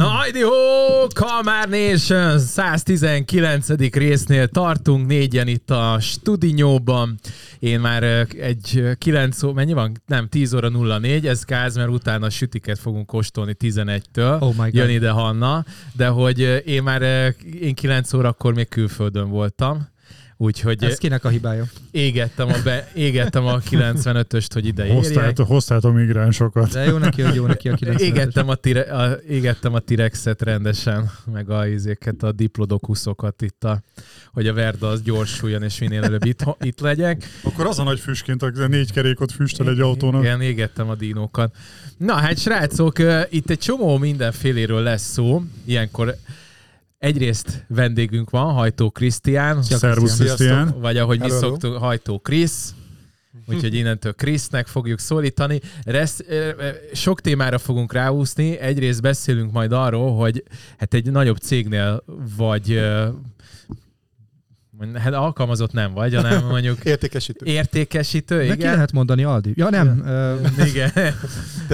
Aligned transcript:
Najdi 0.00 0.40
ho, 0.40 1.06
Kalmár 1.14 1.68
Nation 1.68 2.38
119. 2.38 3.68
résznél 3.92 4.48
tartunk, 4.48 5.06
négyen 5.06 5.46
itt 5.46 5.70
a 5.70 5.96
studióban. 6.00 7.18
Én 7.58 7.80
már 7.80 8.02
egy 8.40 8.82
9 8.98 9.42
óra, 9.42 9.52
mennyi 9.52 9.72
van? 9.72 10.02
Nem, 10.06 10.28
10 10.28 10.54
óra 10.54 10.68
04, 10.68 11.26
ez 11.26 11.44
káz, 11.44 11.76
mert 11.76 11.88
utána 11.88 12.30
sütiket 12.30 12.78
fogunk 12.78 13.06
kóstolni 13.06 13.56
11-től. 13.60 14.40
Oh 14.40 14.48
my 14.48 14.56
God. 14.56 14.74
Jön 14.74 14.90
ide 14.90 15.10
Hanna, 15.10 15.64
de 15.92 16.06
hogy 16.06 16.62
én 16.66 16.82
már 16.82 17.02
én 17.60 17.74
9 17.74 18.12
órakor 18.12 18.54
még 18.54 18.68
külföldön 18.68 19.28
voltam. 19.28 19.88
Úgyhogy 20.42 20.84
Ez 20.84 20.98
kinek 20.98 21.24
a 21.24 21.28
hibája? 21.28 21.64
égettem 21.90 22.48
a, 22.48 22.56
be, 22.64 22.88
égettem 22.94 23.46
a 23.46 23.58
95-öst, 23.58 24.48
hogy 24.52 24.66
ide 24.66 24.86
érjek. 24.86 25.38
Hoztál 25.38 25.78
a 25.78 25.88
migránsokat. 25.88 26.72
De 26.72 26.84
jó 26.84 26.96
neki, 26.96 27.22
hogy 27.22 27.34
jó 27.34 27.46
neki 27.46 27.68
a 27.68 27.74
95 27.74 28.08
Égettem 28.08 28.48
a, 28.48 28.54
tire, 28.54 28.80
a, 28.80 29.18
égettem 29.28 29.74
a 29.74 29.78
T-rexet 29.78 30.42
rendesen, 30.42 31.10
meg 31.32 31.50
a 31.50 31.66
izéket, 31.66 32.22
a 32.22 32.32
diplodokuszokat 32.32 33.42
itt, 33.42 33.64
a, 33.64 33.82
hogy 34.32 34.46
a 34.46 34.52
Verda 34.52 34.88
az 34.88 35.02
gyorsuljon, 35.02 35.62
és 35.62 35.78
minél 35.78 36.02
előbb 36.02 36.24
itt, 36.24 36.44
itt 36.60 36.80
legyek. 36.80 37.24
Akkor 37.42 37.66
az 37.66 37.78
a 37.78 37.82
nagy 37.82 38.00
füstként, 38.00 38.42
a 38.42 38.66
négy 38.68 38.92
kerékot 38.92 39.32
füstöl 39.32 39.68
egy 39.68 39.80
autónak. 39.80 40.22
Igen, 40.22 40.40
égettem 40.40 40.88
a 40.88 40.94
dinókat. 40.94 41.54
Na 41.96 42.14
hát 42.14 42.38
srácok, 42.38 42.98
itt 43.30 43.50
egy 43.50 43.58
csomó 43.58 43.98
mindenféléről 43.98 44.82
lesz 44.82 45.12
szó. 45.12 45.42
Ilyenkor 45.64 46.16
egyrészt 47.00 47.64
vendégünk 47.68 48.30
van, 48.30 48.52
Hajtó 48.52 48.90
Krisztián, 48.90 49.62
Szervusz, 49.62 50.18
Krisztián. 50.18 50.74
Vagy 50.80 50.96
ahogy 50.96 51.18
mi 51.18 51.24
Hello, 51.24 51.40
hello. 51.40 51.50
szoktuk, 51.50 51.76
Hajtó 51.76 52.18
Krisz. 52.18 52.74
Úgyhogy 53.46 53.74
innentől 53.74 54.12
Krisznek 54.12 54.66
fogjuk 54.66 54.98
szólítani. 54.98 55.60
Resz, 55.84 56.20
sok 56.92 57.20
témára 57.20 57.58
fogunk 57.58 57.92
ráúszni. 57.92 58.58
Egyrészt 58.58 59.02
beszélünk 59.02 59.52
majd 59.52 59.72
arról, 59.72 60.16
hogy 60.16 60.44
hát 60.78 60.94
egy 60.94 61.10
nagyobb 61.10 61.36
cégnél 61.36 62.04
vagy 62.36 62.80
hát 64.94 65.12
alkalmazott 65.14 65.72
nem 65.72 65.92
vagy, 65.92 66.14
hanem 66.14 66.44
mondjuk 66.50 66.78
Értékesítő. 66.84 67.46
értékesítő, 67.46 68.36
De 68.36 68.44
ki 68.46 68.52
igen. 68.60 68.72
lehet 68.72 68.92
mondani 68.92 69.24
Aldi? 69.24 69.52
Ja 69.54 69.70
nem, 69.70 70.02
ö, 70.06 70.34
Igen. 70.70 70.90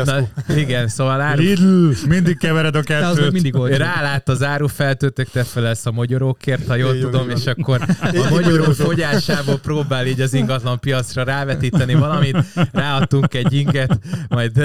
Na, 0.05 0.29
igen, 0.57 0.89
szóval 0.89 1.21
áru, 1.21 1.43
Lidl, 1.43 1.91
mindig 2.09 2.39
kevered 2.39 2.77
a 2.77 2.81
de 2.83 2.97
az 3.07 3.15
kettőt. 3.17 3.33
mindig 3.33 3.57
olcsó. 3.57 3.77
rálát 3.77 4.29
az 4.29 4.43
árufeltőtök, 4.43 5.29
te 5.31 5.45
felelsz 5.45 5.87
a 5.87 5.91
magyarókért, 5.91 6.67
ha 6.67 6.75
jól 6.75 6.89
van, 6.93 7.01
tudom, 7.01 7.27
van. 7.27 7.37
és 7.37 7.47
akkor 7.47 7.81
a 8.01 8.27
magyaró 8.31 8.65
fogyásából 8.73 9.59
próbál 9.59 10.07
így 10.07 10.21
az 10.21 10.35
ingatlan 10.35 10.81
piacra 10.81 11.23
rávetíteni 11.23 11.95
valamit. 11.95 12.37
Ráadtunk 12.73 13.35
egy 13.35 13.53
inget, 13.53 13.99
majd 14.29 14.61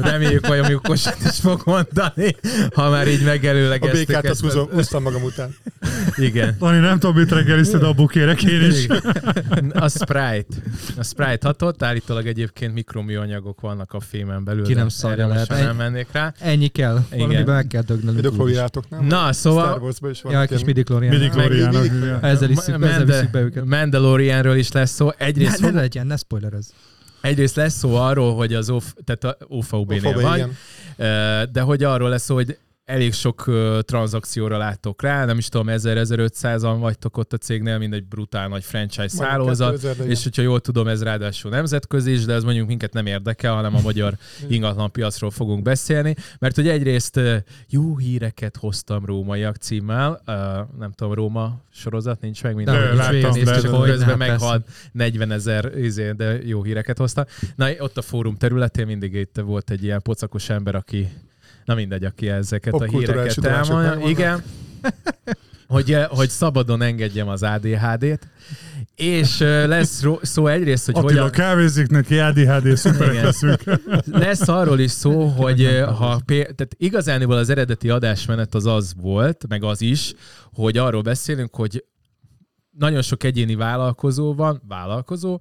reméljük, 0.00 0.46
hogy 0.46 0.58
ami 0.58 0.74
okosat 0.74 1.16
is 1.24 1.38
fog 1.40 1.62
mondani, 1.64 2.36
ha 2.74 2.90
már 2.90 3.08
így 3.08 3.20
A 3.22 3.24
megelőlegeztük. 3.24 4.06
békát 4.06 4.26
azt 4.30 4.40
húzom, 4.40 4.68
húztam 4.70 5.02
magam 5.02 5.22
után. 5.22 5.54
Igen. 6.16 6.56
Dani, 6.58 6.78
nem 6.78 6.98
tudom, 6.98 7.16
mit 7.16 7.32
reggelizted, 7.52 7.82
abból 7.82 8.06
kérek 8.06 8.42
én 8.42 8.62
is. 8.62 8.86
A 9.74 9.88
Sprite. 9.88 10.56
A 10.98 11.02
Sprite 11.04 11.46
hatott, 11.46 11.82
állítólag 11.82 12.26
egyébként 12.26 12.74
mikroműanyagok 12.74 13.60
vannak 13.60 13.92
a 13.92 14.00
fémen 14.00 14.44
belül. 14.44 14.64
Ki 14.64 14.74
nem 14.74 14.88
szarja 14.88 15.26
lehet. 15.26 15.48
már 15.48 15.64
nem 15.64 15.76
mennék 15.76 16.06
rá. 16.12 16.32
Ennyi 16.38 16.68
kell. 16.68 16.98
Igen. 17.12 17.26
Valamiben 17.26 17.54
meg 17.54 17.66
kell 17.66 17.82
dögnöm. 17.82 18.14
Midochloriátok, 18.14 18.88
nem? 18.88 19.04
Na, 19.04 19.16
Star 19.16 19.34
szóval 19.34 19.78
Warsban 19.80 20.10
is 20.10 20.22
van. 20.22 20.32
Ja, 20.32 20.44
kis 20.44 20.64
mindig- 20.64 20.88
igen. 20.90 22.18
Ezzel 22.24 22.50
is 22.50 22.58
be 23.30 23.40
őket. 23.40 23.64
Mandalorianről 23.64 24.56
is 24.56 24.72
lesz 24.72 24.90
szó. 24.90 25.06
Ne, 25.06 25.12
Egyrészt, 25.26 25.60
ne 25.60 25.66
fog, 25.66 25.74
legyen, 25.76 26.06
ne 26.06 26.16
spoilerezz. 26.16 26.68
egyrészt 27.20 27.56
lesz 27.56 27.74
szó 27.74 27.94
arról, 27.94 28.34
hogy 28.34 28.54
az 28.54 28.70
OF, 28.70 28.94
tehát 29.04 29.24
a 29.24 29.44
Ofoba, 29.48 29.94
vagy, 30.00 30.36
igen. 30.36 30.56
De 31.52 31.60
hogy 31.60 31.84
arról 31.84 32.08
lesz 32.08 32.22
szó, 32.22 32.34
hogy 32.34 32.58
elég 32.92 33.12
sok 33.12 33.46
ö, 33.46 33.78
tranzakcióra 33.82 34.56
látok 34.56 35.02
rá, 35.02 35.24
nem 35.24 35.38
is 35.38 35.48
tudom, 35.48 35.66
1000-1500-an 35.70 36.76
vagytok 36.80 37.16
ott 37.16 37.32
a 37.32 37.36
cégnél, 37.36 37.78
mindegy 37.78 38.04
brutál 38.04 38.48
nagy 38.48 38.64
franchise 38.64 39.08
szállózat, 39.08 39.70
2000, 39.70 39.96
de 39.96 40.04
és 40.04 40.22
hogyha 40.22 40.42
jól 40.42 40.60
tudom, 40.60 40.88
ez 40.88 41.02
ráadásul 41.02 41.50
nemzetközi 41.50 42.12
is, 42.12 42.24
de 42.24 42.32
ez 42.32 42.44
mondjuk 42.44 42.66
minket 42.66 42.92
nem 42.92 43.06
érdekel, 43.06 43.54
hanem 43.54 43.74
a 43.74 43.80
magyar 43.90 44.14
ingatlan 44.48 44.90
piacról 44.90 45.30
fogunk 45.30 45.62
beszélni, 45.62 46.14
mert 46.38 46.54
hogy 46.54 46.68
egyrészt 46.68 47.16
ö, 47.16 47.36
jó 47.68 47.96
híreket 47.96 48.56
hoztam 48.56 49.04
rómaiak 49.04 49.56
címmel, 49.56 50.22
ö, 50.26 50.32
nem 50.78 50.92
tudom, 50.92 51.14
Róma 51.14 51.60
sorozat 51.70 52.20
nincs 52.20 52.42
meg, 52.42 52.52
De, 52.52 52.56
minden. 52.56 52.74
De, 52.74 52.94
láttam, 52.94 53.36
És 53.36 53.60
közben 53.84 54.18
meghalt 54.18 54.68
40 54.92 55.30
ezer, 55.30 55.72
izé, 55.78 56.10
de 56.10 56.38
jó 56.44 56.62
híreket 56.62 56.98
hozta. 56.98 57.26
Na, 57.56 57.66
ott 57.78 57.96
a 57.96 58.02
fórum 58.02 58.36
területén 58.36 58.86
mindig 58.86 59.14
itt 59.14 59.40
volt 59.44 59.70
egy 59.70 59.84
ilyen 59.84 60.02
pocakos 60.02 60.48
ember, 60.48 60.74
aki, 60.74 61.08
na 61.64 61.74
mindegy, 61.74 62.04
aki 62.04 62.28
ezeket 62.28 62.74
a 62.74 62.84
híreket 62.84 63.44
elmondja. 63.44 64.08
Igen. 64.08 64.42
hogy, 65.72 65.92
eh, 65.92 66.06
hogy 66.08 66.28
szabadon 66.28 66.82
engedjem 66.82 67.28
az 67.28 67.42
ADHD-t. 67.42 68.28
És 68.94 69.40
eh, 69.40 69.66
lesz 69.66 70.04
szó 70.22 70.46
egyrészt, 70.46 70.84
hogy 70.84 70.94
Attila, 70.94 71.10
hogyan... 71.10 71.30
kávézik 71.30 71.88
neki, 71.88 72.18
ADHD, 72.18 72.76
szuperek. 72.76 73.34
Lesz 74.04 74.48
arról 74.48 74.78
is 74.80 74.90
szó, 74.90 75.26
hogy 75.26 75.64
eh, 75.64 75.96
ha 75.96 76.20
pé- 76.24 76.54
tehát 76.54 76.74
igazániból 76.76 77.36
az 77.36 77.50
eredeti 77.50 77.90
adásmenet 77.90 78.54
az 78.54 78.66
az 78.66 78.94
volt, 79.00 79.44
meg 79.48 79.64
az 79.64 79.80
is, 79.80 80.14
hogy 80.52 80.76
arról 80.76 81.02
beszélünk, 81.02 81.54
hogy 81.54 81.84
nagyon 82.78 83.02
sok 83.02 83.24
egyéni 83.24 83.54
vállalkozó 83.54 84.34
van, 84.34 84.62
vállalkozó, 84.68 85.38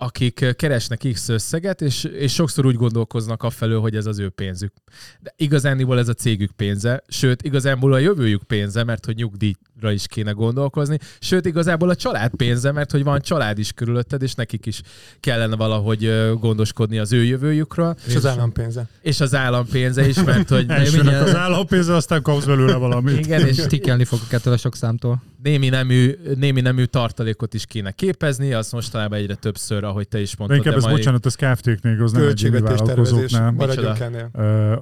akik 0.00 0.40
eh, 0.40 0.52
keresnek 0.52 1.04
X 1.12 1.28
összeget, 1.28 1.80
és, 1.82 2.04
és 2.04 2.32
sokszor 2.34 2.66
úgy 2.66 2.74
gondolkoznak 2.76 3.42
afelől, 3.42 3.80
hogy 3.80 3.96
ez 3.96 4.06
az 4.06 4.18
ő 4.18 4.28
pénzük. 4.28 4.72
De 5.20 5.34
igazániból 5.36 5.98
ez 5.98 6.08
a 6.08 6.12
cégük 6.14 6.50
pénze, 6.50 7.02
sőt, 7.08 7.42
igazából 7.42 7.92
a 7.92 7.98
jövőjük 7.98 8.42
pénze, 8.42 8.84
mert 8.84 9.04
hogy 9.04 9.16
nyugdíjra 9.16 9.92
is 9.92 10.06
kéne 10.06 10.30
gondolkozni, 10.30 10.98
sőt, 11.20 11.46
igazából 11.46 11.88
a 11.88 11.94
család 11.96 12.30
pénze, 12.36 12.72
mert 12.72 12.90
hogy 12.90 13.02
van 13.04 13.20
család 13.20 13.58
is 13.58 13.72
körülötted, 13.72 14.22
és 14.22 14.34
nekik 14.34 14.66
is 14.66 14.80
kellene 15.20 15.56
valahogy 15.56 16.04
ö, 16.04 16.32
gondoskodni 16.40 16.98
az 16.98 17.12
ő 17.12 17.24
jövőjükről, 17.24 17.96
És 18.06 18.14
az 18.14 18.26
állam 18.26 18.52
pénze. 18.52 18.88
és 19.00 19.20
az 19.20 19.34
állam 19.34 19.66
pénze 19.66 20.08
is, 20.08 20.22
mert 20.22 20.48
hogy 20.48 20.64
Elsőnek 20.70 21.02
mindjárt- 21.02 21.28
az 21.28 21.34
állampénze, 21.36 21.94
aztán 21.94 22.22
kapsz 22.22 22.44
belőle 22.44 22.74
valamit. 22.74 23.18
igen, 23.18 23.46
és 23.46 23.56
Stikkelni 23.68 24.04
fogok 24.04 24.32
ettől 24.32 24.52
a 24.52 24.56
sok 24.56 24.76
számtól. 24.76 25.22
Némi 25.42 25.68
nemű, 25.68 26.18
némi 26.34 26.60
nemű 26.60 26.84
tartalékot 26.84 27.54
is 27.54 27.66
kéne 27.66 27.90
képezni, 27.90 28.52
azt 28.52 28.72
mostanában 28.72 29.18
egyre 29.18 29.34
többször, 29.34 29.84
ahogy 29.84 30.08
te 30.08 30.20
is 30.20 30.30
De 30.30 30.34
mondtad. 30.38 30.58
inkább 30.58 30.76
ez, 30.76 30.82
mai- 30.84 30.92
bocsánat, 30.94 31.26
ez 31.26 31.34
KFT-knél, 31.34 32.02
az 32.02 32.12
nem 32.12 32.22
egyéni 32.28 32.60
vállalkozóknál. 32.60 33.54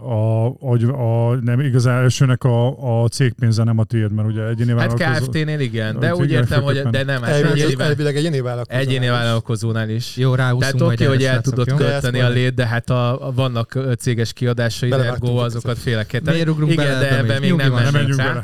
A, 0.02 0.46
a, 0.46 1.28
a, 1.28 1.34
nem 1.40 1.60
igazán 1.60 2.02
elsőnek 2.02 2.44
a, 2.44 3.02
a 3.02 3.08
cégpénze 3.08 3.64
nem 3.64 3.78
a 3.78 3.84
tiéd, 3.84 4.12
mert 4.12 4.28
ugye 4.28 4.42
egyéni 4.46 4.70
Hát 4.78 4.98
vállalkozó. 4.98 5.30
KFT-nél 5.30 5.60
igen, 5.60 5.98
de 5.98 6.14
Úgy 6.14 6.24
igen, 6.24 6.42
értem, 6.42 6.62
hogy 6.62 6.82
de 6.82 7.02
nem, 7.04 7.22
hát 7.22 7.30
Elvileg, 7.30 7.52
egyéni, 7.52 7.70
egy- 7.70 7.76
vá- 7.76 7.88
elvileg 7.88 8.16
egyéni 8.16 8.40
vállalkozó. 8.40 8.78
egyéni 8.80 9.08
vállalkozónál 9.08 9.88
is. 9.88 10.16
Jó, 10.16 10.34
ráúszunk 10.34 10.60
Tehát 10.78 10.92
oké, 10.94 11.04
hogy 11.04 11.24
el 11.24 11.40
tudod? 11.40 11.66
De 11.66 11.74
költeni 11.74 12.20
a 12.20 12.28
lét, 12.28 12.54
de 12.54 12.66
hát 12.66 12.90
a, 12.90 13.32
vannak 13.34 13.78
céges 13.98 14.32
kiadásai, 14.32 14.92
ergo 14.92 15.36
azokat 15.36 15.78
kell 16.06 16.20
Miért 16.24 16.48
ugrunk 16.48 16.72
Igen, 16.72 16.84
bele 16.86 16.98
de 16.98 17.08
ebbe 17.08 17.18
ebben 17.18 17.40
még? 17.40 17.50
nem 17.82 17.92
menjünk 17.92 18.16
rá. 18.20 18.42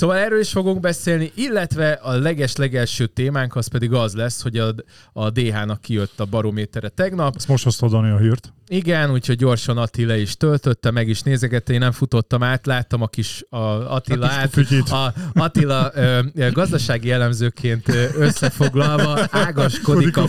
Szóval 0.00 0.16
erről 0.16 0.40
is 0.40 0.50
fogunk 0.50 0.80
beszélni, 0.80 1.32
illetve 1.34 1.90
a 1.92 2.12
leges-legelső 2.12 3.06
témánk 3.06 3.56
az 3.56 3.66
pedig 3.66 3.92
az 3.92 4.14
lesz, 4.14 4.42
hogy 4.42 4.56
a, 4.58 4.74
a 5.12 5.30
DH-nak 5.30 5.80
kijött 5.80 6.20
a 6.20 6.24
barométere 6.24 6.88
tegnap. 6.88 7.34
Ezt 7.36 7.48
most 7.48 7.64
hozta 7.64 7.88
Dani 7.88 8.10
a 8.10 8.18
hírt. 8.18 8.52
Igen, 8.66 9.10
úgyhogy 9.10 9.36
gyorsan 9.36 9.78
Attila 9.78 10.14
is 10.14 10.36
töltötte, 10.36 10.90
meg 10.90 11.08
is 11.08 11.22
nézegette, 11.22 11.72
én 11.72 11.78
nem 11.78 11.92
futottam 11.92 12.42
át, 12.42 12.66
láttam 12.66 13.02
a 13.02 13.06
kis 13.06 13.44
a 13.48 13.56
Attila 13.94 14.26
A 14.26 14.48
kis 14.48 14.76
át, 14.90 14.90
a 14.90 15.14
Attila 15.34 15.90
ö, 15.94 16.20
gazdasági 16.52 17.10
elemzőként 17.10 17.88
összefoglalva 18.16 19.28
ágaskodik 19.30 20.16
a 20.16 20.22
a- 20.22 20.28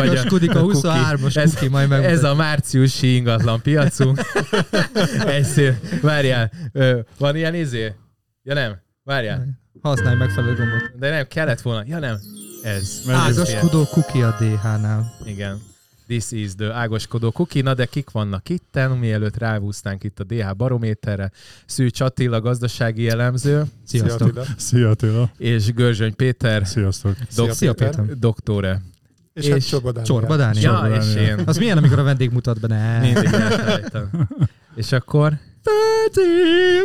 Ágaskodik 0.00 0.54
a 0.54 0.60
kuki. 0.60 0.78
23-as 0.82 1.36
Ez- 1.36 1.54
kuki, 1.54 1.68
majd 1.68 1.88
meg. 1.88 2.04
Ez 2.04 2.24
a 2.24 2.34
márciusi 2.34 3.14
ingatlan 3.14 3.62
piacunk. 3.62 4.20
Egy 5.26 5.44
szép. 5.44 6.00
Várjál, 6.00 6.50
ö, 6.72 6.98
van 7.18 7.36
ilyen 7.36 7.54
izé? 7.54 7.94
Ja 8.42 8.54
nem, 8.54 8.80
várjál. 9.04 9.46
Használj 9.82 10.16
megfelelő 10.16 10.54
gombot. 10.56 10.98
De 10.98 11.10
nem, 11.10 11.26
kellett 11.28 11.60
volna. 11.60 11.82
Ja 11.86 11.98
nem, 11.98 12.18
ez. 12.62 13.00
Ágaskodó 13.08 13.84
kuki 13.84 14.22
a 14.22 14.36
DH-nál. 14.40 15.12
Igen. 15.24 15.60
This 16.06 16.30
is 16.30 16.54
the 16.54 16.74
ágoskodó 16.74 17.30
kuki. 17.30 17.60
Na 17.60 17.74
de 17.74 17.86
kik 17.86 18.10
vannak 18.10 18.48
itten, 18.48 18.90
mielőtt 18.90 19.36
rávúztánk 19.36 20.04
itt 20.04 20.20
a 20.20 20.24
DH 20.24 20.56
barométerre. 20.56 21.30
Szűcs 21.66 22.00
Attila, 22.00 22.40
gazdasági 22.40 23.08
elemző, 23.08 23.62
Szia, 23.86 24.00
Sziasztok. 24.00 24.28
Attila. 24.28 24.44
Szia 24.56 24.88
Attila. 24.90 25.30
és 25.38 25.72
Görzsöny 25.72 26.16
Péter, 26.16 26.66
Sziasztok. 26.66 27.16
dok- 27.36 27.52
Szia, 27.52 27.72
Péter. 27.72 28.04
doktore. 28.18 28.82
És 29.32 29.46
hát 29.48 29.56
És- 29.56 29.66
Csorba 29.66 29.92
Dániel. 29.92 30.04
Csorba 30.04 30.36
Dániel. 30.36 30.62
Ja, 30.72 30.78
Csorba 30.80 30.96
és 30.96 31.04
Dániel. 31.14 31.38
én. 31.38 31.44
Az 31.46 31.58
milyen, 31.58 31.76
amikor 31.78 31.98
a 31.98 32.02
vendég 32.02 32.30
mutat 32.30 32.60
be? 32.60 32.66
Ne. 32.66 32.98
Mindig. 33.00 33.30
És 34.74 34.92
akkor... 34.92 35.38
Hey, 35.64 36.82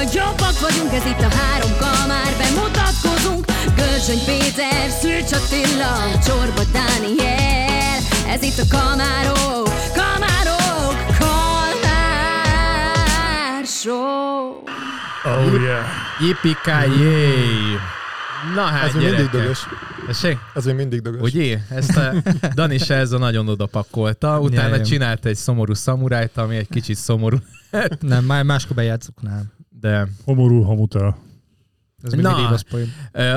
Sokkal 0.00 0.20
jobbak 0.22 0.60
vagyunk 0.60 0.92
Ez 0.92 1.04
itt 1.06 1.20
a 1.20 1.28
három 1.34 1.70
kamár 1.78 2.36
Bemutatkozunk 2.38 3.44
Karácsony 3.76 4.24
Péter, 4.26 4.90
Szűcs 5.00 5.32
Attila, 5.32 6.18
Csorba 6.24 6.62
Dániel 6.72 7.98
Ez 8.28 8.42
itt 8.42 8.58
a 8.58 8.64
Kamárok, 8.70 9.68
Kamárok, 9.94 10.94
Kalmár 11.18 12.44
Show 13.66 14.62
Oh 15.24 15.62
yeah. 15.62 15.84
Yippee 16.20 16.86
Na 18.54 18.62
hát, 18.62 18.88
Ez 18.88 18.94
még 18.94 19.06
mindig 19.08 19.28
dögös. 19.28 19.66
Tessék? 20.06 20.38
Ez 20.54 20.64
még 20.64 20.74
mindig 20.74 21.02
dögös. 21.02 21.20
Ugye? 21.20 21.58
Ezt 21.68 21.96
a 21.96 22.12
Dani 22.54 22.78
se 22.78 22.94
ez 22.94 23.12
a 23.12 23.18
nagyon 23.18 23.48
odapakolta, 23.48 24.40
utána 24.40 24.80
csinált 24.80 25.26
egy 25.26 25.36
szomorú 25.36 25.74
szamurájt, 25.74 26.36
ami 26.36 26.56
egy 26.56 26.68
kicsit 26.68 26.96
szomorú, 26.96 27.36
Nem, 28.00 28.24
már 28.24 28.44
máskor 28.44 28.76
bejátszok, 28.76 29.22
nem. 29.22 29.58
De 29.80 30.06
Homorú 30.26 30.64
hamutel. 30.64 31.14
Ez 32.02 32.12
Na. 32.12 32.58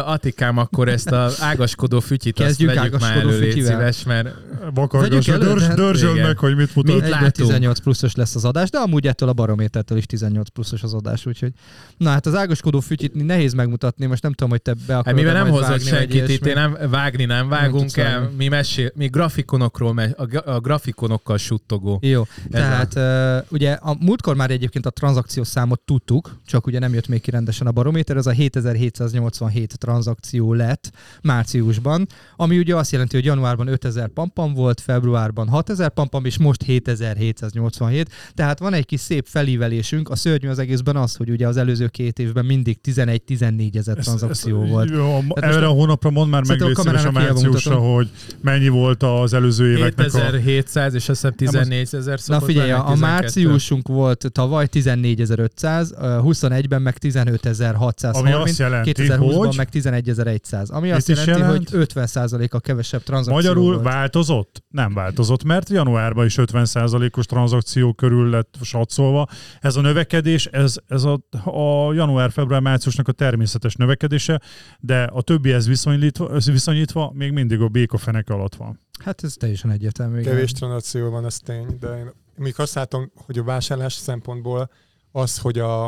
Attikám, 0.06 0.58
akkor 0.58 0.88
ezt 0.88 1.12
a 1.12 1.30
ágaskodó 1.52 2.00
fütyit 2.00 2.36
Kezdjük 2.36 2.70
azt 2.70 2.80
vegyük 2.80 3.00
már 3.00 3.18
elő, 3.18 3.40
légy 3.40 3.52
szíves, 3.52 4.04
mert 4.04 4.30
Vakargas, 4.74 5.10
Vegyük 5.10 5.28
elő, 5.28 5.46
dörzs, 5.46 5.62
tehát- 5.62 5.78
dörzsöld 5.78 6.22
meg, 6.22 6.38
hogy 6.38 6.56
mit 6.56 6.76
mutat. 6.76 6.96
Mit 6.96 7.10
látunk? 7.10 7.32
18 7.32 7.80
pluszos 7.80 8.16
lesz 8.16 8.36
az 8.36 8.46
adás, 8.46 8.70
de 8.70 8.78
amúgy 8.78 9.08
ettől 9.08 9.30
a 9.30 9.34
barométertől 9.34 9.98
is 9.98 10.06
18 10.06 10.50
pluszos 10.50 10.84
az 10.84 10.94
adás, 10.94 11.26
úgyhogy... 11.26 11.52
Na 11.98 12.10
hát 12.10 12.26
az 12.26 12.36
ágaskodó 12.36 12.80
fütyit 12.80 13.26
nehéz 13.26 13.54
megmutatni, 13.54 14.06
most 14.06 14.24
nem 14.24 14.34
tudom, 14.34 14.50
hogy 14.52 14.62
te 14.62 14.74
be 14.74 14.94
Hát 14.94 15.00
akarod 15.02 15.20
mivel 15.20 15.34
nem 15.34 15.50
hozott 15.50 15.82
senkit 15.82 16.30
itt, 16.30 16.46
én 16.46 16.54
nem, 16.54 16.78
vágni 16.90 17.26
nem 17.26 17.50
vágunk 17.50 17.82
tudsz 17.82 17.98
el, 17.98 18.32
mi, 18.38 18.48
mesél, 18.48 18.92
mi 18.96 19.08
grafikonokról, 19.08 19.94
me, 19.94 20.10
a, 20.18 20.26
gra- 20.26 20.48
a 20.48 20.60
grafikonokkal 20.60 21.38
suttogó. 21.38 22.00
Jó, 22.02 22.22
Ez 22.52 22.62
tehát 22.62 22.96
uh, 22.96 23.52
ugye 23.52 23.72
a 23.72 23.98
múltkor 24.00 24.36
már 24.36 24.52
egyébként 24.52 24.86
a 24.86 24.90
tranzakciós 24.90 25.48
számot 25.48 25.80
tudtuk, 25.80 26.40
csak 26.46 26.66
ugye 26.66 26.80
nem 26.80 26.94
jött 26.94 27.08
még 27.08 27.22
ki 27.22 27.32
rendesen 27.32 27.68
a 27.68 27.72
barométer, 27.72 28.18
ez 28.18 28.26
a 28.26 28.32
7787 28.54 29.78
tranzakció 29.78 30.54
lett 30.54 30.92
márciusban, 31.22 32.08
ami 32.36 32.58
ugye 32.58 32.76
azt 32.76 32.92
jelenti, 32.92 33.16
hogy 33.16 33.26
januárban 33.26 33.68
5000 33.68 34.08
pampam 34.08 34.54
volt, 34.54 34.82
februárban 34.82 35.48
6000 35.48 35.90
pampam, 35.90 36.26
és 36.26 36.38
most 36.38 36.64
7787, 36.64 38.10
tehát 38.34 38.60
van 38.60 38.74
egy 38.74 38.86
kis 38.86 39.00
szép 39.00 39.26
felívelésünk, 39.30 40.10
a 40.10 40.16
szörnyű 40.16 40.48
az 40.48 40.60
egészben 40.60 40.96
az, 40.96 41.16
hogy 41.16 41.30
ugye 41.30 41.48
az 41.48 41.58
előző 41.58 41.88
két 41.88 42.20
évben 42.20 42.46
mindig 42.46 42.78
11-14 42.84 43.76
ezer 43.76 43.98
tranzakció 43.98 44.62
ezt- 44.62 44.72
volt. 44.72 44.90
Jó, 44.90 45.22
most- 45.22 45.44
erre 45.44 45.66
a 45.66 45.70
hónapra 45.70 46.10
mondd 46.10 46.30
már 46.30 46.44
meg 46.48 46.62
a 46.62 46.82
a 47.08 47.12
márciusra, 47.12 47.76
hogy 47.76 48.10
mennyi 48.42 48.68
volt 48.68 49.04
az 49.04 49.34
előző 49.34 49.78
éveknek 49.78 50.14
a... 50.14 50.20
7700 50.20 50.94
és 50.94 51.10
azt 51.10 51.22
hiszem 51.22 51.36
14 51.36 51.88
ezer 51.92 52.20
Na 52.26 52.42
figyelj, 52.42 52.72
a, 52.72 52.78
a 52.78 52.92
12. 52.92 53.00
márciusunk 53.00 53.88
volt 53.88 54.26
tavaly 54.32 54.68
14500, 54.72 55.94
21-ben 56.00 56.82
meg 56.82 56.98
15630, 56.98 58.18
Ami 58.18 58.32
azt 58.50 58.60
jelenti, 58.60 58.92
2020-ban 58.96 59.46
hogy- 59.48 59.58
meg 59.58 59.70
11100, 59.70 60.70
ami 60.70 60.92
azt 60.92 61.08
jelenti, 61.08 61.30
jelent? 61.32 61.70
hogy 61.70 61.88
50%-a 61.94 62.60
kevesebb 62.60 63.04
tranzakció 63.04 63.36
Magyarul 63.36 63.72
volt. 63.74 63.84
változott? 63.84 64.64
Nem 64.70 64.94
változott, 64.94 65.44
mert 65.44 65.70
januárban 65.70 66.26
is 66.26 66.36
50%-os 66.38 67.26
tranzakció 67.26 67.94
körül 67.94 68.30
lett 68.30 68.56
satszolva. 68.62 69.28
Ez 69.62 69.76
a 69.76 69.82
növekedés, 69.82 70.46
ez, 70.46 70.76
ez 70.88 71.04
a, 71.04 71.20
a 71.50 71.94
január-február-márciusnak 71.94 73.08
a 73.08 73.12
természetes 73.12 73.76
növekedése, 73.76 74.42
de 74.80 75.04
a 75.04 75.22
többihez 75.22 75.68
viszonyítva, 75.68 76.38
viszonyítva 76.46 77.12
még 77.16 77.32
mindig 77.32 77.62
a 77.62 77.68
béka 77.68 77.98
fenek 77.98 78.30
alatt 78.30 78.56
van. 78.56 78.80
Hát 79.04 79.24
ez 79.24 79.34
teljesen 79.34 79.72
egyértelmű. 79.72 80.20
igen. 80.20 80.34
Kevés 80.34 80.52
tranzakció 80.52 81.10
van, 81.10 81.26
ez 81.26 81.38
tény, 81.38 81.78
de 81.80 81.98
én 81.98 82.12
még 82.36 82.54
azt 82.58 82.74
látom, 82.76 83.12
hogy 83.16 83.38
a 83.38 83.44
vásárlás 83.44 83.94
szempontból 83.94 84.70
az, 85.12 85.38
hogy 85.38 85.60
a, 85.60 85.86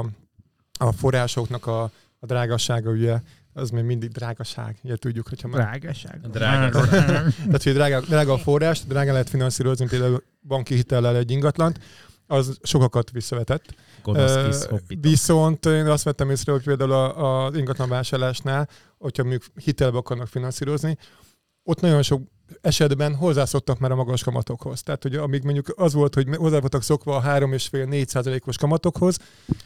a 0.80 0.92
forrásoknak 0.98 1.68
a, 1.68 1.92
a 2.26 2.34
drágasága, 2.34 2.92
ugye, 2.92 3.20
az 3.54 3.70
még 3.70 3.84
mindig 3.84 4.10
drágaság, 4.12 4.78
ugye 4.84 4.96
tudjuk, 4.96 5.28
hogyha 5.28 5.48
már... 5.48 5.62
Drágaság. 5.62 6.20
Drága. 6.32 6.88
Tehát, 6.88 7.64
hogy 7.64 7.74
drága, 7.74 8.00
drága 8.02 8.34
a 8.34 8.38
forrás, 8.38 8.82
drága 8.86 9.12
lehet 9.12 9.30
finanszírozni 9.30 9.88
például 9.88 10.24
banki 10.48 10.76
hitellel 10.76 11.16
egy 11.16 11.32
ingatlant, 11.32 11.80
az 12.28 12.58
sokakat 12.64 13.12
visszavetett. 13.12 13.76
Gonosz 14.04 14.66
hobbit. 14.66 14.98
Viszont 15.02 15.66
én 15.66 15.86
azt 15.86 16.04
vettem 16.04 16.30
észre, 16.30 16.52
hogy 16.52 16.64
például 16.64 16.92
a- 16.92 17.46
az 17.46 17.58
ingatlan 17.58 17.90
vásárlásnál, 17.90 18.70
hogyha 18.98 19.24
mondjuk 19.24 19.44
hitelbe 19.64 19.98
akarnak 19.98 20.28
finanszírozni, 20.28 20.98
ott 21.64 21.80
nagyon 21.82 22.02
sok 22.02 22.22
esetben 22.62 23.16
hozzászoktak 23.16 23.80
már 23.80 23.92
a 23.92 23.96
magas 23.96 24.24
kamatokhoz. 24.24 24.84
Tehát, 24.84 25.02
hogy 25.04 25.16
amíg 25.16 25.44
mondjuk 25.44 25.74
az 25.76 25.94
volt, 25.94 26.14
hogy 26.14 26.28
hozzá 26.36 26.60
voltak 26.60 26.84
szokva 26.84 27.16
a 27.16 27.22
3,5-4 27.22 28.08
százalékos 28.08 28.58
kamatokhoz, 28.58 29.18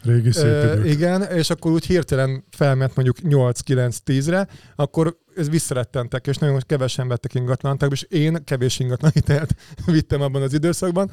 Régi 0.02 0.32
szép 0.32 0.44
idők. 0.44 0.86
igen, 0.86 1.22
és 1.22 1.50
akkor 1.50 1.72
úgy 1.72 1.86
hirtelen 1.86 2.44
felment 2.56 2.94
mondjuk 2.96 3.16
8-9-10-re, 3.22 4.48
akkor 4.76 5.16
ez 5.36 5.50
visszarettentek, 5.50 6.26
és 6.26 6.36
nagyon 6.36 6.60
kevesen 6.66 7.08
vettek 7.08 7.34
ingatlant, 7.34 7.82
és 7.90 8.02
én 8.02 8.44
kevés 8.44 8.78
ingatlan 8.78 9.10
hitelt 9.14 9.54
vittem 9.86 10.20
abban 10.22 10.42
az 10.42 10.52
időszakban. 10.52 11.10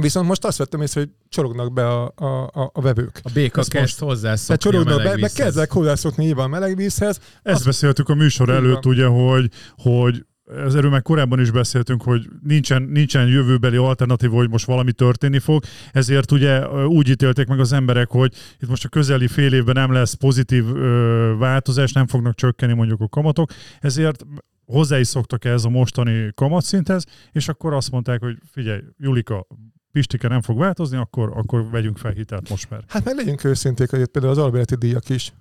Viszont 0.00 0.26
most 0.28 0.44
azt 0.44 0.58
vettem 0.58 0.80
észre, 0.82 1.00
hogy 1.00 1.10
csorognak 1.28 1.72
be 1.72 1.88
a, 1.88 2.12
a, 2.16 2.24
a, 2.52 2.70
a 2.72 2.80
vevők. 2.80 3.20
A 3.22 3.30
béka 3.34 3.60
Ezt 3.60 3.70
kezd 3.70 3.98
hozzászokni 3.98 4.54
a 4.54 4.56
csorognak 4.56 4.96
be, 4.96 5.02
meleg 5.02 5.20
meg 5.20 5.30
vízhez. 5.30 5.44
kezdek 5.44 5.70
hozzászokni 5.72 6.24
nyilván 6.24 6.44
a 6.44 6.48
meleg 6.48 6.76
vízhez. 6.76 7.16
Ezt 7.42 7.54
Azt- 7.56 7.64
beszéltük 7.64 8.08
a 8.08 8.14
műsor 8.14 8.48
előtt, 8.48 8.86
ugye, 8.86 9.06
hogy, 9.06 9.50
hogy 9.76 10.26
ez 10.46 10.74
erről 10.74 10.90
már 10.90 11.02
korábban 11.02 11.40
is 11.40 11.50
beszéltünk, 11.50 12.02
hogy 12.02 12.28
nincsen, 12.42 12.82
nincsen 12.82 13.28
jövőbeli 13.28 13.76
alternatíva, 13.76 14.36
hogy 14.36 14.50
most 14.50 14.66
valami 14.66 14.92
történni 14.92 15.38
fog, 15.38 15.62
ezért 15.92 16.32
ugye 16.32 16.68
úgy 16.86 17.08
ítélték 17.08 17.46
meg 17.46 17.60
az 17.60 17.72
emberek, 17.72 18.08
hogy 18.08 18.34
itt 18.60 18.68
most 18.68 18.84
a 18.84 18.88
közeli 18.88 19.28
fél 19.28 19.52
évben 19.52 19.74
nem 19.74 19.92
lesz 19.92 20.12
pozitív 20.12 20.64
ö, 20.66 21.34
változás, 21.38 21.92
nem 21.92 22.06
fognak 22.06 22.34
csökkenni 22.34 22.74
mondjuk 22.74 23.00
a 23.00 23.08
kamatok, 23.08 23.50
ezért 23.80 24.26
hozzá 24.66 24.98
is 24.98 25.06
szoktak 25.06 25.44
ez 25.44 25.64
a 25.64 25.68
mostani 25.68 26.30
kamatszinthez, 26.34 27.04
és 27.32 27.48
akkor 27.48 27.74
azt 27.74 27.90
mondták, 27.90 28.20
hogy 28.20 28.36
figyelj, 28.50 28.80
Julika, 28.98 29.46
Pistike 29.92 30.28
nem 30.28 30.40
fog 30.40 30.58
változni, 30.58 30.96
akkor, 30.96 31.32
akkor 31.34 31.70
vegyünk 31.70 31.98
fel 31.98 32.12
hitelt 32.12 32.48
most 32.48 32.70
már. 32.70 32.84
Hát 32.88 33.04
meg 33.04 33.14
legyünk 33.14 33.44
őszinték, 33.44 33.90
hogy 33.90 34.06
például 34.06 34.32
az 34.32 34.38
albérleti 34.38 34.74
díjak 34.74 35.08
is 35.08 35.32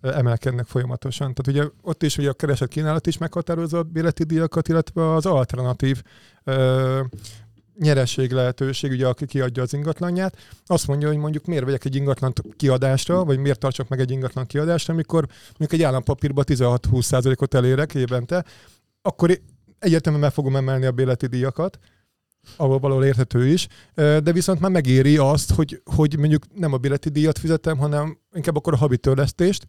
emelkednek 0.00 0.66
folyamatosan. 0.66 1.34
Tehát 1.34 1.60
ugye 1.60 1.70
ott 1.82 2.02
is 2.02 2.18
ugye 2.18 2.28
a 2.28 2.32
keresett 2.32 2.68
kínálat 2.68 3.06
is 3.06 3.18
meghatározza 3.18 3.78
a 3.78 3.82
bérleti 3.82 4.24
díjakat, 4.24 4.68
illetve 4.68 5.14
az 5.14 5.26
alternatív 5.26 6.02
ö, 6.44 7.00
nyereség 7.78 8.32
lehetőség, 8.32 8.90
ugye 8.90 9.06
aki 9.06 9.26
kiadja 9.26 9.62
az 9.62 9.74
ingatlanját, 9.74 10.36
azt 10.66 10.86
mondja, 10.86 11.08
hogy 11.08 11.16
mondjuk 11.16 11.44
miért 11.44 11.64
vegyek 11.64 11.84
egy 11.84 11.96
ingatlant 11.96 12.42
kiadásra, 12.56 13.24
vagy 13.24 13.38
miért 13.38 13.58
tartsak 13.58 13.88
meg 13.88 14.00
egy 14.00 14.10
ingatlan 14.10 14.46
kiadásra, 14.46 14.92
amikor 14.92 15.26
mondjuk 15.58 15.80
egy 15.80 15.82
állampapírba 15.82 16.42
16-20%-ot 16.46 17.54
elérek 17.54 17.94
évente, 17.94 18.44
akkor 19.02 19.40
egyértelműen 19.78 20.24
meg 20.24 20.32
fogom 20.32 20.56
emelni 20.56 20.86
a 20.86 20.92
bérleti 20.92 21.26
díjakat, 21.26 21.78
ahol 22.56 22.78
valahol 22.78 23.04
érthető 23.04 23.46
is, 23.46 23.66
de 23.94 24.32
viszont 24.32 24.60
már 24.60 24.70
megéri 24.70 25.16
azt, 25.16 25.52
hogy, 25.52 25.82
hogy 25.84 26.18
mondjuk 26.18 26.42
nem 26.54 26.72
a 26.72 26.76
bérleti 26.76 27.08
díjat 27.08 27.38
fizetem, 27.38 27.78
hanem 27.78 28.18
inkább 28.32 28.56
akkor 28.56 28.72
a 28.72 28.76
havi 28.76 28.98
törlesztést, 28.98 29.66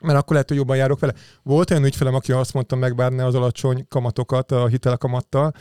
mert 0.00 0.18
akkor 0.18 0.32
lehet, 0.32 0.48
hogy 0.48 0.56
jobban 0.56 0.76
járok 0.76 1.00
vele. 1.00 1.14
Volt 1.42 1.70
olyan 1.70 1.84
ügyfelem, 1.84 2.14
aki 2.14 2.32
azt 2.32 2.54
mondta, 2.54 2.76
megvárni 2.76 3.20
az 3.20 3.34
alacsony 3.34 3.86
kamatokat 3.88 4.52
a 4.52 4.66
hitelkamattal, 4.66 5.52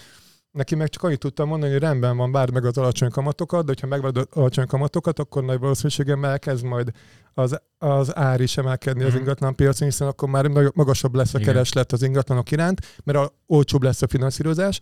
Neki 0.51 0.75
meg 0.75 0.89
csak 0.89 1.03
annyit 1.03 1.19
tudtam 1.19 1.47
mondani, 1.47 1.71
hogy 1.71 1.81
rendben 1.81 2.17
van, 2.17 2.31
várd 2.31 2.53
meg 2.53 2.65
az 2.65 2.77
alacsony 2.77 3.09
kamatokat, 3.09 3.65
de 3.65 3.73
ha 3.81 3.87
megvárod 3.87 4.17
az 4.17 4.27
alacsony 4.29 4.67
kamatokat, 4.67 5.19
akkor 5.19 5.43
nagy 5.43 5.59
valószínűséggel 5.59 6.25
elkezd 6.25 6.63
majd 6.65 6.91
az, 7.33 7.61
az 7.77 8.15
ár 8.15 8.41
is 8.41 8.57
emelkedni 8.57 9.03
az 9.03 9.09
Mhm. 9.09 9.19
ingatlan 9.19 9.55
piacon, 9.55 9.87
hiszen 9.87 10.07
akkor 10.07 10.29
már 10.29 10.47
magasabb 10.73 11.15
lesz 11.15 11.33
a 11.33 11.39
kereslet 11.39 11.91
az 11.91 12.03
ingatlanok 12.03 12.51
iránt, 12.51 12.81
mert 13.03 13.17
a, 13.17 13.33
olcsóbb 13.47 13.83
lesz 13.83 14.01
a 14.01 14.07
finanszírozás. 14.07 14.81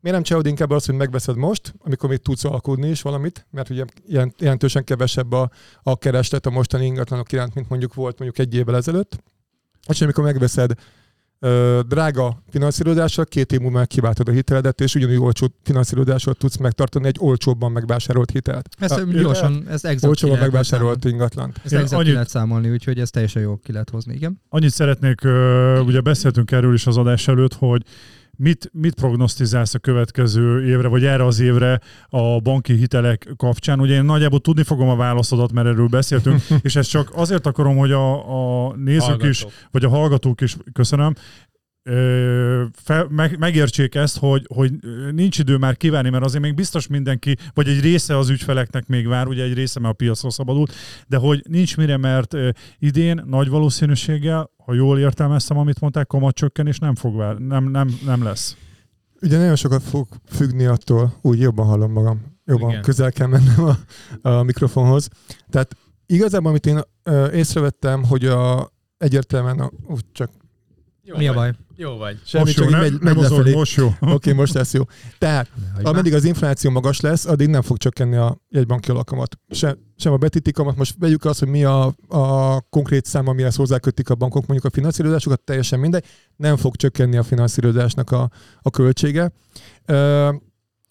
Miért 0.00 0.16
nem 0.16 0.22
csinálod 0.22 0.46
inkább 0.46 0.70
azt, 0.70 0.86
hogy 0.86 0.94
megveszed 0.94 1.36
most, 1.36 1.74
amikor 1.78 2.08
még 2.08 2.18
tudsz 2.18 2.44
alkudni 2.44 2.88
is 2.88 3.02
valamit, 3.02 3.46
mert 3.50 3.70
ugye 3.70 3.84
jelent- 4.06 4.40
jelentősen 4.40 4.84
kevesebb 4.84 5.32
a, 5.32 5.50
a 5.82 5.96
kereslet 5.98 6.46
a 6.46 6.50
mostani 6.50 6.84
ingatlanok 6.86 7.32
iránt, 7.32 7.54
mint 7.54 7.68
mondjuk 7.68 7.94
volt 7.94 8.18
mondjuk 8.18 8.46
egy 8.46 8.54
évvel 8.54 8.76
ezelőtt. 8.76 9.22
És 9.88 10.00
amikor 10.00 10.24
megveszed 10.24 10.72
ö, 11.38 11.80
drága 11.88 12.42
finanszírozással, 12.50 13.24
két 13.24 13.52
év 13.52 13.60
múlva 13.60 13.84
kiváltod 13.84 14.28
a 14.28 14.32
hiteledet, 14.32 14.80
és 14.80 14.94
ugyanúgy 14.94 15.16
olcsó 15.16 15.46
finanszírozással 15.62 16.34
tudsz 16.34 16.56
megtartani 16.56 17.06
egy 17.06 17.16
olcsóbban 17.20 17.72
megvásárolt 17.72 18.30
hitelt. 18.30 18.68
Ezt 18.78 18.92
Ah, 18.92 19.08
gyorsan, 19.10 19.64
ez 19.68 20.04
Olcsóban 20.04 20.38
megvásárolt 20.38 21.00
számolni. 21.02 21.10
ingatlant. 21.10 21.60
Ezt 21.64 21.74
exakt 21.74 21.92
annyit- 22.00 22.12
lehet 22.12 22.28
számolni, 22.28 22.70
úgyhogy 22.70 22.98
ez 23.00 23.10
teljesen 23.10 23.42
jó 23.42 23.56
ki 23.56 23.72
lehet 23.72 23.90
hozni, 23.90 24.14
igen. 24.14 24.40
Annyit 24.48 24.70
szeretnék, 24.70 25.20
ugye 25.84 26.00
beszéltünk 26.00 26.50
erről 26.50 26.74
is 26.74 26.86
az 26.86 26.96
adás 26.96 27.28
előtt, 27.28 27.54
hogy 27.54 27.82
mit, 28.38 28.70
mit 28.72 28.94
prognosztizálsz 28.94 29.74
a 29.74 29.78
következő 29.78 30.66
évre, 30.66 30.88
vagy 30.88 31.04
erre 31.04 31.24
az 31.24 31.40
évre 31.40 31.80
a 32.08 32.40
banki 32.40 32.72
hitelek 32.72 33.28
kapcsán? 33.36 33.80
Ugye 33.80 33.94
én 33.94 34.04
nagyjából 34.04 34.40
tudni 34.40 34.62
fogom 34.62 34.88
a 34.88 34.96
válaszodat, 34.96 35.52
mert 35.52 35.66
erről 35.66 35.88
beszéltünk, 35.88 36.42
és 36.62 36.76
ezt 36.76 36.90
csak 36.90 37.10
azért 37.14 37.46
akarom, 37.46 37.76
hogy 37.76 37.92
a, 37.92 38.68
a 38.68 38.74
nézők 38.76 39.22
is, 39.22 39.40
Hallgatók. 39.42 39.68
vagy 39.70 39.84
a 39.84 39.88
hallgatók 39.88 40.40
is, 40.40 40.56
köszönöm, 40.72 41.14
ö, 41.82 42.64
fe, 42.72 43.06
meg, 43.10 43.38
megértsék 43.38 43.94
ezt, 43.94 44.18
hogy, 44.18 44.46
hogy 44.54 44.72
nincs 45.12 45.38
idő 45.38 45.56
már 45.56 45.76
kívánni, 45.76 46.10
mert 46.10 46.24
azért 46.24 46.42
még 46.42 46.54
biztos 46.54 46.86
mindenki, 46.86 47.36
vagy 47.54 47.68
egy 47.68 47.80
része 47.80 48.16
az 48.16 48.28
ügyfeleknek 48.28 48.86
még 48.86 49.06
vár, 49.06 49.26
ugye 49.26 49.42
egy 49.42 49.54
része 49.54 49.80
már 49.80 49.90
a 49.90 49.94
piacról 49.94 50.30
szabadult, 50.30 50.74
de 51.06 51.16
hogy 51.16 51.42
nincs 51.48 51.76
mire, 51.76 51.96
mert 51.96 52.34
idén 52.78 53.22
nagy 53.26 53.48
valószínűséggel, 53.48 54.50
ha 54.64 54.74
jól 54.74 54.98
értelmeztem, 54.98 55.58
amit 55.58 55.80
mondták, 55.80 56.06
kamatcsökkenés 56.06 56.78
nem 56.78 56.94
fog 56.94 57.16
vár, 57.16 57.36
nem, 57.36 57.64
nem, 57.64 57.98
nem 58.04 58.22
lesz. 58.22 58.56
Ugye 59.22 59.38
nagyon 59.38 59.56
sokat 59.56 59.82
fog 59.82 60.08
függni 60.26 60.64
attól, 60.64 61.18
úgy 61.22 61.40
jobban 61.40 61.66
hallom 61.66 61.92
magam, 61.92 62.20
jobban 62.44 62.70
Igen. 62.70 62.82
közel 62.82 63.12
kell 63.12 63.26
mennem 63.26 63.64
a, 63.64 63.76
a 64.28 64.42
mikrofonhoz. 64.42 65.08
Tehát 65.50 65.76
igazából, 66.06 66.48
amit 66.48 66.66
én 66.66 66.80
észrevettem, 67.32 68.04
hogy 68.04 68.24
a, 68.24 68.72
egyértelműen, 68.98 69.58
a, 69.58 69.70
úgy 69.86 70.04
csak 70.12 70.30
Jó 71.08 71.16
Mi 71.16 71.28
a 71.28 71.32
vagy. 71.32 71.42
baj? 71.42 71.52
Jó 71.76 71.96
vagy. 71.96 72.18
semmi, 72.24 72.44
most 72.44 72.56
jó, 72.56 72.64
csak 72.64 72.72
így 72.72 72.78
nem, 72.78 72.80
megy, 72.80 72.90
nem 72.90 73.00
megy 73.02 73.14
mozog, 73.14 73.38
lefelé. 73.38 73.54
most 73.54 73.76
jó. 73.76 73.86
Oké, 74.00 74.12
okay, 74.12 74.32
most 74.32 74.52
lesz 74.52 74.72
jó. 74.72 74.82
Tehát, 75.18 75.50
Hagyj 75.74 75.86
ameddig 75.86 76.14
az 76.14 76.24
infláció 76.24 76.70
magas 76.70 77.00
lesz, 77.00 77.26
addig 77.26 77.48
nem 77.48 77.62
fog 77.62 77.76
csökkenni 77.76 78.16
a 78.16 78.40
jegybanki 78.48 78.90
alakamat. 78.90 79.38
Se, 79.50 79.76
sem 79.96 80.12
a 80.12 80.16
betiti 80.16 80.52
kamat. 80.52 80.76
Most 80.76 80.94
vegyük 80.98 81.24
azt, 81.24 81.38
hogy 81.38 81.48
mi 81.48 81.64
a, 81.64 81.94
a 82.08 82.60
konkrét 82.60 83.04
szám, 83.04 83.26
amihez 83.26 83.56
hozzákötik 83.56 84.10
a 84.10 84.14
bankok 84.14 84.46
mondjuk 84.46 84.72
a 84.72 84.74
finanszírozásukat, 84.74 85.40
teljesen 85.40 85.78
mindegy. 85.78 86.04
Nem 86.36 86.56
fog 86.56 86.76
csökkenni 86.76 87.16
a 87.16 87.22
finanszírozásnak 87.22 88.10
a, 88.10 88.30
a 88.62 88.70
költsége. 88.70 89.32
Ö, 89.84 90.28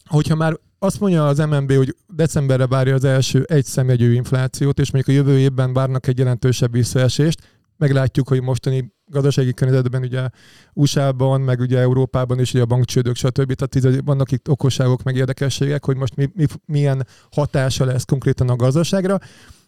hogyha 0.04 0.34
már 0.34 0.58
azt 0.78 1.00
mondja 1.00 1.26
az 1.26 1.38
MNB, 1.38 1.72
hogy 1.72 1.96
decemberre 2.06 2.66
várja 2.66 2.94
az 2.94 3.04
első 3.04 3.42
egy 3.42 3.64
szemjegyű 3.64 4.12
inflációt, 4.12 4.78
és 4.78 4.90
mondjuk 4.90 5.16
a 5.16 5.20
jövő 5.20 5.38
évben 5.38 5.72
várnak 5.72 6.06
egy 6.06 6.18
jelentősebb 6.18 6.72
visszaesést, 6.72 7.57
meglátjuk, 7.78 8.28
hogy 8.28 8.42
mostani 8.42 8.92
gazdasági 9.06 9.54
környezetben 9.54 10.02
ugye 10.02 10.28
USA-ban, 10.72 11.40
meg 11.40 11.60
ugye 11.60 11.78
Európában 11.78 12.40
is 12.40 12.54
ugye 12.54 12.62
a 12.62 12.66
bankcsődök, 12.66 13.16
stb. 13.16 13.52
Tehát 13.52 14.00
vannak 14.04 14.32
itt 14.32 14.48
okosságok, 14.48 15.02
meg 15.02 15.16
érdekességek, 15.16 15.84
hogy 15.84 15.96
most 15.96 16.16
mi, 16.16 16.30
mi, 16.34 16.44
milyen 16.64 17.06
hatása 17.30 17.84
lesz 17.84 18.04
konkrétan 18.04 18.48
a 18.48 18.56
gazdaságra, 18.56 19.18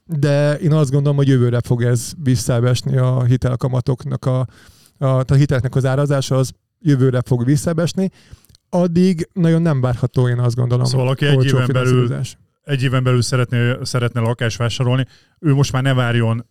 de 0.04 0.58
én 0.58 0.72
azt 0.72 0.90
gondolom, 0.90 1.16
hogy 1.16 1.28
jövőre 1.28 1.60
fog 1.60 1.82
ez 1.82 2.12
visszaesni 2.22 2.96
a 2.96 3.24
hitelkamatoknak, 3.24 4.24
a, 4.24 4.46
a, 4.98 5.06
a 5.06 5.34
hiteleknek 5.34 5.74
az 5.74 5.84
árazása 5.84 6.36
az 6.36 6.52
jövőre 6.80 7.22
fog 7.26 7.44
visszaesni. 7.44 8.10
Addig 8.68 9.28
nagyon 9.32 9.62
nem 9.62 9.80
várható, 9.80 10.28
én 10.28 10.38
azt 10.38 10.54
gondolom. 10.54 10.84
Szóval 10.84 11.08
aki 11.08 11.26
egy 11.26 11.44
éven 11.44 11.68
belül. 11.72 12.20
Egy 12.70 12.82
éven 12.82 13.02
belül 13.02 13.22
szeretné, 13.22 13.72
szeretne 13.82 14.20
lakást 14.20 14.56
vásárolni, 14.56 15.06
ő 15.38 15.54
most 15.54 15.72
már 15.72 15.82
ne 15.82 15.94
várjon, 15.94 16.46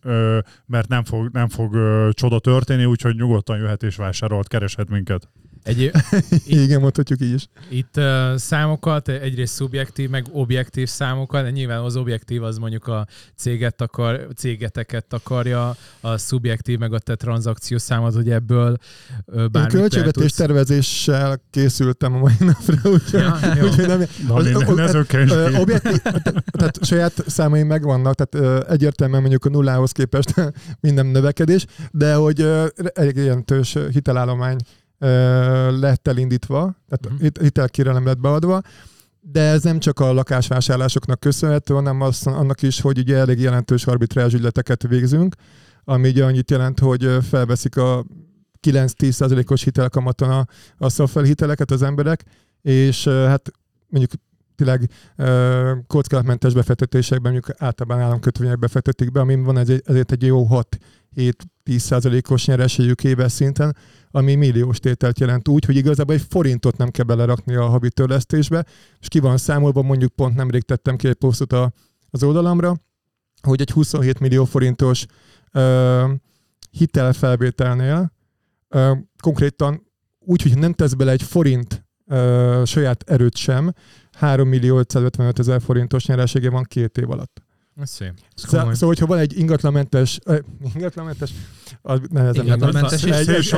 mert 0.66 0.88
nem 0.88 1.04
fog, 1.04 1.28
nem 1.32 1.48
fog 1.48 1.76
csoda 2.12 2.38
történni, 2.38 2.84
úgyhogy 2.84 3.14
nyugodtan 3.14 3.58
jöhet 3.58 3.82
és 3.82 3.96
vásárolt, 3.96 4.48
kereshet 4.48 4.88
minket. 4.88 5.28
Egy, 5.62 5.90
Igen, 6.62 6.80
mondhatjuk 6.80 7.20
így 7.20 7.32
is. 7.32 7.48
Itt 7.68 7.96
uh, 7.96 8.36
számokat, 8.36 9.08
egyrészt 9.08 9.54
szubjektív, 9.54 10.10
meg 10.10 10.26
objektív 10.32 10.88
számokat, 10.88 11.42
de 11.42 11.50
nyilván 11.50 11.78
az 11.80 11.96
objektív 11.96 12.42
az 12.42 12.58
mondjuk 12.58 12.86
a 12.86 13.06
céget 13.36 13.80
akar, 13.80 14.26
cégeteket 14.36 15.12
akarja, 15.12 15.76
a 16.00 16.16
szubjektív 16.18 16.78
meg 16.78 16.92
a 16.92 16.98
te 16.98 17.14
tranzakció 17.14 17.78
számot, 17.78 18.14
hogy 18.14 18.30
ebből 18.30 18.76
uh, 19.26 19.40
Én 19.40 19.50
bármit 19.50 19.74
el 19.74 19.80
költségvetés 19.80 20.22
tudsz- 20.22 20.36
tervezéssel 20.36 21.40
készültem 21.50 22.14
a 22.14 22.18
mai 22.18 22.34
napra, 22.50 22.90
úgyhogy, 22.90 23.20
Ja, 23.20 23.64
úgyhogy 23.64 23.86
nem, 23.86 24.04
Na, 24.28 24.34
Az- 24.34 24.44
minden, 24.44 25.54
objektív, 25.54 25.98
tehát 26.52 26.84
saját 26.84 27.24
számaim 27.26 27.66
megvannak, 27.66 28.14
tehát 28.14 28.68
egyértelműen 28.68 29.20
mondjuk 29.20 29.44
a 29.44 29.48
nullához 29.48 29.92
képest 29.92 30.34
minden 30.80 31.06
növekedés, 31.06 31.66
de 31.90 32.14
hogy 32.14 32.40
ö, 32.40 32.66
egy 32.92 33.16
jelentős 33.16 33.76
hitelállomány 33.90 34.56
lett 35.80 36.08
elindítva, 36.08 36.76
tehát 36.88 37.08
Mhm. 37.08 37.22
hit- 37.22 37.40
hitelkérelem 37.40 38.04
lett 38.04 38.18
beadva, 38.20 38.60
de 39.20 39.40
ez 39.40 39.62
nem 39.62 39.78
csak 39.78 40.00
a 40.00 40.12
lakásvásárlásoknak 40.12 41.20
köszönhető, 41.20 41.74
hanem 41.74 42.00
az, 42.00 42.26
annak 42.26 42.62
is, 42.62 42.80
hogy 42.80 42.98
ugye 42.98 43.16
elég 43.16 43.40
jelentős 43.40 43.86
arbitrázs 43.86 44.34
ügyleteket 44.34 44.82
végzünk, 44.88 45.34
ami 45.84 46.08
ugye 46.08 46.24
annyit 46.24 46.50
jelent, 46.50 46.78
hogy 46.78 47.18
felveszik 47.28 47.76
a 47.76 48.04
9-10%-os 48.60 49.62
hitelkamaton 49.64 50.30
a, 50.30 50.46
a 50.76 50.88
szaffelhiteleket 50.88 51.70
az 51.70 51.82
emberek, 51.82 52.24
és 52.62 53.08
hát 53.08 53.50
mondjuk 53.88 54.12
tényleg 54.56 54.90
kockázatmentes 55.86 56.54
befektetésekben, 56.54 57.32
mondjuk 57.32 57.56
általában 57.62 58.04
államkötvényekbe 58.04 58.68
fektetik 58.68 59.10
be, 59.10 59.20
amin 59.20 59.42
van 59.42 59.56
ezért 59.58 60.12
egy 60.12 60.22
jó 60.22 60.46
6-7-10%-os 61.16 62.46
nyereségük 62.46 63.04
éves 63.04 63.32
szinten, 63.32 63.76
ami 64.10 64.34
milliós 64.34 64.78
tételt 64.78 65.18
jelent 65.18 65.48
úgy, 65.48 65.64
hogy 65.64 65.76
igazából 65.76 66.14
egy 66.14 66.26
forintot 66.28 66.76
nem 66.76 66.90
kell 66.90 67.04
belerakni 67.04 67.54
a 67.54 67.66
havi 67.66 67.90
törlesztésbe, 67.90 68.64
és 69.00 69.08
ki 69.08 69.18
van 69.18 69.36
számolva, 69.36 69.82
mondjuk 69.82 70.12
pont 70.12 70.34
nemrég 70.34 70.62
tettem 70.62 70.96
ki 70.96 71.08
egy 71.08 71.14
posztot 71.14 71.52
a, 71.52 71.72
az 72.10 72.22
oldalamra, 72.22 72.76
hogy 73.42 73.60
egy 73.60 73.70
27 73.70 74.18
millió 74.18 74.44
forintos 74.44 75.06
ö, 75.52 76.12
hitelfelvételnél 76.70 78.12
ö, 78.68 78.92
konkrétan 79.22 79.86
úgy, 80.18 80.42
hogy 80.42 80.58
nem 80.58 80.72
tesz 80.72 80.92
bele 80.92 81.10
egy 81.10 81.22
forint 81.22 81.86
ö, 82.06 82.62
saját 82.66 83.02
erőt 83.10 83.36
sem, 83.36 83.72
3 84.12 84.48
millió 84.48 84.78
555 84.78 85.38
ezer 85.38 85.60
forintos 85.62 86.06
nyeresége 86.06 86.50
van 86.50 86.62
két 86.62 86.98
év 86.98 87.10
alatt. 87.10 87.42
Ez 87.80 87.90
szép. 87.90 88.12
Ez 88.36 88.42
Szóval, 88.42 88.74
szóval, 88.74 88.88
hogyha 88.88 89.06
van 89.06 89.18
egy 89.18 89.38
ingatlanmentes, 89.38 90.18
ö, 90.24 90.38
ingatlanmentes, 90.74 91.30
az 91.82 92.00
nehezen 92.10 92.44
Ingatlanmentes 92.44 93.02
egy, 93.02 93.10
egy, 93.10 93.28
egy, 93.28 93.54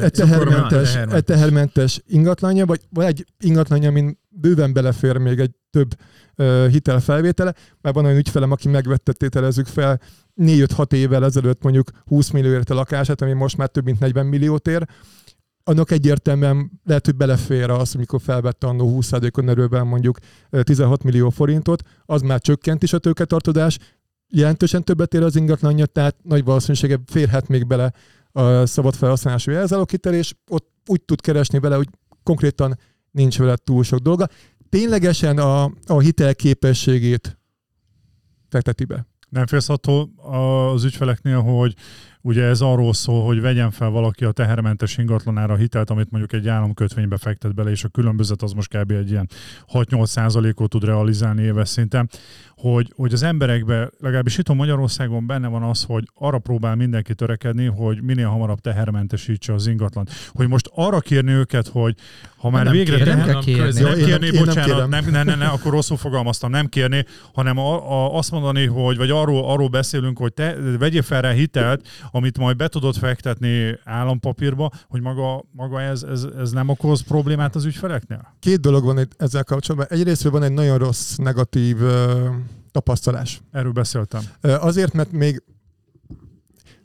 egy, 0.00 0.12
tehermentes, 0.12 0.96
egy 0.96 1.24
tehermentes. 1.24 2.00
ingatlanja, 2.06 2.66
vagy 2.66 2.80
van 2.90 3.06
egy 3.06 3.26
ingatlanja, 3.38 3.88
amin 3.88 4.18
bőven 4.28 4.72
belefér 4.72 5.16
még 5.16 5.38
egy 5.38 5.50
több 5.70 5.94
ö, 6.34 6.66
hitelfelvétele, 6.70 7.54
mert 7.80 7.94
van 7.94 8.04
olyan 8.04 8.16
ügyfelem, 8.16 8.50
aki 8.50 8.68
megvette, 8.68 9.12
tételezzük 9.12 9.66
fel, 9.66 10.00
4-5-6 10.36 10.92
évvel 10.92 11.24
ezelőtt 11.24 11.62
mondjuk 11.62 11.90
20 12.04 12.30
millióért 12.30 12.70
a 12.70 12.74
lakását, 12.74 13.22
ami 13.22 13.32
most 13.32 13.56
már 13.56 13.68
több 13.68 13.84
mint 13.84 14.00
40 14.00 14.26
milliót 14.26 14.68
ér, 14.68 14.86
annak 15.64 15.90
egyértelműen 15.90 16.70
lehet, 16.84 17.04
hogy 17.04 17.16
belefér 17.16 17.70
az, 17.70 17.94
amikor 17.94 18.20
felvette 18.20 18.66
annó 18.66 18.98
20%-on 19.00 19.48
erőben 19.48 19.86
mondjuk 19.86 20.18
ö, 20.50 20.62
16 20.62 21.02
millió 21.02 21.30
forintot, 21.30 21.82
az 22.06 22.22
már 22.22 22.40
csökkent 22.40 22.82
is 22.82 22.92
a 22.92 22.98
tőketartodás, 22.98 23.78
jelentősen 24.28 24.84
többet 24.84 25.14
ér 25.14 25.22
az 25.22 25.36
ingatlanja, 25.36 25.86
tehát 25.86 26.16
nagy 26.22 26.44
valószínűsége 26.44 27.00
férhet 27.06 27.48
még 27.48 27.66
bele 27.66 27.92
a 28.32 28.66
szabad 28.66 28.94
felhasználású 28.94 29.50
jelzáloghitel, 29.50 30.14
és 30.14 30.34
ott 30.48 30.68
úgy 30.86 31.02
tud 31.02 31.20
keresni 31.20 31.58
vele, 31.58 31.76
hogy 31.76 31.88
konkrétan 32.22 32.78
nincs 33.10 33.38
vele 33.38 33.56
túl 33.56 33.82
sok 33.84 33.98
dolga. 33.98 34.28
Ténylegesen 34.68 35.38
a, 35.38 35.64
a 35.86 36.00
hitel 36.00 36.34
képességét 36.34 37.38
fekteti 38.48 38.84
be. 38.84 39.06
Nem 39.28 39.46
félsz 39.46 39.68
attól 39.68 40.10
az 40.16 40.84
ügyfeleknél, 40.84 41.40
hogy 41.40 41.74
ugye 42.26 42.42
ez 42.42 42.60
arról 42.60 42.92
szól, 42.92 43.24
hogy 43.24 43.40
vegyen 43.40 43.70
fel 43.70 43.90
valaki 43.90 44.24
a 44.24 44.30
tehermentes 44.30 44.96
ingatlanára 44.98 45.56
hitelt, 45.56 45.90
amit 45.90 46.10
mondjuk 46.10 46.32
egy 46.32 46.48
államkötvénybe 46.48 47.16
fektet 47.16 47.54
bele, 47.54 47.70
és 47.70 47.84
a 47.84 47.88
különbözet 47.88 48.42
az 48.42 48.52
most 48.52 48.76
kb. 48.76 48.90
egy 48.90 49.10
ilyen 49.10 49.28
6-8 49.72 50.06
százalékot 50.06 50.70
tud 50.70 50.84
realizálni 50.84 51.42
éves 51.42 51.68
szinten, 51.68 52.08
hogy, 52.56 52.92
hogy 52.96 53.12
az 53.12 53.22
emberekbe, 53.22 53.90
legalábbis 54.00 54.38
itt 54.38 54.48
a 54.48 54.54
Magyarországon 54.54 55.26
benne 55.26 55.48
van 55.48 55.62
az, 55.62 55.82
hogy 55.82 56.04
arra 56.14 56.38
próbál 56.38 56.74
mindenki 56.74 57.14
törekedni, 57.14 57.66
hogy 57.66 58.02
minél 58.02 58.28
hamarabb 58.28 58.60
tehermentesítse 58.60 59.52
az 59.52 59.66
ingatlan. 59.66 60.06
Hogy 60.28 60.48
most 60.48 60.70
arra 60.74 61.00
kérni 61.00 61.32
őket, 61.32 61.68
hogy 61.68 61.94
ha 62.36 62.50
már 62.50 62.64
Nem 62.64 62.72
végre 62.72 62.96
kérem, 62.96 63.18
teher... 63.18 63.32
kell 63.32 63.42
kérni. 63.42 63.80
Nem 63.80 63.82
Ja, 63.82 63.96
én 63.96 63.96
nem- 63.96 64.06
kérni, 64.06 64.26
én 64.26 64.32
nem 64.32 64.44
bocsánat, 64.44 64.70
kérem. 64.70 64.88
nem, 64.88 65.04
nem, 65.10 65.26
nem, 65.26 65.38
nem, 65.38 65.52
akkor 65.52 65.72
rosszul 65.72 65.96
fogalmaztam, 65.96 66.50
nem 66.50 66.66
kérni, 66.66 67.04
hanem 67.34 67.58
a, 67.58 67.90
a, 67.90 68.16
azt 68.16 68.30
mondani, 68.30 68.66
hogy, 68.66 68.96
vagy 68.96 69.10
arról, 69.10 69.44
arról 69.44 69.68
beszélünk, 69.68 70.18
hogy 70.18 70.32
te 70.32 70.56
vegyél 70.78 71.02
fel 71.02 71.22
rá 71.22 71.30
hitelt, 71.30 71.88
amit 72.14 72.38
majd 72.38 72.56
be 72.56 72.68
tudod 72.68 72.96
fektetni 72.96 73.78
állampapírba, 73.84 74.70
hogy 74.88 75.00
maga, 75.00 75.44
maga 75.50 75.80
ez, 75.80 76.02
ez, 76.02 76.26
ez 76.38 76.50
nem 76.50 76.68
okoz 76.68 77.00
problémát 77.00 77.54
az 77.54 77.64
ügyfeleknél? 77.64 78.34
Két 78.38 78.60
dolog 78.60 78.84
van 78.84 78.98
itt 78.98 79.12
ezzel 79.16 79.44
kapcsolatban. 79.44 79.98
Egyrészt 79.98 80.22
van 80.22 80.42
egy 80.42 80.52
nagyon 80.52 80.78
rossz, 80.78 81.16
negatív 81.16 81.82
ö, 81.82 82.28
tapasztalás. 82.72 83.40
Erről 83.50 83.72
beszéltem. 83.72 84.22
Azért, 84.40 84.92
mert 84.92 85.12
még 85.12 85.42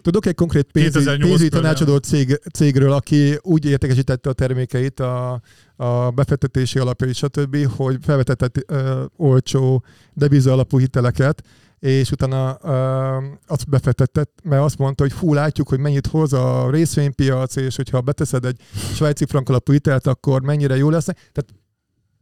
tudok 0.01 0.25
egy 0.25 0.35
konkrét 0.35 0.71
pénzügyi, 0.71 1.05
2008 1.05 1.29
pénzügyi 1.29 1.49
ből, 1.49 1.61
tanácsadó 1.61 1.97
cég, 1.97 2.41
cégről, 2.53 2.91
aki 2.91 3.37
úgy 3.41 3.65
értékesítette 3.65 4.29
a 4.29 4.33
termékeit, 4.33 4.99
a, 4.99 5.41
a 5.75 6.09
befektetési 6.09 6.79
alapjait, 6.79 7.15
stb., 7.15 7.57
hogy 7.75 7.97
felvetett 8.01 8.63
ö, 8.67 9.03
olcsó 9.15 9.83
deviza 10.13 10.51
alapú 10.51 10.79
hiteleket, 10.79 11.43
és 11.79 12.11
utána 12.11 12.57
ö, 12.63 13.17
azt 13.47 13.69
befektetett, 13.69 14.39
mert 14.43 14.61
azt 14.63 14.77
mondta, 14.77 15.03
hogy 15.03 15.13
fú, 15.13 15.33
látjuk, 15.33 15.69
hogy 15.69 15.79
mennyit 15.79 16.07
hoz 16.07 16.33
a 16.33 16.69
részvénypiac, 16.71 17.55
és 17.55 17.75
hogyha 17.75 18.01
beteszed 18.01 18.45
egy 18.45 18.61
svájci 18.93 19.25
frank 19.25 19.49
alapú 19.49 19.71
hitelt, 19.71 20.07
akkor 20.07 20.41
mennyire 20.41 20.75
jó 20.77 20.89
lesz. 20.89 21.05
Tehát 21.05 21.53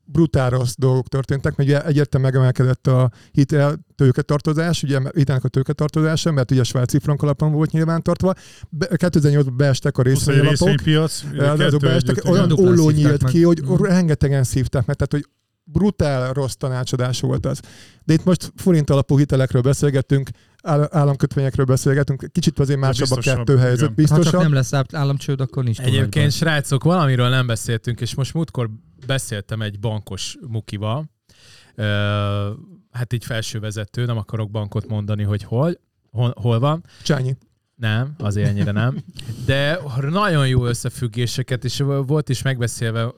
brutál 0.09 0.49
rossz 0.49 0.73
dolgok 0.77 1.07
történtek, 1.07 1.55
mert 1.55 1.69
ugye 1.69 1.85
egyértelműen 1.85 2.31
megemelkedett 2.33 2.87
a 2.87 3.11
hitel 3.31 3.85
tőketartozás, 3.95 4.83
ugye 4.83 4.99
hitelnek 5.15 5.43
a 5.43 5.47
tőketartozása, 5.47 6.31
mert 6.31 6.51
ugye 6.51 6.59
a 6.61 6.63
svájci 6.63 6.99
frank 6.99 7.21
alapon 7.21 7.51
volt 7.51 7.71
nyilvántartva. 7.71 8.33
Be, 8.69 8.87
2008-ban 8.91 9.53
beestek 9.57 9.97
a 9.97 10.01
részvényalapok, 10.01 10.49
részvénypiac. 10.49 11.23
az 11.37 11.59
azok 11.59 11.79
beestek, 11.81 12.29
olyan 12.29 12.51
olló 12.51 12.89
nyílt 12.89 13.21
meg. 13.21 13.31
ki, 13.31 13.43
hogy 13.43 13.61
Mhm. 13.63 13.83
rengetegen 13.83 14.43
szívták 14.43 14.85
meg, 14.85 14.95
tehát 14.95 15.11
hogy 15.25 15.33
brutál 15.71 16.33
rossz 16.33 16.53
tanácsadás 16.53 17.19
volt 17.19 17.45
az. 17.45 17.59
De 18.03 18.13
itt 18.13 18.23
most 18.23 18.51
forint 18.55 18.89
alapú 18.89 19.17
hitelekről 19.17 19.61
beszélgetünk, 19.61 20.29
áll- 20.63 20.87
államkötvényekről 20.91 21.65
beszélgetünk, 21.65 22.25
kicsit 22.31 22.59
azért 22.59 22.79
másabb 22.79 23.11
a 23.11 23.15
biztosabb, 23.15 23.45
kettő 23.45 23.57
helyzet, 23.57 23.89
igen. 23.91 23.93
Ha 23.95 24.07
csak 24.07 24.15
biztosabb. 24.17 24.41
nem 24.41 24.53
lesz 24.53 24.73
át- 24.73 24.93
államcsőd, 24.95 25.41
akkor 25.41 25.63
nincs 25.63 25.77
túl 25.77 25.85
Egyébként, 25.85 26.25
baj. 26.25 26.29
srácok, 26.29 26.83
valamiről 26.83 27.29
nem 27.29 27.47
beszéltünk, 27.47 28.01
és 28.01 28.15
most 28.15 28.33
múltkor 28.33 28.69
beszéltem 29.05 29.61
egy 29.61 29.79
bankos 29.79 30.37
mukival, 30.47 31.09
hát 32.91 33.13
így 33.13 33.25
felsővezető, 33.25 34.05
nem 34.05 34.17
akarok 34.17 34.51
bankot 34.51 34.87
mondani, 34.87 35.23
hogy 35.23 35.43
hol, 35.43 35.71
hol, 36.11 36.33
hol 36.41 36.59
van. 36.59 36.83
Csányi. 37.03 37.37
Nem, 37.77 38.13
azért 38.17 38.47
ennyire 38.47 38.71
nem. 38.71 39.03
De 39.45 39.79
nagyon 40.09 40.47
jó 40.47 40.65
összefüggéseket, 40.65 41.63
és 41.63 41.83
volt 42.05 42.29
is 42.29 42.41
megbeszélve 42.41 43.13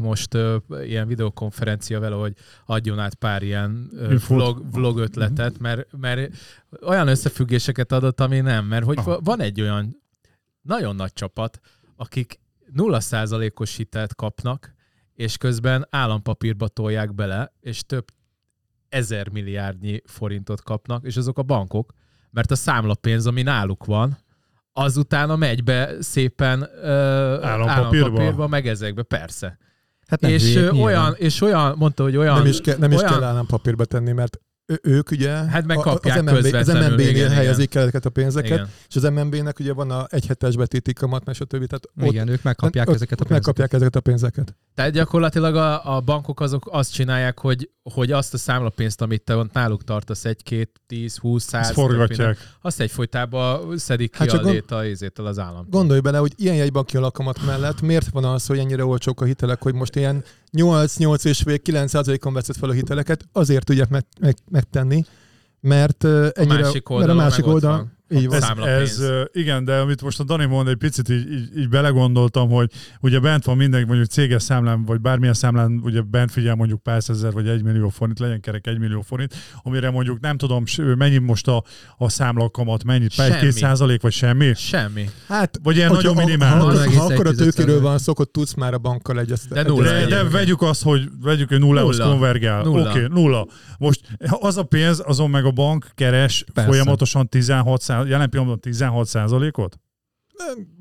most 0.00 0.34
ilyen 0.82 1.06
videokonferencia 1.06 2.00
vele, 2.00 2.14
hogy 2.14 2.34
adjon 2.66 2.98
át 2.98 3.14
pár 3.14 3.42
ilyen 3.42 3.90
vlog, 4.28 4.72
vlog 4.72 4.98
ötletet, 4.98 5.58
mert, 5.58 5.88
mert 5.96 6.34
olyan 6.82 7.08
összefüggéseket 7.08 7.92
adott, 7.92 8.20
ami 8.20 8.40
nem, 8.40 8.66
mert 8.66 8.84
hogy 8.84 8.98
Aha. 8.98 9.20
van 9.20 9.40
egy 9.40 9.60
olyan 9.60 10.02
nagyon 10.62 10.96
nagy 10.96 11.12
csapat, 11.12 11.60
akik 11.96 12.40
0%-os 12.76 13.76
hitelt 13.76 14.14
kapnak, 14.14 14.74
és 15.14 15.36
közben 15.36 15.86
állampapírba 15.90 16.68
tolják 16.68 17.14
bele, 17.14 17.52
és 17.60 17.82
több 17.86 18.04
ezer 18.88 19.28
milliárdnyi 19.28 20.02
forintot 20.04 20.62
kapnak, 20.62 21.04
és 21.04 21.16
azok 21.16 21.38
a 21.38 21.42
bankok, 21.42 21.92
mert 22.30 22.50
a 22.50 22.54
számlapénz, 22.54 23.26
ami 23.26 23.42
náluk 23.42 23.84
van, 23.84 24.18
az 24.72 24.96
utána 24.96 25.36
megy 25.36 25.64
be 25.64 25.90
szépen 26.00 26.68
ö, 26.82 26.90
Állampapírba? 27.42 28.06
állampapírba, 28.06 28.46
meg 28.46 28.66
ezekbe, 28.66 29.02
persze. 29.02 29.58
Hát 30.06 30.20
nem 30.20 30.30
És, 30.30 30.54
nyilván. 30.54 30.80
olyan, 30.80 31.14
és 31.16 31.40
olyan, 31.40 31.74
mondta, 31.78 32.02
hogy 32.02 32.16
olyan... 32.16 32.36
Nem 32.36 32.46
is, 32.46 32.60
ke, 32.60 32.76
nem 32.78 32.90
is 32.92 32.98
olyan, 32.98 33.12
kell 33.12 33.22
állampapírba 33.22 33.84
tenni, 33.84 34.12
mert 34.12 34.40
ő- 34.66 34.80
ők 34.82 35.10
ugye 35.10 35.30
Hát 35.30 35.66
meg 35.66 35.78
a- 35.78 35.80
kapják 35.82 36.16
az, 36.16 36.22
MNB, 36.22 36.54
az 36.54 36.66
MNB-nél 36.68 37.28
helyezik 37.28 37.74
el 37.74 37.82
ezeket 37.82 38.06
a 38.06 38.10
pénzeket, 38.10 38.50
Igen. 38.50 38.68
és 38.88 38.96
az 38.96 39.02
MNB-nek 39.02 39.58
ugye 39.58 39.72
van 39.72 39.90
a 39.90 40.06
egyhetes 40.10 40.56
betéti 40.56 40.92
kamat, 40.92 41.24
meg 41.24 41.34
stb. 41.34 41.50
Tehát 41.66 41.88
ott, 42.00 42.04
Igen, 42.10 42.28
ők 42.28 42.42
megkapják 42.42 42.88
ott, 42.88 42.94
ezeket 42.94 43.20
a 43.20 43.24
pénzeket. 43.24 43.46
megkapják 43.46 43.72
ezeket 43.72 43.96
a 43.96 44.00
pénzeket. 44.00 44.56
Tehát 44.74 44.92
gyakorlatilag 44.92 45.54
a, 45.56 45.96
a 45.96 46.00
bankok 46.00 46.40
azok 46.40 46.68
azt 46.70 46.92
csinálják, 46.92 47.38
hogy, 47.38 47.70
hogy 47.82 48.12
azt 48.12 48.34
a 48.34 48.38
számlapénzt, 48.38 49.00
amit 49.00 49.22
te 49.22 49.36
ott 49.36 49.52
náluk 49.52 49.84
tartasz, 49.84 50.24
egy, 50.24 50.42
két, 50.42 50.80
tíz, 50.86 51.16
húsz, 51.16 51.44
száz, 51.44 51.70
forgatják. 51.70 52.36
azt 52.60 52.80
egyfolytában 52.80 53.78
szedik 53.78 54.10
ki 54.10 54.18
Hát 54.18 54.28
csak 54.28 54.38
a 54.38 54.42
gond- 54.42 54.54
léta 54.54 54.84
izétől 54.84 55.26
az 55.26 55.38
állam. 55.38 55.66
Gondolj 55.70 56.00
bele, 56.00 56.18
hogy 56.18 56.32
ilyen 56.36 56.56
jegybanki 56.56 56.96
alakamat 56.96 57.44
mellett 57.46 57.80
miért 57.80 58.08
van 58.08 58.24
az, 58.24 58.46
hogy 58.46 58.58
ennyire 58.58 58.84
olcsók 58.84 59.20
a 59.20 59.24
hitelek, 59.24 59.62
hogy 59.62 59.74
most 59.74 59.96
ilyen 59.96 60.24
8-8 60.56 61.24
és 61.24 61.42
fél 61.42 61.58
9 61.58 61.94
on 62.24 62.32
veszed 62.32 62.56
fel 62.56 62.68
a 62.68 62.72
hiteleket, 62.72 63.28
azért 63.32 63.64
tudják 63.64 63.88
meg, 63.88 64.04
meg, 64.20 64.36
megtenni, 64.50 65.04
mert 65.60 66.04
ennyire, 66.04 66.62
másik 66.62 66.88
mert 66.88 66.90
a 66.90 66.94
oldalon 66.94 67.16
másik 67.16 67.46
oldal. 67.46 67.95
Így 68.10 68.26
van. 68.26 68.68
Ez, 68.68 68.98
ez, 68.98 69.02
igen, 69.32 69.64
de 69.64 69.76
amit 69.78 70.02
most 70.02 70.20
a 70.20 70.24
Dani 70.24 70.44
mond, 70.44 70.68
egy 70.68 70.76
picit 70.76 71.08
így, 71.08 71.32
így, 71.32 71.58
így 71.58 71.68
belegondoltam, 71.68 72.48
hogy 72.48 72.70
ugye 73.00 73.18
bent 73.18 73.44
van 73.44 73.56
mindenki, 73.56 73.86
mondjuk 73.86 74.08
céges 74.08 74.42
számlán, 74.42 74.84
vagy 74.84 75.00
bármilyen 75.00 75.34
számlán, 75.34 75.80
ugye 75.82 76.00
bent 76.00 76.30
figyel 76.30 76.54
mondjuk 76.54 76.82
pár 76.82 77.00
ezer 77.06 77.32
vagy 77.32 77.48
egy 77.48 77.62
millió 77.62 77.88
forint, 77.88 78.18
legyen 78.18 78.40
kerek 78.40 78.66
egy 78.66 78.78
millió 78.78 79.00
forint, 79.00 79.34
amire 79.62 79.90
mondjuk 79.90 80.20
nem 80.20 80.36
tudom, 80.36 80.64
mennyi 80.76 81.18
most 81.18 81.48
a, 81.48 81.64
a 81.96 82.08
számlakamat, 82.08 82.84
mennyit, 82.84 83.12
Semmi. 83.12 83.34
egy-két 83.34 83.52
százalék, 83.52 84.00
vagy 84.02 84.12
semmi? 84.12 84.52
Semmi. 84.54 85.10
Hát, 85.28 85.58
Vagy 85.62 85.76
ilyen 85.76 85.92
nagyon 85.92 86.14
ha, 86.14 86.24
minimál. 86.24 86.50
ha, 86.58 86.64
ha, 86.64 86.72
Nulla 86.72 86.90
ha 86.98 87.04
akkor 87.04 87.26
a 87.26 87.30
egy 87.30 87.36
tőkéről 87.36 87.80
van 87.80 87.98
szó, 87.98 88.12
akkor 88.12 88.26
tudsz 88.30 88.54
már 88.54 88.74
a 88.74 88.78
bankkal 88.78 89.18
egyeztetni. 89.20 89.62
De 89.62 89.68
nulla 89.68 89.90
De, 89.90 90.06
de 90.06 90.24
vegyük 90.24 90.62
azt, 90.62 90.82
hogy 90.82 91.08
vegyük, 91.22 91.48
hogy 91.48 91.58
nullához 91.58 91.96
Nulla. 91.98 92.10
konvergál. 92.10 92.60
Oké, 92.60 92.68
Nulla. 92.70 92.90
okay, 92.90 93.06
nulla. 93.08 93.46
Most 93.78 94.00
az 94.28 94.56
a 94.56 94.62
pénz, 94.62 95.02
azon 95.06 95.30
meg 95.30 95.44
a 95.44 95.50
bank 95.50 95.86
keres 95.94 96.44
Persze. 96.54 96.70
folyamatosan 96.70 97.28
16 97.28 97.80
száz, 97.80 97.95
jelen 98.04 98.30
pillanatban 98.30 98.60
16 98.60 99.06
százalékot? 99.06 99.78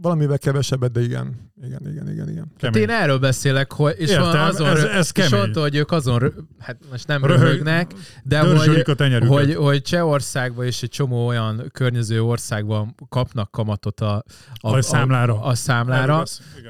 Valamivel 0.01 0.37
kevesebbet, 0.37 0.91
de 0.91 1.01
igen. 1.01 1.51
Igen, 1.63 1.81
igen, 1.91 2.11
igen, 2.11 2.29
igen. 2.29 2.51
Hát 2.61 2.71
Kemény. 2.71 2.81
én 2.81 2.89
erről 2.89 3.17
beszélek, 3.19 3.71
hogy, 3.71 3.95
és 3.97 4.09
Értem, 4.09 4.23
van 4.23 4.35
azon, 4.37 4.67
ez- 4.67 4.83
ez 4.83 5.05
és 5.05 5.11
kemény. 5.11 5.39
mondta, 5.39 5.61
hogy 5.61 5.75
ők 5.75 5.91
azon, 5.91 6.33
hát 6.59 6.77
most 6.91 7.07
nem 7.07 7.25
Röhög- 7.25 7.41
röhögnek, 7.41 7.91
de 8.23 8.39
hogy, 8.39 9.13
a 9.13 9.25
hogy, 9.25 9.53
hogy 9.55 9.81
Csehországban 9.81 10.65
és 10.65 10.83
egy 10.83 10.89
csomó 10.89 11.25
olyan 11.27 11.69
környező 11.73 12.23
országban 12.23 12.95
kapnak 13.09 13.51
kamatot 13.51 13.99
a, 13.99 14.23
A 14.59 14.81
számlára. 14.81 15.41
A, 15.41 15.47
a 15.47 15.55
számlára. 15.55 16.23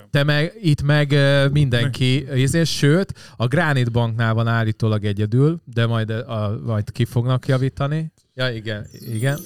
Te 0.10 0.24
meg, 0.24 0.54
itt 0.62 0.82
meg 0.82 1.16
mindenki, 1.52 2.24
és 2.24 2.76
sőt, 2.78 3.14
a 3.36 3.48
Granit 3.48 3.92
Banknál 3.92 4.34
van 4.34 4.48
állítólag 4.48 5.06
egyedül, 5.06 5.62
de 5.66 5.86
majd, 5.86 6.10
a, 6.10 6.60
majd 6.66 6.92
ki 6.92 7.06
fognak 7.06 7.48
javítani. 7.48 8.14
Ja, 8.38 8.50
igen, 8.50 8.86
igen. 9.14 9.40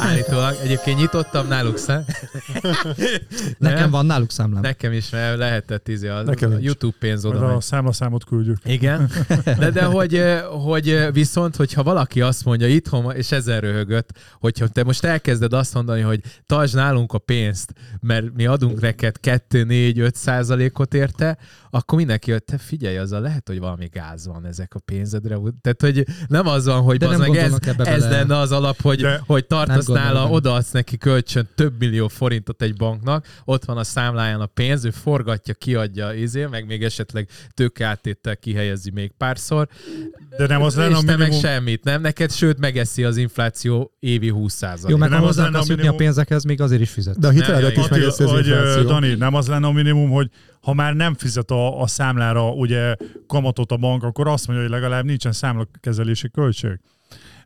Állítólag. 0.00 0.54
Egyébként 0.62 0.98
nyitottam 0.98 1.48
náluk 1.48 1.76
szem. 1.78 2.04
Nekem 3.58 3.90
van 3.90 4.06
náluk 4.06 4.30
számlám. 4.30 4.62
Nekem 4.62 4.92
is, 4.92 5.10
mert 5.10 5.38
lehetett 5.38 5.88
izé, 5.88 6.08
a, 6.08 6.22
Nekem 6.22 6.52
a. 6.52 6.56
YouTube 6.60 6.96
pénz 6.98 7.24
oda 7.24 7.46
a 7.46 7.52
megy. 7.52 7.60
számlaszámot 7.60 8.24
küldjük. 8.24 8.58
Igen, 8.64 9.10
de, 9.58 9.70
de 9.70 9.84
hogy, 9.84 10.22
hogy 10.64 11.08
viszont, 11.12 11.56
hogyha 11.56 11.82
valaki 11.82 12.20
azt 12.20 12.44
mondja 12.44 12.66
itthon, 12.68 13.16
és 13.16 13.32
ezen 13.32 13.60
röhögött, 13.60 14.10
hogyha 14.40 14.68
te 14.68 14.84
most 14.84 15.04
elkezded 15.04 15.52
azt 15.52 15.74
mondani, 15.74 16.00
hogy 16.00 16.20
tartsd 16.46 16.74
nálunk 16.74 17.12
a 17.12 17.18
pénzt, 17.18 17.72
mert 18.00 18.34
mi 18.34 18.46
adunk 18.46 18.80
neked 18.80 19.16
2-4-5 19.22 20.14
százalékot 20.14 20.94
érte, 20.94 21.38
akkor 21.70 21.98
mindenki, 21.98 22.30
hogy 22.30 22.44
te 22.44 22.58
figyelj, 22.58 22.96
azzal 22.96 23.20
lehet, 23.20 23.48
hogy 23.48 23.58
valami 23.58 23.86
gáz 23.92 24.26
van 24.26 24.46
ezek 24.46 24.74
a 24.74 24.78
pénzedre. 24.78 25.38
Tehát, 25.60 25.80
hogy 25.80 26.06
nem 26.28 26.46
az 26.46 26.64
van, 26.64 26.82
hogy 26.82 26.96
De 26.98 27.08
nem 27.08 27.18
meg 27.18 27.36
ez, 27.36 27.52
ebbe 27.66 27.84
ez 27.84 28.02
bele. 28.02 28.23
Lenne 28.28 28.40
az 28.40 28.52
alap, 28.52 28.80
hogy, 28.82 29.00
De- 29.00 29.22
hogy 29.26 29.46
tartasz 29.46 29.86
nála, 29.86 30.28
odaadsz 30.28 30.70
neki 30.70 30.98
kölcsön 30.98 31.48
több 31.54 31.78
millió 31.78 32.08
forintot 32.08 32.62
egy 32.62 32.74
banknak, 32.76 33.26
ott 33.44 33.64
van 33.64 33.76
a 33.76 33.84
számláján 33.84 34.40
a 34.40 34.46
pénz, 34.46 34.84
ő 34.84 34.90
forgatja, 34.90 35.54
kiadja, 35.54 36.12
izé, 36.12 36.46
meg 36.46 36.66
még 36.66 36.82
esetleg 36.82 37.28
tőkeáttéttel 37.54 38.36
kihelyezi 38.36 38.90
még 38.90 39.12
párszor, 39.18 39.68
De 40.36 40.46
nem 40.46 40.62
az 40.62 40.76
lenne 40.76 40.96
a 40.96 41.00
te 41.00 41.04
meg 41.06 41.18
minimum. 41.18 41.40
semmit, 41.40 41.84
nem? 41.84 42.00
Neked 42.00 42.32
sőt 42.32 42.58
megeszi 42.58 43.04
az 43.04 43.16
infláció 43.16 43.92
évi 43.98 44.28
20 44.28 44.60
Jó, 44.88 44.96
meg 44.96 45.10
nem 45.10 45.20
hozzá 45.20 45.42
lenne 45.42 45.54
a 45.56 45.58
akarsz 45.58 45.68
jutni 45.68 45.72
a 45.72 45.76
minimum. 45.76 45.96
pénzekhez, 45.96 46.44
még 46.44 46.60
azért 46.60 46.80
is 46.80 46.90
fizet. 46.90 47.18
De 47.18 47.26
a 47.26 47.30
hiteledet 47.30 47.74
Nem, 47.74 47.84
is 47.84 47.90
megeszi 47.90 48.22
az 48.22 48.30
hogy, 48.30 48.46
infláció. 48.46 48.82
Dani, 48.82 49.14
nem 49.14 49.34
az 49.34 49.46
lenne 49.48 49.66
a 49.66 49.70
minimum, 49.72 50.10
hogy 50.10 50.30
ha 50.60 50.72
már 50.74 50.94
nem 50.94 51.14
fizet 51.14 51.50
a, 51.50 51.80
a 51.80 51.86
számlára 51.86 52.50
ugye 52.52 52.96
kamatot 53.26 53.72
a 53.72 53.76
bank, 53.76 54.02
akkor 54.02 54.28
azt 54.28 54.46
mondja, 54.46 54.64
hogy 54.66 54.74
legalább 54.74 55.04
nincsen 55.04 55.32
számlakezelési 55.32 56.30
költség. 56.30 56.78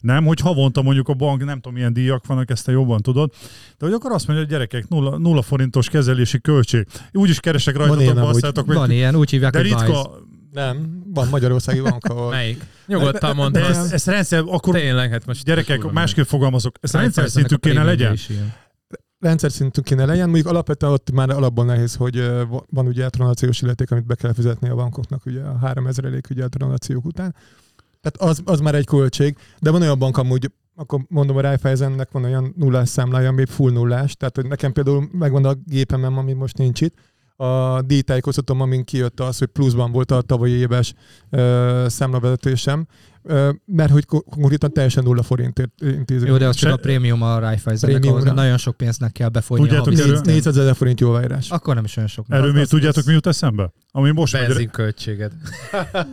Nem, 0.00 0.24
hogy 0.24 0.40
havonta 0.40 0.82
mondjuk 0.82 1.08
a 1.08 1.14
bank, 1.14 1.44
nem 1.44 1.54
tudom, 1.54 1.72
milyen 1.72 1.92
díjak 1.92 2.26
vannak, 2.26 2.50
ezt 2.50 2.64
te 2.64 2.72
jobban 2.72 3.00
tudod, 3.00 3.32
de 3.78 3.86
hogy 3.86 3.92
akkor 3.94 4.12
azt 4.12 4.26
mondja, 4.26 4.44
hogy 4.44 4.54
gyerekek, 4.54 4.88
nulla, 4.88 5.18
nulla 5.18 5.42
forintos 5.42 5.88
kezelési 5.88 6.40
költség. 6.40 6.86
Úgy 7.12 7.28
is 7.28 7.40
keresek 7.40 7.76
rajtatok, 7.76 8.14
basszátok 8.14 8.66
meg. 8.66 8.76
Van 8.76 8.90
ilyen, 8.90 9.14
úgy 9.14 9.30
hívják, 9.30 9.52
De 9.52 9.60
ritka, 9.60 10.10
Nem, 10.52 11.02
van 11.14 11.28
Magyarországi 11.28 11.80
bank, 11.80 12.04
ahol... 12.04 12.30
Melyik? 12.30 12.64
Nyugodtan 12.86 13.34
mondd, 13.34 13.52
de 13.52 13.64
hogy 13.64 13.76
ez, 13.76 13.92
ez 13.92 14.04
rendszer, 14.04 14.42
akkor 14.46 14.74
tényleg, 14.74 15.10
hát 15.10 15.26
most 15.26 15.44
gyerekek, 15.44 15.90
másképp 15.90 16.24
fogalmazok, 16.24 16.76
ez 16.80 16.92
rendszer 16.92 17.28
szintű 17.28 17.54
kéne 17.54 17.84
legyen. 17.84 18.16
rendszer 19.18 19.50
szintű 19.52 19.80
kéne 19.80 20.04
legyen, 20.04 20.24
mondjuk 20.24 20.46
alapvetően 20.46 20.92
ott 20.92 21.10
már 21.10 21.30
alapból 21.30 21.64
nehéz, 21.64 21.94
hogy 21.94 22.30
van 22.70 22.86
ugye 22.86 23.08
tranzakciós 23.08 23.62
illeték, 23.62 23.90
amit 23.90 24.06
be 24.06 24.14
kell 24.14 24.32
fizetni 24.32 24.68
a 24.68 24.74
bankoknak 24.74 25.26
ugye 25.26 25.40
a 25.42 25.58
3000 25.58 26.04
elék 26.04 26.26
ugye 26.30 26.44
a 26.44 26.48
tranzakciók 26.48 27.04
után. 27.04 27.34
Tehát 28.00 28.30
az, 28.30 28.42
az 28.44 28.60
már 28.60 28.74
egy 28.74 28.86
költség, 28.86 29.36
de 29.60 29.70
van 29.70 29.82
olyan 29.82 29.98
bank 29.98 30.16
amúgy, 30.16 30.50
akkor 30.74 31.00
mondom 31.08 31.36
a 31.36 31.40
Raiffeisennek 31.40 32.10
van 32.10 32.24
olyan 32.24 32.54
nullás 32.56 32.88
számlája, 32.88 33.28
ami 33.28 33.44
full 33.46 33.72
nullás, 33.72 34.14
tehát 34.16 34.36
hogy 34.36 34.46
nekem 34.46 34.72
például 34.72 35.08
megvan 35.12 35.44
a 35.44 35.54
gépemem, 35.64 36.18
ami 36.18 36.32
most 36.32 36.58
nincs 36.58 36.80
itt, 36.80 36.94
a 37.40 37.82
díjtájékoztatom, 37.82 38.60
amin 38.60 38.84
kijött 38.84 39.20
az, 39.20 39.38
hogy 39.38 39.48
pluszban 39.48 39.92
volt 39.92 40.10
a 40.10 40.22
tavalyi 40.22 40.52
éves 40.52 40.94
ö, 41.30 41.84
számlavezetésem, 41.88 42.86
mert 43.64 43.90
hogy 43.90 44.04
ko- 44.06 44.24
konkrétan 44.30 44.72
teljesen 44.72 45.04
nulla 45.04 45.22
forintért 45.22 45.70
intézünk. 45.80 46.28
Jó, 46.28 46.36
de 46.36 46.46
az 46.46 46.56
csak 46.56 46.68
Se- 46.68 46.74
a 46.74 46.78
prémium 46.78 47.22
a 47.22 47.38
Raiffeisennek, 47.38 48.04
ahhoz 48.04 48.24
nagyon 48.24 48.56
sok 48.58 48.76
pénznek 48.76 49.12
kell 49.12 49.28
befolyni. 49.28 49.66
Tudjátok, 49.66 49.94
szinten. 49.96 50.34
400 50.34 50.56
ezer 50.56 50.74
forint 50.76 51.00
jóváírás. 51.00 51.50
Akkor 51.50 51.74
nem 51.74 51.84
is 51.84 51.96
olyan 51.96 52.08
sok. 52.08 52.26
Erről 52.28 52.52
mi 52.52 52.64
tudjátok, 52.66 53.04
mi 53.04 53.12
jut 53.12 53.26
eszembe? 53.26 53.72
Ami 53.90 54.10
most 54.10 54.32
megy, 54.32 54.46
Benzinköltséged. 54.46 55.32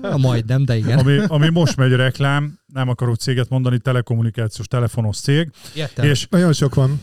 A 0.01 0.17
majdnem, 0.27 0.65
de 0.65 0.75
igen. 0.77 0.97
ami, 0.99 1.19
ami 1.27 1.49
most 1.49 1.77
megy 1.77 1.91
reklám, 1.91 2.59
nem 2.73 2.89
akarok 2.89 3.15
céget 3.15 3.49
mondani, 3.49 3.79
telekommunikációs 3.79 4.67
telefonos 4.67 5.17
cég, 5.19 5.49
Értem. 5.75 6.05
és, 6.05 6.27
Nagyon 6.29 6.53
sok 6.53 6.75
van. 6.75 7.01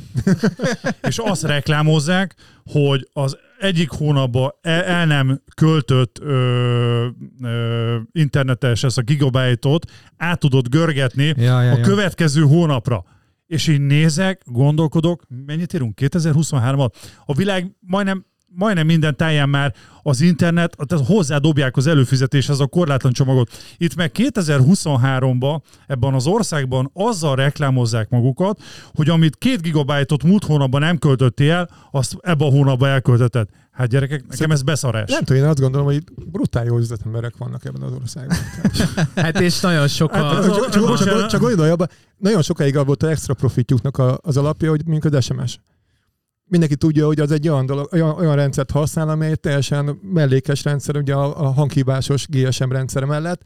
és 1.09 1.19
azt 1.19 1.43
reklámozzák, 1.43 2.35
hogy 2.65 3.09
az 3.13 3.37
egyik 3.59 3.91
hónapban 3.91 4.51
el, 4.61 4.83
el 4.83 5.07
nem 5.07 5.41
költött 5.55 6.19
ö, 6.21 7.07
ö, 7.43 7.97
internetes 8.13 8.85
ezt 8.85 8.99
a 8.99 9.03
gigabájtot 9.03 9.91
át 10.17 10.39
tudod 10.39 10.69
görgetni 10.69 11.35
Ja, 11.37 11.63
ja, 11.63 11.73
a 11.73 11.81
következő 11.81 12.43
hónapra. 12.43 13.05
És 13.47 13.69
így 13.69 13.81
nézek, 13.81 14.43
gondolkodok, 14.45 15.23
mennyit 15.47 15.73
írunk? 15.73 15.99
2023-at? 16.03 16.93
A 17.27 17.35
világ 17.35 17.77
majdnem 17.81 18.25
majdnem 18.55 18.87
minden 18.87 19.17
táján 19.17 19.49
már 19.49 19.75
az 20.03 20.21
internet, 20.21 20.77
tehát 20.87 21.07
hozzádobják 21.07 21.77
az 21.77 21.87
előfizetéshez 21.87 22.61
a 22.61 22.67
korlátlan 22.67 23.13
csomagot. 23.13 23.51
Itt 23.77 23.95
meg 23.95 24.11
2023-ban 24.15 25.61
ebben 25.87 26.15
az 26.15 26.27
országban 26.27 26.91
azzal 26.95 27.37
reklámozzák 27.37 28.09
magukat, 28.09 28.61
hogy 28.95 29.09
amit 29.09 29.37
két 29.37 29.63
gigabájtot 29.63 30.23
múlt 30.23 30.45
hónapban 30.45 30.81
nem 30.81 30.99
költöttél 30.99 31.53
el, 31.53 31.69
azt 31.91 32.17
ebben 32.21 32.49
a 32.49 32.51
hónapban 32.51 32.89
elköltötted. 32.89 33.49
Hát 33.73 33.89
gyerekek, 33.89 34.25
nekem 34.29 34.51
ez 34.51 34.63
beszarás. 34.63 35.11
Nem 35.11 35.23
tudom, 35.25 35.43
én 35.43 35.49
azt 35.49 35.61
gondolom, 35.61 35.87
hogy 35.87 36.05
brutál 36.27 36.65
jó 36.65 36.79
üzletemberek 36.79 37.37
vannak 37.37 37.65
ebben 37.65 37.83
az 37.83 37.93
országban. 37.93 38.37
Hát 39.25 39.41
és 39.41 39.61
nagyon 39.61 39.89
sokan... 39.89 40.23
Hát 40.23 40.45
a- 40.45 40.55
csak, 40.55 40.69
csak, 40.71 40.99
csak, 40.99 41.27
csak 41.27 41.41
gondolj 41.41 41.71
abba, 41.71 41.87
nagyon 42.17 42.43
sokáig 42.43 42.85
volt 42.85 43.03
az 43.03 43.09
extra 43.09 43.35
profitjuknak 43.35 44.03
az 44.23 44.37
alapja, 44.37 44.71
hogy 44.71 44.87
mondjuk 44.87 45.15
az 45.15 45.25
SMS. 45.25 45.61
Mindenki 46.45 46.77
tudja, 46.77 47.07
hogy 47.07 47.21
az 47.21 47.31
egy 47.31 47.49
olyan, 47.49 47.67
dolog, 47.67 47.89
olyan, 47.93 48.11
olyan 48.11 48.35
rendszert 48.35 48.71
használ, 48.71 49.09
amely 49.09 49.35
teljesen 49.35 49.99
mellékes 50.13 50.65
rendszer, 50.65 50.97
ugye 50.97 51.15
a, 51.15 51.41
a 51.47 51.53
hanghívásos 51.53 52.27
GSM 52.29 52.71
rendszer 52.71 53.05
mellett, 53.05 53.43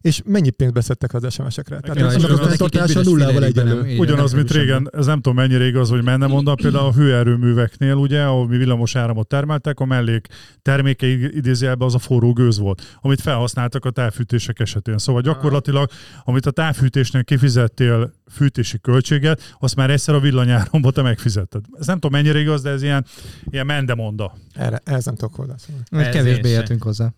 és 0.00 0.22
mennyi 0.24 0.50
pénzt 0.50 0.74
beszedtek 0.74 1.14
az 1.14 1.32
SMS-ekre? 1.32 1.80
Tehát 1.80 1.98
Ja, 1.98 2.06
annak 2.06 2.30
az 2.30 2.38
a 2.38 2.48
fenntartása 2.48 3.02
nullával 3.02 3.44
egyenlő. 3.44 3.96
Ugyanaz, 3.98 4.32
mint 4.32 4.50
régen, 4.50 4.90
ez 4.92 5.06
nem 5.06 5.20
tudom 5.20 5.34
mennyire 5.34 5.66
igaz, 5.66 5.90
hogy 5.90 6.02
menne 6.02 6.26
mondom, 6.26 6.54
például 6.54 6.86
a 6.86 6.92
hőerőműveknél, 6.92 7.94
ugye, 7.94 8.22
ahol 8.22 8.48
mi 8.48 8.56
villamos 8.56 8.96
áramot 8.96 9.28
termeltek, 9.28 9.80
a 9.80 9.84
mellék 9.84 10.26
terméke 10.62 11.06
idézőjelben 11.06 11.86
az 11.86 11.94
a 11.94 11.98
forró 11.98 12.32
gőz 12.32 12.58
volt, 12.58 12.98
amit 13.00 13.20
felhasználtak 13.20 13.84
a 13.84 13.90
távfűtések 13.90 14.60
esetén. 14.60 14.98
Szóval 14.98 15.22
gyakorlatilag, 15.22 15.90
amit 16.24 16.46
a 16.46 16.50
távfűtésnél 16.50 17.24
kifizettél 17.24 18.12
fűtési 18.30 18.78
költséget, 18.80 19.56
azt 19.58 19.76
már 19.76 19.90
egyszer 19.90 20.14
a 20.14 20.20
villanyáromba 20.20 20.90
te 20.90 21.02
megfizetted. 21.02 21.64
Ez 21.78 21.86
nem 21.86 21.98
tudom 21.98 22.20
mennyire 22.20 22.40
igaz, 22.40 22.62
de 22.62 22.70
ez 22.70 22.82
ilyen, 22.82 23.06
ilyen 23.50 23.66
mendemonda. 23.66 24.36
Erre, 24.54 24.80
ehhez 24.84 25.04
nem 25.04 25.14
tudok 25.14 25.34
hozzászólni. 25.34 25.82
Mert 25.90 26.06
Ez 26.06 26.14
kevésbé 26.14 26.48
értünk 26.48 26.82
hozzá. 26.82 27.12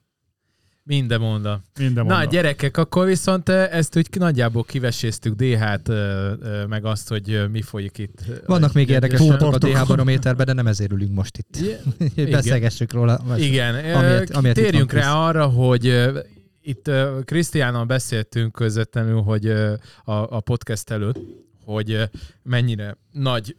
Minden 0.84 1.20
monda. 1.20 1.62
Minden 1.78 2.06
Na 2.06 2.14
monda. 2.14 2.30
gyerekek, 2.30 2.76
akkor 2.76 3.06
viszont 3.06 3.48
eh, 3.48 3.72
ezt 3.72 3.96
úgy 3.96 4.08
nagyjából 4.18 4.64
kiveséztük 4.64 5.34
D-hát, 5.34 5.88
eh, 5.88 6.30
eh, 6.30 6.66
meg 6.66 6.84
azt, 6.84 7.08
hogy 7.08 7.50
mi 7.50 7.62
folyik 7.62 7.98
itt. 7.98 8.18
Vannak 8.46 8.72
még 8.72 8.88
érdekes 8.88 9.18
pontok 9.18 9.54
a 9.54 9.58
DH 9.58 9.86
barométerben, 9.86 10.46
de 10.46 10.52
nem 10.52 10.66
ezért 10.66 10.92
ülünk 10.92 11.14
most 11.14 11.38
itt. 11.38 11.56
Igen. 12.16 12.30
Beszélgessük 12.30 12.92
róla. 12.92 13.20
Igen, 13.36 13.74
Amiért- 13.74 14.30
amiért, 14.30 14.56
térjünk 14.56 14.92
rá 14.92 15.14
arra, 15.14 15.46
hogy 15.46 16.10
itt 16.62 16.90
Krisztiánnal 17.24 17.84
beszéltünk 17.84 18.52
közvetlenül, 18.52 19.20
hogy 19.20 19.46
a, 20.04 20.12
a 20.36 20.40
podcast 20.40 20.90
előtt, 20.90 21.18
hogy 21.64 22.08
mennyire 22.42 22.96
nagy 23.12 23.56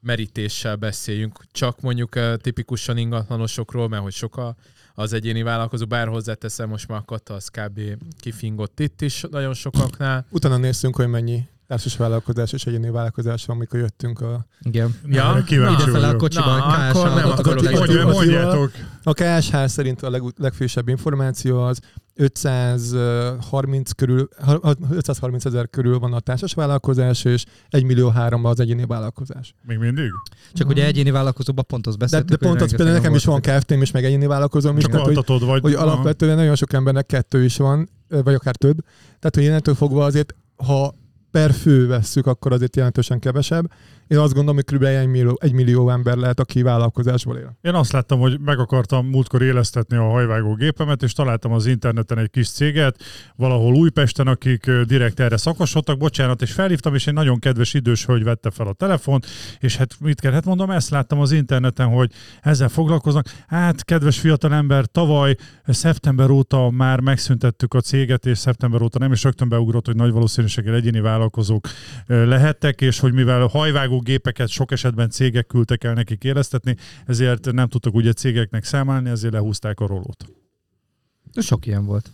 merítéssel 0.00 0.76
beszéljünk, 0.76 1.38
csak 1.52 1.80
mondjuk 1.80 2.18
tipikusan 2.36 2.96
ingatlanosokról, 2.96 3.88
mert 3.88 4.02
hogy 4.02 4.12
sok 4.12 4.36
a, 4.36 4.56
az 4.94 5.12
egyéni 5.12 5.42
vállalkozó, 5.42 5.86
bár 5.86 6.08
hozzáteszem, 6.08 6.68
most 6.68 6.88
már 6.88 6.98
a 6.98 7.04
kata 7.04 7.34
az 7.34 7.48
kb. 7.48 7.80
kifingott 8.20 8.80
itt 8.80 9.00
is 9.00 9.24
nagyon 9.30 9.54
sokaknál. 9.54 10.26
Utána 10.30 10.56
néztünk, 10.56 10.96
hogy 10.96 11.08
mennyi 11.08 11.48
társas 11.66 11.96
vállalkozás 11.96 12.52
és 12.52 12.66
egyéni 12.66 12.90
vállalkozás 12.90 13.44
van, 13.44 13.56
amikor 13.56 13.78
jöttünk 13.80 14.20
a 14.20 14.46
Igen. 14.60 14.94
Ja? 15.06 15.42
Kíváncsi 15.46 15.90
a 15.90 16.16
kocsiban, 16.16 16.58
Na, 16.58 16.64
KSH 16.90 16.96
akkor 16.96 17.04
nem. 17.14 17.24
Mondja- 17.24 17.80
Attila- 17.82 18.12
Mondjátok. 18.12 18.70
A 19.02 19.12
KSH 19.12 19.64
szerint 19.66 20.02
a 20.02 20.10
leg, 20.10 20.22
legfrissebb 20.36 20.88
információ 20.88 21.60
az 21.62 21.80
530 22.14 23.90
körül, 23.92 24.28
530 24.90 25.44
ezer 25.44 25.70
körül 25.70 25.98
van 25.98 26.12
a 26.12 26.20
társas 26.20 26.54
vállalkozás, 26.54 27.24
és 27.24 27.44
1 27.68 27.84
millió 27.84 28.08
3 28.08 28.44
az 28.44 28.60
egyéni 28.60 28.84
vállalkozás. 28.86 29.54
Még 29.62 29.78
mindig? 29.78 30.10
Csak 30.52 30.68
ugye 30.68 30.84
egyéni 30.84 31.10
vállalkozóban 31.10 31.64
pont 31.66 31.84
De, 31.84 31.96
beszéltük. 31.98 32.28
de 32.28 32.36
pont 32.36 32.52
hogy 32.60 32.62
az 32.62 32.76
például 32.76 32.96
nekem 32.98 33.14
is 33.14 33.24
van. 33.24 33.40
KFT-m 33.40 33.82
is, 33.82 33.90
meg 33.90 34.04
egyéni 34.04 34.26
vállalkozóm 34.26 34.76
is, 34.76 34.82
Csak 34.82 34.92
tehát, 34.92 35.26
hogy, 35.26 35.40
vagy? 35.40 35.60
hogy 35.62 35.74
alapvetően 35.74 36.36
nagyon 36.36 36.54
sok 36.54 36.72
embernek 36.72 37.06
kettő 37.06 37.44
is 37.44 37.56
van, 37.56 37.88
vagy 38.08 38.34
akár 38.34 38.56
több. 38.56 38.76
Tehát, 39.06 39.34
hogy 39.34 39.42
innentől 39.44 39.74
fogva 39.74 40.04
azért, 40.04 40.34
ha 40.56 40.94
per 41.34 41.52
fő 41.52 41.86
vesszük, 41.86 42.26
akkor 42.26 42.52
azért 42.52 42.76
jelentősen 42.76 43.18
kevesebb. 43.18 43.70
Én 44.06 44.18
azt 44.18 44.34
gondolom, 44.34 44.54
hogy 44.54 44.76
kb. 44.76 44.82
1 44.82 45.06
millió, 45.06 45.38
1 45.40 45.52
millió 45.52 45.90
ember 45.90 46.16
lehet, 46.16 46.40
aki 46.40 46.62
vállalkozásból 46.62 47.36
él. 47.36 47.56
Én 47.60 47.74
azt 47.74 47.92
láttam, 47.92 48.20
hogy 48.20 48.40
meg 48.40 48.58
akartam 48.58 49.06
múltkor 49.06 49.42
élesztetni 49.42 49.96
a 49.96 50.02
hajvágó 50.02 50.54
gépemet, 50.54 51.02
és 51.02 51.12
találtam 51.12 51.52
az 51.52 51.66
interneten 51.66 52.18
egy 52.18 52.30
kis 52.30 52.50
céget, 52.50 53.02
valahol 53.36 53.74
Újpesten, 53.74 54.26
akik 54.26 54.70
direkt 54.70 55.20
erre 55.20 55.36
szakosodtak, 55.36 55.98
bocsánat, 55.98 56.42
és 56.42 56.52
felhívtam, 56.52 56.94
és 56.94 57.06
egy 57.06 57.14
nagyon 57.14 57.38
kedves 57.38 57.74
idős 57.74 58.04
hölgy 58.06 58.24
vette 58.24 58.50
fel 58.50 58.66
a 58.66 58.72
telefont, 58.72 59.26
és 59.58 59.76
hát 59.76 59.96
mit 60.00 60.20
kell, 60.20 60.32
hát 60.32 60.44
mondom, 60.44 60.70
ezt 60.70 60.90
láttam 60.90 61.20
az 61.20 61.32
interneten, 61.32 61.88
hogy 61.88 62.10
ezzel 62.42 62.68
foglalkoznak. 62.68 63.26
Hát, 63.46 63.84
kedves 63.84 64.18
fiatalember, 64.18 64.86
tavaly 64.86 65.36
szeptember 65.66 66.30
óta 66.30 66.70
már 66.70 67.00
megszüntettük 67.00 67.74
a 67.74 67.80
céget, 67.80 68.26
és 68.26 68.38
szeptember 68.38 68.82
óta 68.82 68.98
nem 68.98 69.12
is 69.12 69.22
rögtön 69.22 69.48
beugrott, 69.48 69.86
hogy 69.86 69.96
nagy 69.96 70.12
valószínűséggel 70.12 70.74
egyéni 70.74 71.00
vállalkozók 71.24 71.68
lehettek, 72.06 72.80
és 72.80 72.98
hogy 72.98 73.12
mivel 73.12 73.46
hajvágó 73.46 74.00
gépeket 74.00 74.48
sok 74.48 74.72
esetben 74.72 75.10
cégek 75.10 75.46
küldtek 75.46 75.84
el 75.84 75.94
nekik 75.94 76.24
élesztetni, 76.24 76.76
ezért 77.06 77.52
nem 77.52 77.68
tudtak 77.68 77.94
ugye 77.94 78.12
cégeknek 78.12 78.64
számálni, 78.64 79.10
ezért 79.10 79.32
lehúzták 79.32 79.80
a 79.80 79.86
rolót. 79.86 80.24
Sok 81.34 81.66
ilyen 81.66 81.84
volt. 81.84 82.10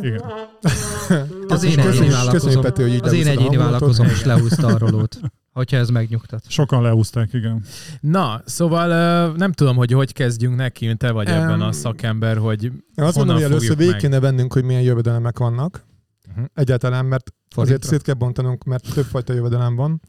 Igen. 0.00 0.22
Az 1.48 1.64
én 1.64 1.78
egyéni 1.78 2.08
vállalkozom, 2.08 2.62
Peti, 2.62 2.82
hogy 2.82 2.92
így 2.92 3.04
az 3.04 3.12
én 3.12 3.26
egyéni 3.26 3.56
vállalkozom 3.56 4.06
is 4.06 4.24
lehúzta 4.24 4.66
a 4.66 4.78
rolót. 4.78 5.20
Hogyha 5.52 5.76
ez 5.76 5.88
megnyugtat. 5.88 6.42
Sokan 6.48 6.82
lehúzták, 6.82 7.32
igen. 7.32 7.64
Na, 8.00 8.42
szóval 8.44 9.32
nem 9.32 9.52
tudom, 9.52 9.76
hogy 9.76 9.92
hogy 9.92 10.12
kezdjünk 10.12 10.56
neki, 10.56 10.94
te 10.96 11.10
vagy 11.10 11.28
Em, 11.28 11.42
ebben 11.42 11.60
a 11.60 11.72
szakember, 11.72 12.36
hogy 12.36 12.64
Én 12.64 12.72
azt 12.94 13.16
Honnan 13.16 13.16
mondom, 13.16 13.34
hogy 13.34 13.44
először 13.44 13.76
végig 13.76 13.96
kéne 13.96 14.20
vennünk, 14.20 14.52
hogy 14.52 14.64
milyen 14.64 14.82
jövedelemek 14.82 15.38
vannak. 15.38 15.84
Uh-huh. 16.28 16.44
Egyáltalán, 16.54 17.04
mert 17.04 17.32
azért 17.56 17.68
Fordítva. 17.68 17.88
szét 17.88 18.02
kell 18.02 18.14
bontanunk, 18.14 18.64
mert 18.64 18.84
többfajta 18.94 19.32
jövedelem 19.32 19.76
van. 19.76 20.00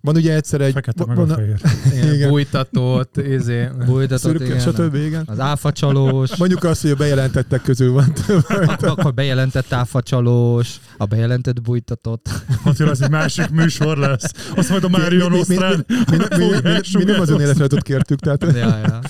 Van 0.00 0.16
ugye 0.16 0.34
egyszer 0.34 0.60
egy... 0.60 0.72
Fekete 0.72 1.04
meg 1.06 1.16
van, 1.16 1.30
a 1.30 1.34
fehér. 1.34 1.60
Igen. 2.14 2.28
bújtatott, 2.28 3.16
izé, 3.16 3.68
Bújtatott, 3.86 4.18
szürke, 4.18 4.44
igen. 4.44 4.58
stb. 4.60 4.94
Igen. 4.94 5.22
Az 5.26 5.40
áfacsalós, 5.40 6.36
Mondjuk 6.36 6.64
azt, 6.64 6.82
hogy 6.82 6.90
a 6.90 6.94
bejelentettek 6.94 7.62
közül 7.62 7.92
van 7.92 8.12
több. 8.26 8.44
akkor 8.80 9.14
bejelentett 9.14 9.72
áfacsalós, 9.72 10.80
a 10.96 11.04
bejelentett 11.04 11.62
bújtatott. 11.62 12.28
Attila, 12.64 12.90
ez 12.90 13.00
egy 13.00 13.10
másik 13.10 13.50
műsor 13.50 13.96
lesz. 13.98 14.32
Azt 14.56 14.68
majd 14.70 14.84
a 14.84 14.88
Mário 14.88 15.28
Mi- 15.28 15.36
mi- 15.48 15.56
mi- 15.56 15.64
mi, 16.10 16.16
mi, 16.16 16.16
mi, 16.38 16.46
mi, 16.92 16.98
mi, 16.98 17.04
nem 17.04 17.20
az 17.20 17.30
önéletrajtot 17.30 17.82
kértük, 17.82 18.18
tehát 18.20 18.42
Ja, 18.42 18.78
ja. 18.78 19.00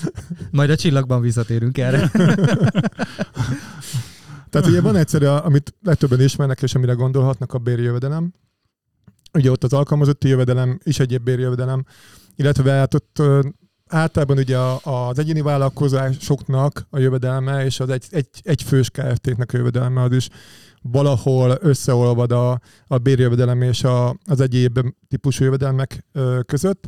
Majd 0.51 0.69
a 0.69 0.75
csillagban 0.75 1.21
visszatérünk 1.21 1.77
erre. 1.77 2.11
Tehát 4.53 4.67
ugye 4.67 4.81
van 4.81 4.95
egyszerű, 4.95 5.25
amit 5.25 5.75
legtöbben 5.83 6.21
ismernek, 6.21 6.61
és 6.61 6.75
amire 6.75 6.93
gondolhatnak, 6.93 7.53
a 7.53 7.57
bérjövedelem. 7.57 8.33
Ugye 9.33 9.51
ott 9.51 9.63
az 9.63 9.73
alkalmazotti 9.73 10.27
jövedelem 10.27 10.79
és 10.83 10.99
egyéb 10.99 11.23
bérjövedelem, 11.23 11.85
illetve 12.35 12.71
hát 12.71 12.93
ott 12.93 13.21
általában 13.87 14.37
ugye 14.37 14.57
az 14.83 15.19
egyéni 15.19 15.41
vállalkozásoknak 15.41 16.87
a 16.89 16.99
jövedelme 16.99 17.65
és 17.65 17.79
az 17.79 17.89
egy, 17.89 18.05
egy, 18.09 18.27
egy 18.41 18.61
fős 18.61 18.89
KFT-nek 18.89 19.53
a 19.53 19.57
jövedelme 19.57 20.01
az 20.01 20.11
is 20.11 20.29
valahol 20.81 21.57
összeolvad 21.61 22.31
a, 22.31 22.59
a 22.87 22.97
bérjövedelem 22.97 23.61
és 23.61 23.83
a, 23.83 24.15
az 24.25 24.39
egyéb 24.39 24.79
típusú 25.07 25.43
jövedelmek 25.43 26.05
között 26.45 26.87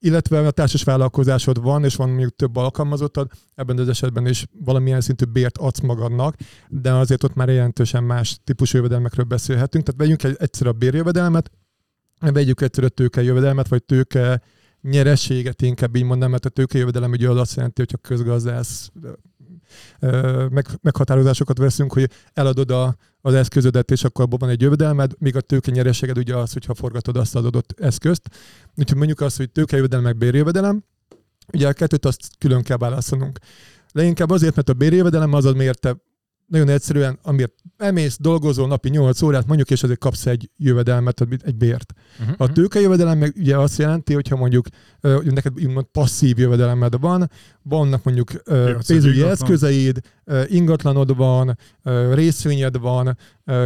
illetve 0.00 0.46
a 0.46 0.50
társas 0.50 0.82
vállalkozásod 0.82 1.62
van, 1.62 1.84
és 1.84 1.94
van 1.94 2.08
mondjuk 2.08 2.36
több 2.36 2.56
alkalmazottad, 2.56 3.30
ebben 3.54 3.78
az 3.78 3.88
esetben 3.88 4.26
is 4.26 4.46
valamilyen 4.64 5.00
szintű 5.00 5.24
bért 5.24 5.58
adsz 5.58 5.80
magadnak, 5.80 6.36
de 6.68 6.92
azért 6.92 7.24
ott 7.24 7.34
már 7.34 7.48
jelentősen 7.48 8.04
más 8.04 8.40
típusú 8.44 8.76
jövedelmekről 8.76 9.24
beszélhetünk. 9.24 9.84
Tehát 9.84 10.00
vegyünk 10.00 10.22
egy, 10.22 10.36
egyszer 10.38 10.66
a 10.66 10.72
bérjövedelmet, 10.72 11.50
vegyük 12.20 12.60
egyszer 12.60 12.84
a 12.84 12.88
tőkejövedelmet, 12.88 13.68
vagy 13.68 13.82
tőke 13.82 14.42
nyerességet 14.82 15.62
inkább 15.62 15.96
így 15.96 16.02
mondanám, 16.02 16.30
mert 16.30 16.44
a 16.44 16.48
tőkejövedelem 16.48 17.10
ugye 17.10 17.28
az 17.28 17.36
azt 17.36 17.54
jelenti, 17.54 17.80
hogy 17.80 17.98
a 18.02 18.08
közgazdász 18.08 18.90
meg, 20.50 20.66
meghatározásokat 20.80 21.58
veszünk, 21.58 21.92
hogy 21.92 22.10
eladod 22.32 22.70
a, 22.70 22.96
az 23.28 23.34
eszközödet, 23.34 23.90
és 23.90 24.04
akkor 24.04 24.24
abban 24.24 24.38
van 24.38 24.48
egy 24.48 24.60
jövedelmed, 24.60 25.12
míg 25.18 25.36
a 25.36 25.40
tőke 25.40 25.70
nyereséged 25.70 26.18
ugye 26.18 26.36
az, 26.36 26.52
hogyha 26.52 26.74
forgatod 26.74 27.16
azt 27.16 27.36
az 27.36 27.44
adott 27.44 27.80
eszközt. 27.80 28.28
Úgyhogy 28.76 28.96
mondjuk 28.96 29.20
azt, 29.20 29.36
hogy 29.36 29.50
tőkejövedelem 29.50 30.04
meg 30.04 30.16
bérjövedelem, 30.16 30.84
ugye 31.52 31.68
a 31.68 31.72
kettőt 31.72 32.04
azt 32.04 32.28
külön 32.38 32.62
kell 32.62 32.76
választanunk. 32.76 33.38
Leginkább 33.92 34.30
azért, 34.30 34.54
mert 34.54 34.68
a 34.68 34.72
bérjövedelem 34.72 35.32
az, 35.32 35.44
amiért 35.44 35.80
te 35.80 35.96
nagyon 36.46 36.68
egyszerűen, 36.68 37.18
amiért 37.22 37.52
elmész, 37.76 38.16
dolgozol 38.20 38.68
napi 38.68 38.88
8 38.88 39.22
órát, 39.22 39.46
mondjuk, 39.46 39.70
és 39.70 39.82
azért 39.82 39.98
kapsz 39.98 40.26
egy 40.26 40.50
jövedelmet, 40.56 41.26
egy 41.38 41.56
bért. 41.56 41.92
Uh-huh. 42.20 42.34
A 42.38 42.52
tőkejövedelem 42.52 43.18
meg 43.18 43.34
ugye 43.36 43.58
azt 43.58 43.78
jelenti, 43.78 44.14
hogyha 44.14 44.36
mondjuk 44.36 44.66
neked 45.00 45.52
úgymond 45.54 45.86
passzív 45.86 46.38
jövedelemed 46.38 47.00
van, 47.00 47.30
vannak 47.68 48.02
mondjuk 48.02 48.30
pénzügyi 48.86 49.22
eszközeid, 49.22 50.00
ingatlanod 50.46 51.16
van, 51.16 51.58
részvényed 52.12 52.78
van, 52.78 53.16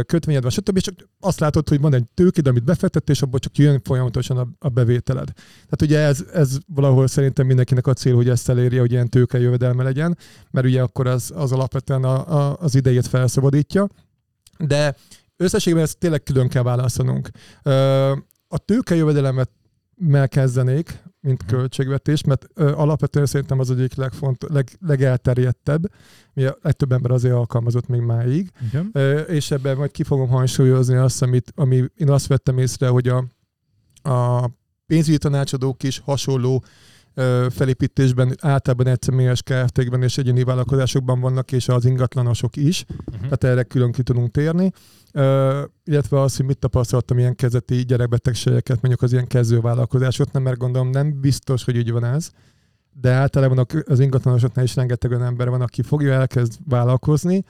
kötvényed 0.05 0.41
van, 0.41 0.51
stb. 0.51 0.77
És 0.77 0.83
csak 0.83 1.09
azt 1.19 1.39
látod, 1.39 1.69
hogy 1.69 1.81
van 1.81 1.93
egy 1.93 2.05
tőkéd, 2.13 2.47
amit 2.47 2.63
befektettél, 2.63 3.15
és 3.15 3.21
abból 3.21 3.39
csak 3.39 3.57
jön 3.57 3.81
folyamatosan 3.83 4.55
a, 4.59 4.69
bevételed. 4.69 5.31
Tehát 5.35 5.81
ugye 5.81 5.99
ez, 5.99 6.25
ez 6.33 6.57
valahol 6.67 7.07
szerintem 7.07 7.45
mindenkinek 7.45 7.87
a 7.87 7.93
cél, 7.93 8.15
hogy 8.15 8.29
ezt 8.29 8.49
elérje, 8.49 8.79
hogy 8.79 8.91
ilyen 8.91 9.09
tőkejövedelme 9.09 9.83
legyen, 9.83 10.17
mert 10.51 10.65
ugye 10.65 10.81
akkor 10.81 11.07
az, 11.07 11.31
az 11.35 11.51
alapvetően 11.51 12.03
a, 12.03 12.37
a, 12.37 12.57
az 12.59 12.75
idejét 12.75 13.07
felszabadítja. 13.07 13.89
De 14.57 14.95
összességében 15.37 15.83
ezt 15.83 15.97
tényleg 15.97 16.23
külön 16.23 16.47
kell 16.47 16.63
választanunk. 16.63 17.29
A 18.47 18.57
tőkejövedelemet 18.65 19.49
mell 19.95 20.27
kezdenék, 20.27 21.03
mint 21.23 21.45
költségvetés, 21.45 22.23
mert 22.23 22.45
ö, 22.53 22.73
alapvetően 22.75 23.25
szerintem 23.25 23.59
az 23.59 23.71
egyik 23.71 23.95
legfont, 23.95 24.45
leg, 24.49 24.69
legelterjedtebb, 24.79 25.91
mi 26.33 26.43
a 26.43 26.57
legtöbb 26.61 26.91
ember 26.91 27.11
azért 27.11 27.33
alkalmazott 27.33 27.87
még 27.87 28.01
máig. 28.01 28.51
Ö, 28.91 29.19
és 29.19 29.51
ebben 29.51 29.77
majd 29.77 29.91
ki 29.91 30.03
fogom 30.03 30.27
hangsúlyozni 30.27 30.95
azt, 30.95 31.21
amit, 31.21 31.51
ami 31.55 31.85
én 31.95 32.09
azt 32.09 32.27
vettem 32.27 32.57
észre, 32.57 32.87
hogy 32.87 33.07
a, 33.07 33.25
a 34.09 34.49
pénzügyi 34.85 35.17
tanácsadók 35.17 35.83
is 35.83 35.99
hasonló 35.99 36.63
felépítésben, 37.49 38.35
általában 38.39 38.87
egyszemélyes 38.87 39.41
KFT-kben 39.41 40.03
és 40.03 40.17
egyéni 40.17 40.43
vállalkozásokban 40.43 41.19
vannak, 41.19 41.51
és 41.51 41.67
az 41.67 41.85
ingatlanosok 41.85 42.55
is, 42.55 42.85
Uh-huh. 42.87 43.37
tehát 43.37 43.43
erre 43.55 43.63
külön 43.63 43.91
ki 43.91 44.03
tudunk 44.03 44.31
térni. 44.31 44.71
Ö, 45.11 45.61
illetve 45.83 46.21
az, 46.21 46.35
hogy 46.35 46.45
mit 46.45 46.57
tapasztaltam 46.57 47.17
ilyen 47.17 47.35
kezdeti 47.35 47.75
gyerekbetegségeket, 47.75 48.81
mondjuk 48.81 49.01
az 49.01 49.11
ilyen 49.11 49.27
kezdő 49.27 49.59
vállalkozásoknál, 49.59 50.43
mert 50.43 50.57
gondolom 50.57 50.89
nem 50.89 51.19
biztos, 51.19 51.63
hogy 51.63 51.75
így 51.75 51.91
van 51.91 52.03
ez, 52.03 52.29
de 53.01 53.11
általában 53.11 53.67
az 53.85 53.99
ingatlanosoknál 53.99 54.65
is 54.65 54.75
rengeteg 54.75 55.11
olyan 55.11 55.23
ember 55.23 55.49
van, 55.49 55.61
aki 55.61 55.81
fogja 55.81 56.13
elkezd 56.13 56.53
vállalkozni, 56.69 57.43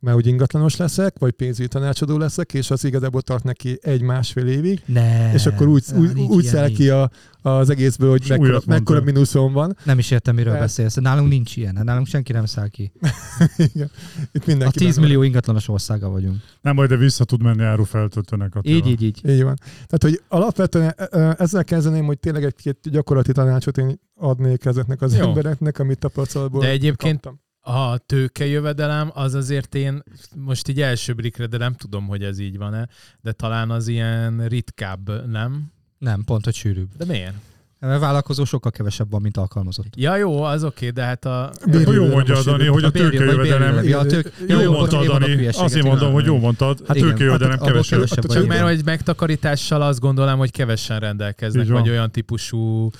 mert 0.00 0.16
úgy 0.16 0.26
ingatlanos 0.26 0.76
leszek, 0.76 1.18
vagy 1.18 1.32
pénzügyi 1.32 1.68
tanácsadó 1.68 2.18
leszek, 2.18 2.54
és 2.54 2.70
az 2.70 2.84
igazából 2.84 3.22
tart 3.22 3.44
neki 3.44 3.78
egy-másfél 3.82 4.46
évig, 4.46 4.82
Ne. 4.86 5.32
és 5.32 5.46
akkor 5.46 5.66
úgy, 5.66 5.84
úgy, 5.96 6.12
nincs 6.14 6.30
úgy 6.30 6.52
nincs. 6.52 6.76
ki 6.76 6.88
a, 6.88 7.10
az 7.42 7.70
egészből, 7.70 8.10
hogy 8.10 8.24
mekkora, 8.28 8.60
mekkora 8.66 9.00
mínuszom 9.00 9.52
van. 9.52 9.76
Nem 9.84 9.98
is 9.98 10.10
értem, 10.10 10.34
miről 10.34 10.54
E- 10.54 10.58
beszélsz. 10.58 10.94
Nálunk 10.94 11.28
nincs 11.28 11.56
ilyen. 11.56 11.80
Nálunk 11.82 12.06
senki 12.06 12.32
nem 12.32 12.44
száll 12.46 12.68
ki. 12.68 12.92
Igen. 13.74 13.90
Itt 14.32 14.42
A 14.42 14.46
mindenki 14.46 14.78
10 14.78 14.86
benne 14.86 14.94
van. 15.00 15.04
millió 15.04 15.22
ingatlanos 15.22 15.68
országa 15.68 16.08
vagyunk. 16.08 16.36
Nem, 16.60 16.74
majd 16.74 16.88
de 16.88 16.96
vissza 16.96 17.24
tud 17.24 17.42
menni 17.42 17.62
árufeltöltőnek. 17.62 18.52
Így, 18.62 18.86
így, 18.86 19.02
így. 19.02 19.20
Így 19.28 19.42
van. 19.42 19.54
Tehát, 19.86 19.98
hogy 20.02 20.20
alapvetően 20.28 20.94
ö, 20.96 21.04
ö, 21.10 21.30
ezzel 21.38 21.64
kezdeném, 21.64 22.04
hogy 22.04 22.18
tényleg 22.18 22.44
egy-két 22.44 22.78
gyakorlati 22.90 23.32
tanácsot 23.32 23.78
én 23.78 24.00
adnék 24.14 24.64
ezeknek 24.64 25.02
az 25.02 25.16
Jó. 25.16 25.20
embereknek, 25.28 25.78
amit 25.78 25.98
tapasztalatból 25.98 26.60
De 26.60 26.68
egyébként 26.68 27.20
kaptam. 27.20 27.40
A 27.68 27.98
tőkejövedelem 27.98 29.10
az 29.14 29.34
azért 29.34 29.74
én 29.74 30.02
most 30.36 30.68
így 30.68 30.80
első 30.80 31.14
blikre, 31.14 31.46
de 31.46 31.56
nem 31.56 31.74
tudom, 31.74 32.06
hogy 32.06 32.24
ez 32.24 32.38
így 32.38 32.58
van-e, 32.58 32.88
de 33.20 33.32
talán 33.32 33.70
az 33.70 33.88
ilyen 33.88 34.48
ritkább, 34.48 35.26
nem? 35.26 35.72
Nem, 35.98 36.24
pont, 36.24 36.44
hogy 36.44 36.54
sűrűbb. 36.54 36.88
De 36.96 37.04
miért? 37.04 37.34
Mert 37.80 38.00
vállalkozó 38.00 38.44
sokkal 38.44 38.70
kevesebb 38.70 39.10
van, 39.10 39.20
mint 39.20 39.36
alkalmazott. 39.36 39.86
Ja 39.96 40.16
jó, 40.16 40.42
az 40.42 40.64
oké, 40.64 40.90
de 40.90 41.02
hát 41.02 41.24
a... 41.24 41.50
Bérjö- 41.70 41.94
Jó 41.94 42.06
mondja 42.06 42.34
most 42.34 42.46
Dani, 42.46 42.66
hogy 42.66 42.84
a 42.84 42.86
A 42.86 42.90
vagy 42.90 43.00
tőkejövedelem... 43.00 43.84
Ja, 43.84 43.98
a 43.98 44.06
tők- 44.06 44.32
Jó 44.48 44.60
jó, 44.60 44.60
én 44.60 44.70
vannak 44.70 45.04
Dani. 45.04 45.46
Azért 45.46 45.84
mondom, 45.84 46.12
hogy 46.12 46.24
jó 46.24 46.38
mondtad. 46.38 46.80
Hát 46.86 46.96
tőkejövedelem 46.96 47.58
Hát 47.58 47.66
kevesebb. 47.66 48.08
Hát. 48.08 48.32
Csak 48.32 48.46
mert 48.46 48.62
hogy 48.62 48.84
megtakarítással 48.84 49.82
azt 49.82 50.00
gondolom, 50.00 50.38
hogy 50.38 50.50
kevesen 50.50 50.98
rendelkeznek, 50.98 51.64
Így 51.64 51.70
van. 51.70 51.80
vagy 51.80 51.90
olyan 51.90 52.10
típusú... 52.10 52.90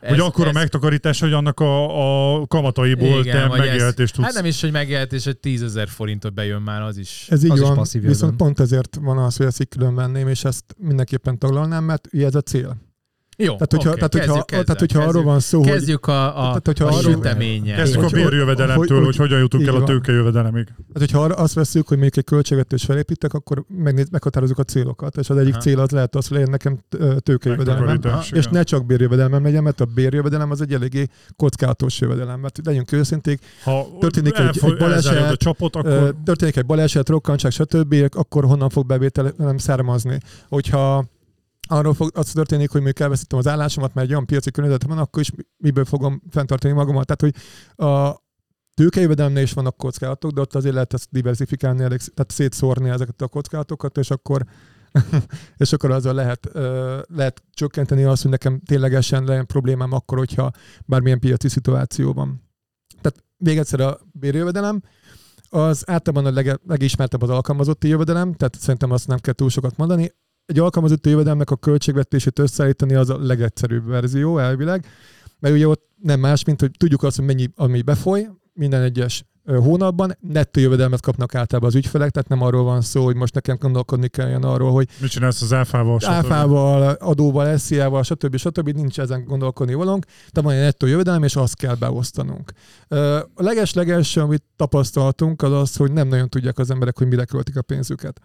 Hogy 0.00 0.18
akkor 0.20 0.46
a 0.46 0.52
megtakarítás, 0.52 1.20
hogy 1.20 1.32
annak 1.32 1.60
a, 1.60 2.38
a 2.40 2.46
kamataiból 2.46 3.24
te 3.24 3.46
megélhetést 3.48 4.14
tudsz. 4.14 4.26
Hát 4.26 4.34
nem 4.34 4.44
is, 4.44 4.60
hogy 4.60 4.72
megélhetés, 4.72 5.24
hogy 5.24 5.36
10 5.36 5.62
ezer 5.62 5.88
forintot 5.88 6.34
bejön 6.34 6.62
már, 6.62 6.82
az 6.82 6.96
is. 6.96 7.26
Ez 7.28 7.44
így 7.44 7.58
van, 7.58 7.86
viszont 7.92 8.36
pont 8.36 8.60
ezért 8.60 8.98
van 9.00 9.18
az, 9.18 9.36
hogy 9.36 9.46
ezt 9.46 9.60
így 9.60 9.68
külön 9.68 9.94
venném, 9.94 10.28
és 10.28 10.44
ezt 10.44 10.64
mindenképpen 10.76 11.38
taglalnám, 11.38 11.84
mert 11.84 12.08
ugye 12.12 12.26
ez 12.26 12.34
a 12.34 12.40
cél. 12.40 12.76
Jó, 13.40 13.52
Tehát, 13.52 13.72
hogyha, 13.72 13.90
oké, 13.90 13.98
tehát, 13.98 14.12
hogyha, 14.12 14.44
kezdjük 14.44 14.64
tehát, 14.66 14.80
hogyha 14.80 14.98
arról 14.98 15.12
kezdjük- 15.12 15.30
van 15.30 15.40
szó, 15.40 15.58
hogy 15.58 15.68
Kezdjük 15.70 16.06
a, 16.06 16.28
a, 16.38 16.42
Tehát, 16.46 16.66
hogyha 16.66 16.84
a 16.84 16.88
arról- 16.88 17.12
süteménye. 17.12 17.74
Kezdjük 17.74 17.98
a 17.98 18.02
Hogy- 18.02 18.12
hogy- 18.12 18.22
bérjövedelemtől, 18.22 18.96
hogy- 18.96 19.06
hogy 19.06 19.16
hogyan 19.16 19.38
jutunk 19.38 19.66
el 19.66 19.74
a 19.74 19.84
tőkejövedelemig. 19.84 20.64
Tehát, 20.64 20.98
hogyha 20.98 21.20
arra 21.22 21.34
azt 21.34 21.54
veszük, 21.54 21.88
hogy 21.88 21.96
mondjuk 21.98 22.16
egy 22.16 22.24
költségvetést 22.24 22.84
felépítek, 22.84 23.34
akkor 23.34 23.64
megnéz, 23.68 24.08
meghatározzuk 24.10 24.58
a 24.58 24.62
célokat, 24.62 25.16
és 25.16 25.30
az 25.30 25.36
egyik 25.36 25.52
Aha. 25.52 25.62
cél 25.62 25.80
az 25.80 25.90
lehet 25.90 26.14
az, 26.14 26.26
hogy 26.28 26.36
legyen 26.36 26.50
nekem 26.50 26.78
tőkejövedelmem. 27.20 27.84
Megtakarítás, 27.84 28.30
És 28.30 28.46
ne 28.46 28.62
csak 28.62 28.86
bérjövedelmem 28.86 29.42
legyen, 29.42 29.62
mert 29.62 29.80
a 29.80 29.84
bérjövedelem 29.84 30.50
az 30.50 30.60
egy 30.60 30.72
eléggé 30.72 31.06
kockázatos 31.36 32.00
jövedelem. 32.00 32.40
Mert 32.40 32.60
legyünk 32.64 32.92
őszinték, 32.92 33.40
Ha 33.64 33.86
történik 34.00 34.38
egy- 34.38 34.58
egy 34.62 34.76
baleset, 34.76 35.30
a 35.32 35.36
csapot, 35.36 35.76
akkor 35.76 36.14
történik 36.24 36.56
egy 36.56 36.66
baleset, 36.66 37.08
rokkantság, 37.08 37.50
stb., 37.50 37.94
akkor 38.16 38.44
honnan 38.44 38.68
fog 38.68 38.86
bevételem 38.86 39.58
származni? 39.58 40.18
Hogyha 40.48 41.04
arról 41.68 41.94
fog, 41.94 42.10
az 42.14 42.30
történik, 42.30 42.70
hogy 42.70 42.80
mondjuk 42.80 43.00
elveszítem 43.00 43.38
az 43.38 43.46
állásomat, 43.46 43.94
mert 43.94 44.06
egy 44.06 44.12
olyan 44.12 44.26
piaci 44.26 44.50
környezetem 44.50 44.88
van, 44.88 44.98
akkor 44.98 45.22
is 45.22 45.30
miből 45.56 45.84
fogom 45.84 46.22
fenntartani 46.30 46.74
magamat. 46.74 47.06
Tehát, 47.06 47.20
hogy 47.20 47.86
a 47.86 48.22
tőkejövedelemnél 48.74 49.42
is 49.42 49.52
vannak 49.52 49.76
kockázatok, 49.76 50.30
de 50.30 50.40
ott 50.40 50.54
azért 50.54 50.74
lehet 50.74 50.94
ezt 50.94 51.08
diversifikálni, 51.10 51.82
elég, 51.82 51.98
tehát 51.98 52.30
szétszórni 52.30 52.88
ezeket 52.88 53.22
a 53.22 53.28
kockázatokat, 53.28 53.98
és 53.98 54.10
akkor 54.10 54.44
és 55.56 55.72
akkor 55.72 55.90
azzal 55.90 56.14
lehet, 56.14 56.50
lehet 57.08 57.42
csökkenteni 57.50 58.04
azt, 58.04 58.22
hogy 58.22 58.30
nekem 58.30 58.60
ténylegesen 58.60 59.24
legyen 59.24 59.46
problémám 59.46 59.92
akkor, 59.92 60.18
hogyha 60.18 60.50
bármilyen 60.86 61.20
piaci 61.20 61.48
szituáció 61.48 62.12
van. 62.12 62.42
Tehát 63.00 63.24
még 63.36 63.58
egyszer 63.58 63.80
a 63.80 63.98
bérjövedelem, 64.12 64.82
az 65.48 65.90
általában 65.90 66.32
a 66.32 66.34
lege, 66.34 66.58
legismertebb 66.66 67.22
az 67.22 67.30
alkalmazotti 67.30 67.88
jövedelem, 67.88 68.34
tehát 68.34 68.58
szerintem 68.58 68.90
azt 68.90 69.06
nem 69.06 69.18
kell 69.18 69.34
túl 69.34 69.50
sokat 69.50 69.76
mondani. 69.76 70.12
Egy 70.48 70.58
alkalmazotti 70.58 71.10
jövedelemnek 71.10 71.50
a 71.50 71.56
költségvetését 71.56 72.38
összeállítani 72.38 72.94
az 72.94 73.10
a 73.10 73.18
legegyszerűbb 73.18 73.86
verzió 73.86 74.38
elvileg, 74.38 74.86
mert 75.38 75.54
ugye 75.54 75.68
ott 75.68 75.88
nem 76.02 76.20
más, 76.20 76.44
mint 76.44 76.60
hogy 76.60 76.70
tudjuk 76.78 77.02
azt, 77.02 77.16
hogy 77.16 77.24
mennyi, 77.24 77.48
ami 77.56 77.82
befoly 77.82 78.28
minden 78.52 78.82
egyes 78.82 79.24
hónapban, 79.44 80.16
nettó 80.20 80.60
jövedelmet 80.60 81.00
kapnak 81.00 81.34
általában 81.34 81.70
az 81.70 81.74
ügyfelek, 81.74 82.10
tehát 82.10 82.28
nem 82.28 82.42
arról 82.42 82.64
van 82.64 82.80
szó, 82.80 83.04
hogy 83.04 83.16
most 83.16 83.34
nekem 83.34 83.56
gondolkodni 83.60 84.08
kelljen 84.08 84.42
arról, 84.42 84.72
hogy 84.72 84.88
mit 85.00 85.10
csinálsz 85.10 85.42
az 85.42 85.52
áfával? 85.52 85.98
stb. 85.98 86.10
áfával, 86.10 86.90
adóval, 86.90 87.56
SZIA-val, 87.56 88.02
stb. 88.02 88.36
stb. 88.36 88.68
nincs 88.68 89.00
ezen 89.00 89.24
gondolkodni 89.24 89.74
valónk, 89.74 90.04
de 90.32 90.40
van 90.40 90.52
egy 90.52 90.60
nettó 90.60 90.86
jövedelem, 90.86 91.22
és 91.22 91.36
azt 91.36 91.56
kell 91.56 91.74
beosztanunk. 91.74 92.52
A 93.34 93.42
leges-leges, 93.42 94.16
amit 94.16 94.44
tapasztaltunk, 94.56 95.42
az 95.42 95.52
az, 95.52 95.76
hogy 95.76 95.92
nem 95.92 96.08
nagyon 96.08 96.28
tudják 96.28 96.58
az 96.58 96.70
emberek, 96.70 96.98
hogy 96.98 97.08
mire 97.08 97.24
költik 97.24 97.56
a 97.56 97.62
pénzüket. 97.62 98.20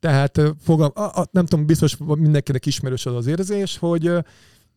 Tehát 0.00 0.40
fogam, 0.64 0.90
a, 0.94 1.00
a, 1.02 1.28
nem 1.30 1.46
tudom, 1.46 1.66
biztos 1.66 1.96
mindenkinek 2.14 2.66
ismerős 2.66 3.06
az 3.06 3.14
az 3.14 3.26
érzés, 3.26 3.78
hogy 3.78 4.10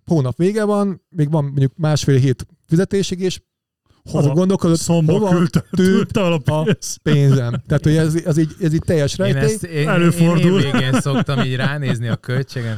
hónap 0.06 0.38
vége 0.38 0.64
van, 0.64 1.02
még 1.10 1.32
van 1.32 1.44
mondjuk 1.44 1.72
másfél 1.78 2.18
hét 2.18 2.46
fizetésig, 2.68 3.20
és 3.20 3.42
azon 4.06 4.22
Hova? 4.22 4.34
gondolkodott, 4.34 4.80
Szomba 4.80 5.12
hova 5.12 5.30
küldte, 5.30 5.66
tűnt 5.72 6.18
a 6.18 6.42
a 6.46 6.66
pénzem. 7.04 7.62
Tehát, 7.68 7.84
hogy 7.84 7.96
ez, 7.96 8.16
ez, 8.16 8.38
így, 8.38 8.56
ez 8.60 8.74
így 8.74 8.82
teljes 8.86 9.18
Én 9.18 9.26
rejtély. 9.26 9.44
ezt 9.54 9.64
én, 9.64 9.90
Előfordul. 9.90 10.60
én 10.60 10.66
évvégén 10.66 11.02
szoktam 11.02 11.40
így 11.40 11.56
ránézni 11.56 12.08
a 12.08 12.16
költséget. 12.16 12.78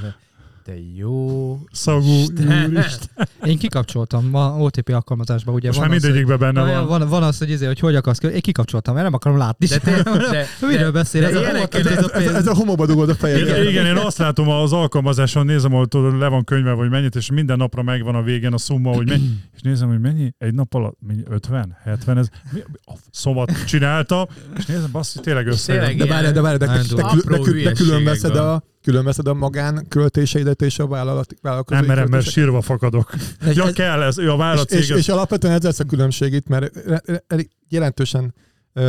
Te 0.66 0.74
jó 0.96 1.60
Szagú, 1.72 2.06
Isten. 2.22 2.66
úristen. 2.70 3.28
Én 3.44 3.58
kikapcsoltam 3.58 4.30
ma 4.30 4.56
OTP 4.58 4.90
alkalmazásban, 4.90 5.54
ugye 5.56 5.68
Most 5.68 5.80
van 5.80 5.90
már 5.90 6.00
mindegyikben 6.00 6.40
benne 6.40 6.62
Na, 6.66 6.72
van. 6.72 6.88
van, 7.00 7.10
van 7.10 7.24
az, 7.24 7.38
hogy, 7.38 7.50
izé, 7.50 7.66
hogy 7.66 7.80
hogy 7.80 7.96
akarsz 7.96 8.24
Én 8.24 8.40
kikapcsoltam, 8.42 8.94
mert 8.94 9.06
nem 9.06 9.14
akarom 9.14 9.38
látni. 9.38 9.66
De 9.68 9.78
te- 9.78 10.04
de- 10.32 10.46
Miről 10.62 10.84
de- 10.86 10.92
beszél? 10.92 11.22
de 11.22 11.28
Ez 11.28 11.36
a, 11.36 11.40
ilyeneket- 11.40 11.86
ez, 11.86 11.98
ez, 11.98 12.04
a 12.04 12.16
ez, 12.16 12.34
ez 12.34 12.48
a 12.48 12.54
homokba 12.56 12.86
dugod 12.86 13.10
a 13.10 13.12
Igen, 13.12 13.16
fejedre. 13.16 13.70
igen, 13.70 13.86
én 13.86 13.96
azt 13.96 14.18
látom 14.18 14.50
az 14.50 14.74
alkalmazáson, 14.74 15.46
nézem, 15.46 15.72
hogy 15.72 15.88
tudod, 15.88 16.18
le 16.20 16.28
van 16.28 16.44
könyve, 16.44 16.72
hogy 16.72 16.90
mennyit, 16.90 17.16
és 17.16 17.32
minden 17.32 17.58
napra 17.58 17.82
megvan 17.84 18.16
a 18.16 18.22
végén 18.22 18.54
a 18.54 18.58
szumma, 18.58 18.94
hogy 18.94 19.08
mennyi, 19.10 19.30
és 19.56 19.62
nézem, 19.62 19.88
hogy 19.88 20.00
mennyi, 20.00 20.34
egy 20.38 20.54
nap 20.54 20.74
alatt, 20.74 20.98
mennyi, 21.08 21.24
50, 21.30 21.78
70, 21.84 22.18
ez 22.18 22.28
mi, 22.52 22.60
a 22.86 22.94
szomat 23.12 23.66
csinálta, 23.66 24.28
és 24.58 24.66
nézem, 24.66 24.92
basszus, 24.92 25.22
tényleg 25.22 25.48
összejön. 25.48 25.82
Tényleg 25.86 26.08
De 26.08 26.14
várj, 26.14 26.32
de 26.32 26.42
várj, 26.42 26.58
de, 26.58 26.66
de, 26.66 26.74
de, 26.90 26.96
de, 26.96 27.02
Apró 27.02 27.42
kül- 27.42 27.64
de 27.64 27.72
külön 27.72 27.98
hülyeségekből. 27.98 28.04
veszed 28.04 28.36
a 28.36 28.64
különbözted 28.86 29.28
a 29.28 29.34
magán 29.34 29.86
költéseidet 29.90 30.62
és 30.62 30.80
a 30.80 30.88
vállalat, 30.88 31.34
vállalkozói 31.42 31.80
Nem 31.80 31.96
merem, 31.96 32.10
mert 32.10 32.30
sírva 32.30 32.62
fakadok. 32.62 33.14
Ez- 33.40 33.56
Ja, 33.56 33.66
ez- 33.68 33.74
kell, 33.74 34.02
ez, 34.02 34.18
ő 34.18 34.32
a 34.32 34.38
vállalat 34.38 34.72
és, 34.72 34.90
és, 34.90 34.96
és 34.98 35.10
alapvetően 35.10 35.54
ez 35.54 35.64
lesz 35.64 35.80
a 35.80 35.84
különbség 35.84 36.34
itt, 36.34 36.48
mert 36.48 36.72
jelentősen 37.70 38.34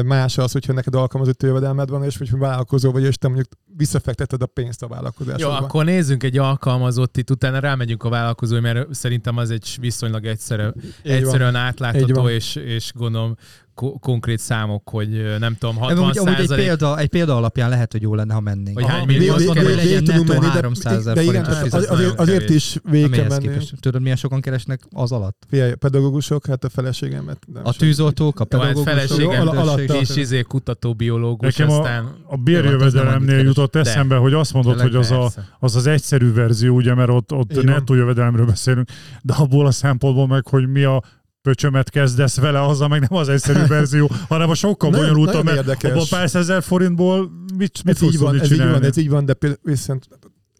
más 0.04 0.38
az, 0.38 0.52
hogyha 0.52 0.72
neked 0.72 0.94
alkalmazott 0.94 1.42
jövedelmed 1.42 1.88
van, 1.88 2.04
és 2.04 2.16
hogy 2.16 2.30
vállalkozó 2.30 2.90
vagy, 2.92 3.02
és 3.02 3.16
te 3.16 3.26
mondjuk 3.28 3.48
visszafekteted 3.76 4.42
a 4.42 4.46
pénzt 4.46 4.82
a 4.82 4.86
Jó, 4.88 4.94
vállalkozásodba. 4.94 5.56
akkor 5.58 5.84
nézzünk 5.84 6.22
egy 6.22 6.38
alkalmazottit, 6.38 7.30
utána 7.30 7.58
rámegyünk 7.58 8.02
a 8.02 8.08
vállalkozói, 8.08 8.60
mert 8.60 8.94
szerintem 8.94 9.36
az 9.36 9.50
egy 9.50 9.76
viszonylag 9.80 10.24
egyszerű, 10.24 10.62
egyszerűen 11.02 11.54
átlátható, 11.54 12.28
és, 12.28 12.54
és 12.56 12.92
gondolom 12.94 13.36
ko- 13.76 14.00
konkrét 14.00 14.38
számok, 14.38 14.88
hogy 14.88 15.08
nem 15.38 15.56
tudom, 15.58 15.74
Nem, 15.74 15.84
60 15.84 15.98
amúgy, 15.98 16.18
amúgy 16.18 16.40
egy, 16.40 16.54
példa, 16.54 16.98
egy 16.98 17.08
példa 17.08 17.36
alapján 17.36 17.68
lehet, 17.68 17.92
hogy 17.92 18.02
jó 18.02 18.14
lenne, 18.14 18.34
ha 18.34 18.40
mennénk. 18.40 18.78
Hogy 18.78 18.88
hány 18.88 19.06
millió 19.06 19.32
azt 19.32 19.40
az 19.40 19.46
mondom, 19.46 19.64
hogy 19.64 19.74
legyen 19.74 20.02
nettó 20.02 20.24
menni, 20.24 20.40
de- 20.40 20.50
300 20.50 20.96
ezer 20.96 21.14
de 21.14 21.22
igen, 21.22 21.44
forintos 21.44 21.72
hát 21.72 21.90
azért, 21.90 22.18
azért 22.18 22.50
is 22.50 22.76
végig 22.90 23.10
kell 23.10 23.28
menni. 23.28 23.56
Tudod, 23.80 24.00
milyen 24.02 24.16
sokan 24.16 24.40
keresnek 24.40 24.80
az 24.90 25.12
alatt? 25.12 25.46
Figyelj, 25.48 25.74
pedagógusok, 25.74 26.46
hát 26.46 26.64
a 26.64 26.68
feleségemet. 26.68 27.38
Nem 27.52 27.62
A 27.66 27.72
tűzoltók, 27.72 28.34
a 28.34 28.38
hát 28.38 28.48
pedagógusok, 28.48 28.88
feleségem 28.88 29.48
a 29.48 29.76
rendőrség. 29.76 30.00
és 30.00 30.16
izé 30.16 30.42
kutató 30.42 30.94
biológus, 30.94 31.60
aztán... 31.60 32.04
a 32.04 32.30
hát 32.30 32.42
bérjövedelemnél 32.42 33.38
jutott 33.38 33.76
eszembe, 33.76 34.16
hogy 34.16 34.32
azt 34.32 34.52
mondod, 34.52 34.80
hogy 34.80 34.94
az, 34.94 35.14
az 35.58 35.76
az 35.76 35.86
egyszerű 35.86 36.32
verzió, 36.32 36.74
ugye, 36.74 36.94
mert 36.94 37.10
ott, 37.10 37.32
ott 37.32 37.62
nettó 37.62 37.94
jövedelemről 37.94 38.46
beszélünk, 38.46 38.88
de 39.22 39.34
abból 39.34 39.66
a 39.66 39.70
szempontból 39.70 40.26
meg, 40.26 40.46
hogy 40.46 40.68
mi 40.68 40.82
a 40.82 41.02
pöcsömet 41.46 41.90
kezdesz 41.90 42.36
vele, 42.36 42.62
azzal 42.62 42.88
meg 42.88 43.00
nem 43.00 43.18
az 43.18 43.28
egyszerű 43.28 43.66
verzió, 43.76 44.10
hanem 44.28 44.50
a 44.50 44.54
sokkal 44.54 44.90
Nagyon- 44.90 45.04
bonyolultabb, 45.06 45.44
mert 45.44 45.56
érdekes. 45.56 45.90
abban 45.90 46.04
pár 46.10 46.30
százezer 46.30 46.62
forintból 46.62 47.30
mit, 47.56 47.84
mit 47.84 47.94
Ez 47.94 48.02
így 48.02 48.18
van, 48.18 48.34
ez 48.34 48.42
így 48.42 48.48
csinálni? 48.48 48.72
van, 48.72 48.82
ez 48.84 48.96
így 48.96 49.08
van, 49.08 49.24
de 49.24 49.34
például 49.34 49.60
viszont 49.64 50.08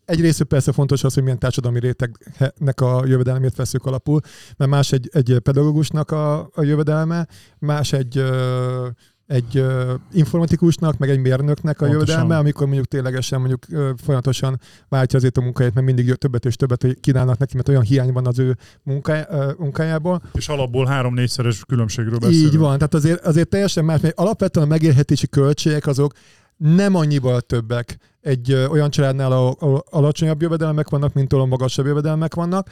egyrészt 0.05 0.43
persze 0.43 0.73
fontos 0.73 1.05
az, 1.05 1.15
hogy 1.15 1.23
milyen 1.23 1.39
társadalmi 1.39 1.79
rétegnek 1.81 2.81
a 2.81 3.03
jövedelmét 3.07 3.57
veszük 3.57 3.85
alapul, 3.87 4.21
mert 4.57 4.71
más 4.71 4.93
egy, 4.93 5.09
egy 5.13 5.39
pedagógusnak 5.43 6.11
a, 6.11 6.39
a 6.41 6.63
jövedelme, 6.63 7.27
más 7.59 7.93
egy 7.93 8.19
ö, 8.19 8.87
egy 9.27 9.57
ö, 9.57 9.95
informatikusnak, 10.13 10.99
meg 10.99 11.11
egy 11.11 11.21
mérnöknek 11.21 11.81
a 11.81 11.87
jövedelme, 11.87 12.37
amikor 12.37 12.67
mondjuk 12.67 12.87
ténylegesen 12.87 13.39
mondjuk 13.39 13.63
ö, 13.71 13.91
folyamatosan 14.05 14.61
váltja 14.89 15.19
azért 15.19 15.37
a 15.37 15.41
munkáját, 15.41 15.75
mert 15.75 15.87
mindig 15.87 16.15
többet 16.15 16.45
és 16.45 16.57
többet 16.57 16.87
kínálnak 17.01 17.39
neki, 17.39 17.55
mert 17.55 17.69
olyan 17.69 17.83
hiány 17.83 18.13
van 18.13 18.27
az 18.27 18.39
ő 18.39 18.57
munká, 18.83 19.27
ö, 19.31 19.51
munkájából. 19.59 20.23
És 20.33 20.49
alapból 20.49 20.87
három-négyszeres 20.87 21.65
különbségről 21.65 22.19
beszélünk. 22.19 22.53
Így 22.53 22.59
van, 22.59 22.77
tehát 22.77 22.95
azért, 22.95 23.25
azért 23.25 23.49
teljesen 23.49 23.85
más, 23.85 24.01
mert 24.01 24.19
alapvetően 24.19 24.67
a 24.67 24.69
megélhetési 24.69 25.27
költségek 25.27 25.87
azok 25.87 26.13
nem 26.57 26.95
annyival 26.95 27.41
többek 27.41 27.99
egy 28.21 28.51
ö, 28.51 28.67
olyan 28.67 28.91
családnál, 28.91 29.33
ahol, 29.33 29.57
ahol 29.59 29.85
alacsonyabb 29.91 30.43
jövedelmek 30.43 30.89
vannak, 30.89 31.13
mint 31.13 31.33
ahol 31.33 31.47
magasabb 31.47 31.87
jövedelmek 31.87 32.35
vannak. 32.35 32.71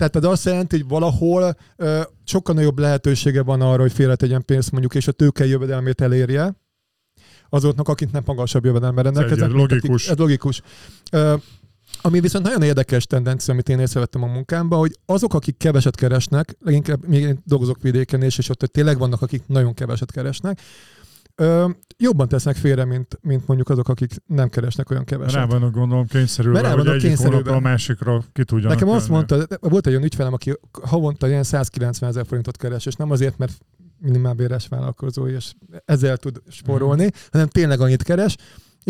Tehát 0.00 0.16
ez 0.16 0.24
azt 0.24 0.44
jelenti, 0.44 0.76
hogy 0.76 0.88
valahol 0.88 1.56
ö, 1.76 2.00
sokkal 2.24 2.54
nagyobb 2.54 2.78
lehetősége 2.78 3.42
van 3.42 3.60
arra, 3.60 3.80
hogy 3.80 3.92
félretegyen 3.92 4.44
pénzt 4.44 4.70
mondjuk, 4.70 4.94
és 4.94 5.08
a 5.08 5.12
tőke 5.12 5.46
jövedelmét 5.46 6.00
elérje 6.00 6.54
azoknak, 7.48 7.88
akik 7.88 8.10
nem 8.10 8.22
magasabb 8.26 8.64
jövedelemmel 8.64 9.02
rendelkeznek. 9.02 9.48
Ez 9.48 9.54
logikus. 9.54 10.08
Ez 10.08 10.16
logikus. 10.16 10.62
Ö, 11.10 11.34
ami 12.02 12.20
viszont 12.20 12.44
nagyon 12.44 12.62
érdekes 12.62 13.06
tendencia, 13.06 13.52
amit 13.52 13.68
én 13.68 13.78
észrevettem 13.78 14.22
a 14.22 14.26
munkámban, 14.26 14.78
hogy 14.78 14.98
azok, 15.06 15.34
akik 15.34 15.56
keveset 15.56 15.94
keresnek, 15.94 16.56
leginkább 16.60 17.06
még 17.06 17.22
én 17.22 17.42
dolgozok 17.44 17.82
vidéken 17.82 18.22
és, 18.22 18.38
és 18.38 18.48
ott 18.48 18.58
tényleg 18.58 18.98
vannak, 18.98 19.22
akik 19.22 19.42
nagyon 19.46 19.74
keveset 19.74 20.12
keresnek, 20.12 20.60
ö, 21.40 21.68
jobban 21.96 22.28
tesznek 22.28 22.56
félre, 22.56 22.84
mint, 22.84 23.18
mint 23.22 23.46
mondjuk 23.46 23.68
azok, 23.68 23.88
akik 23.88 24.12
nem 24.26 24.48
keresnek 24.48 24.90
olyan 24.90 25.04
keveset. 25.04 25.34
Rá 25.34 25.44
vannak 25.46 25.72
gondolom 25.72 26.06
kényszerülve, 26.06 26.60
rá 26.60 26.68
hogy 26.68 26.76
vannak 26.84 26.94
egyik 26.94 27.16
hónapra 27.16 27.30
kényszerülve. 27.36 27.56
a 27.66 27.70
másikra 27.70 28.22
ki 28.32 28.44
tudjanak 28.44 28.78
Nekem 28.78 28.94
azt 28.94 29.08
jönni. 29.08 29.24
mondta, 29.28 29.58
volt 29.68 29.86
egy 29.86 29.92
olyan 29.92 30.04
ügyfelem, 30.04 30.32
aki 30.32 30.52
havonta 30.82 31.28
ilyen 31.28 31.42
190 31.42 32.10
ezer 32.10 32.26
forintot 32.26 32.56
keres, 32.56 32.86
és 32.86 32.94
nem 32.94 33.10
azért, 33.10 33.38
mert 33.38 33.52
minimálbéres 33.98 34.68
vállalkozó, 34.68 35.26
és 35.26 35.52
ezzel 35.84 36.16
tud 36.16 36.42
spórolni, 36.48 37.04
Mhm. 37.04 37.14
hanem 37.32 37.46
tényleg 37.46 37.80
annyit 37.80 38.02
keres, 38.02 38.36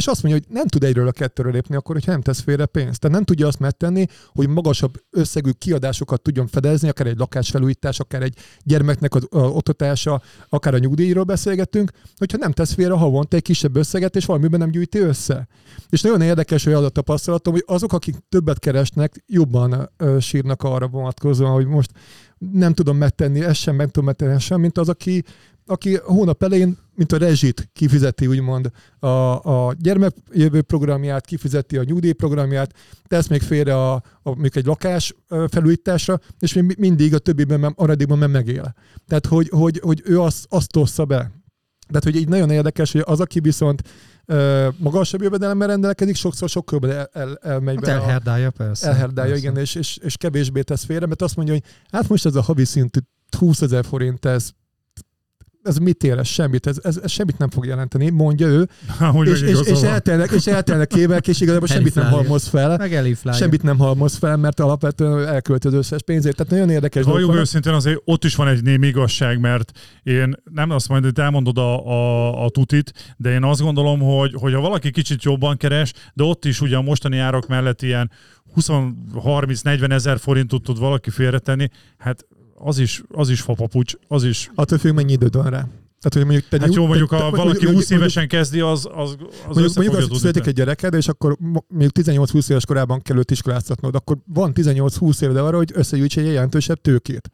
és 0.01 0.07
azt 0.07 0.23
mondja, 0.23 0.41
hogy 0.41 0.55
nem 0.57 0.67
tud 0.67 0.85
egyről 0.85 1.09
a 1.09 1.13
kettőről 1.13 1.53
lépni 1.53 1.77
akkor, 1.77 1.95
hogyha 1.95 2.11
nem 2.11 2.21
tesz 2.21 2.41
félre 2.41 2.67
pénzt. 2.67 3.01
Tehát 3.01 3.17
nem 3.17 3.25
tudja 3.25 3.47
azt 3.47 3.59
megtenni, 3.59 4.07
hogy 4.29 4.49
magasabb 4.49 5.03
összegű 5.11 5.51
kiadásokat 5.51 6.23
tudjon 6.23 6.47
fedezni, 6.47 6.89
akár 6.89 7.07
egy 7.07 7.19
lakásfelújítás, 7.19 8.01
akár 8.01 8.23
egy 8.23 8.37
gyermeknek 8.65 9.15
az 9.15 9.27
oktatása, 9.31 10.23
akár 10.49 10.75
a 10.75 10.79
nyugdíjról 10.79 11.25
beszélgetünk, 11.25 11.91
hogyha 12.17 12.39
nem 12.39 12.53
tesz 12.53 12.73
félre 12.73 12.95
havonta 12.95 13.37
egy 13.37 13.43
kisebb 13.43 13.77
összeget, 13.77 14.17
és 14.17 14.25
valamiben 14.25 14.61
nem 14.61 14.71
gyűjti 14.71 14.99
össze. 14.99 15.49
És 15.89 16.03
nagyon 16.03 16.21
érdekes, 16.21 16.65
hogy 16.65 16.73
az 16.73 16.85
a 16.85 16.89
tapasztalatom, 16.89 17.53
hogy 17.53 17.65
azok, 17.67 17.93
akik 17.93 18.17
többet 18.29 18.59
keresnek, 18.59 19.25
jobban 19.27 19.91
sírnak 20.21 20.63
arra 20.63 20.89
vonatkozóan, 20.89 21.53
hogy 21.53 21.67
most 21.67 21.91
nem 22.39 22.75
tudom 22.75 22.97
megtenni, 22.97 23.41
ezt 23.41 23.61
sem 23.61 23.77
meg 23.77 23.87
tudom 23.87 24.05
megtenni, 24.05 24.33
ezt 24.33 24.45
sem, 24.45 24.61
mint 24.61 24.79
az, 24.79 24.89
aki, 24.89 25.25
aki 25.67 25.97
hónap 25.97 26.43
elején, 26.43 26.79
mint 27.01 27.13
a 27.13 27.17
rezsit 27.17 27.69
kifizeti, 27.73 28.27
úgymond 28.27 28.71
a, 28.99 29.07
a 29.67 29.75
gyermekjövő 29.79 30.63
programját, 30.63 31.27
kifizeti 31.27 31.77
a 31.77 31.85
nyugdíjprogramját, 31.85 32.75
tesz 33.07 33.27
még 33.27 33.43
félre 33.43 33.75
a, 33.75 33.93
a, 33.95 34.03
mondjuk 34.23 34.57
egy 34.57 34.65
lakás 34.65 35.15
felújításra, 35.49 36.21
és 36.39 36.53
még 36.53 36.77
mindig 36.79 37.15
a 37.15 37.19
többiben, 37.19 37.61
mem- 37.61 37.77
maradékban 37.77 38.19
meg 38.19 38.31
megél. 38.31 38.75
Tehát, 39.07 39.27
hogy, 39.27 39.49
hogy, 39.49 39.81
hogy 39.83 40.03
ő 40.05 40.21
azt, 40.21 40.47
azt 40.49 40.77
ossza 40.77 41.05
be. 41.05 41.17
Tehát, 41.89 42.05
hogy 42.05 42.17
így 42.17 42.29
nagyon 42.29 42.51
érdekes, 42.51 42.93
hogy 42.93 43.03
az, 43.05 43.21
aki 43.21 43.41
viszont 43.41 43.83
ö, 44.27 44.69
magasabb 44.79 45.23
jövedelemmel 45.23 45.69
rendelkezik, 45.69 46.17
sokszor 46.17 46.49
sokkal 46.49 46.79
jobban 46.83 46.97
el, 46.97 47.09
el, 47.13 47.39
elmegy 47.43 47.75
Hát 47.75 47.85
be 47.85 47.93
a, 47.93 48.03
elherdálja, 48.03 48.51
persze. 48.51 48.87
elherdálja, 48.89 49.33
persze. 49.33 49.49
igen, 49.49 49.61
és, 49.63 49.75
és, 49.75 49.97
és 49.97 50.17
kevésbé 50.17 50.63
tesz 50.63 50.85
félre, 50.85 51.07
mert 51.07 51.23
azt 51.23 51.37
mondja, 51.37 51.55
hogy 51.55 51.65
hát 51.91 52.09
most 52.09 52.27
ez 52.27 52.35
a 52.35 52.43
havi 52.43 52.65
szintű 52.65 53.01
20 53.39 53.61
ezer 53.61 53.85
forint, 53.85 54.25
ez, 54.25 54.51
ez 55.63 55.77
mit 55.77 56.05
ér, 56.05 56.19
ez 56.19 56.27
semmit, 56.27 56.67
ez, 56.67 56.77
ez, 56.83 56.97
ez 57.03 57.11
semmit 57.11 57.39
nem 57.39 57.51
fog 57.51 57.67
jelenteni, 57.67 58.11
mondja 58.11 58.47
ő, 58.47 58.69
és, 59.23 59.41
és, 59.41 59.61
és, 59.65 59.83
eltelnek, 59.83 60.31
és 60.31 60.47
eltelnek 60.47 60.95
évek, 60.95 61.29
és 61.29 61.41
igazából 61.41 61.69
semmit 61.69 61.95
nem 61.95 62.11
halmoz 62.11 62.47
fel, 62.47 62.77
Meg 62.77 63.35
semmit 63.35 63.63
nem 63.63 63.79
halmoz 63.79 64.17
fel, 64.17 64.37
mert 64.37 64.61
alapvetően 64.61 65.27
elkölti 65.29 65.67
az 65.67 65.75
összes 65.75 66.03
pénzét. 66.03 66.37
Tehát 66.37 66.53
nagyon 66.53 66.71
érdekes 66.71 67.05
vannak. 67.05 67.35
őszintén 67.35 67.73
azért 67.73 68.03
ott 68.05 68.25
is 68.25 68.35
van 68.35 68.49
egy 68.49 68.63
némi 68.63 68.87
igazság, 68.87 69.41
mert 69.41 69.79
én 70.03 70.35
nem 70.45 70.71
azt 70.71 70.89
mondom, 70.89 71.11
hogy 71.15 71.25
elmondod 71.25 71.59
a, 71.59 71.87
a, 71.87 72.45
a 72.45 72.51
tutit, 72.51 72.93
de 73.17 73.31
én 73.31 73.45
azt 73.45 73.61
gondolom, 73.61 74.01
hogy, 74.01 74.35
hogy 74.35 74.55
ha 74.55 74.61
valaki 74.61 74.91
kicsit 74.91 75.23
jobban 75.23 75.57
keres, 75.57 75.93
de 76.15 76.23
ott 76.23 76.45
is 76.45 76.61
ugye 76.61 76.77
a 76.77 76.83
mostani 76.83 77.19
árak 77.19 77.47
mellett 77.47 77.83
ilyen 77.83 78.11
20-30-40 78.57 79.91
ezer 79.91 80.19
forintot 80.19 80.63
tud 80.63 80.79
valaki 80.79 81.11
félretenni, 81.11 81.69
hát 81.99 82.27
az 82.63 82.79
is, 82.79 83.03
az 83.09 83.29
is 83.29 83.41
fapapucs, 83.41 83.95
az 84.09 84.25
is. 84.25 84.51
Attól 84.55 84.79
függ, 84.79 84.95
mennyi 84.95 85.13
időd 85.13 85.35
van 85.37 85.51
rá. 85.51 85.69
Tehát, 86.01 86.15
hogy 86.15 86.25
mondjuk 86.25 86.49
te 86.49 86.59
Hát 86.61 86.75
jó, 86.75 86.87
mondjuk 86.87 87.11
ha 87.11 87.31
valaki 87.31 87.45
mondjuk- 87.47 87.73
20 87.73 87.91
évesen 87.91 88.29
kezdi, 88.29 88.61
az, 88.61 88.89
az, 88.95 89.11
az 89.11 89.17
Mondjuk, 89.47 89.75
mondjuk 89.75 89.97
az, 89.97 90.03
tudni 90.03 90.19
születik 90.19 90.47
egy 90.47 90.55
gyereked, 90.55 90.95
és 90.95 91.09
akkor 91.09 91.37
mo- 91.39 91.65
mondjuk 91.69 91.93
18-20 91.93 92.51
éves 92.51 92.65
korában 92.67 93.03
kell 93.03 93.17
őt 93.17 93.31
iskoláztatnod, 93.31 93.95
akkor 93.95 94.17
van 94.27 94.53
18-20 94.55 95.23
éved 95.23 95.37
arra, 95.37 95.57
hogy 95.57 95.71
összegyűjts 95.75 96.19
egy 96.19 96.27
jelentősebb 96.27 96.81
tőkét. 96.81 97.31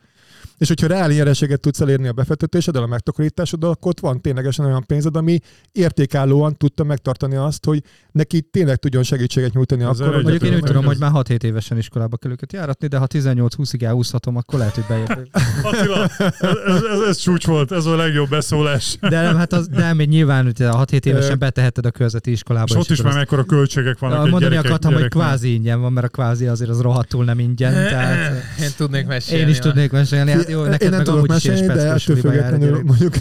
És 0.59 0.69
hogyha 0.69 0.87
reál 0.87 1.09
nyereséget 1.09 1.61
tudsz 1.61 1.81
elérni 1.81 2.09
a 2.09 2.12
befektetéseddel, 2.12 2.83
a 2.83 2.87
megtakarításoddal, 2.87 3.71
akkor 3.71 3.90
ott 3.90 4.01
van 4.01 4.21
ténylegesen 4.21 4.64
olyan 4.64 4.87
pénzed, 4.87 5.16
ami 5.16 5.38
értékállóan 5.73 6.57
tudta 6.57 6.85
megtartani 6.85 7.37
azt, 7.37 7.64
hogy 7.64 7.83
neki 8.12 8.42
tényleg 8.42 8.77
tudjon 8.77 9.03
segítséget 9.03 9.53
nyújtani 9.53 9.83
Ezzel 9.83 9.92
akkor, 9.92 10.14
hogy 10.14 10.23
Mondjuk 10.23 10.42
én 10.42 10.55
úgy 10.55 10.64
tudom, 10.64 10.85
hogy 10.85 10.97
hogy 10.99 11.12
már 11.12 11.25
6-7 11.25 11.42
évesen 11.42 11.79
iskolába 11.79 12.16
kell 12.16 12.31
őket 12.31 12.53
járatni, 12.53 12.87
de 12.87 12.97
ha 12.97 13.07
18-20-ig 13.09 13.83
elhúzhatom, 13.83 14.37
akkor 14.37 14.59
lehet, 14.59 14.75
hogy. 14.75 14.87
Attila, 15.62 16.03
ez, 16.19 16.33
ez, 16.66 16.83
ez, 16.83 17.01
ez 17.09 17.16
csúcs 17.16 17.47
volt, 17.47 17.73
ez 17.73 17.85
a 17.85 17.97
legjobb 17.97 18.29
beszólás. 18.29 18.97
De 19.01 19.23
nem, 19.23 19.37
hát 19.37 19.53
az, 19.53 19.69
de 19.69 19.95
még 19.95 20.09
nyilván, 20.09 20.45
hogy 20.45 20.62
a 20.62 20.85
6-7 20.85 21.07
Ö, 21.07 21.09
évesen 21.09 21.38
beteheted 21.38 21.87
a 21.87 21.90
körzeti 21.90 22.31
iskolába. 22.31 22.66
És 22.69 22.75
ott 22.75 22.90
is 22.90 22.99
akkor 22.99 23.11
már 23.11 23.19
mekkora 23.19 23.45
költségek 23.45 23.99
vannak 23.99 24.19
Mondani 24.19 24.42
gyerekek, 24.42 24.64
akartam, 24.64 24.92
hogy 24.92 25.01
gyereknek. 25.01 25.27
kvázi 25.27 25.55
ingyen 25.55 25.81
van, 25.81 25.92
mert 25.92 26.07
a 26.07 26.09
kvázi 26.11 26.47
azért 26.47 26.71
az 26.71 26.81
rohadtul 26.81 27.25
nem 27.25 27.38
ingyen. 27.38 27.73
Tehát 27.73 28.42
Én 28.61 28.71
tudnék 28.77 29.07
mesélni. 29.07 29.42
én 29.42 29.49
is 29.49 29.59
tudnék 29.59 29.90
mesélni. 29.90 30.31
Jó, 30.48 30.64
én 30.64 30.70
neked 30.70 30.88
nem 30.88 30.98
meg 30.98 31.06
tudok 31.06 31.26
mesélni, 31.26 31.66
de 31.66 31.72
ettől 31.92 32.16
függetlenül 32.16 32.82
mondjuk, 32.82 33.14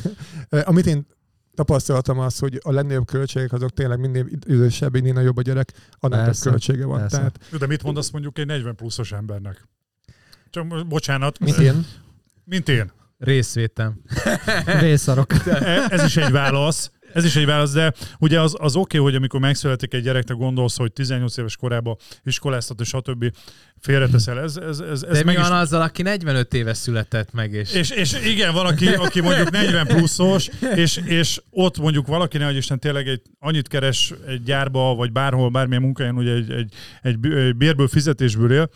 amit 0.69 0.85
én 0.85 1.05
tapasztaltam 1.55 2.19
az, 2.19 2.39
hogy 2.39 2.59
a 2.63 2.71
legnagyobb 2.71 3.05
költségek 3.05 3.53
azok 3.53 3.69
tényleg 3.69 3.99
minél 3.99 4.25
idősebb, 4.47 4.91
minél 4.91 5.13
nagyobb 5.13 5.37
a 5.37 5.41
gyerek, 5.41 5.71
annál 5.99 6.17
több 6.19 6.27
Persze, 6.27 6.49
költsége 6.49 6.85
van. 6.85 6.99
persze. 6.99 7.17
Tehát, 7.17 7.39
De 7.59 7.67
mit 7.67 7.83
mondasz 7.83 8.09
mondjuk 8.09 8.37
egy 8.37 8.45
40 8.45 8.75
pluszos 8.75 9.11
embernek? 9.11 9.67
Csak 10.49 10.87
bocsánat. 10.87 11.39
mint 11.39 11.57
én, 11.57 11.85
Mint 12.43 12.69
én. 12.69 12.91
Részvétem. 13.17 14.01
Vészarok. 14.81 15.33
E- 15.45 15.87
Ez 15.89 16.03
is 16.03 16.17
egy 16.17 16.31
válasz. 16.31 16.91
Ez 17.15 17.25
is 17.25 17.35
egy 17.35 17.45
válasz, 17.45 17.71
de 17.71 17.93
ugye 18.19 18.41
az, 18.41 18.55
az 18.59 18.75
oké, 18.75 18.97
okay, 18.97 19.09
hogy 19.09 19.17
amikor 19.17 19.39
megszületik 19.39 19.93
egy 19.93 20.03
gyerek, 20.03 20.23
te 20.23 20.33
gondolsz, 20.33 20.77
hogy 20.77 20.91
18 20.93 21.37
éves 21.37 21.55
korában 21.55 21.97
iskoláztat, 22.23 22.79
és 22.79 22.87
stb. 22.87 23.25
félreteszel. 23.79 24.39
Ez, 24.39 24.57
ez, 24.57 24.79
ez, 24.79 25.01
ez 25.01 25.17
De 25.17 25.23
meg 25.23 25.25
mi 25.25 25.41
is 25.41 25.47
van 25.47 25.57
azzal, 25.57 25.81
aki 25.81 26.01
45 26.01 26.53
éves 26.53 26.77
született 26.77 27.33
meg, 27.33 27.51
és, 27.51 27.73
és, 27.73 27.89
és 27.89 28.13
igen, 28.25 28.53
valaki, 28.53 28.87
aki 28.87 29.21
mondjuk 29.21 29.51
40 29.61 29.87
pluszos, 29.87 30.49
és, 30.75 31.01
és 31.05 31.41
ott 31.49 31.77
mondjuk 31.77 32.07
valaki, 32.07 32.37
nehogy 32.37 32.55
Isten 32.55 32.79
tényleg 32.79 33.07
egy, 33.07 33.21
annyit 33.39 33.67
keres 33.67 34.13
egy 34.27 34.43
gyárba, 34.43 34.95
vagy 34.95 35.11
bárhol, 35.11 35.49
bármilyen 35.49 35.81
munkáján, 35.81 36.15
ugye 36.15 36.33
egy, 36.33 36.51
egy, 36.51 36.73
egy 37.01 37.19
bérből, 37.57 37.87
fizetésből 37.87 38.51
él, 38.51 38.69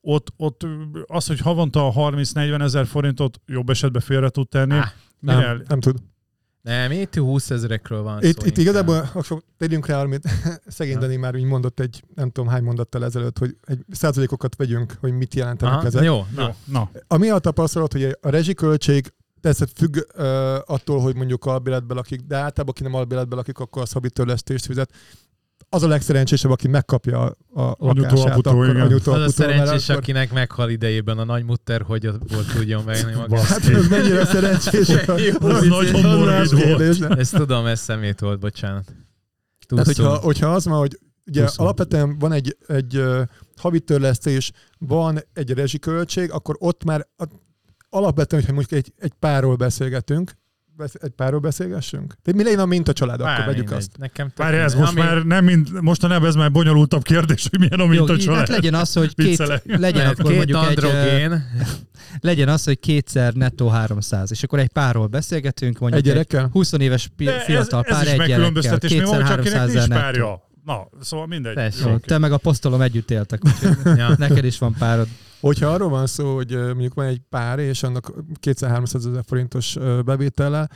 ott, 0.00 0.32
ott 0.36 0.66
az, 1.06 1.26
hogy 1.26 1.40
havonta 1.40 1.92
30-40 1.96 2.62
ezer 2.62 2.86
forintot 2.86 3.40
jobb 3.46 3.70
esetben 3.70 4.02
félre 4.02 4.28
tud 4.28 4.48
tenni, 4.48 4.74
Á, 4.74 4.92
Nem, 5.20 5.62
nem 5.68 5.80
tud. 5.80 5.96
Nem, 6.62 6.90
itt 6.90 7.14
20 7.14 7.50
ezerekről 7.50 8.02
van 8.02 8.22
Itt, 8.22 8.22
szó. 8.22 8.28
itt 8.28 8.56
inkább. 8.58 8.58
igazából, 8.58 9.10
akkor 9.14 9.42
tegyünk 9.58 9.86
rá, 9.86 10.02
amit 10.02 10.28
szegény. 10.66 10.98
Dani 10.98 11.16
már 11.16 11.34
úgy 11.34 11.42
mondott 11.44 11.80
egy, 11.80 12.04
nem 12.14 12.30
tudom 12.30 12.50
hány 12.50 12.62
mondattal 12.62 13.04
ezelőtt, 13.04 13.38
hogy 13.38 13.56
egy 13.64 13.84
százalékokat 13.90 14.56
vegyünk, 14.56 14.96
hogy 15.00 15.12
mit 15.12 15.34
jelentenek 15.34 15.74
Aha, 15.74 15.86
ezek. 15.86 16.04
jó, 16.04 16.26
na. 16.34 16.42
Jó, 16.42 16.54
na. 16.64 16.90
Ami 17.06 17.28
a 17.30 17.38
tapasztalat, 17.38 17.92
hogy 17.92 18.16
a 18.20 18.28
rezsiköltség 18.30 19.12
persze 19.40 19.66
függ 19.74 19.96
uh, 19.96 20.24
attól, 20.66 21.00
hogy 21.00 21.16
mondjuk 21.16 21.44
albéletben 21.44 21.96
lakik, 21.96 22.20
de 22.20 22.34
általában 22.36 22.68
aki 22.68 22.82
nem 22.82 22.94
albéletben 22.94 23.38
lakik, 23.38 23.58
akkor 23.58 23.82
az 23.82 23.92
havi 23.92 24.10
törlesztést 24.10 24.66
fizet. 24.66 24.90
Az 25.72 25.82
a 25.82 25.88
legszerencsésebb, 25.88 26.50
aki 26.50 26.68
megkapja 26.68 27.20
a, 27.54 27.60
a 27.60 27.76
lakását, 27.78 28.28
aputól, 28.28 28.52
akkor 28.52 28.68
igen. 28.68 28.80
anyutól, 28.80 29.14
Az 29.14 29.22
a 29.22 29.28
szerencsés, 29.30 29.88
akkor- 29.88 30.02
akinek 30.02 30.32
meghal 30.32 30.70
idejében 30.70 31.18
a 31.18 31.24
nagymutter, 31.24 31.82
hogy 31.82 32.06
abból 32.06 32.44
tudjon 32.54 32.84
venni 32.84 33.14
magát. 33.14 33.42
Hát 33.44 33.68
ez 33.68 33.88
mennyire 33.88 34.24
szerencsés. 34.24 34.86
Vicc, 34.86 35.90
nagyon 35.90 36.24
más 36.24 36.50
volt. 36.52 37.02
Ezt 37.18 37.34
tudom, 37.36 37.66
ez 37.66 37.80
szemét 37.80 38.20
volt, 38.20 38.38
bocsánat. 38.40 38.92
Tehát, 39.68 39.86
hogyha, 39.86 40.16
hogyha 40.16 40.48
az 40.54 40.64
van, 40.64 40.78
hogy 40.78 40.98
ugye 41.26 41.40
Túlszó. 41.40 41.62
alapvetően 41.62 42.18
van 42.18 42.32
egy, 42.32 42.56
egy 42.66 42.96
uh, 42.96 43.20
havi 43.56 43.80
törlesztés, 43.80 44.52
van 44.78 45.18
egy 45.32 45.50
rezsiköltség, 45.50 46.30
akkor 46.32 46.56
ott 46.58 46.84
már 46.84 47.06
a, 47.16 47.24
alapvetően, 47.88 48.42
hogyha 48.42 48.56
mondjuk 48.56 48.84
egy, 48.84 48.92
egy 48.98 49.12
párról 49.18 49.56
beszélgetünk, 49.56 50.24
besz- 50.26 50.39
egy 51.00 51.10
párról 51.10 51.40
beszélgessünk? 51.40 52.06
Tehát 52.22 52.40
mi 52.40 52.42
legyen 52.42 52.58
a 52.58 52.66
mintacsalád, 52.66 53.20
akkor 53.20 53.32
Bár 53.36 53.44
vegyük 53.46 53.56
mindegy. 53.60 53.78
azt. 53.78 53.90
Nekem 53.98 54.32
Várj, 54.36 54.56
ez 54.56 54.74
most 54.74 54.90
Ami- 54.90 55.00
már 55.00 55.22
nem 55.22 55.44
mind, 55.44 55.68
mostanában 55.80 56.28
ez 56.28 56.34
már 56.34 56.50
bonyolultabb 56.52 57.02
kérdés, 57.02 57.46
hogy 57.50 57.58
milyen 57.58 57.80
a 57.80 57.82
Jó, 57.82 57.88
minta 57.88 58.12
hát 58.12 58.20
család. 58.22 58.48
legyen 58.48 58.74
az, 58.74 58.92
hogy 58.92 59.14
két, 59.14 59.26
Viccelek. 59.26 59.62
legyen 59.78 60.06
akkor 60.06 60.24
két 60.30 60.36
mondjuk 60.36 60.58
egy, 60.62 60.68
androgén. 60.84 61.44
legyen 62.20 62.48
az, 62.48 62.64
hogy 62.64 62.80
kétszer 62.80 63.32
nettó 63.32 63.68
300, 63.68 64.30
és 64.30 64.42
akkor 64.42 64.58
egy 64.58 64.68
párról 64.72 65.06
beszélgetünk, 65.06 65.78
mondjuk 65.78 66.02
Egy 66.04 66.08
gyerekkel? 66.08 66.48
20 66.52 66.72
éves 66.72 67.10
pi- 67.16 67.24
De 67.24 67.36
ez, 67.38 67.44
fiatal 67.44 67.82
ez 67.86 67.92
pár 67.94 68.02
is 68.04 68.10
egy 68.10 68.26
gyerekkel, 68.26 68.78
kétszer 68.78 68.78
csak 68.78 69.10
akinek 69.20 69.28
300 69.28 69.66
nincs 69.66 69.76
ezer 69.76 69.88
nettó. 69.88 70.42
Na, 70.64 70.88
szóval 71.00 71.26
mindegy. 71.26 71.54
Tessék. 71.54 71.98
Te 72.04 72.18
meg 72.18 72.32
a 72.32 72.36
posztolom 72.38 72.80
együtt 72.80 73.10
éltek, 73.10 73.40
úgyhogy 73.44 73.76
Ja. 73.98 74.14
neked 74.18 74.44
is 74.44 74.58
van 74.58 74.74
párod. 74.78 75.06
Hogyha 75.40 75.66
arról 75.66 75.88
van 75.88 76.06
szó, 76.06 76.34
hogy 76.34 76.56
mondjuk 76.56 76.94
van 76.94 77.06
egy 77.06 77.20
pár, 77.28 77.58
és 77.58 77.82
annak 77.82 78.12
200-300 78.42 78.94
ezer 78.94 79.22
forintos 79.26 79.76
bevétele, 80.04 80.68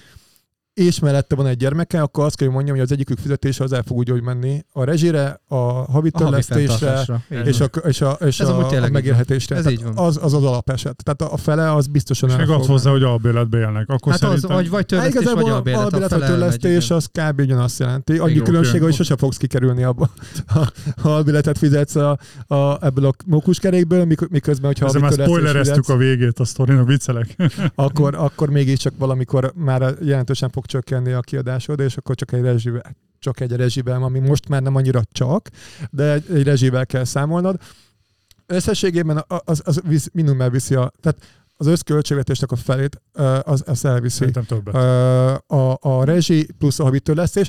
és 0.74 0.98
mellette 0.98 1.34
van 1.34 1.46
egy 1.46 1.56
gyermeke, 1.56 2.02
akkor 2.02 2.24
azt 2.24 2.36
kell, 2.36 2.46
hogy 2.46 2.56
mondjam, 2.56 2.76
hogy 2.76 2.84
az 2.84 2.92
egyikük 2.92 3.18
fizetése 3.18 3.64
az 3.64 3.72
el 3.72 3.82
fog 3.82 3.96
úgy, 3.96 4.08
hogy 4.08 4.22
menni 4.22 4.64
a 4.72 4.84
rezsire, 4.84 5.40
a 5.48 5.56
havi 5.56 5.86
A 5.86 5.90
havi 5.92 6.10
törlesztésre, 6.10 6.66
fenntartásra. 6.76 7.22
Így 7.30 7.46
és 7.46 7.60
a, 7.60 7.64
és 7.64 8.00
a, 8.00 8.10
és 8.10 8.40
Ez 8.40 8.48
a, 8.48 8.68
a 8.68 8.88
megélhetésre. 8.88 9.56
Ez 9.56 9.70
így 9.70 9.82
van. 9.82 9.92
Az, 9.96 10.18
az 10.22 10.34
az 10.34 10.44
alapeset. 10.44 10.96
Tehát 11.04 11.22
a, 11.22 11.34
a 11.34 11.36
fele 11.36 11.72
az 11.72 11.86
biztosan 11.86 12.28
És 12.28 12.34
el 12.34 12.40
még 12.40 12.50
fog 12.50 12.58
adsz 12.60 12.66
hozzá, 12.66 12.90
hogy 12.90 13.02
albéletbe 13.02 13.58
élnek. 13.58 13.88
Akkor 13.88 14.12
Hát 14.12 14.22
az, 14.22 14.28
szerintem... 14.28 14.56
vagy, 14.56 14.68
vagy 14.68 14.78
Hát 14.78 14.86
törlesztés, 14.86 15.14
vagy 15.14 15.22
igazából 15.22 15.52
albélet, 15.52 15.80
a 15.80 15.84
albélet, 15.84 16.12
a 16.12 16.14
elmegy, 16.14 16.30
törlesztés 16.30 16.90
az 16.90 17.06
kb. 17.12 17.40
ugyanazt 17.40 17.78
jelenti. 17.78 18.18
Annyi 18.18 18.42
különbség, 18.42 18.82
hogy 18.82 18.94
sose 18.94 19.16
fogsz 19.16 19.36
kikerülni 19.36 19.82
abba, 19.82 20.10
ha, 20.46 20.66
ha 21.02 21.14
albéletet 21.14 21.58
fizetsz 21.58 21.94
a, 21.94 22.18
a, 22.46 22.84
ebből 22.84 23.06
a 23.06 23.12
mókuskerékből, 23.26 24.04
mik- 24.04 24.28
miközben, 24.28 24.66
hogyha 24.66 24.86
Ezzel 24.86 25.00
már 25.00 25.12
spoilereztük 25.12 25.88
a 25.88 25.96
végét 25.96 26.38
a 26.38 26.44
sztorinak, 26.44 26.86
viccelek. 26.86 27.36
akkor, 27.74 28.14
akkor 28.14 28.50
mégiscsak 28.50 28.92
valamikor 28.98 29.52
már 29.56 29.94
jelentősen 30.00 30.50
fog 30.50 30.63
csökkenni 30.66 31.12
a 31.12 31.20
kiadásod, 31.20 31.80
és 31.80 31.96
akkor 31.96 32.14
csak 32.14 32.32
egy 32.32 32.42
rezsivel, 32.42 32.96
csak 33.18 33.40
egy 33.40 33.52
rezsivel, 33.52 34.02
ami 34.02 34.18
most 34.18 34.48
már 34.48 34.62
nem 34.62 34.74
annyira 34.74 35.02
csak, 35.12 35.48
de 35.90 36.12
egy, 36.12 36.24
egy 36.30 36.42
rezsivel 36.42 36.86
kell 36.86 37.04
számolnod. 37.04 37.60
Összességében 38.46 39.24
az, 39.26 39.62
az 39.64 39.80
visz, 39.84 40.08
minimum 40.12 40.40
elviszi 40.40 40.74
a, 40.74 40.92
tehát 41.00 41.18
az 41.56 41.66
összköltségvetésnek 41.66 42.52
a 42.52 42.56
felét, 42.56 43.00
az, 43.42 43.62
az 43.66 43.84
elviszi. 43.84 44.16
Szerintem 44.16 44.44
többet. 44.44 44.74
A, 45.46 45.78
a 45.80 46.04
rezsi 46.04 46.48
plusz 46.58 46.78
a 46.78 46.82
havi 46.82 47.00
törlesztés. 47.00 47.48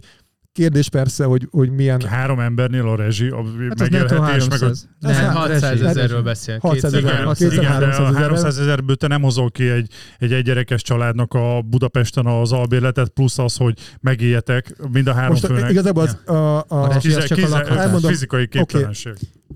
Kérdés 0.55 0.89
persze, 0.89 1.23
hogy, 1.23 1.47
hogy 1.51 1.69
milyen 1.71 2.01
Három 2.01 2.39
embernél 2.39 2.87
a 2.87 2.95
rezsi, 2.95 3.27
a 3.27 3.35
Hát 3.69 3.79
megélhetés, 3.79 4.09
meg 4.17 4.19
a 4.19 4.23
300. 4.25 4.61
Ez 4.61 4.87
Nem, 4.99 5.11
Nem, 5.25 5.33
600 5.33 5.61
rezsi. 5.61 5.85
ezerről 5.85 6.21
beszél. 6.21 6.57
600 6.61 6.81
Kétszer- 6.91 7.03
ezer. 7.05 7.13
Igen, 7.15 7.27
azt 7.27 7.41
igen, 7.41 7.51
hiszem, 7.51 7.65
de 7.65 7.71
300 7.71 7.99
a 7.99 8.07
ezerrel. 8.07 8.21
300 8.27 8.59
ezerből 8.59 8.95
te 8.95 9.07
nem 9.07 9.21
hozol 9.21 9.51
ki 9.51 9.69
egy, 9.69 9.91
egy 10.19 10.33
egyerekes 10.33 10.81
családnak 10.81 11.33
a 11.33 11.61
Budapesten 11.61 12.25
az 12.25 12.51
albérletet, 12.51 13.09
plusz 13.09 13.37
az, 13.37 13.55
hogy 13.55 13.79
megéljetek 14.01 14.75
mind 14.91 15.07
a 15.07 15.13
három 15.13 15.31
Most 15.31 15.45
főnek. 15.45 15.69
igazából 15.71 16.03
az, 16.03 16.17
a, 16.25 16.33
a, 16.57 16.65
A 16.67 16.87
rezsi 16.87 17.07
Kize, 17.07 17.19
a 17.29 17.35
kize, 17.35 17.47
lakhatás. 17.47 17.77
Elmondom. 17.85 18.11
fizikai 18.11 18.47
képtelenség. 18.47 19.13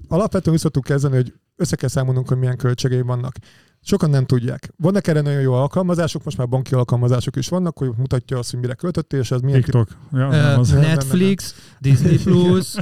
alapvetően 0.08 0.56
vissza 0.56 0.68
tudunk 0.70 0.86
kezdeni, 0.86 1.16
hogy 1.16 1.34
össze 1.56 1.76
kell 1.76 1.90
számolnunk, 1.90 2.28
hogy 2.28 2.38
milyen 2.38 2.58
költségei 2.58 3.02
vannak. 3.02 3.36
Sokan 3.82 4.10
nem 4.10 4.26
tudják. 4.26 4.70
Vannak 4.78 5.08
erre 5.08 5.22
nagyon 5.22 5.42
jó 5.42 5.54
alkalmazások, 5.54 6.24
most 6.24 6.38
már 6.38 6.48
banki 6.48 6.74
alkalmazások 6.74 7.36
is 7.36 7.48
vannak, 7.50 7.78
hogy 7.78 7.90
mutatja 7.98 8.38
azt, 8.38 8.52
hogy 8.52 8.60
mire 8.60 8.74
költöttél, 8.74 9.20
és 9.20 9.32
ez 9.32 9.42
milyen 9.42 9.62
TikTok. 9.62 9.88
Ja, 10.14 10.20
Ö, 10.20 10.30
nem 10.30 10.60
az. 10.60 10.70
nem, 10.70 10.80
nem, 10.80 10.90
Netflix, 10.90 11.56
Disney 11.80 12.18
Plus, 12.24 12.74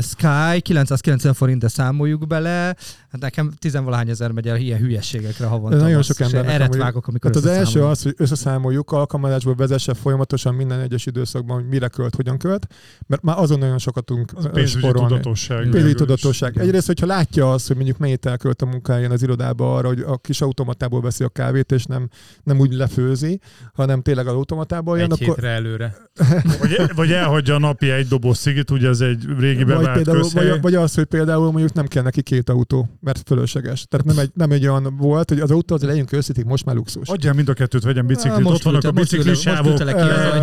Sky, 0.00 0.60
990 0.60 1.34
forint, 1.34 1.60
de 1.60 1.68
számoljuk 1.68 2.26
bele. 2.26 2.76
Hát 3.10 3.20
nekem 3.20 3.52
tizenvalahány 3.58 4.08
ezer 4.08 4.30
megy 4.30 4.48
el 4.48 4.56
ilyen 4.56 4.78
hülyességekre 4.78 5.46
havonta. 5.46 5.76
Nagyon 5.76 6.02
sok 6.02 6.20
embernek 6.20 6.52
Eret 6.54 6.76
vágok, 6.76 7.06
amikor 7.06 7.30
Tehát 7.30 7.48
az 7.48 7.54
első 7.56 7.84
az, 7.84 8.02
hogy 8.02 8.14
összeszámoljuk, 8.16 8.90
alkalmazásból 8.90 9.54
vezesse 9.54 9.94
folyamatosan 9.94 10.54
minden 10.54 10.80
egyes 10.80 11.06
időszakban, 11.06 11.56
hogy 11.56 11.68
mire 11.68 11.88
költ, 11.88 12.14
hogyan 12.14 12.38
költ, 12.38 12.66
mert 13.06 13.22
már 13.22 13.38
azon 13.38 13.58
nagyon 13.58 13.78
sokat 13.78 14.04
tudunk 14.04 14.32
Az 14.34 14.48
pénzügyi 14.52 14.78
spórolni. 14.78 15.08
tudatosság. 15.08 15.68
Pénzügyi 15.68 15.94
tudatosság. 15.94 16.58
Egyrészt, 16.58 16.86
hogyha 16.86 17.06
látja 17.06 17.52
azt, 17.52 17.66
hogy 17.66 17.76
mondjuk 17.76 17.98
mennyit 17.98 18.26
elkölt 18.26 18.62
a 18.62 18.66
munkáján 18.66 19.10
az 19.10 19.22
irodába 19.22 19.74
arra, 19.76 19.88
hogy 19.88 20.00
a 20.00 20.16
kis 20.18 20.40
automatából 20.42 21.00
veszi 21.00 21.24
a 21.24 21.28
kávét, 21.28 21.72
és 21.72 21.84
nem, 21.84 22.08
nem 22.42 22.58
úgy 22.58 22.72
lefőzi, 22.72 23.40
hanem 23.72 24.02
tényleg 24.02 24.26
az 24.26 24.34
automatából 24.34 24.98
jön, 24.98 25.12
Egy 25.12 25.22
akkor 25.22 25.34
hétre 25.34 25.48
előre. 25.48 25.96
Vagy, 26.60 26.90
vagy 26.94 27.12
elhagyja 27.12 27.54
a 27.54 27.58
napi 27.58 27.90
egy 27.90 28.06
doboz 28.08 28.38
szigit, 28.38 28.70
ugye 28.70 28.88
ez 28.88 29.00
egy 29.00 29.24
régi 29.38 29.64
vagy, 29.64 29.66
bevált 29.66 29.94
például, 29.94 30.20
közhely. 30.20 30.48
vagy, 30.48 30.60
vagy 30.60 30.74
az, 30.74 30.94
hogy 30.94 31.04
például 31.04 31.50
mondjuk 31.50 31.72
nem 31.72 31.86
kell 31.86 32.02
neki 32.02 32.22
két 32.22 32.48
autó, 32.48 32.88
mert 33.00 33.22
fölösleges. 33.26 33.86
Tehát 33.88 34.06
nem 34.06 34.18
egy, 34.18 34.30
nem 34.34 34.50
egy 34.50 34.66
olyan 34.66 34.96
volt, 34.96 35.28
hogy 35.28 35.40
az 35.40 35.50
autó 35.50 35.74
az 35.74 35.82
legyünk 35.82 36.12
őszítik, 36.12 36.44
most 36.44 36.64
már 36.64 36.74
luxus. 36.74 37.08
Adjál 37.08 37.34
mind 37.34 37.48
a 37.48 37.52
kettőt, 37.52 37.82
vegyen 37.82 38.06
biciklit. 38.06 38.42
most 38.42 38.54
Ott 38.56 38.62
vannak 38.62 38.84
a 38.84 38.90
biciklisávok. 38.90 39.80
eh. 39.80 40.42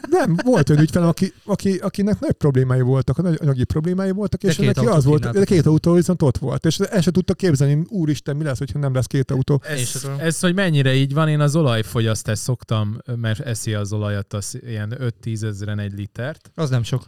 Nem, 0.10 0.36
volt 0.44 0.70
olyan 0.70 0.82
ügyfelem, 0.82 1.08
aki, 1.08 1.32
aki, 1.44 1.76
akinek 1.76 2.20
nagy 2.20 2.32
problémái 2.32 2.80
voltak, 2.80 3.22
nagy 3.22 3.38
anyagi 3.42 3.64
problémái 3.64 4.10
voltak, 4.10 4.42
és 4.42 4.56
neki 4.56 4.86
az 4.86 5.04
volt, 5.04 5.30
de 5.30 5.44
két 5.44 5.66
autó 5.66 5.92
viszont 5.92 6.22
ott 6.22 6.38
volt, 6.38 6.66
és 6.66 6.78
el 6.78 7.00
se 7.00 7.10
tudta 7.10 7.34
képzelni, 7.34 7.84
úristen, 7.88 8.36
mi 8.36 8.44
lesz, 8.44 8.58
hogyha 8.58 8.78
nem 8.78 8.94
lesz 8.94 9.06
két 9.06 9.25
autó. 9.30 9.62
És 9.74 9.94
Ez, 9.94 10.04
akkor- 10.04 10.20
ez, 10.20 10.40
hogy 10.40 10.54
mennyire 10.54 10.94
így 10.94 11.14
van, 11.14 11.28
én 11.28 11.40
az 11.40 11.56
olajfogyasztást 11.56 12.42
szoktam, 12.42 12.98
mert 13.16 13.40
eszi 13.40 13.74
az 13.74 13.92
olajat, 13.92 14.32
az 14.32 14.58
ilyen 14.66 14.96
5-10 15.00 15.42
ezeren 15.42 15.78
egy 15.78 15.92
litert. 15.92 16.50
Az 16.54 16.70
nem 16.70 16.82
sok. 16.82 17.06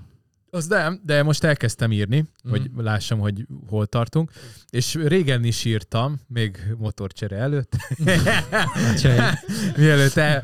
Az 0.50 0.66
nem, 0.66 1.00
de 1.04 1.22
most 1.22 1.44
elkezdtem 1.44 1.92
írni, 1.92 2.18
mm. 2.18 2.50
hogy 2.50 2.70
lássam, 2.76 3.18
hogy 3.18 3.46
hol 3.68 3.86
tartunk. 3.86 4.30
És 4.70 4.94
régen 4.94 5.44
is 5.44 5.64
írtam, 5.64 6.20
még 6.26 6.58
motorcsere 6.78 7.36
előtt. 7.36 7.76
Csej. 9.00 9.18
Mielőtt 9.76 10.16
el, 10.16 10.42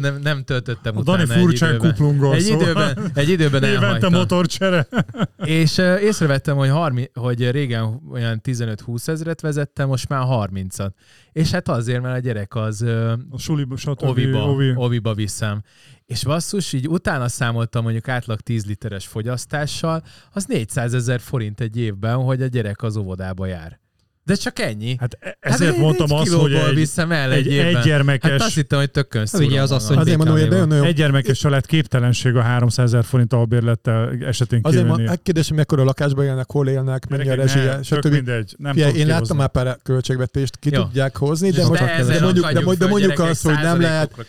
nem, 0.00 0.18
nem 0.22 0.44
töltöttem 0.44 0.96
A 0.96 1.00
utána 1.00 1.18
Dani 1.18 1.32
egy 1.32 1.40
furcsán 1.40 1.68
időben. 1.68 1.90
kuplungol, 1.90 2.34
Egy 2.34 2.48
időben, 2.48 3.10
egy 3.14 3.28
időben 3.28 3.62
évente 3.62 4.08
motorcsere. 4.08 4.86
És 5.44 5.76
uh, 5.76 6.02
észrevettem, 6.02 6.56
hogy, 6.56 6.68
30, 6.68 7.18
hogy 7.18 7.50
régen 7.50 8.00
olyan 8.10 8.40
15-20 8.44 9.08
ezeret 9.08 9.40
vezettem, 9.40 9.88
most 9.88 10.08
már 10.08 10.22
30-at. 10.28 10.90
És 11.32 11.50
hát 11.50 11.68
azért, 11.68 12.02
mert 12.02 12.16
a 12.16 12.18
gyerek 12.18 12.54
az 12.54 12.82
uh, 12.82 13.12
A 13.30 13.38
suliba, 13.38 13.76
stb. 13.76 14.02
oviba, 14.02 14.50
Ovi. 14.50 14.72
oviba 14.74 15.14
viszem. 15.14 15.62
És 16.08 16.24
basszus, 16.24 16.72
így 16.72 16.88
utána 16.88 17.28
számoltam 17.28 17.82
mondjuk 17.82 18.08
átlag 18.08 18.40
10 18.40 18.64
literes 18.66 19.06
fogyasztással, 19.06 20.02
az 20.32 20.44
400 20.44 20.94
ezer 20.94 21.20
forint 21.20 21.60
egy 21.60 21.76
évben, 21.76 22.16
hogy 22.16 22.42
a 22.42 22.46
gyerek 22.46 22.82
az 22.82 22.96
óvodába 22.96 23.46
jár. 23.46 23.80
De 24.28 24.34
csak 24.34 24.58
ennyi. 24.58 24.96
Hát 25.00 25.16
e- 25.20 25.36
Hát 25.40 25.54
ezért 25.54 25.74
egy- 25.74 25.80
mondtam 25.80 26.12
azt, 26.12 26.32
hogy 26.32 26.52
egy, 26.52 26.74
viszem 26.74 27.12
el 27.12 27.32
egy, 27.32 27.46
egy, 27.46 27.52
évben. 27.52 27.76
egy 27.76 27.82
gyermekes, 27.84 28.30
Hát 28.30 28.40
azt 28.40 28.54
hittem, 28.54 28.78
hogy 28.78 28.90
tökön 28.90 29.26
szúrom 29.26 29.46
Ugye 29.46 29.62
az 29.62 29.70
asszony 29.70 29.96
Azért 29.96 30.16
mondom, 30.16 30.36
hogy 30.38 30.48
nagyon, 30.48 30.68
nagyon 30.68 30.84
egy 30.84 30.94
gyermekes 30.94 31.38
család 31.38 31.66
képtelenség 31.66 32.34
a 32.36 32.40
300 32.40 32.84
ezer 32.86 33.04
forint 33.04 33.32
albérlettel 33.32 34.10
esetén 34.26 34.60
Azért 34.62 34.82
kívülni. 34.82 35.02
van, 35.02 35.12
megkérdés, 35.12 35.48
hogy 35.48 35.56
mekkora 35.56 35.84
lakásban 35.84 36.24
élnek, 36.24 36.50
hol 36.50 36.68
élnek, 36.68 37.08
mennyi 37.08 37.28
a 37.28 37.34
rezsie, 37.34 37.82
stb. 37.82 38.06
mindegy. 38.06 38.54
Nem 38.58 38.74
tudok 38.74 38.94
én 38.96 39.06
láttam 39.06 39.36
már 39.36 39.48
pár 39.48 39.78
költségvetést, 39.82 40.56
ki 40.58 40.70
Jó. 40.72 40.82
tudják 40.82 41.16
hozni, 41.16 41.50
de, 41.50 41.66
most, 41.66 41.80
de 41.80 42.20
mondjuk, 42.20 42.52
de, 42.52 42.74
de 42.74 42.86
mondjuk 42.86 43.18
azt, 43.18 43.42
hogy 43.44 43.58
nem 43.62 43.80
lehet, 43.80 44.26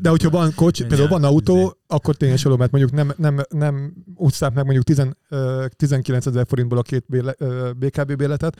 de 0.00 0.08
hogyha 0.08 0.30
van 0.30 0.52
kocsi, 0.54 0.84
például 0.84 1.08
van 1.08 1.24
autó, 1.24 1.76
akkor 1.86 2.14
tényleg 2.14 2.38
is 2.38 2.44
mert 2.44 2.70
mondjuk 2.70 2.92
nem, 2.92 3.12
nem, 3.16 3.40
nem 3.48 3.92
úszták 4.14 4.52
meg 4.52 4.64
mondjuk 4.64 4.84
10, 4.84 5.02
ö, 5.28 5.64
19 5.76 6.26
ezer 6.26 6.44
forintból 6.48 6.78
a 6.78 6.82
két 6.82 7.04
BKB 7.76 8.16
béletet, 8.16 8.56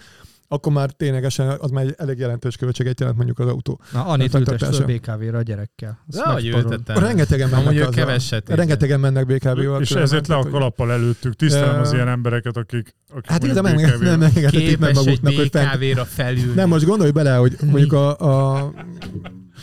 akkor 0.53 0.73
már 0.73 0.91
ténylegesen 0.91 1.57
az 1.61 1.71
már 1.71 1.85
egy 1.85 1.95
elég 1.99 2.19
jelentős 2.19 2.57
költséget 2.57 3.01
jelent 3.01 3.17
mondjuk 3.17 3.39
az 3.39 3.47
autó. 3.49 3.81
Na, 3.93 4.05
Anit 4.05 4.35
A 4.35 4.39
ültest 4.39 4.59
föl 4.65 4.73
fenntartása. 4.73 5.17
BKV-ra 5.19 5.39
a 5.39 5.43
gyerekkel. 5.43 5.99
Azt 6.09 6.19
De 6.19 6.31
hogy 6.33 6.47
ültettem. 6.47 6.97
Rengetegen 6.99 7.49
mennek 7.49 7.79
azzal. 7.81 7.91
keveset. 7.91 8.49
Rengetegen 8.49 9.01
mennek 9.01 9.27
BKV-val. 9.27 9.81
És 9.81 9.91
ezért 9.91 10.27
le 10.29 10.35
a 10.35 10.49
kalappal 10.51 10.93
előttük. 10.93 11.35
Tisztelem 11.35 11.81
az 11.81 11.93
ilyen 11.93 12.09
embereket, 12.09 12.57
akik, 12.57 12.95
akik 13.11 13.31
Hát 13.31 13.45
igazán 13.45 13.63
nem, 13.63 13.77
BKV-ra. 13.77 13.99
nem, 13.99 14.19
nem 14.19 14.31
engedhetik 14.35 14.79
meg 14.79 14.95
maguknak, 14.95 15.35
hogy 15.35 15.51
BKV-ra 15.51 16.05
felülni. 16.05 16.53
Nem, 16.55 16.69
most 16.69 16.85
gondolj 16.85 17.11
bele, 17.11 17.35
hogy 17.35 17.57
mondjuk 17.71 17.93
a, 17.93 18.19
a, 18.19 18.73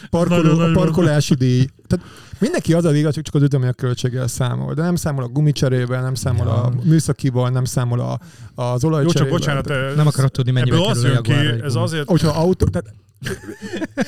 parkoló, 0.09 0.59
a 0.59 0.71
parkolási 0.71 1.33
díj. 1.33 1.67
Tehát 1.87 2.05
mindenki 2.39 2.73
az 2.73 2.85
az 2.85 2.93
igaz, 2.93 3.13
hogy 3.13 3.23
csak 3.23 3.35
az 3.35 3.41
üzemanyag 3.41 3.75
költséggel 3.75 4.27
számol, 4.27 4.73
de 4.73 4.81
nem 4.81 4.95
számol 4.95 5.23
a 5.23 5.27
gumicserével, 5.27 6.01
nem 6.01 6.13
számol 6.15 6.47
a 6.47 6.71
műszakival, 6.83 7.49
nem 7.49 7.65
számol 7.65 7.99
a, 7.99 8.19
az 8.61 8.83
Jó, 8.83 8.89
olajcserével. 8.89 9.11
csak 9.11 9.29
bocsánat, 9.29 9.69
ez- 9.69 9.95
Nem 9.95 10.07
akarod 10.07 10.31
tudni, 10.31 10.51
mennyibe 10.51 10.81
az 10.87 11.01
kerül 11.01 11.17
a 11.17 11.21
jön 11.27 11.57
ki, 11.57 11.63
ez 11.63 11.75
azért 11.75 12.07
Hogyha 12.09 12.29
autó, 12.29 12.65
tehát 12.65 12.93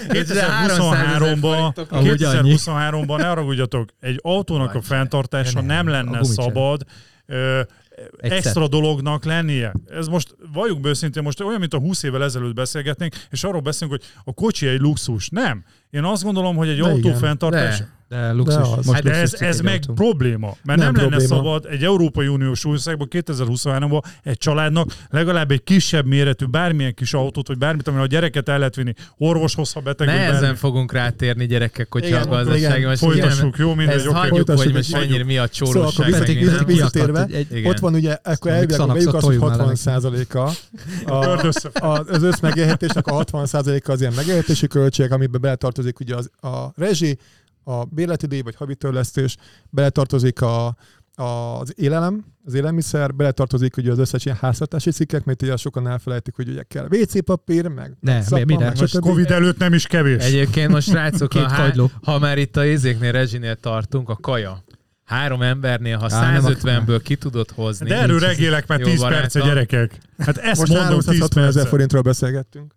2023-ban, 0.07 1.87
Amúgy 1.89 2.23
annyi. 2.23 2.55
2023-ban 2.57 3.17
ne 3.17 3.25
haragudjatok, 3.27 3.89
egy 3.99 4.19
autónak 4.21 4.75
a 4.75 4.81
fenntartása 4.81 5.61
Nem, 5.61 5.87
a 5.87 5.89
lenne 5.89 6.23
szabad 6.23 6.81
Egyszer. 8.17 8.37
extra 8.37 8.67
dolognak 8.67 9.25
lennie. 9.25 9.73
Ez 9.89 10.07
most, 10.07 10.35
valljuk 10.53 10.79
be 10.81 10.89
őszintén, 10.89 11.23
most 11.23 11.41
olyan, 11.41 11.59
mint 11.59 11.73
a 11.73 11.77
20 11.79 12.03
évvel 12.03 12.23
ezelőtt 12.23 12.53
beszélgetnénk, 12.53 13.15
és 13.29 13.43
arról 13.43 13.61
beszélünk, 13.61 13.99
hogy 13.99 14.09
a 14.25 14.33
kocsi 14.33 14.67
egy 14.67 14.79
luxus. 14.79 15.29
Nem. 15.29 15.63
Én 15.89 16.03
azt 16.03 16.23
gondolom, 16.23 16.55
hogy 16.55 16.67
egy 16.69 16.77
De 16.79 16.83
autó 16.83 16.97
igen. 17.07 17.15
fenntartás... 17.19 17.77
De. 17.77 17.99
De 18.11 18.31
luxus. 18.31 18.55
De 18.55 18.61
az. 18.61 18.85
Most 18.85 18.91
Hát 18.91 19.03
de 19.03 19.11
ez, 19.11 19.33
ez 19.39 19.59
meg 19.59 19.73
autó. 19.87 19.93
probléma, 19.93 20.55
mert 20.63 20.79
nem, 20.79 20.91
Nem 20.91 20.93
nem 20.93 20.93
lenne 20.95 21.07
probléma. 21.25 21.35
szabad 21.35 21.65
egy 21.69 21.83
Európai 21.83 22.27
Uniós 22.27 22.65
országban 22.65 23.07
2023-ban 23.11 24.01
egy 24.23 24.37
családnak 24.37 24.93
legalább 25.09 25.51
egy 25.51 25.63
kisebb 25.63 26.05
méretű 26.05 26.45
bármilyen 26.45 26.93
kis 26.93 27.13
autót, 27.13 27.47
vagy 27.47 27.57
bármit, 27.57 27.87
ami 27.87 27.99
a 27.99 28.05
gyereket 28.05 28.49
el 28.49 28.57
lehet 28.57 28.75
vinni 28.75 28.93
orvoshoz, 29.17 29.71
ha 29.71 29.79
beteg, 29.79 30.07
vagy 30.07 30.15
Nehezen 30.15 30.41
bármi. 30.41 30.57
fogunk 30.57 30.91
rátérni 30.93 31.45
gyerekek, 31.45 31.87
hogyha 31.91 32.07
Igen, 32.07 32.21
a 32.21 32.25
gazdasági 32.25 32.79
igen. 32.81 32.95
Folytassuk, 32.95 33.57
jó, 33.57 33.73
mindegy, 33.75 33.95
Ezt 33.95 34.07
oké. 34.07 34.17
hagyjuk, 34.17 34.49
hogy 34.51 34.73
most 34.73 34.91
mennyire 34.91 35.23
mi 35.23 35.37
a 35.37 35.47
Szóval 35.51 35.73
csórosság. 35.73 36.13
akkor 36.13 36.65
visszatérve, 36.65 37.27
ott 37.63 37.79
van 37.79 37.93
ugye, 37.93 38.17
akkor 38.23 38.51
elvileg 38.51 38.79
azt, 38.79 38.89
Xanaxot 38.89 39.11
hogy 39.11 39.21
toljunk 39.21 39.47
már 39.47 39.57
60 39.57 39.75
százaléka 39.75 40.51
Tört 41.05 41.43
össze. 41.43 41.69
az 42.07 42.23
összmegélhetésnek 42.23 43.07
a 43.07 43.13
60 43.13 43.45
százaléka 43.45 43.91
az 43.93 44.01
ilyen 44.01 44.13
megélhetési 44.15 44.67
költség, 44.67 45.11
amiben 45.11 45.41
beletartozik 45.41 45.99
ugye 45.99 46.15
az, 46.15 46.29
a 46.41 46.71
rezsi, 46.75 47.17
a 47.63 47.85
bérleti 47.85 48.25
díj 48.25 48.41
vagy 48.41 48.55
havi 48.55 48.75
törlesztés, 48.75 49.37
beletartozik 49.69 50.41
a, 50.41 50.75
az 51.15 51.73
élelem, 51.75 52.25
az 52.45 52.53
élelmiszer, 52.53 53.13
beletartozik 53.15 53.77
ugye 53.77 53.91
az 53.91 53.97
összes 53.99 54.25
ilyen 54.25 54.37
háztartási 54.41 54.91
cikkek, 54.91 55.23
mert 55.23 55.41
ugye 55.41 55.55
sokan 55.55 55.87
elfelejtik, 55.87 56.35
hogy 56.35 56.49
ugye 56.49 56.63
kell 56.63 56.87
WC 56.91 57.23
papír, 57.23 57.67
meg 57.67 57.97
Ne, 57.99 58.21
szappan, 58.21 58.45
mire? 58.45 58.65
meg 58.65 58.79
Most. 58.79 58.99
Covid 58.99 59.31
előtt 59.31 59.57
nem 59.57 59.73
is 59.73 59.87
kevés. 59.87 60.23
Egyébként 60.23 60.71
most 60.71 60.93
ha, 61.33 61.47
há- 61.49 61.75
ha 62.03 62.19
már 62.19 62.37
itt 62.37 62.57
a 62.57 62.65
izéknél, 62.65 63.11
rezsinél 63.11 63.55
tartunk, 63.55 64.09
a 64.09 64.15
kaja. 64.15 64.63
Három 65.03 65.41
embernél, 65.41 65.97
ha 65.97 66.07
Á, 66.09 66.31
nem 66.31 66.43
150-ből 66.45 66.99
ki 67.03 67.15
tudod 67.15 67.49
hozni. 67.51 67.87
De 67.87 67.95
erről 67.95 68.19
regélek 68.19 68.67
már 68.67 68.79
Jó 68.79 68.85
10 68.85 68.99
barátom. 68.99 69.19
perce, 69.21 69.39
gyerekek. 69.39 69.97
Hát 70.17 70.37
ezt 70.37 70.59
Most 70.59 70.71
mondom 70.73 70.97
10 70.99 71.05
360 71.05 71.43
ezer 71.43 71.67
forintról 71.67 72.01
beszélgettünk. 72.01 72.73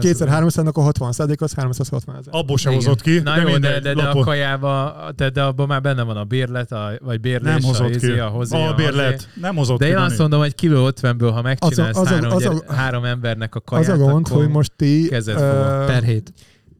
Kétszer 0.00 0.28
300-nak 0.32 0.72
a 0.72 0.80
60 0.80 1.12
százalék 1.12 1.40
az 1.40 1.52
360 1.54 2.16
ezer. 2.16 2.34
Abból 2.34 2.56
se 2.56 2.70
Igen. 2.70 2.82
hozott 2.82 3.00
ki. 3.02 3.18
Na 3.18 3.40
jó, 3.40 3.58
de, 3.58 3.80
de, 3.80 3.94
de 3.94 4.02
a 4.02 4.18
kajába, 4.24 4.96
de, 5.16 5.30
de 5.30 5.42
abban 5.42 5.66
már 5.66 5.80
benne 5.80 6.02
van 6.02 6.16
a 6.16 6.24
bérlet, 6.24 6.72
a, 6.72 6.90
vagy 7.04 7.20
bérlés, 7.20 7.52
Nem 7.52 7.62
hozott 7.62 7.86
a, 7.86 7.90
ki. 7.90 7.96
izé, 7.96 8.18
a 8.18 8.26
hozi, 8.28 8.56
A 8.56 8.74
bérlet. 8.74 9.28
Nem 9.40 9.56
hozott 9.56 9.78
De 9.78 9.84
ki. 9.84 9.90
én 9.90 9.96
Dani. 9.96 10.08
azt 10.10 10.18
mondom, 10.18 10.40
hogy 10.40 10.54
kiló 10.54 10.90
50-ből, 11.00 11.30
ha 11.32 11.42
megcsinálsz 11.42 11.96
Az 11.96 11.96
a- 11.96 12.00
az 12.00 12.06
a- 12.10 12.14
három, 12.14 12.30
az 12.36 12.44
a- 12.46 12.52
gyere- 12.52 12.70
három 12.72 13.04
embernek 13.04 13.54
a 13.54 13.58
Az 13.64 13.64
kaját, 13.64 13.88
a 13.88 13.96
gond, 13.96 14.26
akkor 14.26 14.42
hogy 14.42 14.48
most 14.52 14.72
ti, 14.76 15.06
kezed 15.08 15.34
fogva. 15.38 15.84
Per 15.86 16.02
hét. 16.02 16.32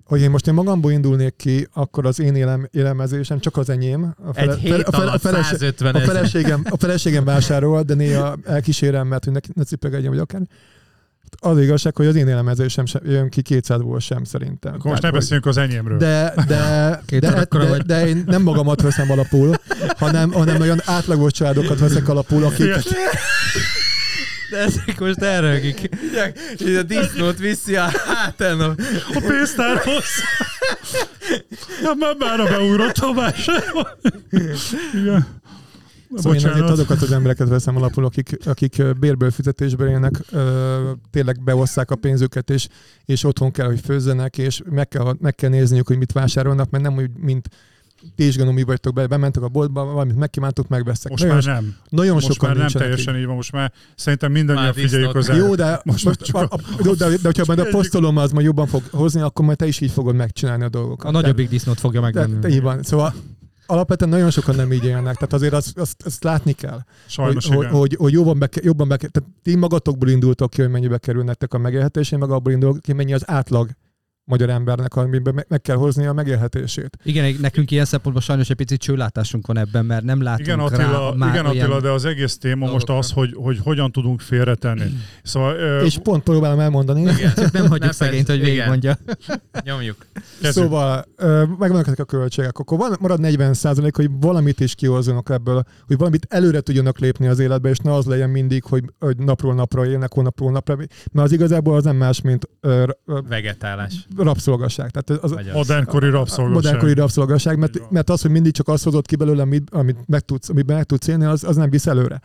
hogy 0.04 0.20
én 0.20 0.30
most 0.30 0.46
én 0.46 0.54
magamból 0.54 0.92
indulnék 0.92 1.36
ki, 1.36 1.68
akkor 1.72 2.06
az 2.06 2.20
én 2.20 2.34
élem, 2.34 2.68
élelmezésem 2.70 3.38
csak 3.40 3.56
az 3.56 3.68
enyém. 3.70 4.14
A 4.26 4.38
egy 4.38 4.54
hét 4.54 4.72
a, 4.82 5.00
alatt 5.00 5.20
felese- 5.20 5.56
150 5.56 5.94
a 5.94 5.98
feleségem, 5.98 6.62
a 6.70 6.76
feleségem 6.78 7.24
vásárol, 7.24 7.82
de 7.82 7.94
néha 7.94 8.36
elkísérem, 8.44 9.06
mert 9.06 9.24
hogy 9.24 9.32
ne, 9.32 9.38
ne 9.54 9.62
cipegedjen, 9.62 10.10
vagy 10.10 10.18
akár. 10.20 10.40
Az 11.38 11.58
igazság, 11.58 11.96
hogy 11.96 12.06
az 12.06 12.14
én 12.16 12.28
élelmezésem 12.28 12.86
sem 12.86 13.00
jön 13.04 13.28
ki 13.28 13.42
200-ból 13.48 14.00
sem 14.00 14.24
szerintem. 14.24 14.72
Akkor 14.74 14.90
most 14.90 14.94
ne 14.94 15.00
Tehát, 15.08 15.14
beszéljünk 15.14 15.46
az 15.46 15.56
enyémről. 15.56 15.98
De, 15.98 16.34
de, 16.46 17.00
de, 17.20 17.46
de, 17.50 17.68
vagy. 17.68 17.82
de, 17.82 18.06
én 18.06 18.22
nem 18.26 18.42
magamat 18.42 18.80
veszem 18.82 19.10
alapul, 19.10 19.54
hanem, 19.98 20.32
hanem 20.32 20.60
olyan 20.60 20.80
átlagos 20.84 21.32
családokat 21.32 21.78
veszek 21.78 22.08
alapul, 22.08 22.44
akik, 22.44 22.66
De 24.50 24.56
ezek 24.58 25.00
most 25.00 25.18
elrögik. 25.22 25.88
Így 26.58 26.74
a 26.74 26.82
disznót 26.82 27.38
viszi 27.38 27.76
a 27.76 27.90
hátán. 28.06 28.60
a- 28.60 28.74
A 29.14 29.22
pénztárhoz. 29.26 30.04
Ja, 31.82 31.94
már 31.98 32.14
már 32.18 32.48
beugrott 32.48 32.92
Tamás. 32.94 33.46
Igen. 34.94 35.26
Szóval 36.16 36.32
én 36.32 36.38
azért 36.38 36.52
Bocsánat. 36.52 36.70
azokat 36.70 37.02
az 37.02 37.12
embereket 37.12 37.48
veszem 37.48 37.76
alapul, 37.76 38.04
akik, 38.04 38.36
akik 38.44 38.82
bérből 38.98 39.30
fizetésből 39.30 39.88
élnek, 39.88 40.14
ö, 40.30 40.90
tényleg 41.10 41.42
beosszák 41.42 41.90
a 41.90 41.96
pénzüket, 41.96 42.50
és, 42.50 42.68
és 43.04 43.24
otthon 43.24 43.50
kell, 43.50 43.66
hogy 43.66 43.80
főzzenek, 43.80 44.38
és 44.38 44.62
meg 44.70 44.88
kell, 44.88 45.14
meg 45.20 45.34
kell 45.34 45.50
nézniük, 45.50 45.86
hogy 45.86 45.98
mit 45.98 46.12
vásárolnak, 46.12 46.70
mert 46.70 46.84
nem 46.84 46.96
úgy, 46.96 47.10
mint 47.16 47.48
ti 48.14 48.26
is 48.26 48.36
gondolom, 48.36 48.54
mi 48.54 48.62
vagytok 48.62 48.94
be, 48.94 49.06
bementek 49.06 49.42
a 49.42 49.48
boltba, 49.48 49.84
valamit 49.84 50.16
megkívántok, 50.16 50.68
megveszek. 50.68 51.10
Most 51.10 51.22
nagyon, 51.22 51.38
már 51.44 51.54
nem. 51.54 51.76
nagyon 51.88 52.14
Most 52.14 52.26
sokan 52.26 52.48
már 52.48 52.58
nem 52.58 52.68
teljesen 52.68 53.14
így. 53.14 53.20
így 53.20 53.26
van. 53.26 53.34
Most 53.34 53.52
már 53.52 53.72
szerintem 53.94 54.32
mindannyian 54.32 54.72
figyeljük 54.72 55.14
az. 55.14 55.28
Jó, 55.28 55.54
de, 55.54 55.80
Most 55.84 56.04
most, 56.04 56.20
csak 56.20 56.36
a, 56.36 56.48
a, 56.50 56.82
de, 56.82 56.94
de, 56.94 57.08
de 57.08 57.18
hogyha 57.22 57.44
majd 57.46 57.58
a 57.58 57.64
posztolom 57.70 58.16
az 58.16 58.32
majd 58.32 58.46
jobban 58.46 58.66
fog 58.66 58.82
hozni, 58.90 59.20
akkor 59.20 59.44
majd 59.44 59.58
te 59.58 59.66
is 59.66 59.80
így 59.80 59.90
fogod 59.90 60.14
megcsinálni 60.14 60.64
a 60.64 60.68
dolgokat. 60.68 61.06
A 61.06 61.10
nagyobbik 61.10 61.48
disznót 61.48 61.80
fogja 61.80 62.00
megvenni. 62.00 62.48
így 62.48 62.62
van. 62.62 62.82
Szóval 62.82 63.14
alapvetően 63.70 64.10
nagyon 64.10 64.30
sokan 64.30 64.54
nem 64.54 64.72
így 64.72 64.84
élnek, 64.84 65.14
tehát 65.14 65.32
azért 65.32 65.52
azt, 65.52 65.78
azt, 65.78 66.02
azt 66.04 66.24
látni 66.24 66.52
kell. 66.52 66.78
Sajnos 67.06 67.46
hogy, 67.46 67.56
igen. 67.56 67.70
hogy, 67.70 67.94
hogy 67.98 68.12
jobban, 68.12 68.38
be, 68.38 68.48
jobban 68.62 68.88
be, 68.88 68.96
tehát 68.96 69.30
ti 69.42 69.56
magatokból 69.56 70.08
indultok 70.08 70.50
ki, 70.50 70.60
hogy 70.60 70.70
mennyibe 70.70 70.98
kerül 70.98 71.24
nektek 71.24 71.54
a 71.54 71.58
megélhetés, 71.58 72.12
én 72.12 72.18
meg 72.18 72.30
abból 72.30 72.52
indulok 72.52 72.80
ki, 72.80 72.92
mennyi 72.92 73.12
az 73.14 73.22
átlag 73.30 73.70
magyar 74.30 74.50
embernek, 74.50 74.96
amiben 74.96 75.34
meg, 75.34 75.46
meg 75.48 75.60
kell 75.60 75.76
hozni 75.76 76.06
a 76.06 76.12
megélhetését. 76.12 76.98
Igen, 77.02 77.36
nekünk 77.40 77.70
ilyen 77.70 77.84
szempontból 77.84 78.22
sajnos 78.22 78.50
egy 78.50 78.56
picit 78.56 78.80
csőlátásunk 78.80 79.46
van 79.46 79.58
ebben, 79.58 79.84
mert 79.84 80.04
nem 80.04 80.22
látunk 80.22 80.46
Igen, 80.46 80.58
rá 80.58 80.64
Attila, 80.64 81.14
már 81.16 81.34
igen. 81.34 81.46
Attila, 81.46 81.80
de 81.80 81.90
az 81.90 82.04
egész 82.04 82.38
téma 82.38 82.70
most 82.70 82.86
dolgokra. 82.86 82.96
az, 82.96 83.10
hogy, 83.10 83.34
hogy 83.36 83.58
hogyan 83.62 83.92
tudunk 83.92 84.20
félretenni. 84.20 84.84
Szóval 85.22 85.54
ö, 85.54 85.84
És 85.84 85.98
pont 86.02 86.22
próbálom 86.22 86.58
elmondani. 86.58 87.00
Igen. 87.00 87.32
Csak 87.34 87.52
nem 87.52 87.68
hagyjuk 87.68 87.92
szegényt, 87.92 88.26
hogy 88.26 88.40
végigmondja. 88.40 88.98
Nyomjuk. 89.64 89.96
kezdjük. 90.40 90.52
Szóval 90.52 91.04
ö, 91.16 91.44
megvannak 91.58 91.86
ezek 91.86 91.98
a 91.98 92.04
költségek, 92.04 92.58
akkor 92.58 92.78
van, 92.78 92.96
marad 93.00 93.20
40 93.20 93.54
százalék, 93.54 93.96
hogy 93.96 94.10
valamit 94.20 94.60
is 94.60 94.74
kihozzanak 94.74 95.30
ebből, 95.30 95.62
hogy 95.86 95.96
valamit 95.96 96.26
előre 96.28 96.60
tudjanak 96.60 96.98
lépni 96.98 97.26
az 97.26 97.38
életbe, 97.38 97.68
és 97.68 97.78
ne 97.78 97.92
az 97.92 98.04
legyen 98.04 98.30
mindig, 98.30 98.64
hogy, 98.64 98.84
hogy 98.98 99.16
napról 99.16 99.54
napra 99.54 99.86
élnek, 99.86 100.12
hónapról 100.12 100.50
napra, 100.50 100.76
mert 100.76 101.26
az 101.26 101.32
igazából 101.32 101.76
az 101.76 101.84
nem 101.84 101.96
más, 101.96 102.20
mint 102.20 102.48
ö, 102.60 102.84
ö, 103.06 103.18
Vegetálás. 103.28 104.06
Rabszolgaság. 104.22 104.90
Tehát 104.90 105.24
az, 105.24 105.32
az. 105.32 105.52
Modernkori 105.52 106.10
rabszolgaság. 106.10 106.54
Modernkori 106.54 106.94
rabszolgaság, 106.94 107.52
Így 107.52 107.60
mert, 107.60 107.90
mert 107.90 108.10
az, 108.10 108.22
hogy 108.22 108.30
mindig 108.30 108.52
csak 108.52 108.68
azt 108.68 108.84
hozod 108.84 109.06
ki 109.06 109.16
belőle, 109.16 109.42
amit, 109.42 109.70
amit 109.70 109.96
meg 110.06 110.20
tudsz, 110.20 110.48
amiben 110.48 110.76
meg 110.76 110.84
tudsz 110.84 111.06
élni, 111.06 111.24
az, 111.24 111.44
az 111.44 111.56
nem 111.56 111.70
visz 111.70 111.86
előre. 111.86 112.20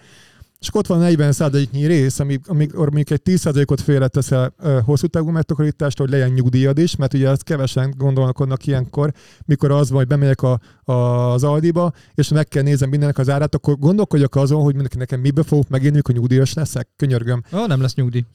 És 0.66 0.72
ott 0.74 0.88
van 0.88 1.00
40 1.00 1.32
százaléknyi 1.32 1.86
rész, 1.86 2.20
ami, 2.20 2.40
amikor 2.46 2.80
mondjuk 2.80 3.10
egy 3.10 3.22
10 3.22 3.40
százalékot 3.40 3.82
félreteszel 3.82 4.54
hosszú 4.86 5.08
távú 5.08 5.30
megtakarítást, 5.30 5.98
hogy 5.98 6.10
legyen 6.10 6.30
nyugdíjad 6.30 6.78
is, 6.78 6.96
mert 6.96 7.14
ugye 7.14 7.30
ezt 7.30 7.44
kevesen 7.44 7.94
gondolkodnak 7.98 8.68
ilyenkor, 8.68 9.12
mikor 9.46 9.72
az 9.72 9.90
van, 9.90 9.98
hogy 9.98 10.08
bemegyek 10.08 10.42
a, 10.42 10.60
a, 10.84 10.94
az 11.34 11.44
Aldiba, 11.44 11.94
és 12.14 12.28
meg 12.28 12.48
kell 12.48 12.64
nézem 12.64 12.90
mindennek 12.90 13.18
az 13.18 13.30
árát, 13.30 13.56
akkor 13.56 13.78
gondolkodjak 13.80 14.36
azon, 14.36 14.62
hogy 14.62 14.74
mindenki 14.74 14.98
nekem 14.98 15.20
mibe 15.20 15.44
fogok 15.44 15.70
megélni, 15.70 16.00
hogy 16.04 16.16
nyugdíjas 16.16 16.54
leszek, 16.54 16.88
könyörgöm. 16.96 17.44
Ó, 17.54 17.66
nem 17.66 17.82
lesz 17.82 17.96
nyugdíj. 17.96 18.26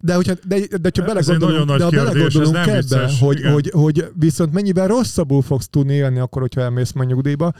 De 0.00 0.14
hogyha, 0.14 0.34
de, 0.46 0.56
de, 0.56 0.58
egy 0.58 0.96
nagyon 0.96 1.14
belegondolunk, 1.14 1.66
nagy 1.68 1.78
de 1.78 1.84
ha 1.84 1.90
kérdés, 1.90 2.06
ez 2.06 2.32
belegondolunk 2.32 2.54
nem 2.54 2.68
ebbe, 2.68 2.80
vicces, 2.80 3.20
hogy, 3.20 3.42
hogy, 3.52 3.70
hogy 3.70 4.10
viszont 4.18 4.52
mennyivel 4.52 4.86
rosszabbul 4.86 5.42
fogsz 5.42 5.68
tudni 5.68 5.94
élni 5.94 6.18
akkor, 6.18 6.42
hogyha 6.42 6.60
elmész 6.60 6.92
majd 6.92 7.08
nyugdíjba, 7.08 7.52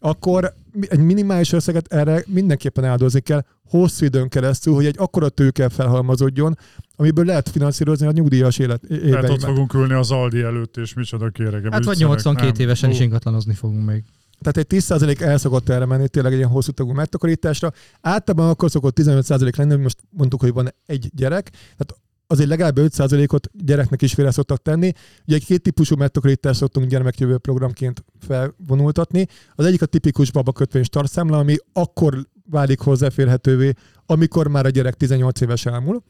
akkor 0.00 0.54
egy 0.80 0.98
minimális 0.98 1.52
összeget 1.52 1.92
erre 1.92 2.24
mindenképpen 2.26 2.84
áldozni 2.84 3.20
kell 3.20 3.44
hosszú 3.68 4.04
időn 4.04 4.28
keresztül, 4.28 4.74
hogy 4.74 4.86
egy 4.86 4.94
akkora 4.98 5.28
tőke 5.28 5.68
felhalmazódjon, 5.68 6.58
amiből 6.96 7.24
lehet 7.24 7.48
finanszírozni 7.48 8.06
a 8.06 8.10
nyugdíjas 8.10 8.58
élet 8.58 8.82
Lehet 8.88 9.02
ott 9.02 9.08
éveimet. 9.08 9.40
fogunk 9.40 9.74
ülni 9.74 9.92
az 9.92 10.10
Aldi 10.10 10.40
előtt, 10.40 10.76
és 10.76 10.94
micsoda 10.94 11.28
kérege. 11.28 11.68
Hát 11.70 11.84
vagy 11.84 11.96
viccelek, 11.96 11.98
82 12.00 12.52
nem. 12.52 12.60
évesen 12.60 12.90
is 12.90 12.96
Hú. 12.96 13.02
ingatlanozni 13.02 13.54
fogunk 13.54 13.86
még. 13.86 14.04
Tehát 14.40 14.56
egy 14.56 14.82
10% 14.82 15.20
el 15.20 15.38
szokott 15.38 15.68
erre 15.68 15.86
menni 15.86 16.08
tényleg 16.08 16.32
egy 16.32 16.38
ilyen 16.38 16.50
hosszú 16.50 16.70
tagú 16.72 16.92
megtakarításra. 16.92 17.72
Általában 18.00 18.48
akkor 18.48 18.70
szokott 18.70 18.98
15% 19.00 19.56
lenni, 19.56 19.70
hogy 19.70 19.80
most 19.80 19.98
mondtuk, 20.10 20.40
hogy 20.40 20.52
van 20.52 20.74
egy 20.86 21.10
gyerek, 21.14 21.50
tehát 21.50 21.94
azért 22.30 22.48
legalább 22.48 22.78
5%-ot 22.78 23.50
gyereknek 23.52 24.02
is 24.02 24.14
félre 24.14 24.30
szoktak 24.30 24.62
tenni. 24.62 24.92
Ugye 25.26 25.36
egy 25.36 25.44
két 25.44 25.62
típusú 25.62 25.96
megtakarítást 25.96 26.58
szoktunk 26.58 26.86
gyermekjövő 26.86 27.38
programként 27.38 28.04
felvonultatni. 28.18 29.26
Az 29.54 29.64
egyik 29.64 29.82
a 29.82 29.86
tipikus 29.86 30.32
babakötvény 30.32 30.82
startszámla, 30.82 31.38
ami 31.38 31.56
akkor 31.72 32.26
válik 32.50 32.80
hozzáférhetővé, 32.80 33.72
amikor 34.06 34.48
már 34.48 34.66
a 34.66 34.68
gyerek 34.68 34.94
18 34.94 35.40
éves 35.40 35.66
elmúl. 35.66 36.02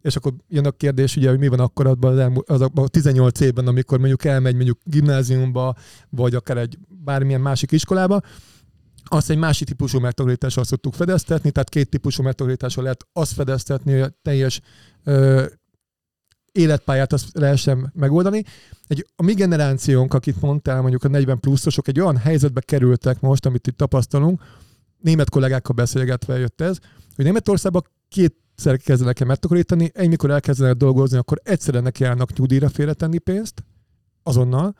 És 0.00 0.16
akkor 0.16 0.34
jön 0.48 0.66
a 0.66 0.70
kérdés, 0.70 1.16
ugye, 1.16 1.28
hogy 1.28 1.38
mi 1.38 1.48
van 1.48 1.60
akkor 1.60 1.86
abban 1.86 2.12
az, 2.12 2.18
elmúl, 2.18 2.42
az 2.46 2.60
a 2.60 2.88
18 2.88 3.40
évben, 3.40 3.66
amikor 3.66 3.98
mondjuk 3.98 4.24
elmegy 4.24 4.54
mondjuk 4.54 4.78
gimnáziumba, 4.84 5.74
vagy 6.08 6.34
akár 6.34 6.56
egy 6.56 6.78
bármilyen 6.88 7.40
másik 7.40 7.72
iskolába, 7.72 8.20
azt 9.04 9.30
egy 9.30 9.38
másik 9.38 9.66
típusú 9.66 9.98
megtakarítással 9.98 10.64
szoktuk 10.64 10.94
fedeztetni, 10.94 11.50
tehát 11.50 11.68
két 11.68 11.88
típusú 11.88 12.22
megtakarítással 12.22 12.82
lehet 12.82 13.06
azt 13.12 13.32
fedeztetni, 13.32 13.92
hogy 13.92 14.00
a 14.00 14.18
teljes 14.22 14.60
életpályát 16.52 17.12
azt 17.12 17.28
lehessen 17.32 17.92
megoldani. 17.94 18.44
Egy, 18.86 19.06
a 19.16 19.22
mi 19.22 19.34
generációnk, 19.34 20.14
akit 20.14 20.40
mondtál, 20.40 20.80
mondjuk 20.80 21.04
a 21.04 21.08
40 21.08 21.40
pluszosok, 21.40 21.88
egy 21.88 22.00
olyan 22.00 22.16
helyzetbe 22.16 22.60
kerültek 22.60 23.20
most, 23.20 23.46
amit 23.46 23.66
itt 23.66 23.76
tapasztalunk, 23.76 24.42
német 25.00 25.30
kollégákkal 25.30 25.74
beszélgetve 25.74 26.38
jött 26.38 26.60
ez, 26.60 26.78
hogy 27.16 27.24
Németországban 27.24 27.82
kétszer 28.08 28.76
kezdenek 28.76 29.20
el 29.20 29.26
megtakarítani, 29.26 29.90
egy 29.94 30.08
mikor 30.08 30.30
elkezdenek 30.30 30.76
dolgozni, 30.76 31.18
akkor 31.18 31.40
egyszerre 31.42 31.80
neki 31.80 32.04
állnak 32.04 32.38
nyugdíjra 32.38 32.68
félretenni 32.68 33.18
pénzt, 33.18 33.64
azonnal. 34.22 34.74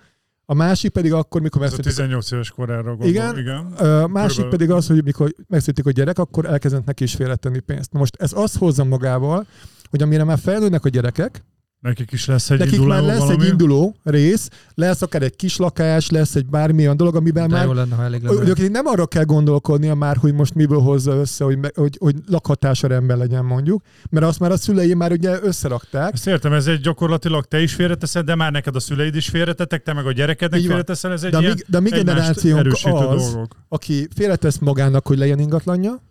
A 0.45 0.55
másik 0.55 0.91
pedig 0.91 1.13
akkor, 1.13 1.41
mikor 1.41 1.63
Ez 1.63 1.73
a 1.73 1.77
megszületik 1.77 1.97
18 1.97 2.31
éves 2.31 2.51
korára 2.51 2.97
gondolom. 2.97 3.09
Igen. 3.09 3.39
Igen. 3.39 3.73
Ö, 3.79 4.07
másik 4.07 4.37
Körülbelül. 4.37 4.51
pedig 4.51 4.71
az, 4.71 4.87
hogy 4.87 5.05
mikor 5.05 5.35
megszületik 5.47 5.87
a 5.87 5.91
gyerek, 5.91 6.19
akkor 6.19 6.45
elkezdenek 6.45 6.87
neki 6.87 7.05
is 7.05 7.15
félretenni 7.15 7.59
pénzt. 7.61 7.93
Na 7.93 7.99
most 7.99 8.17
ez 8.17 8.33
azt 8.35 8.57
hozza 8.57 8.85
magával, 8.85 9.47
hogy 9.91 10.03
amire 10.03 10.25
már 10.25 10.39
felnőnek 10.39 10.85
a 10.85 10.89
gyerekek, 10.89 11.45
Nekik 11.81 12.13
is 12.13 12.27
lesz 12.27 12.51
egy 12.51 12.59
nekik 12.59 12.73
induló 12.75 12.93
már 12.93 13.03
lesz 13.03 13.19
valami. 13.19 13.43
egy 13.45 13.49
induló 13.49 13.97
rész, 14.03 14.49
lesz 14.75 15.03
akár 15.03 15.23
egy 15.23 15.37
kis 15.37 15.57
lakás, 15.57 16.11
lesz 16.11 16.35
egy 16.35 16.47
bármilyen 16.47 16.97
dolog, 16.97 17.17
amiben 17.17 17.49
De 17.49 17.55
már 17.55 17.65
jó 17.67 17.73
lenne, 17.73 17.95
ha 17.95 18.03
elég 18.03 18.23
lenne. 18.23 18.69
nem 18.69 18.87
arra 18.87 19.07
kell 19.07 19.25
gondolkodnia 19.25 19.95
már, 19.95 20.17
hogy 20.17 20.35
most 20.35 20.55
miből 20.55 20.81
hozza 20.81 21.13
össze, 21.13 21.45
hogy, 21.45 21.59
hogy, 21.75 21.97
hogy 22.01 22.15
lakhatása 22.27 22.87
rendben 22.87 23.19
legyen 23.19 23.45
mondjuk, 23.45 23.83
mert 24.11 24.27
azt 24.27 24.39
már 24.41 24.51
a 24.51 24.57
szülei 24.57 24.95
már 24.95 25.13
ugye 25.13 25.39
összerakták. 25.43 26.13
Ezt 26.13 26.27
értem, 26.27 26.53
ez 26.53 26.67
egy 26.67 26.81
gyakorlatilag 26.81 27.45
te 27.45 27.61
is 27.63 27.75
félreteszed, 27.75 28.25
de 28.25 28.35
már 28.35 28.53
neked 28.53 28.77
a 28.77 28.81
szüleid 28.81 29.15
is 29.15 29.29
félretettek, 29.29 29.83
te 29.83 29.93
meg 29.93 30.07
a 30.07 30.13
gyerekednek 30.13 30.61
félreteszel, 30.61 31.13
ez 31.13 31.23
egy 31.23 31.31
De 31.31 31.37
a 31.37 31.41
mi, 31.41 31.47
ilyen 31.47 31.59
de 31.67 31.77
a 31.77 31.81
mi 31.81 31.91
generációnk 31.91 32.59
erősítő 32.59 32.91
az, 32.97 33.33
dolgok. 33.33 33.57
aki 33.69 34.09
félretesz 34.15 34.59
magának, 34.59 35.07
hogy 35.07 35.19
legyen 35.19 35.39
ingatlanja, 35.39 36.03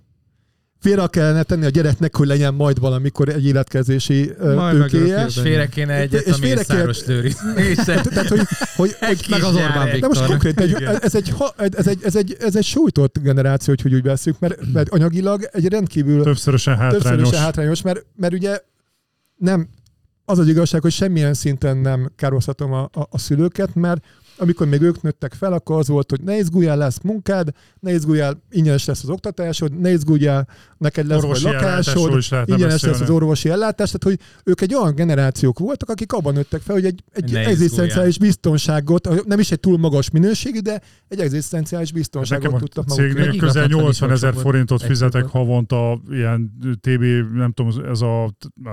félre 0.79 1.07
kellene 1.07 1.43
tenni 1.43 1.65
a 1.65 1.69
gyereknek, 1.69 2.15
hogy 2.15 2.27
legyen 2.27 2.53
majd 2.53 2.79
valamikor 2.79 3.29
egy 3.29 3.45
életkezési 3.45 4.31
Majd 4.39 4.77
tőkéje. 4.77 5.25
És 5.25 5.39
félre 5.39 5.67
kéne 5.67 5.93
egyet 5.93 6.25
És 6.25 6.33
a 6.33 6.35
félre 6.35 6.63
kéne-. 6.63 8.01
Tehát, 8.03 8.27
hogy, 8.27 8.41
hogy, 8.75 8.95
Egy 9.09 9.25
Meg 9.29 9.43
az 9.43 9.55
Orbán. 9.55 9.99
De 9.99 10.07
most 10.07 10.25
konkrét, 10.25 10.59
egy, 10.59 10.73
ez, 10.83 11.15
egy, 11.15 11.33
ez, 11.57 11.87
egy, 11.87 11.99
ez, 12.03 12.15
egy, 12.15 12.37
ez 12.39 12.55
egy 12.55 12.63
sújtott 12.63 13.19
generáció, 13.19 13.75
hogy 13.81 13.93
úgy 13.93 14.03
veszük, 14.03 14.39
mert, 14.39 14.71
mert 14.73 14.89
anyagilag 14.89 15.49
egy 15.51 15.67
rendkívül 15.67 16.23
Többszörösen 16.23 16.77
hátrányos. 16.77 17.03
többszörösen 17.03 17.39
hátrányos, 17.39 17.81
mert, 17.81 18.05
mert 18.15 18.33
ugye 18.33 18.59
nem, 19.37 19.67
az 20.25 20.39
az 20.39 20.47
igazság, 20.47 20.81
hogy 20.81 20.91
semmilyen 20.91 21.33
szinten 21.33 21.77
nem 21.77 22.11
kározhatom 22.15 22.73
a, 22.73 22.81
a, 22.81 23.07
a 23.09 23.17
szülőket, 23.17 23.75
mert 23.75 24.05
amikor 24.37 24.67
még 24.67 24.81
ők 24.81 25.01
nőttek 25.01 25.33
fel, 25.33 25.53
akkor 25.53 25.77
az 25.77 25.87
volt, 25.87 26.09
hogy 26.09 26.21
ne 26.21 26.37
izguljál, 26.37 26.77
lesz 26.77 26.99
munkád, 27.03 27.49
ne 27.79 27.93
izguljál, 27.93 28.43
ingyenes 28.49 28.85
lesz 28.85 29.03
az 29.03 29.09
oktatásod, 29.09 29.79
ne 29.79 29.91
izguljál, 29.91 30.47
neked 30.77 31.07
lesz 31.07 31.23
Orvosi 31.23 31.47
ellátásról 31.47 32.09
lakásod, 32.09 32.47
is 32.47 32.53
ingyenes 32.53 32.81
lesz 32.81 32.99
az 32.99 33.09
orvosi 33.09 33.49
ellátás, 33.49 33.91
tehát 33.91 34.17
hogy 34.17 34.27
ők 34.43 34.61
egy 34.61 34.75
olyan 34.75 34.95
generációk 34.95 35.59
voltak, 35.59 35.89
akik 35.89 36.13
abban 36.13 36.33
nőttek 36.33 36.61
fel, 36.61 36.75
hogy 36.75 36.85
egy, 36.85 37.03
egy 37.11 37.35
egzisztenciális 37.35 38.17
biztonságot, 38.17 39.25
nem 39.25 39.39
is 39.39 39.51
egy 39.51 39.59
túl 39.59 39.77
magas 39.77 40.09
minőségű, 40.09 40.59
de 40.59 40.81
egy 41.07 41.19
egzisztenciális 41.19 41.91
biztonságot 41.91 42.43
Nekem 42.43 42.59
tudtak 42.59 42.85
maguknak. 42.85 43.15
cégnél 43.15 43.39
közel 43.39 43.63
ingatlan 43.63 43.85
80 43.87 44.11
ezer 44.11 44.33
forintot 44.33 44.83
fizetek 44.83 45.25
havonta 45.25 46.01
ilyen 46.09 46.57
TB, 46.81 47.03
nem 47.33 47.51
tudom, 47.51 47.85
ez 47.89 48.01
a, 48.01 48.23
a 48.63 48.69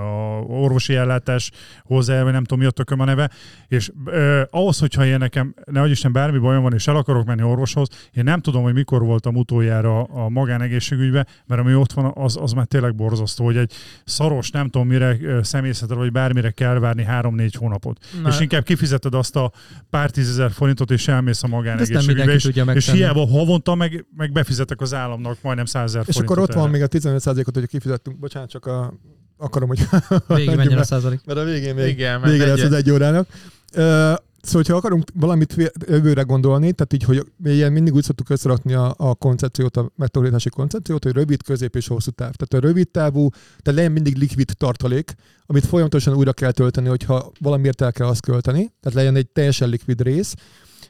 orvosi 0.46 0.94
ellátás 0.94 1.50
hozzá, 1.82 2.22
vagy 2.22 2.32
nem 2.32 2.44
tudom 2.44 2.58
mi 2.58 2.68
a 2.68 2.70
tököm 2.70 3.00
a 3.00 3.04
neve, 3.04 3.30
és 3.68 3.90
eh, 4.04 4.42
ahhoz, 4.50 4.78
hogyha 4.78 5.06
én 5.06 5.18
nekem, 5.18 5.54
nehogy 5.64 5.90
Isten 5.90 6.12
bármi 6.12 6.38
bajom 6.38 6.62
van, 6.62 6.72
és 6.74 6.86
el 6.86 6.96
akarok 6.96 7.24
menni 7.24 7.42
orvoshoz, 7.42 7.88
én 8.12 8.24
nem 8.24 8.40
tudom, 8.40 8.62
hogy 8.62 8.74
mikor 8.74 9.02
voltam 9.02 9.36
utoljára 9.36 10.02
a 10.02 10.28
magánegészségügybe, 10.28 11.26
mert 11.46 11.60
ami 11.60 11.74
ott 11.74 11.92
van, 11.94 12.12
az, 12.14 12.36
az 12.40 12.52
már 12.52 12.66
tényleg 12.66 12.94
borzasztó, 12.94 13.44
hogy 13.44 13.56
egy 13.56 13.72
szaros, 14.04 14.50
nem 14.50 14.68
tudom 14.68 14.86
mire 14.88 15.18
szemészetre, 15.42 15.94
vagy 15.94 16.12
bármire 16.12 16.50
kell 16.50 16.78
várni 16.78 17.04
három-négy 17.04 17.54
hónapot. 17.54 17.98
Na, 18.22 18.28
és 18.28 18.40
inkább 18.40 18.62
kifizeted 18.62 19.14
azt 19.14 19.36
a 19.36 19.52
pár 19.90 20.10
tízezer 20.10 20.50
forintot, 20.50 20.90
és 20.90 21.08
elmész 21.08 21.42
a 21.42 21.46
magánegészségügybe, 21.46 22.32
és, 22.32 22.44
és 22.74 22.90
hiába 22.90 23.26
havonta 23.26 23.74
meg, 23.74 24.06
meg 24.16 24.32
befizetek 24.32 24.80
az 24.80 24.94
államnak 24.94 25.36
majdnem 25.42 25.64
100 25.64 25.82
ezer 25.84 26.04
És 26.06 26.14
forintot. 26.14 26.36
akkor 26.36 26.48
ott 26.48 26.54
van 26.54 26.62
erre. 26.62 26.72
még 26.72 26.82
a 26.82 26.88
15%-ot, 26.88 27.54
hogy 27.54 27.66
kifizettünk, 27.66 28.18
bocsánat, 28.18 28.50
csak 28.50 28.66
a, 28.66 28.94
akarom, 29.36 29.68
hogy 29.68 29.86
Végig 30.26 30.56
menjen 30.56 30.78
a 30.78 30.84
százalék. 30.84 31.20
mert 31.24 31.38
a 31.38 31.44
végén 31.44 31.74
még 31.74 31.88
Igen, 31.88 32.20
mert 32.20 32.32
vége 32.32 32.46
lesz 32.46 32.58
egy- 32.58 32.64
az 32.64 32.72
egy 32.72 32.90
órának. 32.90 33.28
Uh, 33.76 34.12
Szóval, 34.44 34.62
hogyha 34.62 34.76
akarunk 34.76 35.04
valamit 35.14 35.72
jövőre 35.86 36.22
gondolni, 36.22 36.72
tehát 36.72 36.92
így, 36.92 37.02
hogy 37.02 37.26
ilyen 37.44 37.72
mindig 37.72 37.94
úgy 37.94 38.02
szoktuk 38.02 38.30
összerakni 38.30 38.72
a, 38.72 38.94
a 38.96 39.14
koncepciót, 39.14 39.76
a 39.76 39.90
megtakarítási 39.96 40.48
koncepciót, 40.48 41.04
hogy 41.04 41.12
rövid, 41.12 41.42
közép 41.42 41.76
és 41.76 41.86
hosszú 41.86 42.10
táv. 42.10 42.32
Tehát 42.34 42.64
a 42.64 42.68
rövid 42.68 42.88
távú, 42.88 43.28
tehát 43.30 43.78
legyen 43.78 43.92
mindig 43.92 44.16
likvid 44.16 44.50
tartalék, 44.58 45.14
amit 45.46 45.66
folyamatosan 45.66 46.14
újra 46.14 46.32
kell 46.32 46.50
tölteni, 46.50 46.88
hogyha 46.88 47.32
valamiért 47.40 47.80
el 47.80 47.92
kell 47.92 48.06
azt 48.06 48.20
költeni, 48.20 48.72
tehát 48.80 48.98
legyen 48.98 49.16
egy 49.16 49.28
teljesen 49.28 49.68
likvid 49.68 50.00
rész. 50.00 50.34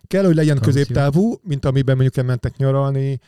Kell, 0.07 0.25
hogy 0.25 0.35
legyen 0.35 0.61
középtávú, 0.61 1.41
mint 1.43 1.65
amiben 1.65 1.95
mondjuk 1.95 2.17
elmentek 2.17 2.57
nyaralni, 2.57 3.21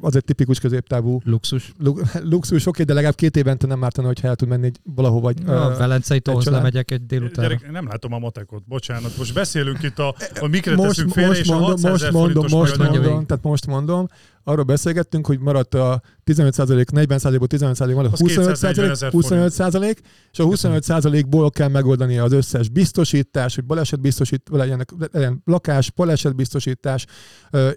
az 0.00 0.16
egy 0.16 0.24
tipikus 0.24 0.60
középtávú 0.60 1.20
Luxus. 1.24 1.72
lu- 1.78 2.02
luxus, 2.32 2.66
oké, 2.66 2.82
de 2.82 2.92
legalább 2.94 3.14
két 3.16 3.36
évente 3.36 3.66
nem 3.66 3.84
ártana, 3.84 4.06
hogyha 4.06 4.28
el 4.28 4.36
tud 4.36 4.48
menni 4.48 4.66
egy 4.66 4.78
valahova. 4.94 5.20
Vagy, 5.20 5.48
A 5.48 5.76
Velencei 5.76 6.20
tóhoz 6.20 6.44
család. 6.44 6.58
lemegyek 6.60 6.90
egy 6.90 7.06
délutánra. 7.06 7.50
Gyerek, 7.54 7.70
nem 7.72 7.86
látom 7.86 8.12
a 8.12 8.18
matekot, 8.18 8.62
bocsánat. 8.66 9.16
Most 9.16 9.34
beszélünk 9.34 9.82
itt 9.82 9.98
a, 9.98 10.14
a 10.40 10.46
mikre 10.46 10.74
most, 10.74 10.88
teszünk 10.88 11.12
félre, 11.12 11.28
most 11.28 11.40
és 11.40 11.48
a 11.48 11.52
mondom, 11.58 11.70
600 11.70 11.90
most 12.00 12.12
mondom, 12.12 12.44
most 12.50 12.76
mondom, 12.78 13.26
tehát 13.26 13.44
most 13.44 13.66
mondom, 13.66 14.08
arról 14.44 14.64
beszélgettünk, 14.64 15.26
hogy 15.26 15.38
maradt 15.38 15.74
a 15.74 16.02
15% 16.28 16.92
40 16.92 17.38
ból 17.38 17.46
15 17.46 17.78
van, 17.78 18.04
a 18.04 18.08
Az 18.12 18.18
25 18.18 18.52
240 18.52 18.90
ezer 18.90 19.10
25 19.10 19.52
százalék, 19.52 20.00
és 20.32 20.38
a 20.38 20.44
25 20.44 20.82
százalékból 20.82 21.50
kell 21.50 21.68
megoldani 21.68 22.18
az 22.18 22.32
összes 22.32 22.68
biztosítás, 22.68 23.54
hogy 23.54 23.64
balesetbiztosít, 23.64 24.42
legyen, 24.50 24.84
legyen 25.12 25.42
lakás, 25.44 25.90
balesetbiztosítás, 25.90 27.06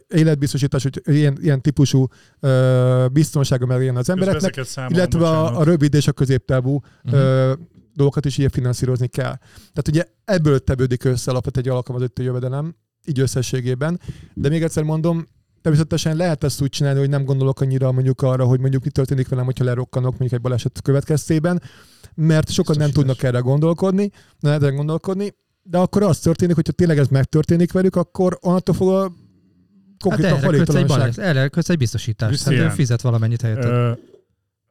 életbiztosítás, 0.08 0.84
hogy 0.84 1.02
ilyen, 1.06 1.38
ilyen 1.42 1.62
típusú 1.62 2.08
biztonsága 3.12 3.78
legyen 3.78 3.96
az 3.96 4.10
embereknek, 4.10 4.66
illetve 4.88 5.28
a, 5.28 5.60
a 5.60 5.64
rövid 5.64 5.94
és 5.94 6.08
a 6.08 6.12
középtávú 6.12 6.80
ö, 7.12 7.54
dolgokat 7.94 8.26
is 8.26 8.38
ilyen 8.38 8.50
finanszírozni 8.50 9.08
kell. 9.08 9.36
Tehát 9.56 9.88
ugye 9.88 10.06
ebből 10.26 10.60
tevődik 10.60 11.04
össze 11.04 11.32
alapvet 11.32 11.58
egy 11.58 11.70
alkalmazott 11.70 12.20
jövedelem, 12.20 12.76
így 13.06 13.20
összességében. 13.20 14.00
De 14.34 14.50
még 14.50 14.64
egyszer 14.64 14.84
mondom, 14.84 15.28
természetesen 15.62 16.16
lehet 16.16 16.44
ezt 16.44 16.62
úgy 16.62 16.70
csinálni, 16.70 17.00
hogy 17.00 17.10
nem 17.10 17.26
gondolok 17.26 17.62
annyira 17.62 17.92
mondjuk 17.92 18.22
arra, 18.22 18.46
hogy 18.46 18.60
mondjuk 18.60 18.84
mi 18.84 18.90
történik 18.90 19.28
velem, 19.28 19.46
hogyha 19.46 19.64
lerokkanok 19.64 20.10
mondjuk 20.10 20.32
egy 20.32 20.42
baleset 20.42 20.82
következtében, 20.82 21.62
mert 22.16 22.50
sokan 22.52 22.76
nem 22.78 22.92
tudnak 22.92 23.24
erre 23.24 23.40
gondolkodni, 23.40 24.12
nem 24.40 24.54
erre 24.54 24.70
gondolkodni, 24.70 25.36
de 25.64 25.78
akkor 25.78 26.04
az 26.04 26.20
történik, 26.20 26.56
hogyha 26.56 26.72
tényleg 26.72 26.98
ez 26.98 27.08
megtörténik 27.08 27.72
velük, 27.72 27.96
akkor 27.96 28.38
onnantól 28.42 28.76
fog 28.76 28.90
a 28.90 29.12
Hát 30.02 30.14
konkrétan 30.14 30.38
erre 30.38 30.58
kötsz 30.58 30.76
egy, 30.76 30.86
balesz, 30.86 31.18
erre 31.18 31.48
kötsz 31.48 31.70
egy 31.70 31.78
biztosítást. 31.78 32.44
Hát 32.44 32.54
ő 32.54 32.70
fizet 32.70 33.02
valamennyit 33.02 33.42
helyett. 33.42 33.64
Ö, 33.64 33.92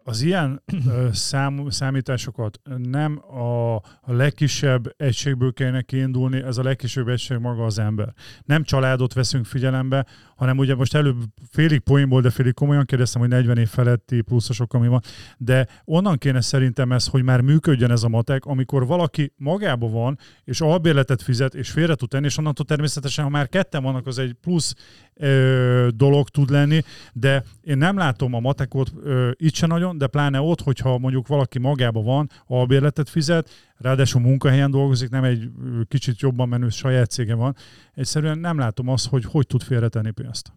az 0.04 0.22
ilyen 0.22 0.62
ö, 0.86 1.08
szám, 1.12 1.66
számításokat 1.68 2.60
nem 2.76 3.22
a, 3.34 3.74
a 3.74 4.12
legkisebb 4.12 4.94
egységből 4.96 5.52
kellene 5.52 5.82
kiindulni, 5.82 6.42
ez 6.42 6.56
a 6.58 6.62
legkisebb 6.62 7.08
egység 7.08 7.38
maga 7.38 7.64
az 7.64 7.78
ember. 7.78 8.12
Nem 8.44 8.64
családot 8.64 9.12
veszünk 9.12 9.46
figyelembe, 9.46 10.06
hanem 10.40 10.58
ugye 10.58 10.74
most 10.74 10.94
előbb 10.94 11.16
félig 11.50 11.80
poénból, 11.80 12.20
de 12.20 12.30
félig 12.30 12.54
komolyan 12.54 12.84
kérdeztem, 12.84 13.20
hogy 13.20 13.30
40 13.30 13.58
év 13.58 13.68
feletti 13.68 14.20
pluszosok, 14.20 14.74
ami 14.74 14.88
van, 14.88 15.00
de 15.38 15.66
onnan 15.84 16.18
kéne 16.18 16.40
szerintem 16.40 16.92
ez, 16.92 17.06
hogy 17.06 17.22
már 17.22 17.40
működjön 17.40 17.90
ez 17.90 18.02
a 18.02 18.08
matek, 18.08 18.44
amikor 18.44 18.86
valaki 18.86 19.32
magában 19.36 19.92
van, 19.92 20.18
és 20.44 20.60
albérletet 20.60 21.22
fizet, 21.22 21.54
és 21.54 21.70
félre 21.70 21.94
tud 21.94 22.08
tenni, 22.08 22.26
és 22.26 22.38
onnantól 22.38 22.64
természetesen, 22.64 23.24
ha 23.24 23.30
már 23.30 23.48
ketten 23.48 23.82
vannak, 23.82 24.06
az 24.06 24.18
egy 24.18 24.32
plusz 24.32 24.74
ö, 25.14 25.88
dolog 25.94 26.28
tud 26.28 26.50
lenni, 26.50 26.82
de 27.12 27.44
én 27.60 27.78
nem 27.78 27.96
látom 27.96 28.34
a 28.34 28.40
matekot 28.40 28.92
ö, 29.02 29.30
itt 29.36 29.54
se 29.54 29.66
nagyon, 29.66 29.98
de 29.98 30.06
pláne 30.06 30.40
ott, 30.40 30.60
hogyha 30.60 30.98
mondjuk 30.98 31.26
valaki 31.26 31.58
magában 31.58 32.04
van, 32.04 32.30
albérletet 32.46 33.08
fizet, 33.08 33.48
ráadásul 33.80 34.20
munkahelyen 34.20 34.70
dolgozik, 34.70 35.10
nem 35.10 35.24
egy 35.24 35.50
kicsit 35.88 36.20
jobban 36.20 36.48
menő 36.48 36.68
saját 36.68 37.10
cége 37.10 37.34
van, 37.34 37.56
egyszerűen 37.94 38.38
nem 38.38 38.58
látom 38.58 38.88
azt, 38.88 39.06
hogy 39.06 39.24
hogy 39.24 39.46
tud 39.46 39.62
félretenni 39.62 40.10
pénzt. 40.10 40.52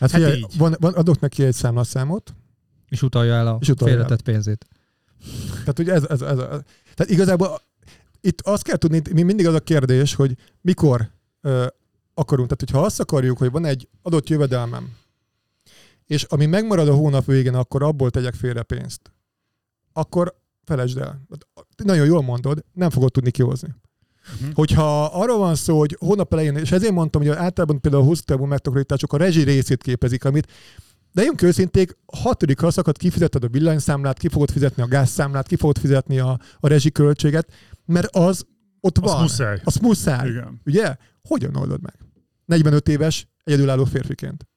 Hát, 0.00 0.10
figyelj, 0.10 0.36
így. 0.38 0.58
van, 0.58 0.76
van, 0.78 0.92
adok 0.92 1.20
neki 1.20 1.44
egy 1.44 1.54
számlaszámot, 1.54 2.34
És 2.88 3.02
utalja 3.02 3.34
el 3.34 3.46
a 3.46 3.58
És 3.60 3.68
utalja 3.68 3.94
el. 3.94 4.00
félretett 4.00 4.24
pénzét. 4.24 4.66
Tehát 5.50 5.78
ugye 5.78 5.92
ez, 5.92 6.02
ez, 6.02 6.22
ez, 6.22 6.38
ez 6.38 6.60
tehát 6.94 7.12
igazából 7.12 7.60
itt 8.20 8.40
azt 8.40 8.62
kell 8.62 8.76
tudni, 8.76 9.02
mi 9.12 9.22
mindig 9.22 9.46
az 9.46 9.54
a 9.54 9.60
kérdés, 9.60 10.14
hogy 10.14 10.36
mikor 10.60 11.10
ö, 11.40 11.66
akarunk. 12.14 12.48
Tehát, 12.48 12.70
hogyha 12.70 12.86
azt 12.86 13.00
akarjuk, 13.00 13.38
hogy 13.38 13.50
van 13.50 13.64
egy 13.64 13.88
adott 14.02 14.28
jövedelmem, 14.28 14.92
és 16.06 16.22
ami 16.22 16.46
megmarad 16.46 16.88
a 16.88 16.94
hónap 16.94 17.24
végén, 17.24 17.54
akkor 17.54 17.82
abból 17.82 18.10
tegyek 18.10 18.34
félre 18.34 18.62
pénzt, 18.62 19.12
akkor 19.92 20.40
felejtsd 20.64 20.98
el. 20.98 21.20
Nagyon 21.84 22.06
jól 22.06 22.22
mondod, 22.22 22.64
nem 22.72 22.90
fogod 22.90 23.12
tudni 23.12 23.30
kihozni. 23.30 23.74
Mhm. 24.40 24.50
Hogyha 24.54 25.04
arról 25.04 25.38
van 25.38 25.54
szó, 25.54 25.78
hogy 25.78 25.96
hónap 26.00 26.32
elején, 26.32 26.56
és 26.56 26.72
ezért 26.72 26.92
mondtam, 26.92 27.20
hogy 27.22 27.30
általában 27.30 27.80
például 27.80 28.02
a 28.02 28.06
hosszú 28.06 28.22
távú 28.24 28.44
megtakarítások 28.44 29.12
a 29.12 29.16
rezsi 29.16 29.42
részét 29.42 29.82
képezik, 29.82 30.24
amit 30.24 30.46
de 31.12 31.22
jön 31.22 31.34
őszinték, 31.42 31.96
hatodik 32.06 32.58
szakadt 32.68 32.98
kifizeted 32.98 33.44
a 33.44 33.48
villanyszámlát, 33.48 34.18
ki 34.18 34.28
fogod 34.28 34.50
fizetni 34.50 34.82
a 34.82 34.86
gázszámlát, 34.86 35.46
ki 35.46 35.56
fogod 35.56 35.78
fizetni 35.78 36.18
a, 36.18 36.38
a 36.60 36.68
rezsiköltséget, 36.68 37.52
mert 37.84 38.16
az 38.16 38.46
ott 38.80 38.98
Az 38.98 39.10
van. 39.12 39.20
muszáj. 39.20 39.60
Az 39.64 39.76
muszáj. 39.76 40.28
Igen. 40.28 40.60
Ugye? 40.64 40.96
Hogyan 41.28 41.56
oldod 41.56 41.80
meg? 41.82 41.94
45 42.44 42.88
éves, 42.88 43.28
egyedülálló 43.44 43.84
férfiként. 43.84 44.48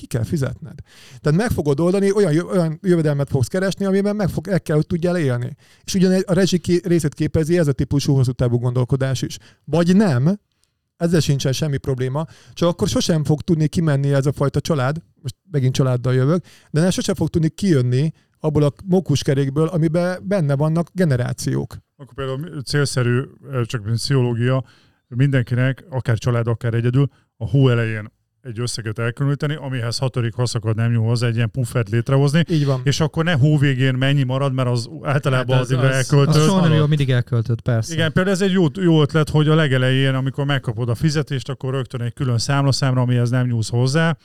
Ki 0.00 0.06
kell 0.06 0.24
fizetned. 0.24 0.74
Tehát 1.20 1.38
meg 1.38 1.50
fogod 1.50 1.80
oldani, 1.80 2.12
olyan, 2.12 2.46
olyan 2.46 2.78
jövedelmet 2.82 3.28
fogsz 3.28 3.46
keresni, 3.46 3.84
amiben 3.84 4.16
meg 4.16 4.28
fog, 4.28 4.48
el 4.48 4.60
kell, 4.60 4.76
hogy 4.76 4.86
tudjál 4.86 5.16
élni. 5.16 5.56
És 5.84 5.94
ugyan 5.94 6.22
a 6.26 6.32
rezsi 6.32 6.60
részét 6.84 7.14
képezi 7.14 7.58
ez 7.58 7.68
a 7.68 7.72
típusú 7.72 8.14
hosszú 8.14 8.32
távú 8.32 8.58
gondolkodás 8.58 9.22
is. 9.22 9.38
Vagy 9.64 9.96
nem, 9.96 10.38
ezzel 10.96 11.20
sincsen 11.20 11.52
semmi 11.52 11.76
probléma, 11.76 12.26
csak 12.52 12.68
akkor 12.68 12.88
sosem 12.88 13.24
fog 13.24 13.40
tudni 13.40 13.68
kimenni 13.68 14.12
ez 14.12 14.26
a 14.26 14.32
fajta 14.32 14.60
család, 14.60 15.02
most 15.22 15.34
megint 15.50 15.74
családdal 15.74 16.14
jövök, 16.14 16.44
de 16.70 16.80
nem 16.80 16.90
sosem 16.90 17.14
fog 17.14 17.28
tudni 17.28 17.48
kijönni 17.48 18.12
abból 18.38 18.62
a 18.62 18.72
mókuskerékből, 18.84 19.66
amiben 19.66 20.22
benne 20.22 20.56
vannak 20.56 20.88
generációk. 20.92 21.76
Akkor 21.96 22.14
például 22.14 22.62
célszerű, 22.62 23.22
csak 23.64 23.82
pszichológia, 23.82 24.64
mindenkinek, 25.08 25.84
akár 25.90 26.18
család, 26.18 26.46
akár 26.46 26.74
egyedül, 26.74 27.08
a 27.36 27.48
hó 27.48 27.68
elején 27.68 28.18
egy 28.42 28.60
összeget 28.60 28.98
elkülöníteni, 28.98 29.54
amihez 29.54 29.98
hatodik 29.98 30.34
haszakad 30.34 30.76
nem 30.76 30.90
nyúl 30.92 31.06
hozzá, 31.06 31.26
egy 31.26 31.34
ilyen 31.36 31.50
puffert 31.50 31.88
létrehozni, 31.88 32.44
Így 32.48 32.66
van. 32.66 32.80
és 32.84 33.00
akkor 33.00 33.24
ne 33.24 33.32
hó 33.32 33.58
végén 33.58 33.94
mennyi 33.94 34.22
marad, 34.22 34.52
mert 34.52 34.68
az 34.68 34.88
általában 35.02 35.56
Hát 35.56 35.64
az, 35.64 35.70
az- 35.70 35.78
az, 35.84 36.12
az- 36.12 36.36
Az 36.36 36.44
soha 36.44 36.60
nem 36.68 36.72
jó, 36.76 36.86
mindig 36.86 37.10
elköltött, 37.10 37.60
persze. 37.60 37.92
Igen, 37.92 38.12
például 38.12 38.34
ez 38.34 38.42
egy 38.42 38.52
jó, 38.52 38.66
jó 38.80 39.00
ötlet, 39.02 39.28
hogy 39.28 39.48
a 39.48 39.54
legelején, 39.54 40.14
amikor 40.14 40.44
megkapod 40.44 40.88
a 40.88 40.94
fizetést, 40.94 41.48
akkor 41.48 41.74
rögtön 41.74 42.00
egy 42.02 42.12
külön 42.12 42.38
számlaszámra, 42.38 43.00
amihez 43.00 43.30
nem 43.30 43.46
nyúlsz 43.46 43.68
hozzá, 43.70 44.16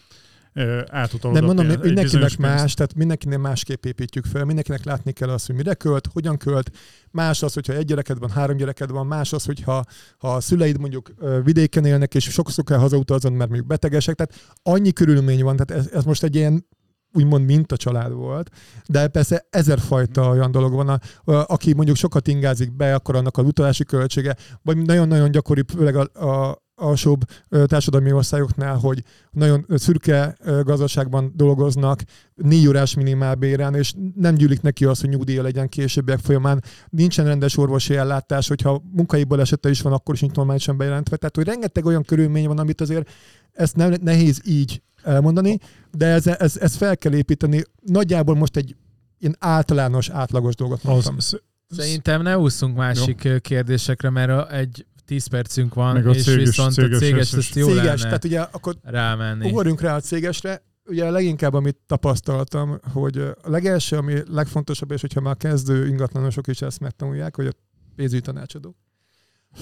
átutalod 0.87 1.37
De 1.37 1.43
a 1.43 1.45
mondom, 1.45 1.65
egy 1.65 1.71
mindenkinek 1.71 2.03
bizonyos 2.03 2.35
pénzt. 2.35 2.61
más, 2.61 2.73
tehát 2.73 2.95
mindenkinek 2.95 3.39
másképp 3.39 3.85
építjük 3.85 4.25
fel, 4.25 4.45
mindenkinek 4.45 4.83
látni 4.83 5.11
kell 5.11 5.29
azt, 5.29 5.45
hogy 5.45 5.55
mire 5.55 5.73
költ, 5.73 6.07
hogyan 6.13 6.37
költ, 6.37 6.71
más 7.11 7.43
az, 7.43 7.53
hogyha 7.53 7.73
egy 7.73 7.85
gyereked 7.85 8.19
van, 8.19 8.29
három 8.29 8.57
gyereked 8.57 8.91
van, 8.91 9.07
más 9.07 9.33
az, 9.33 9.45
hogyha 9.45 9.83
ha 10.17 10.35
a 10.35 10.39
szüleid 10.39 10.79
mondjuk 10.79 11.13
vidéken 11.43 11.85
élnek, 11.85 12.15
és 12.15 12.23
sokszor 12.23 12.63
kell 12.63 12.77
hazautazni, 12.77 13.29
mert 13.29 13.49
mondjuk 13.49 13.67
betegesek, 13.67 14.15
tehát 14.15 14.55
annyi 14.63 14.93
körülmény 14.93 15.43
van, 15.43 15.55
tehát 15.55 15.83
ez, 15.83 15.91
ez 15.93 16.03
most 16.03 16.23
egy 16.23 16.35
ilyen 16.35 16.65
úgymond 17.13 17.45
minta 17.45 17.77
család 17.77 18.11
volt, 18.11 18.49
de 18.87 19.07
persze 19.07 19.47
ezerfajta 19.49 20.29
olyan 20.29 20.51
dolog 20.51 20.73
van, 20.73 20.89
a, 20.89 20.99
a, 21.31 21.45
aki 21.47 21.73
mondjuk 21.73 21.97
sokat 21.97 22.27
ingázik 22.27 22.75
be, 22.75 22.93
akkor 22.93 23.15
annak 23.15 23.37
a 23.37 23.41
utalási 23.41 23.83
költsége, 23.83 24.35
vagy 24.61 24.77
nagyon-nagyon 24.77 25.31
gyakori, 25.31 25.63
főleg 25.67 25.95
a, 25.95 26.27
a 26.27 26.63
alsóbb 26.75 27.21
társadalmi 27.65 28.11
országoknál, 28.11 28.75
hogy 28.77 29.03
nagyon 29.31 29.65
szürke 29.69 30.37
gazdaságban 30.63 31.31
dolgoznak, 31.35 32.01
négy 32.35 32.67
órás 32.67 32.95
minimálbéren, 32.95 33.75
és 33.75 33.93
nem 34.15 34.35
gyűlik 34.35 34.61
neki 34.61 34.85
az, 34.85 34.99
hogy 34.99 35.09
nyugdíja 35.09 35.41
legyen 35.41 35.69
későbbiek 35.69 36.19
folyamán. 36.19 36.63
Nincsen 36.89 37.25
rendes 37.25 37.57
orvosi 37.57 37.95
ellátás, 37.95 38.47
hogyha 38.47 38.81
munkai 38.91 39.23
balesete 39.23 39.69
is 39.69 39.81
van, 39.81 39.93
akkor 39.93 40.13
is 40.13 40.21
nincs 40.21 40.35
normálisan 40.35 40.77
bejelentve. 40.77 41.15
Tehát, 41.17 41.35
hogy 41.35 41.45
rengeteg 41.45 41.85
olyan 41.85 42.03
körülmény 42.03 42.47
van, 42.47 42.59
amit 42.59 42.81
azért 42.81 43.09
ezt 43.51 43.75
nem, 43.75 43.93
nehéz 44.01 44.41
így 44.45 44.81
elmondani, 45.03 45.57
de 45.91 46.05
ez, 46.05 46.27
ez, 46.27 46.57
ez 46.57 46.75
fel 46.75 46.97
kell 46.97 47.13
építeni. 47.13 47.61
Nagyjából 47.81 48.35
most 48.35 48.55
egy 48.57 48.75
ilyen 49.19 49.35
általános, 49.39 50.09
átlagos 50.09 50.55
dolgot 50.55 50.83
mondtam. 50.83 51.15
Az, 51.17 51.39
Szerintem 51.69 52.21
ne 52.21 52.37
ússzunk 52.37 52.75
másik 52.77 53.23
Jó. 53.23 53.39
kérdésekre, 53.39 54.09
mert 54.09 54.29
a- 54.29 54.51
egy 54.51 54.85
10 55.05 55.27
percünk 55.27 55.73
van, 55.73 55.93
Meg 55.93 56.07
a 56.07 56.11
és 56.11 56.23
céges- 56.23 56.45
viszont 56.45 56.71
céges 56.73 56.95
a 56.97 56.99
céges, 56.99 57.33
ezt 57.33 57.55
jó 57.55 57.67
Céges, 57.67 57.83
lenne 57.85 57.97
tehát 58.01 58.23
ugye 58.25 58.39
akkor 58.41 58.75
rámenni. 58.81 59.49
ugorjunk 59.49 59.81
rá 59.81 59.95
a 59.95 59.99
cégesre. 59.99 60.63
Ugye 60.85 61.09
leginkább, 61.09 61.53
amit 61.53 61.77
tapasztaltam, 61.85 62.79
hogy 62.93 63.17
a 63.17 63.49
legelső, 63.49 63.97
ami 63.97 64.15
legfontosabb, 64.27 64.91
és 64.91 65.01
hogyha 65.01 65.21
már 65.21 65.37
kezdő 65.37 65.87
ingatlanosok 65.87 66.47
is 66.47 66.61
ezt 66.61 66.79
megtanulják, 66.79 67.35
hogy 67.35 67.47
a 67.47 67.51
pénzügyi 67.95 68.21
tanácsadó, 68.21 68.75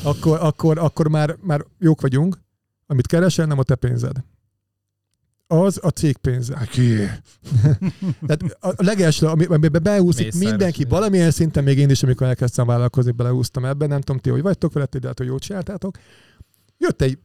akkor, 0.03 0.37
akkor, 0.41 0.77
akkor 0.77 1.07
már, 1.07 1.35
már 1.41 1.65
jók 1.79 2.01
vagyunk, 2.01 2.37
amit 2.85 3.07
keresel, 3.07 3.45
nem 3.45 3.59
a 3.59 3.63
te 3.63 3.75
pénzed. 3.75 4.23
Az 5.47 5.79
a 5.81 5.89
cég 5.89 6.17
pénze. 6.17 6.67
ki? 6.71 6.95
Tehát 8.27 8.57
a 8.59 8.73
legelső, 8.83 9.25
ami- 9.25 9.45
amiben 9.45 9.83
beúszik 9.83 10.25
Mészáros 10.25 10.49
mindenki, 10.49 10.83
valamilyen 10.83 11.31
szinten 11.31 11.63
még 11.63 11.77
én 11.77 11.89
is, 11.89 12.03
amikor 12.03 12.27
elkezdtem 12.27 12.65
vállalkozni, 12.65 13.11
beleúztam 13.11 13.65
ebben, 13.65 13.87
nem 13.87 14.01
tudom 14.01 14.21
ti, 14.21 14.29
hogy 14.29 14.41
vagytok 14.41 14.73
vele, 14.73 14.87
de 14.91 15.07
hát, 15.07 15.17
hogy 15.17 15.27
jót 15.27 15.41
csináltátok. 15.41 15.97
Jött 16.77 17.01
egy 17.01 17.17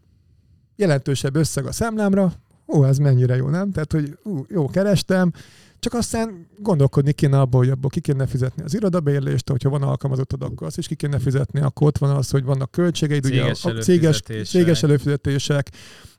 jelentősebb 0.77 1.37
összeg 1.37 1.67
a 1.67 1.73
számlámra, 1.73 2.33
ó, 2.67 2.85
ez 2.87 2.99
mennyire 2.99 3.37
jó, 3.37 3.49
nem? 3.49 3.71
Tehát, 3.71 3.93
hogy 3.93 4.19
ú, 4.23 4.45
jó, 4.49 4.67
kerestem, 4.67 5.33
csak 5.81 5.95
aztán 5.95 6.47
gondolkodni 6.59 7.13
kéne 7.13 7.41
abból, 7.41 7.61
hogy 7.61 7.71
abból 7.71 7.91
ki 7.91 8.01
kéne 8.01 8.27
fizetni 8.27 8.63
az 8.63 8.75
irodabérlést, 8.75 9.49
hogyha 9.49 9.69
van 9.69 9.83
alkalmazottad, 9.83 10.43
akkor 10.43 10.67
azt 10.67 10.79
is 10.79 10.87
ki 10.87 10.95
kéne 10.95 11.19
fizetni, 11.19 11.61
akkor 11.61 11.87
ott 11.87 11.99
van 11.99 12.17
az, 12.17 12.31
hogy 12.31 12.45
vannak 12.45 12.71
költségeid, 12.71 13.25
ugye 13.27 13.41
Céges 13.43 13.65
a, 13.65 13.69
a 13.69 13.73
céges, 13.73 14.03
előfizetések. 14.05 14.47
céges 14.47 14.83
előfizetések, 14.83 15.71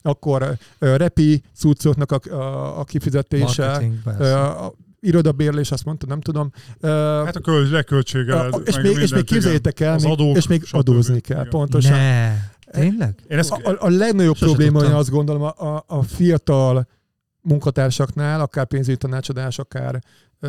akkor 0.02 0.58
repi 0.80 1.44
cuccoknak 1.56 2.12
a, 2.12 2.34
a, 2.34 2.80
a 2.80 2.84
kifizetése, 2.84 3.66
Marketing, 3.66 4.08
a 4.22 4.74
irodabérlés, 5.02 5.72
azt 5.72 5.86
mondta, 5.86 6.06
nem 6.06 6.22
tudom. 6.22 6.52
Hát 6.82 7.36
a 7.36 7.40
köl, 7.40 7.70
leköltségeled. 7.70 8.54
és, 8.66 8.76
meg 8.76 8.84
még, 8.84 8.98
és 8.98 9.12
még 9.14 9.24
képzeljétek 9.24 9.80
el, 9.80 9.96
még, 9.96 10.12
adók, 10.12 10.38
és 10.38 10.48
még 10.48 10.64
stb. 10.64 10.76
adózni 10.78 11.20
kell, 11.20 11.38
Igen. 11.40 11.50
pontosan. 11.50 11.92
Ne, 11.98 12.34
tényleg? 12.72 13.16
Én 13.28 13.38
ezt, 13.38 13.52
A, 13.52 13.76
a, 13.80 13.90
legnagyobb 13.90 14.38
probléma, 14.38 14.84
én 14.84 14.92
azt 14.92 15.10
gondolom, 15.10 15.42
a, 15.42 15.54
a- 15.76 15.84
a 15.88 16.02
fiatal 16.04 16.88
munkatársaknál, 17.50 18.42
akár 18.42 18.66
pénzügyi 18.66 18.98
tanácsadás, 18.98 19.60
akár 19.60 20.04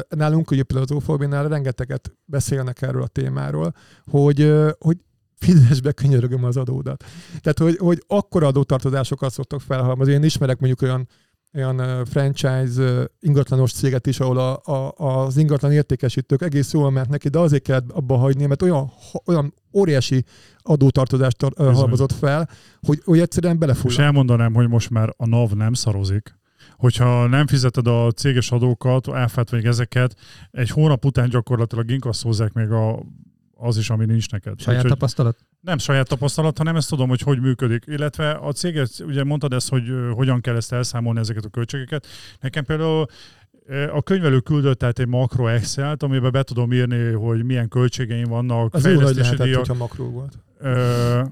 nálunk, 0.08 0.50
ugye 0.50 0.62
például 0.62 0.88
az 0.90 0.96
OFOB-nál 0.96 1.48
rengeteget 1.48 2.12
beszélnek 2.24 2.82
erről 2.82 3.02
a 3.02 3.06
témáról, 3.06 3.74
hogy, 4.10 4.52
hogy 4.78 4.96
fizes 5.34 5.80
be 5.80 5.92
könyörögöm 5.92 6.44
az 6.44 6.56
adódat. 6.56 7.04
Tehát, 7.40 7.58
hogy, 7.58 7.76
hogy 7.76 8.02
akkora 8.06 8.46
adótartozásokat 8.46 9.32
szoktak 9.32 9.60
felhalmozni. 9.60 10.12
Én 10.12 10.22
ismerek 10.22 10.58
mondjuk 10.58 10.82
olyan 10.82 11.08
olyan 11.54 12.04
franchise 12.04 13.10
ingatlanos 13.20 13.72
céget 13.72 14.06
is, 14.06 14.20
ahol 14.20 14.38
a, 14.38 14.60
a, 14.64 14.94
az 14.96 15.36
ingatlan 15.36 15.72
értékesítők 15.72 16.42
egész 16.42 16.72
jól 16.72 16.90
ment 16.90 17.08
neki, 17.08 17.28
de 17.28 17.38
azért 17.38 17.62
kellett 17.62 17.90
abba 17.90 18.16
hagyni, 18.16 18.46
mert 18.46 18.62
olyan, 18.62 18.92
olyan 19.24 19.54
óriási 19.72 20.24
adótartozást 20.58 21.46
halmozott 21.56 22.12
fel, 22.12 22.48
hogy, 22.80 23.00
hogy 23.04 23.18
egyszerűen 23.18 23.52
és 23.52 23.58
belefull. 23.58 24.04
elmondanám, 24.04 24.54
hogy 24.54 24.68
most 24.68 24.90
már 24.90 25.14
a 25.16 25.26
NAV 25.26 25.52
nem 25.52 25.72
szarozik. 25.72 26.39
Hogyha 26.76 27.26
nem 27.26 27.46
fizeted 27.46 27.86
a 27.86 28.10
céges 28.10 28.50
adókat, 28.50 29.08
áfát 29.08 29.50
vagy 29.50 29.64
ezeket, 29.64 30.14
egy 30.50 30.70
hónap 30.70 31.04
után 31.04 31.28
gyakorlatilag 31.28 31.90
inkasszózzák 31.90 32.52
még 32.52 32.70
a, 32.70 33.02
az 33.54 33.76
is, 33.76 33.90
ami 33.90 34.04
nincs 34.04 34.30
neked. 34.30 34.60
Saját 34.60 34.78
Úgyhogy- 34.80 34.98
tapasztalat? 34.98 35.38
Nem 35.60 35.78
saját 35.78 36.08
tapasztalat, 36.08 36.58
hanem 36.58 36.76
ezt 36.76 36.88
tudom, 36.88 37.08
hogy 37.08 37.20
hogy 37.20 37.40
működik. 37.40 37.84
Illetve 37.86 38.30
a 38.30 38.52
céget, 38.52 38.90
ugye 39.06 39.24
mondtad 39.24 39.52
ezt, 39.52 39.68
hogy 39.68 39.82
hogyan 40.14 40.40
kell 40.40 40.56
ezt 40.56 40.72
elszámolni 40.72 41.20
ezeket 41.20 41.44
a 41.44 41.48
költségeket. 41.48 42.06
Nekem 42.40 42.64
például 42.64 43.06
A 43.92 44.02
könyvelő 44.02 44.40
küldött 44.40 44.78
tehát 44.78 44.98
egy 44.98 45.06
makro 45.08 45.46
Excel-t, 45.46 46.02
amiben 46.02 46.32
be 46.32 46.42
tudom 46.42 46.72
írni, 46.72 47.10
hogy 47.12 47.44
milyen 47.44 47.68
költségeim 47.68 48.28
vannak, 48.28 48.74
Az 48.74 48.86
jó 48.86 49.00
nagy 49.00 49.16
lehetett, 49.16 49.42
díjak. 49.44 49.58
hogyha 49.58 49.74
makró 49.74 50.10
volt. 50.10 50.38
Ö, 50.58 51.22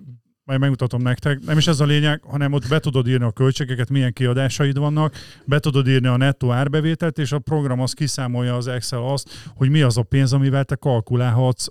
majd 0.49 0.61
megmutatom 0.61 1.03
nektek. 1.03 1.45
Nem 1.45 1.59
is 1.59 1.67
ez 1.67 1.81
a 1.81 1.85
lényeg, 1.85 2.21
hanem 2.23 2.53
ott 2.53 2.69
be 2.69 2.79
tudod 2.79 3.09
írni 3.09 3.25
a 3.25 3.31
költségeket, 3.31 3.91
milyen 3.91 4.13
kiadásaid 4.13 4.79
vannak, 4.79 5.15
be 5.45 5.59
tudod 5.59 5.89
írni 5.89 6.07
a 6.07 6.17
nettó 6.17 6.51
árbevételt, 6.53 7.19
és 7.19 7.33
a 7.33 7.39
program 7.39 7.81
az 7.81 7.93
kiszámolja 7.93 8.57
az 8.57 8.67
Excel 8.67 9.03
azt, 9.03 9.29
hogy 9.55 9.71
mi 9.71 9.83
az 9.83 9.97
a 9.97 10.03
pénz, 10.03 10.33
amivel 10.33 10.65
te 10.65 10.75
kalkulálhatsz, 10.75 11.67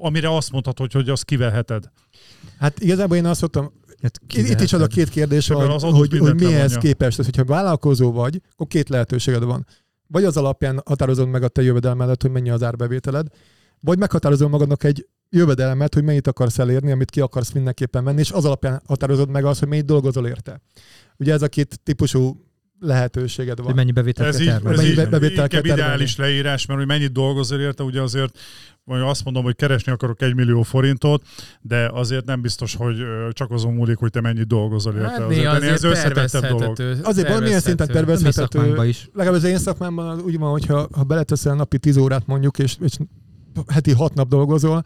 amire 0.00 0.34
azt 0.36 0.52
mondhatod, 0.52 0.92
hogy 0.92 1.08
azt 1.08 1.24
kiveheted. 1.24 1.84
Hát 2.58 2.80
igazából 2.80 3.16
én 3.16 3.24
azt 3.26 3.40
mondtam, 3.40 3.80
Hát 4.02 4.20
itt, 4.34 4.48
itt 4.48 4.60
is 4.60 4.72
az 4.72 4.80
a 4.80 4.86
két 4.86 5.08
kérdés 5.08 5.48
van, 5.48 5.70
az 5.70 5.82
hogy, 5.82 6.18
hogy 6.18 6.34
mihez 6.34 6.52
levonja. 6.52 6.78
képest. 6.78 7.16
Tehát, 7.16 7.34
hogyha 7.34 7.52
vállalkozó 7.52 8.12
vagy, 8.12 8.40
akkor 8.52 8.66
két 8.66 8.88
lehetőséged 8.88 9.44
van. 9.44 9.66
Vagy 10.06 10.24
az 10.24 10.36
alapján 10.36 10.82
határozod 10.84 11.28
meg 11.28 11.42
a 11.42 11.48
te 11.48 11.62
jövedelmedet, 11.62 12.22
hogy 12.22 12.30
mennyi 12.30 12.50
az 12.50 12.62
árbevételed, 12.62 13.26
vagy 13.80 13.98
meghatározol 13.98 14.48
magadnak 14.48 14.84
egy 14.84 15.06
jövedelmet, 15.34 15.94
hogy 15.94 16.04
mennyit 16.04 16.26
akarsz 16.26 16.58
elérni, 16.58 16.90
amit 16.90 17.10
ki 17.10 17.20
akarsz 17.20 17.52
mindenképpen 17.52 18.04
venni, 18.04 18.20
és 18.20 18.30
az 18.30 18.44
alapján 18.44 18.82
határozod 18.86 19.30
meg 19.30 19.44
azt, 19.44 19.58
hogy 19.58 19.68
mennyit 19.68 19.84
dolgozol 19.84 20.26
érte. 20.26 20.60
Ugye 21.16 21.32
ez 21.32 21.42
a 21.42 21.48
két 21.48 21.80
típusú 21.82 22.44
lehetőséged 22.80 23.56
Hogy 23.56 23.66
van. 23.66 23.74
mennyi 23.74 23.90
bevételt 23.92 24.28
Ez 24.28 24.34
kell 24.36 24.44
így, 24.44 24.50
termelni. 24.52 24.78
ez 24.78 24.84
Mennyi 24.84 24.90
így 24.98 25.02
be- 25.10 25.18
bevételt 25.18 25.50
kell 25.50 25.64
ideális 25.64 26.16
leírás, 26.16 26.66
mert 26.66 26.78
hogy 26.78 26.88
mennyit 26.88 27.12
dolgozol 27.12 27.60
érte, 27.60 27.82
ugye 27.82 28.00
azért 28.00 28.38
vagy 28.84 29.00
azt 29.00 29.24
mondom, 29.24 29.42
hogy 29.44 29.56
keresni 29.56 29.92
akarok 29.92 30.22
egy 30.22 30.34
millió 30.34 30.62
forintot, 30.62 31.22
de 31.60 31.88
azért 31.92 32.24
nem 32.24 32.40
biztos, 32.40 32.74
hogy 32.74 32.96
csak 33.30 33.50
azon 33.50 33.72
múlik, 33.74 33.96
hogy 33.96 34.10
te 34.10 34.20
mennyit 34.20 34.46
dolgozol 34.46 34.94
érte. 34.94 35.08
Hát 35.10 35.20
azért, 35.20 35.46
azért 35.46 35.72
ez 35.72 35.84
összetettebb 35.84 36.46
dolog. 36.58 36.76
Azért 37.02 37.28
valamilyen 37.28 37.60
szinten 37.60 37.86
tervezhető. 37.86 38.86
Is. 38.86 39.08
Legalább 39.12 39.38
az 39.38 39.44
én 39.44 39.58
szakmámban 39.58 40.08
az 40.08 40.22
úgy 40.22 40.38
van, 40.38 40.50
hogyha 40.50 40.88
ha 40.92 41.02
beleteszel 41.02 41.54
napi 41.54 41.78
10 41.78 41.96
órát 41.96 42.26
mondjuk, 42.26 42.58
és, 42.58 42.76
és 42.80 42.96
heti 43.66 43.92
6 43.92 44.14
nap 44.14 44.28
dolgozol, 44.28 44.84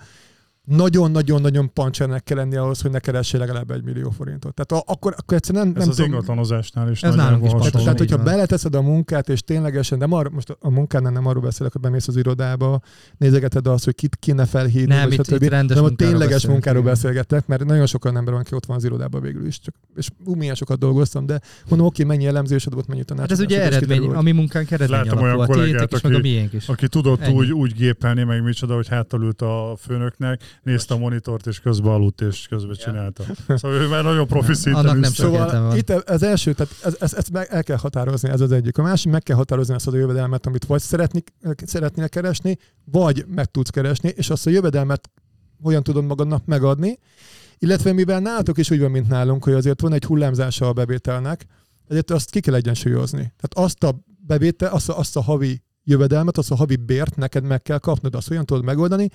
nagyon-nagyon-nagyon 0.66 1.72
pancsernek 1.72 2.24
kell 2.24 2.36
lenni 2.36 2.56
ahhoz, 2.56 2.80
hogy 2.80 2.90
ne 2.90 2.98
keressél 2.98 3.40
legalább 3.40 3.70
egy 3.70 3.82
millió 3.84 4.10
forintot. 4.10 4.54
Tehát 4.54 4.84
a- 4.84 4.92
akkor, 4.92 5.14
akkor 5.18 5.36
egyszerűen 5.36 5.64
nem, 5.66 5.74
Ez 5.76 5.80
nem 5.80 5.88
az 5.90 5.96
tudom. 5.96 6.10
ingatlanozásnál 6.10 6.90
is 6.90 7.02
Ez 7.02 7.14
nálunk 7.14 7.44
is 7.44 7.52
hasonló. 7.52 7.84
Tehát, 7.84 7.98
hogyha 7.98 8.22
beleteszed 8.22 8.74
a 8.74 8.82
munkát, 8.82 9.28
és 9.28 9.40
ténylegesen, 9.40 9.98
nem 9.98 10.12
arra, 10.12 10.30
most 10.30 10.56
a 10.60 10.70
munkánál 10.70 11.12
nem 11.12 11.26
arról 11.26 11.42
beszélek, 11.42 11.72
hogy 11.72 11.80
bemész 11.80 12.08
az 12.08 12.16
irodába, 12.16 12.80
nézegeted 13.18 13.66
azt, 13.66 13.84
hogy 13.84 13.94
kit 13.94 14.16
kéne 14.16 14.44
felhívni, 14.44 14.94
Nem, 14.94 15.02
vagy 15.08 15.12
itt- 15.12 15.24
stb. 15.24 15.42
itt 15.42 15.48
rendes 15.48 15.76
hanem 15.76 15.92
a 15.92 15.96
tényleges 15.96 16.46
munkáról 16.46 16.80
igen. 16.80 16.92
beszélgetek, 16.92 17.46
mert 17.46 17.64
nagyon 17.64 17.86
sokan 17.86 18.16
ember 18.16 18.32
van, 18.32 18.42
aki 18.42 18.54
ott 18.54 18.66
van 18.66 18.76
az 18.76 18.84
irodában 18.84 19.20
végül 19.20 19.46
is. 19.46 19.60
Csak, 19.60 19.74
és 19.96 20.08
ú, 20.24 20.34
milyen 20.34 20.54
sokat 20.54 20.78
dolgoztam, 20.78 21.26
de 21.26 21.40
mondom, 21.68 21.86
oké, 21.86 22.04
mennyi 22.04 22.26
elemzésed 22.26 22.72
volt, 22.72 22.86
mennyi 22.86 23.04
tanács. 23.04 23.22
Hát 23.28 23.38
ez 23.38 23.44
ugye 23.44 23.62
eredmény, 23.62 24.04
a 24.06 24.22
mi 24.22 24.32
munkánk 24.32 24.70
eredmény 24.70 24.98
Láttam 24.98 25.18
alapú, 25.18 25.24
olyan 25.36 25.40
a 25.40 25.46
kollégát, 25.46 25.94
aki- 25.94 26.20
miénk 26.20 26.52
is. 26.52 26.68
Aki 26.68 26.88
tudott 26.88 27.28
úgy, 27.28 27.52
úgy 27.52 27.74
gépelni, 27.74 28.22
meg 28.22 28.42
micsoda, 28.42 28.74
hogy 28.74 28.88
ült 29.12 29.42
a 29.42 29.76
főnöknek, 29.80 30.40
nézte 30.62 30.94
a 30.94 30.98
monitort, 30.98 31.46
és 31.46 31.60
közben 31.60 31.92
aludt, 31.92 32.20
és 32.20 32.46
közben 32.48 32.74
csinálta. 32.74 33.24
Szóval 33.48 33.80
ő 33.80 33.88
már 33.88 34.02
nagyon 34.02 34.26
profi 34.26 34.54
szinten 34.54 34.84
Annak 34.84 35.00
nem 35.00 35.12
Szóval 35.12 35.62
van. 35.62 35.76
itt 35.76 35.90
az 35.90 36.22
első, 36.22 36.52
tehát 36.52 36.72
ez, 36.84 36.96
ez, 37.00 37.14
ezt 37.14 37.30
meg 37.32 37.46
el 37.50 37.62
kell 37.62 37.76
határozni, 37.76 38.28
ez 38.28 38.40
az 38.40 38.52
egyik. 38.52 38.78
A 38.78 38.82
másik, 38.82 39.12
meg 39.12 39.22
kell 39.22 39.36
határozni 39.36 39.74
azt 39.74 39.86
a 39.86 39.96
jövedelmet, 39.96 40.46
amit 40.46 40.64
vagy 40.64 40.80
szeretni, 40.80 41.22
szeretnél 41.64 42.08
keresni, 42.08 42.58
vagy 42.84 43.24
meg 43.28 43.44
tudsz 43.44 43.70
keresni, 43.70 44.12
és 44.16 44.30
azt 44.30 44.46
a 44.46 44.50
jövedelmet 44.50 45.10
hogyan 45.62 45.82
tudod 45.82 46.04
magadnak 46.04 46.44
megadni, 46.44 46.98
illetve 47.58 47.92
mivel 47.92 48.20
nálatok 48.20 48.58
is 48.58 48.70
úgy 48.70 48.80
van, 48.80 48.90
mint 48.90 49.08
nálunk, 49.08 49.44
hogy 49.44 49.52
azért 49.52 49.80
van 49.80 49.92
egy 49.92 50.04
hullámzása 50.04 50.68
a 50.68 50.72
bevételnek, 50.72 51.46
ezért 51.88 52.10
azt 52.10 52.30
ki 52.30 52.40
kell 52.40 52.54
egyensúlyozni. 52.54 53.18
Tehát 53.18 53.70
azt 53.70 53.84
a 53.84 54.04
bevétel, 54.26 54.72
azt 54.72 54.88
a, 54.88 54.98
azt 54.98 55.16
a 55.16 55.20
havi 55.22 55.62
jövedelmet, 55.84 56.38
azt 56.38 56.50
a 56.50 56.54
havi 56.56 56.76
bért 56.76 57.16
neked 57.16 57.44
meg 57.44 57.62
kell 57.62 57.78
kapnod, 57.78 58.14
azt 58.14 58.30
olyan 58.30 58.44
tudod 58.44 58.64
megoldani, 58.64 59.08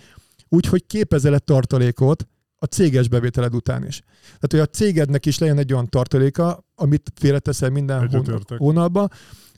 úgyhogy 0.54 0.86
képezel 0.88 1.34
egy 1.34 1.44
tartalékot 1.44 2.28
a 2.56 2.66
céges 2.66 3.08
bevételed 3.08 3.56
után 3.56 3.86
is. 3.88 4.02
Tehát, 4.22 4.50
hogy 4.50 4.60
a 4.60 4.66
cégednek 4.66 5.26
is 5.26 5.38
legyen 5.38 5.58
egy 5.58 5.74
olyan 5.74 5.90
tartaléka, 5.90 6.66
amit 6.76 7.12
félreteszel 7.16 7.70
minden 7.70 7.98
hónap, 7.98 8.14
Egyetértek. 8.14 8.58
hónapban, 8.58 9.12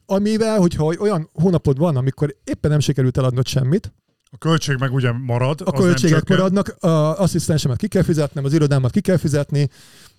amivel, 0.05 0.59
hogyha 0.59 0.85
olyan 0.85 1.29
hónapod 1.33 1.77
van, 1.77 1.95
amikor 1.95 2.35
éppen 2.43 2.71
nem 2.71 2.79
sikerült 2.79 3.17
eladnod 3.17 3.47
semmit, 3.47 3.93
A 4.31 4.37
költség 4.37 4.77
meg 4.79 4.93
ugye 4.93 5.11
marad. 5.11 5.61
a 5.61 5.71
az 5.71 5.79
költségek 5.83 6.29
maradnak, 6.29 6.67
a 6.67 7.19
asszisztensemet 7.19 7.77
ki 7.77 7.87
kell 7.87 8.03
fizetnem, 8.03 8.45
az 8.45 8.53
irodámat 8.53 8.91
ki 8.91 9.01
kell 9.01 9.17
fizetni, 9.17 9.69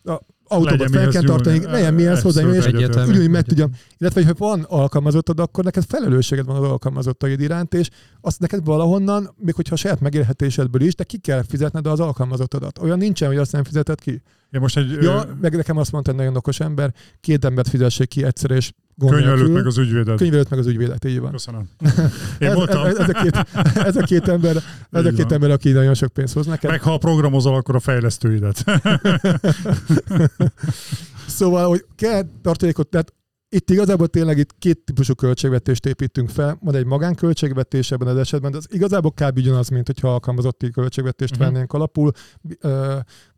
a 0.04 0.58
Legyen 0.62 0.88
fel 0.88 1.08
kell 1.08 1.22
tartani, 1.22 1.64
legyen 1.64 1.94
mihez 1.94 2.22
hozzá, 2.22 2.42
és 2.48 2.66
ugyanúgy 2.66 3.30
meg 3.30 3.42
tudjam. 3.42 3.70
Illetve, 3.98 4.24
ha 4.24 4.32
van 4.36 4.62
alkalmazottad, 4.62 5.40
akkor 5.40 5.64
neked 5.64 5.84
felelősséged 5.88 6.46
van 6.46 6.56
az 6.56 6.70
alkalmazottaid 6.70 7.40
iránt, 7.40 7.74
és 7.74 7.90
azt 8.20 8.40
neked 8.40 8.64
valahonnan, 8.64 9.34
még 9.36 9.54
hogyha 9.54 9.74
a 9.74 9.78
saját 9.78 10.00
megélhetésedből 10.00 10.82
is, 10.82 10.94
de 10.94 11.04
ki 11.04 11.18
kell 11.18 11.42
fizetned 11.48 11.86
az 11.86 12.00
alkalmazottadat. 12.00 12.78
Olyan 12.78 12.98
nincsen, 12.98 13.28
hogy 13.28 13.36
azt 13.36 13.52
nem 13.52 13.64
fizeted 13.64 14.00
ki. 14.00 14.22
Én 14.50 14.60
most 14.60 14.76
egy 14.76 14.90
Ja, 15.02 15.24
meg 15.40 15.56
nekem 15.56 15.76
azt 15.76 15.92
mondta 15.92 16.10
egy 16.10 16.16
nagyon 16.16 16.36
okos 16.36 16.60
ember, 16.60 16.94
két 17.20 17.44
embert 17.44 17.68
fizessék 17.68 18.08
ki 18.08 18.24
egyszer, 18.24 18.50
és 18.50 18.72
könyvelőt 18.98 19.36
nélkül. 19.36 19.54
meg 19.54 19.66
az 19.66 19.78
ügyvédet. 19.78 20.16
Könyvelőt 20.16 20.50
meg 20.50 20.58
az 20.58 20.66
ügyvédet, 20.66 21.04
így 21.04 21.20
van. 21.20 21.30
Köszönöm. 21.30 21.68
Én 22.38 22.48
Ez, 22.48 22.54
mondtam, 22.54 22.86
ez, 22.86 22.96
ez, 22.96 23.08
a 23.08 23.12
két, 23.22 23.46
ez 23.74 23.96
a 23.96 24.02
két 24.02 24.28
ember, 24.28 24.56
ez 24.90 25.04
a 25.04 25.10
két 25.10 25.22
van. 25.22 25.32
ember, 25.32 25.50
aki 25.50 25.70
nagyon 25.70 25.94
sok 25.94 26.12
pénzt 26.12 26.34
hoz 26.34 26.46
neked. 26.46 26.70
meg 26.70 26.82
ha 26.82 26.98
programozol, 26.98 27.54
akkor 27.54 27.74
a 27.74 27.80
fejlesztőidet. 27.80 28.64
Szóval, 31.26 31.68
hogy 31.68 31.84
kell 31.96 32.22
tartalékot, 32.42 32.88
tehát 32.88 33.12
itt 33.54 33.70
igazából 33.70 34.08
tényleg 34.08 34.38
itt 34.38 34.54
két 34.58 34.84
típusú 34.84 35.14
költségvetést 35.14 35.86
építünk 35.86 36.28
fel. 36.28 36.58
Van 36.60 36.74
egy 36.74 36.84
magánköltségvetés 36.84 37.90
ebben 37.90 38.08
az 38.08 38.16
esetben, 38.16 38.50
de 38.50 38.56
az 38.56 38.66
igazából 38.70 39.10
kb. 39.10 39.36
ugyanaz, 39.36 39.68
mint 39.68 39.86
hogyha 39.86 40.12
alkalmazotti 40.12 40.70
költségvetést 40.70 41.32
uh-huh. 41.32 41.46
vennénk 41.46 41.72
alapul. 41.72 42.12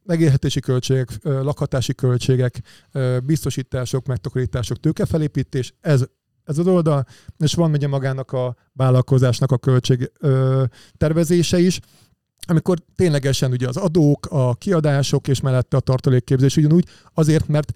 Megélhetési 0.07 0.61
költségek, 0.61 1.09
lakhatási 1.23 1.95
költségek, 1.95 2.61
biztosítások, 3.25 4.07
megtakarítások, 4.07 4.81
tőkefelépítés, 4.81 5.75
ez, 5.81 6.05
ez 6.45 6.59
az 6.59 6.67
oldal, 6.67 7.07
és 7.39 7.55
van 7.55 7.73
ugye 7.73 7.89
magának 7.89 8.33
a 8.33 8.57
vállalkozásnak 8.73 9.53
a 9.53 9.59
költség 9.59 10.13
tervezése 10.97 11.59
is, 11.59 11.81
amikor 12.47 12.79
ténylegesen 12.97 13.51
ugye 13.51 13.69
az 13.69 13.77
adók, 13.77 14.27
a 14.27 14.55
kiadások 14.55 15.29
és 15.29 15.41
mellette 15.41 15.77
a 15.77 15.81
tartalékképzés 15.81 16.57
ugyanúgy, 16.57 16.89
azért, 17.15 17.49
mert 17.49 17.73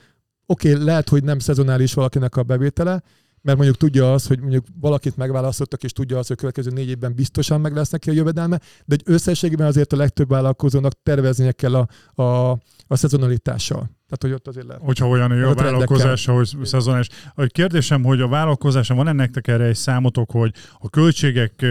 oké, 0.46 0.72
okay, 0.72 0.84
lehet, 0.84 1.08
hogy 1.08 1.24
nem 1.24 1.38
szezonális 1.38 1.94
valakinek 1.94 2.36
a 2.36 2.42
bevétele, 2.42 3.02
mert 3.42 3.56
mondjuk 3.56 3.78
tudja 3.78 4.12
az, 4.12 4.26
hogy 4.26 4.40
mondjuk 4.40 4.64
valakit 4.80 5.16
megválasztottak, 5.16 5.82
és 5.82 5.92
tudja 5.92 6.18
az, 6.18 6.26
hogy 6.26 6.36
a 6.38 6.40
következő 6.40 6.70
négy 6.70 6.88
évben 6.88 7.14
biztosan 7.14 7.60
meg 7.60 7.74
lesz 7.74 7.90
neki 7.90 8.10
a 8.10 8.12
jövedelme, 8.12 8.60
de 8.84 8.94
egy 8.94 9.02
összességében 9.04 9.66
azért 9.66 9.92
a 9.92 9.96
legtöbb 9.96 10.28
vállalkozónak 10.28 10.92
terveznie 11.02 11.52
kell 11.52 11.74
a, 11.74 11.88
a, 12.22 12.50
a 12.86 12.96
szezonalitással. 12.96 13.90
Tehát, 14.10 14.22
hogy 14.22 14.32
ott 14.32 14.48
azért 14.48 14.66
lehet. 14.66 14.82
Hogyha 14.82 15.08
olyan 15.08 15.36
jó 15.36 15.48
A 15.48 15.54
vállalkozása, 15.54 16.32
hogy 16.32 16.56
szezonális. 16.62 17.08
A 17.34 17.44
kérdésem, 17.44 18.04
hogy 18.04 18.20
a 18.20 18.28
vállalkozása, 18.28 18.94
van 18.94 19.08
ennek 19.08 19.48
erre 19.48 19.64
egy 19.64 19.74
számotok, 19.74 20.30
hogy 20.30 20.54
a 20.78 20.88
költségek 20.88 21.66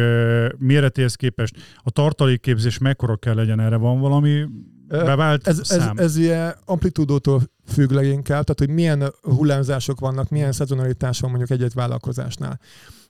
méretéhez 0.57 1.15
képest 1.15 1.55
a 1.77 1.89
tartalékképzés 1.89 2.77
mekkora 2.77 3.15
kell 3.15 3.35
legyen 3.35 3.59
erre? 3.59 3.75
Van 3.75 3.99
valami 3.99 4.45
bevált 4.89 5.47
Ez, 5.47 5.59
ez, 5.59 5.67
szám? 5.67 5.97
ez 5.97 6.17
ilyen 6.17 6.55
amplitúdótól 6.65 7.41
függ 7.67 7.91
leginkább, 7.91 8.43
tehát 8.43 8.59
hogy 8.59 8.69
milyen 8.69 9.13
hullámzások 9.21 9.99
vannak, 9.99 10.29
milyen 10.29 10.51
szezonalitás 10.51 11.19
van 11.19 11.29
mondjuk 11.29 11.51
egy-egy 11.51 11.73
vállalkozásnál. 11.73 12.59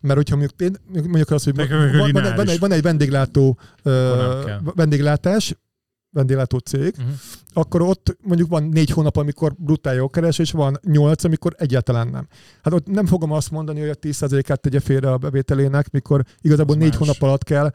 Mert 0.01 0.15
hogyha 0.15 0.36
mondjuk, 0.36 0.73
mondjuk 0.93 1.32
az, 1.32 1.43
hogy 1.43 1.55
van, 1.55 1.67
van, 1.69 2.11
van, 2.11 2.23
egy, 2.25 2.36
van, 2.36 2.47
egy, 2.49 2.59
van 2.59 2.71
egy 2.71 2.82
vendéglátó, 2.82 3.57
kell. 3.84 4.59
vendéglátás, 4.75 5.55
vendéglátó 6.11 6.57
cég, 6.57 6.93
Mhm. 6.97 7.07
akkor 7.53 7.82
ott 7.82 8.17
mondjuk 8.23 8.49
van 8.49 8.63
négy 8.63 8.89
hónap, 8.89 9.17
amikor 9.17 9.53
brutál 9.57 9.93
jó 9.93 10.09
keres, 10.09 10.39
és 10.39 10.51
van 10.51 10.80
nyolc, 10.84 11.23
amikor 11.23 11.53
egyáltalán 11.57 12.07
nem. 12.07 12.27
Hát 12.63 12.73
ott 12.73 12.88
nem 12.88 13.05
fogom 13.05 13.32
azt 13.32 13.51
mondani, 13.51 13.80
hogy 13.80 13.89
a 13.89 13.95
10%-át 13.95 14.59
tegye 14.61 14.80
félre 14.80 15.11
a 15.11 15.17
bevételének, 15.17 15.91
mikor 15.91 16.23
igazából 16.41 16.75
Az 16.75 16.82
négy 16.82 16.89
más. 16.89 16.97
hónap 16.99 17.21
alatt 17.21 17.43
kell 17.43 17.71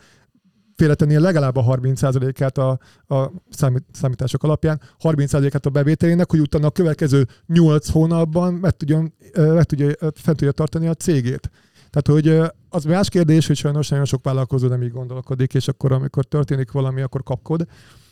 félretennie 0.76 1.18
legalább 1.18 1.56
a 1.56 1.62
30%-át 1.62 2.58
a, 2.58 2.78
a 3.14 3.30
számít, 3.50 3.84
számítások 3.92 4.42
alapján, 4.42 4.80
30%-át 5.02 5.66
a 5.66 5.70
bevételének, 5.70 6.30
hogy 6.30 6.40
utána 6.40 6.66
a 6.66 6.70
következő 6.70 7.26
8 7.46 7.88
hónapban 7.88 8.54
meg, 8.54 8.70
tudjon, 8.70 9.12
meg 9.34 9.64
tudja, 9.64 9.86
fent 9.98 10.36
tudja 10.36 10.52
tartani 10.52 10.86
a 10.86 10.94
cégét. 10.94 11.50
Tehát, 11.90 12.22
hogy 12.22 12.52
az 12.68 12.84
más 12.84 13.08
kérdés, 13.08 13.46
hogy 13.46 13.56
sajnos 13.56 13.88
nagyon 13.88 14.04
sok 14.04 14.24
vállalkozó 14.24 14.68
nem 14.68 14.82
így 14.82 14.92
gondolkodik, 14.92 15.54
és 15.54 15.68
akkor, 15.68 15.92
amikor 15.92 16.24
történik 16.24 16.70
valami, 16.70 17.00
akkor 17.00 17.22
kapkod. 17.22 17.66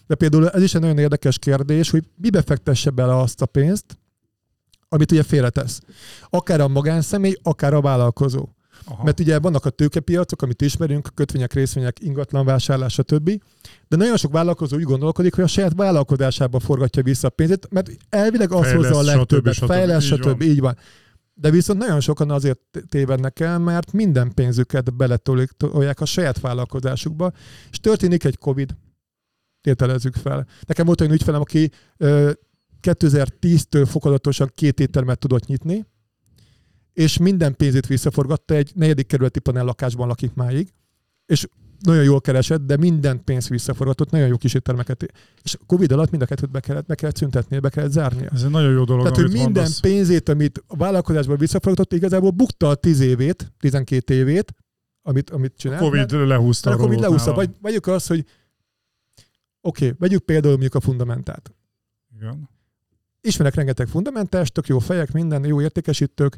De 0.06 0.14
például 0.14 0.48
ez 0.48 0.62
is 0.62 0.74
egy 0.74 0.80
nagyon 0.80 0.98
érdekes 0.98 1.38
kérdés, 1.38 1.90
hogy 1.90 2.04
mibe 2.16 2.42
fektesse 2.42 2.90
bele 2.90 3.16
azt 3.16 3.42
a 3.42 3.46
pénzt, 3.46 3.98
amit 4.88 5.12
ugye 5.12 5.22
félretesz. 5.22 5.80
Akár 6.30 6.60
a 6.60 6.68
magánszemély, 6.68 7.36
akár 7.42 7.74
a 7.74 7.80
vállalkozó. 7.80 8.48
Aha. 8.84 9.04
Mert 9.04 9.20
ugye 9.20 9.38
vannak 9.38 9.64
a 9.64 9.70
tőkepiacok, 9.70 10.42
amit 10.42 10.62
ismerünk, 10.62 11.08
kötvények, 11.14 11.52
részvények, 11.52 12.00
ingatlan 12.00 12.44
vásárlás, 12.44 12.92
stb. 12.92 13.42
De 13.88 13.96
nagyon 13.96 14.16
sok 14.16 14.32
vállalkozó 14.32 14.76
úgy 14.76 14.82
gondolkodik, 14.82 15.34
hogy 15.34 15.44
a 15.44 15.46
saját 15.46 15.74
vállalkozásába 15.74 16.60
forgatja 16.60 17.02
vissza 17.02 17.26
a 17.26 17.30
pénzét, 17.30 17.68
mert 17.70 17.90
elvileg 18.08 18.52
az 18.52 18.72
hozza 18.72 18.98
a 18.98 19.02
legtöbbet, 19.02 19.54
stb. 19.54 19.62
stb. 19.62 19.72
fejlesz, 19.72 20.04
Így 20.04 20.10
van. 20.10 20.32
stb. 20.32 20.42
Így 20.42 20.60
van. 20.60 20.76
De 21.34 21.50
viszont 21.50 21.78
nagyon 21.78 22.00
sokan 22.00 22.30
azért 22.30 22.60
tévednek 22.88 23.40
el, 23.40 23.58
mert 23.58 23.92
minden 23.92 24.34
pénzüket 24.34 24.94
beletolják 24.96 26.00
a 26.00 26.04
saját 26.04 26.40
vállalkozásukba, 26.40 27.32
és 27.70 27.80
történik 27.80 28.24
egy 28.24 28.38
Covid, 28.38 28.76
tételezzük 29.60 30.14
fel. 30.14 30.46
Nekem 30.66 30.86
volt 30.86 31.00
olyan 31.00 31.12
ügyfelem, 31.12 31.40
aki 31.40 31.70
ö, 31.96 32.30
2010-től 32.82 33.86
fokozatosan 33.90 34.50
két 34.54 34.80
éttermet 34.80 35.18
tudott 35.18 35.46
nyitni, 35.46 35.86
és 36.92 37.18
minden 37.18 37.56
pénzét 37.56 37.86
visszaforgatta, 37.86 38.54
egy 38.54 38.72
negyedik 38.74 39.06
kerületi 39.06 39.40
panel 39.40 39.64
lakásban 39.64 40.06
lakik 40.08 40.34
máig, 40.34 40.72
és 41.26 41.46
nagyon 41.82 42.02
jól 42.04 42.20
keresett, 42.20 42.60
de 42.60 42.76
minden 42.76 43.24
pénzt 43.24 43.48
visszaforgatott, 43.48 44.10
nagyon 44.10 44.28
jó 44.28 44.36
kis 44.36 44.54
éttermeket. 44.54 45.06
És 45.42 45.54
a 45.54 45.64
Covid 45.66 45.92
alatt 45.92 46.10
mind 46.10 46.22
a 46.22 46.26
kettőt 46.26 46.50
be 46.50 46.60
kellett, 46.60 46.86
be 46.86 46.94
kellett 46.94 47.16
szüntetnie, 47.16 47.60
be 47.60 47.68
kellett 47.68 47.90
zárnia. 47.90 48.28
Ez 48.32 48.42
egy 48.42 48.50
nagyon 48.50 48.72
jó 48.72 48.84
dolog, 48.84 49.02
Tehát 49.02 49.18
amit 49.18 49.32
minden 49.32 49.44
mondasz. 49.44 49.80
pénzét, 49.80 50.28
amit 50.28 50.64
a 50.66 50.76
vállalkozásból 50.76 51.36
visszaforgatott, 51.36 51.92
igazából 51.92 52.30
bukta 52.30 52.68
a 52.68 52.74
10 52.74 53.00
évét, 53.00 53.52
12 53.58 54.14
évét, 54.14 54.54
amit, 55.02 55.30
amit 55.30 55.52
csinált. 55.56 55.80
Covid 55.80 56.12
lehúzta 56.12 56.68
mert 56.68 56.80
a 56.80 56.84
a 56.84 56.86
Covid 56.86 57.00
nála. 57.00 57.34
Vagy, 57.34 57.50
vegyük 57.60 57.86
azt, 57.86 58.08
hogy 58.08 58.24
oké, 59.60 59.84
okay, 59.84 59.96
vegyük 59.98 60.24
például 60.24 60.52
mondjuk 60.52 60.74
a 60.74 60.80
fundamentát. 60.80 61.54
Igen. 62.16 62.50
Ismerek 63.20 63.54
rengeteg 63.54 63.88
fundamentást, 63.88 64.52
tök 64.52 64.66
jó 64.66 64.78
fejek, 64.78 65.12
minden, 65.12 65.44
jó 65.44 65.60
értékesítők. 65.60 66.36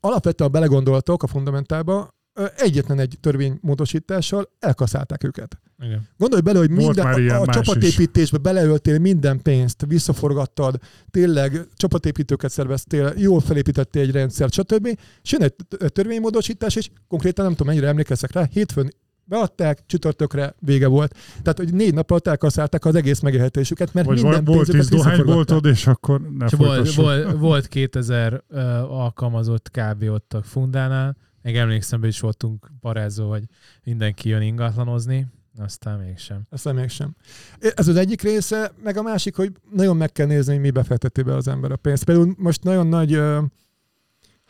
Alapvetően 0.00 0.52
belegondoltok 0.52 1.22
a 1.22 1.26
fundamentálba, 1.26 2.14
egyetlen 2.56 2.98
egy 2.98 3.16
törvénymódosítással 3.20 4.50
elkaszálták 4.58 5.24
őket. 5.24 5.60
Igen. 5.78 6.08
Gondolj 6.16 6.42
bele, 6.42 6.58
hogy 6.58 6.70
minden, 6.70 7.30
a, 7.30 7.40
a 7.40 7.46
csapatépítésbe 7.46 8.38
beleöltél 8.38 8.98
minden 8.98 9.42
pénzt, 9.42 9.84
visszaforgattad, 9.88 10.78
tényleg 11.10 11.68
csapatépítőket 11.76 12.50
szerveztél, 12.50 13.12
jól 13.16 13.40
felépítettél 13.40 14.02
egy 14.02 14.10
rendszert, 14.10 14.52
stb. 14.52 14.86
És 15.22 15.32
jön 15.32 15.42
egy 15.42 15.54
törvénymódosítás, 15.92 16.76
és 16.76 16.90
konkrétan 17.08 17.44
nem 17.44 17.54
tudom, 17.54 17.66
mennyire 17.66 17.88
emlékeztek 17.88 18.32
rá, 18.32 18.48
hétfőn 18.50 18.92
beadták, 19.28 19.82
csütörtökre 19.86 20.54
vége 20.58 20.86
volt. 20.86 21.14
Tehát, 21.42 21.58
hogy 21.58 21.74
négy 21.74 21.94
nap 21.94 22.10
alatt 22.10 22.26
elkaszálták 22.26 22.84
az 22.84 22.94
egész 22.94 23.20
megélhetésüket, 23.20 23.94
mert 23.94 24.06
Vagy 24.06 24.22
minden 24.22 24.44
volt 24.44 24.70
tíz 24.70 24.88
dohányboltod, 24.88 25.64
és 25.64 25.86
akkor 25.86 26.20
ne 26.38 26.46
volt, 26.56 26.94
volt, 26.94 27.38
volt 27.38 27.66
2000 27.66 28.42
uh, 28.48 28.58
alkalmazott 28.92 29.70
kb. 29.70 30.02
ott 30.02 30.34
a 30.34 30.42
fundánál. 30.42 31.16
Még 31.42 31.56
emlékszem, 31.56 32.00
hogy 32.00 32.08
is 32.08 32.20
voltunk 32.20 32.70
parázó, 32.80 33.28
hogy 33.30 33.42
mindenki 33.84 34.28
jön 34.28 34.42
ingatlanozni, 34.42 35.26
aztán 35.58 35.98
mégsem. 35.98 36.42
Ezt 36.50 36.72
mégsem. 36.72 37.14
Ez 37.58 37.88
az 37.88 37.96
egyik 37.96 38.22
része, 38.22 38.72
meg 38.82 38.96
a 38.96 39.02
másik, 39.02 39.36
hogy 39.36 39.52
nagyon 39.72 39.96
meg 39.96 40.12
kell 40.12 40.26
nézni, 40.26 40.52
hogy 40.52 40.62
mi 40.62 40.70
befekteti 40.70 41.22
be 41.22 41.34
az 41.34 41.48
ember 41.48 41.72
a 41.72 41.76
pénzt. 41.76 42.04
Például 42.04 42.34
most 42.38 42.62
nagyon 42.62 42.86
nagy 42.86 43.16
uh, 43.16 43.44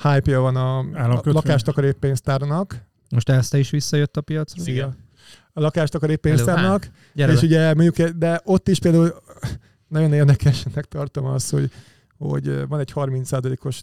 hype 0.03 0.39
van 0.39 0.57
a, 0.57 0.79
a 0.79 1.21
lakástakarék 1.25 1.95
pénztárnak. 1.95 2.86
Most 3.09 3.29
ezt 3.29 3.55
is 3.55 3.71
visszajött 3.71 4.17
a 4.17 4.21
piacra? 4.21 4.63
Igen. 4.65 4.97
A 5.53 5.61
lakástakarék 5.61 6.17
pénztárnak. 6.17 6.91
Gyere 7.15 7.33
és 7.33 7.41
be. 7.41 7.47
ugye 7.47 7.75
mondjuk, 7.75 8.09
de 8.09 8.41
ott 8.45 8.69
is 8.69 8.79
például 8.79 9.23
nagyon 9.89 10.13
érdekesnek 10.13 10.85
tartom 10.85 11.25
azt, 11.25 11.51
hogy, 11.51 11.71
hogy 12.19 12.69
van 12.69 12.81
egy 12.81 12.93
30%-os 12.95 13.83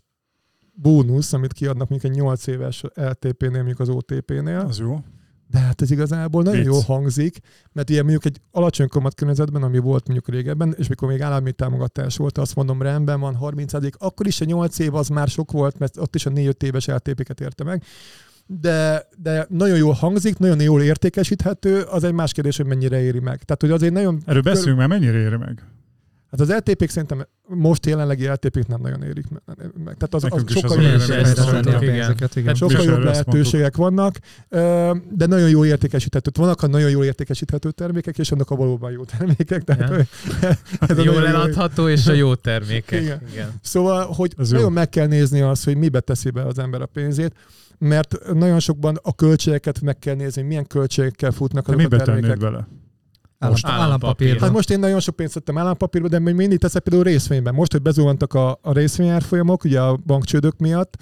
bónusz, 0.73 1.33
amit 1.33 1.53
kiadnak 1.53 1.89
mondjuk 1.89 2.11
egy 2.11 2.19
8 2.19 2.47
éves 2.47 2.83
LTP-nél, 2.93 3.51
mondjuk 3.51 3.79
az 3.79 3.89
OTP-nél. 3.89 4.59
Az 4.59 4.79
jó. 4.79 4.99
De 5.47 5.59
hát 5.59 5.81
ez 5.81 5.91
igazából 5.91 6.43
nagyon 6.43 6.59
Vicc. 6.59 6.71
jól 6.71 6.81
hangzik, 6.81 7.37
mert 7.71 7.89
ugye 7.89 8.01
mondjuk 8.01 8.25
egy 8.25 8.41
alacsony 8.51 8.87
kamat 8.87 9.13
környezetben, 9.15 9.63
ami 9.63 9.77
volt 9.77 10.07
mondjuk 10.07 10.35
régebben, 10.35 10.75
és 10.77 10.87
mikor 10.87 11.07
még 11.07 11.21
állami 11.21 11.51
támogatás 11.51 12.17
volt, 12.17 12.37
azt 12.37 12.55
mondom, 12.55 12.81
rendben 12.81 13.19
van 13.19 13.35
30 13.35 13.73
akkor 13.97 14.27
is 14.27 14.41
a 14.41 14.45
8 14.45 14.79
év 14.79 14.95
az 14.95 15.07
már 15.07 15.27
sok 15.27 15.51
volt, 15.51 15.79
mert 15.79 15.97
ott 15.97 16.15
is 16.15 16.25
a 16.25 16.29
4-5 16.29 16.63
éves 16.63 16.85
LTP-ket 16.85 17.41
érte 17.41 17.63
meg. 17.63 17.83
De, 18.45 19.07
de 19.17 19.45
nagyon 19.49 19.77
jól 19.77 19.93
hangzik, 19.93 20.37
nagyon 20.37 20.61
jól 20.61 20.81
értékesíthető, 20.81 21.81
az 21.81 22.03
egy 22.03 22.13
más 22.13 22.31
kérdés, 22.31 22.57
hogy 22.57 22.65
mennyire 22.65 23.01
éri 23.01 23.19
meg. 23.19 23.43
Tehát, 23.43 23.61
hogy 23.61 23.71
azért 23.71 23.93
nagyon... 23.93 24.21
Erről 24.25 24.41
beszélünk, 24.41 24.77
mert 24.77 24.89
mennyire 24.89 25.17
éri 25.17 25.37
meg? 25.37 25.63
Hát 26.37 26.41
az 26.41 26.49
LTP-k 26.55 26.89
szerintem 26.89 27.25
most 27.47 27.85
jelenlegi 27.85 28.27
LTP-k 28.27 28.67
nem 28.67 28.81
nagyon 28.81 29.03
érik 29.03 29.25
me- 29.29 29.43
meg. 29.83 29.97
Tehát 29.97 30.13
az, 30.13 30.23
az 30.23 30.29
sokkal 30.47 30.77
az 30.77 31.07
jobb, 31.07 31.75
a 31.75 31.83
igen. 31.83 32.15
tehát 32.17 32.55
sokkal 32.55 32.83
jobb 32.83 33.03
lehetőségek 33.03 33.75
vannak, 33.75 34.17
de 35.09 35.25
nagyon 35.25 35.49
jó 35.49 35.65
értékesíthető. 35.65 36.31
Vannak 36.33 36.61
a 36.61 36.67
nagyon 36.67 36.89
jól 36.89 37.05
értékesíthető 37.05 37.71
termékek, 37.71 38.17
és 38.17 38.29
vannak 38.29 38.49
a 38.49 38.55
valóban 38.55 38.91
jó 38.91 39.03
termékek. 39.03 39.63
Tehát, 39.63 39.89
Ja. 40.41 40.49
ez 40.89 40.97
a 40.97 41.03
Jól 41.03 41.13
jó- 41.15 41.25
eladható 41.25 41.87
és 41.89 42.07
a 42.07 42.13
jó 42.13 42.35
termékek. 42.35 43.01
Igen. 43.01 43.21
Igen. 43.31 43.49
Szóval, 43.61 44.05
hogy 44.05 44.33
Ez 44.37 44.49
jó. 44.51 44.55
nagyon 44.57 44.71
meg 44.71 44.89
kell 44.89 45.07
nézni 45.07 45.41
azt, 45.41 45.63
hogy 45.63 45.77
mibe 45.77 45.99
teszi 45.99 46.29
be 46.29 46.41
az 46.45 46.59
ember 46.59 46.81
a 46.81 46.85
pénzét, 46.85 47.33
mert 47.77 48.33
nagyon 48.33 48.59
sokban 48.59 48.99
a 49.01 49.15
költségeket 49.15 49.81
meg 49.81 49.99
kell 49.99 50.15
nézni, 50.15 50.41
milyen 50.41 50.67
költségekkel 50.67 51.31
futnak 51.31 51.65
Te 51.65 51.71
azok 51.73 51.85
a 51.85 51.89
mibe 51.89 52.03
tennéd 52.03 52.21
termékek. 52.21 52.39
bele? 52.51 52.67
Állam, 53.43 53.51
Most 53.51 53.65
állampapír. 53.65 53.87
állampapír. 54.27 54.39
Hát 54.39 54.51
most 54.51 54.69
én 54.69 54.79
nagyon 54.79 54.99
sok 54.99 55.15
pénzt 55.15 55.33
tettem 55.33 55.57
állampapírba, 55.57 56.07
de 56.07 56.19
még 56.19 56.33
mindig 56.35 56.59
teszek 56.59 56.83
például 56.83 57.03
részvényben. 57.03 57.53
Most, 57.53 57.71
hogy 57.71 57.81
bezuhantak 57.81 58.33
a, 58.33 58.59
a 58.61 58.73
részvényárfolyamok, 58.73 59.63
ugye 59.63 59.81
a 59.81 59.97
bankcsődök 60.05 60.57
miatt, 60.57 60.95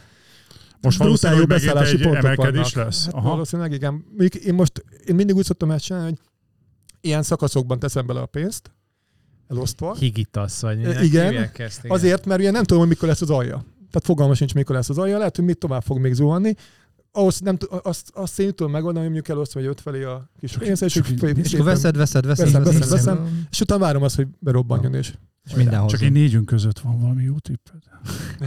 Most 0.81 0.99
brutál 0.99 1.35
jó 1.35 1.45
beszállási 1.45 1.95
egy 1.95 2.01
pontok 2.01 2.17
emelkedés 2.23 2.73
vannak. 2.73 2.87
lesz. 2.89 3.05
Hát 3.05 3.13
Aha. 3.13 3.29
valószínűleg 3.29 3.71
igen. 3.71 4.05
Én 4.45 4.53
most, 4.53 4.83
én 5.05 5.15
mindig 5.15 5.35
úgy 5.35 5.45
szoktam 5.45 5.71
ezt 5.71 5.83
csinálni, 5.83 6.07
hogy 6.07 6.17
ilyen 7.01 7.23
szakaszokban 7.23 7.79
teszem 7.79 8.05
bele 8.05 8.19
a 8.19 8.25
pénzt, 8.25 8.71
elosztva. 9.49 9.95
Higitasz, 9.95 10.61
vagy 10.61 10.83
E, 10.83 11.03
igen. 11.03 11.31
igen. 11.33 11.49
Azért, 11.87 12.25
mert 12.25 12.39
ugye 12.39 12.51
nem 12.51 12.63
tudom, 12.63 12.79
hogy 12.79 12.89
mikor 12.89 13.07
lesz 13.07 13.21
az 13.21 13.29
alja. 13.29 13.55
Tehát 13.91 14.05
fogalmas 14.05 14.39
nincs, 14.39 14.53
mikor 14.53 14.75
lesz 14.75 14.89
az 14.89 14.97
alja. 14.97 15.17
Lehet, 15.17 15.35
hogy 15.35 15.45
mit 15.45 15.57
tovább 15.57 15.83
fog 15.83 15.99
még 15.99 16.13
zuhanni. 16.13 16.53
Ahhoz 17.11 17.39
nem, 17.39 17.57
t- 17.57 17.63
azt, 17.63 18.11
azt 18.13 18.39
én 18.39 18.53
tudom 18.55 18.71
megoldani, 18.71 19.05
hogy 19.05 19.13
mondjuk 19.13 19.35
elosztva 19.37 19.59
vagy 19.59 19.69
öt 19.69 19.81
felé 19.81 20.03
a 20.03 20.29
kis 20.39 20.57
pénzt, 20.57 20.83
és, 20.83 20.95
És 20.95 21.53
akkor 21.53 21.65
veszed, 21.65 21.97
veszed, 21.97 22.25
veszed, 22.25 22.25
Veszem, 22.25 22.63
veszed, 22.63 22.63
veszem, 22.63 22.79
veszed, 22.79 22.89
veszem. 22.89 23.47
és 23.51 23.61
utána 23.61 23.81
várom 23.81 24.03
azt, 24.03 24.15
hogy 24.15 24.27
berobbanjon 24.39 24.93
és 24.93 25.13
és 25.43 25.53
mindenhoz. 25.55 25.91
Csak 25.91 26.01
én 26.01 26.11
négyünk 26.11 26.45
között 26.45 26.79
van 26.79 26.99
valami 26.99 27.23
jó 27.23 27.35
tipped. 27.37 27.81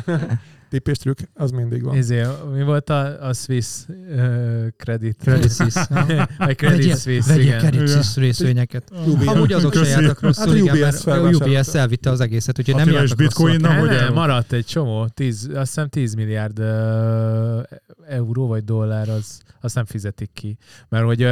tippés 0.75 0.99
trükk, 0.99 1.19
az 1.35 1.51
mindig 1.51 1.83
van. 1.83 1.97
Izé, 1.97 2.23
mi 2.55 2.63
volt 2.63 2.91
a, 2.91 3.29
a 3.29 3.33
Swiss 3.33 3.69
uh, 3.89 4.67
credit? 4.77 5.17
Credit 5.23 5.53
Suisse. 5.55 5.89
Vagy 6.39 6.57
Credit 6.57 7.01
Suisse, 7.01 7.33
Vegyél 7.33 7.47
igen. 7.47 7.59
Credit. 7.59 7.89
Suisse 7.89 8.21
részvényeket. 8.21 8.91
UBS. 9.07 9.27
Amúgy 9.27 9.53
azok 9.53 9.75
se 9.75 9.87
jártak 9.87 10.21
rosszul, 10.21 10.47
Hát 10.47 10.57
igen, 10.57 10.79
mert 10.79 11.07
a. 11.07 11.29
UBS 11.29 11.75
elvitte 11.75 12.11
az 12.11 12.21
egészet, 12.21 12.59
úgyhogy 12.59 12.75
nem 12.75 12.87
jártak 12.87 13.03
rosszul. 13.03 13.17
bitcoinnal 13.17 13.71
Nem, 13.71 13.81
hogy 13.81 13.89
nem, 13.89 13.99
el? 13.99 14.13
maradt 14.13 14.53
egy 14.53 14.65
csomó, 14.65 15.07
10, 15.07 15.49
azt 15.55 15.67
hiszem 15.67 15.89
10 15.89 16.15
milliárd 16.15 16.59
uh, 16.59 17.63
euró 18.09 18.47
vagy 18.47 18.65
dollár, 18.65 19.09
az, 19.09 19.41
azt 19.61 19.75
nem 19.75 19.85
fizetik 19.85 20.31
ki. 20.33 20.57
Mert 20.89 21.05
hogy 21.05 21.25
uh, 21.25 21.31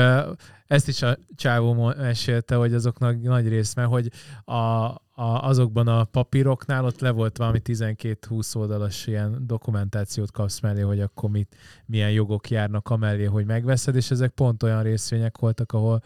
ezt 0.66 0.88
is 0.88 1.02
a 1.02 1.16
csávó 1.34 1.92
mesélte, 1.96 2.54
hogy 2.54 2.74
azoknak 2.74 3.22
nagy 3.22 3.48
rész, 3.48 3.74
mert 3.74 3.88
hogy 3.88 4.10
a, 4.44 4.54
a, 4.54 4.98
azokban 5.22 5.88
a 5.88 6.04
papíroknál 6.04 6.84
ott 6.84 7.00
le 7.00 7.10
volt 7.10 7.36
valami 7.36 7.60
12-20 7.64 8.56
oldalas 8.56 9.06
ilyen 9.06 9.46
dokumentációt 9.46 10.30
kapsz 10.30 10.60
mellé, 10.60 10.80
hogy 10.80 11.00
akkor 11.00 11.30
mit, 11.30 11.56
milyen 11.86 12.10
jogok 12.10 12.50
járnak 12.50 12.88
amellé, 12.88 13.24
hogy 13.24 13.46
megveszed, 13.46 13.96
és 13.96 14.10
ezek 14.10 14.30
pont 14.30 14.62
olyan 14.62 14.82
részvények 14.82 15.38
voltak, 15.38 15.72
ahol 15.72 16.02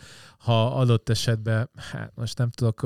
ha 0.47 0.67
adott 0.77 1.09
esetben, 1.09 1.71
hát 1.93 2.13
most 2.15 2.39
nem 2.39 2.51
tudok 2.51 2.83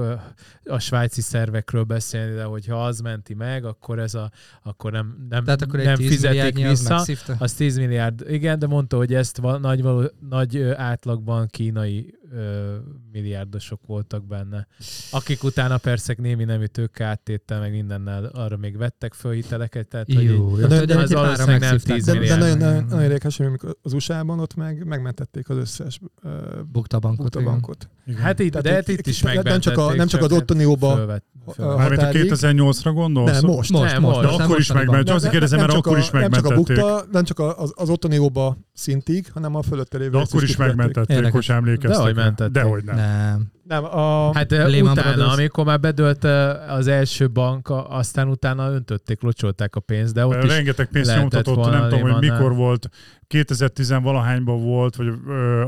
a 0.64 0.78
svájci 0.78 1.20
szervekről 1.20 1.84
beszélni, 1.84 2.34
de 2.34 2.42
hogyha 2.44 2.84
az 2.84 3.00
menti 3.00 3.34
meg, 3.34 3.64
akkor 3.64 3.98
ez 3.98 4.14
a, 4.14 4.30
akkor 4.62 4.92
nem, 4.92 5.26
nem, 5.28 5.44
Tehát 5.44 5.62
akkor 5.62 5.80
nem 5.80 5.94
10 5.94 6.08
fizetik 6.11 6.64
az 6.64 6.70
vissza. 6.70 6.94
megszívta? 6.94 7.36
Az 7.38 7.52
10 7.52 7.76
milliárd, 7.76 8.24
igen, 8.30 8.58
de 8.58 8.66
mondta, 8.66 8.96
hogy 8.96 9.14
ezt 9.14 9.36
va- 9.36 9.61
nagy, 9.61 9.82
való, 9.82 10.11
nagy 10.28 10.62
átlagban 10.62 11.46
kínai 11.46 12.14
ö, 12.33 12.74
milliárdosok 13.12 13.81
voltak 13.87 14.26
benne. 14.26 14.66
Akik 15.11 15.43
utána 15.45 15.78
persze 15.78 16.14
némi 16.18 16.45
nemű 16.45 16.64
tőke 16.64 17.05
áttéttel, 17.05 17.61
meg 17.61 17.70
mindennel 17.70 18.24
arra 18.24 18.57
még 18.57 18.76
vettek 18.76 19.14
föl 19.14 19.33
hiteleket, 19.33 19.87
tehát 19.89 20.07
hogy 20.14 20.24
Jó, 20.24 20.57
De- 20.57 20.61
jó. 20.62 20.66
de- 20.66 20.66
De, 20.78 20.85
de 20.85 20.99
az 20.99 21.09
de 21.11 21.16
valószínűleg 21.16 21.61
nem 21.61 21.70
megszívták. 21.70 21.97
10 21.97 22.05
De, 22.05 22.12
de 22.12 22.18
milliárd. 22.18 22.41
nagyon, 22.41 22.59
nagyon, 22.59 22.85
nagyon 22.85 23.03
érdekes, 23.03 23.37
hogy 23.37 23.47
amikor 23.47 23.76
az 23.83 23.93
USA-ban 23.93 24.41
ott 24.41 24.55
meg 24.55 24.85
megmentették 24.87 25.49
az 25.49 25.57
összes 25.57 26.01
uh, 26.22 26.33
Bukta 26.72 26.97
a 26.97 27.01
bankot. 27.01 27.89
igen. 28.07 28.20
Hát 28.20 28.39
itt, 28.39 28.51
Tehát 28.51 28.66
de 28.66 28.72
hát 28.72 28.89
itt- 28.89 28.99
itt 28.99 29.07
is 29.07 29.20
nem 29.22 29.33
csak, 29.35 29.43
a, 29.43 29.45
megmentették, 29.45 29.97
nem 29.97 30.07
csak 30.07 30.22
az 30.22 30.31
hát 30.31 30.41
ottani 30.41 30.64
óba 30.64 30.95
fölvett, 30.97 31.24
fölvett. 31.55 31.74
a 31.74 31.78
Mármint 31.78 32.01
a 32.03 32.05
határig. 32.05 32.31
2008-ra 32.33 32.91
gondolsz? 32.95 33.41
Nem, 33.41 33.51
most. 33.51 33.70
Most, 33.72 33.93
Nem, 33.93 34.03
most. 34.03 34.16
most. 34.22 34.28
De 34.37 34.43
akkor 34.43 34.59
is 34.59 34.68
mostaniban. 34.68 34.85
megment. 34.87 35.07
Csak 35.07 35.16
azért 35.16 35.33
kérdezem, 35.33 35.59
mert 35.61 35.72
akkor 35.72 35.99
is 35.99 36.11
nem 36.11 36.22
csak 36.22 36.31
a 36.33 36.49
megmentették. 36.49 36.76
bukta, 36.76 37.05
nem 37.12 37.24
csak 37.24 37.39
a- 37.39 37.59
az, 37.59 37.72
az 37.74 37.89
ottani 37.89 38.18
óba 38.18 38.57
szintig, 38.81 39.31
hanem 39.33 39.55
a 39.55 39.62
fölötte 39.62 39.99
lévő 39.99 40.11
De 40.11 40.18
akkor 40.18 40.43
is 40.43 40.57
megmentették, 40.57 41.16
Érdekes. 41.16 41.47
hogy 41.47 41.57
emlékeztek. 41.57 41.91
Dehogy 41.97 42.14
mentették. 42.14 42.53
Dehogy 42.53 42.85
nem. 42.85 42.97
Nem. 42.97 43.51
Nem, 43.70 43.85
a, 43.85 44.35
Hát 44.35 44.51
Lehman 44.51 44.93
utána, 44.93 45.14
Brothers. 45.14 45.33
amikor 45.37 45.64
már 45.64 45.81
bedölt 45.81 46.24
az 46.68 46.87
első 46.87 47.31
bank, 47.31 47.68
aztán 47.89 48.28
utána 48.28 48.70
öntötték, 48.72 49.22
locsolták 49.22 49.76
a 49.76 49.81
pénzt, 49.81 50.14
de 50.14 50.26
ott 50.26 50.43
is 50.43 50.51
Rengeteg 50.51 50.87
pénzt 50.87 51.16
nyomtatott, 51.16 51.70
nem 51.70 51.89
tudom, 51.89 52.11
hogy 52.11 52.20
mikor 52.31 52.55
volt, 52.55 52.89
2010-valahányban 53.28 54.59
volt, 54.62 54.97
vagy 54.97 55.12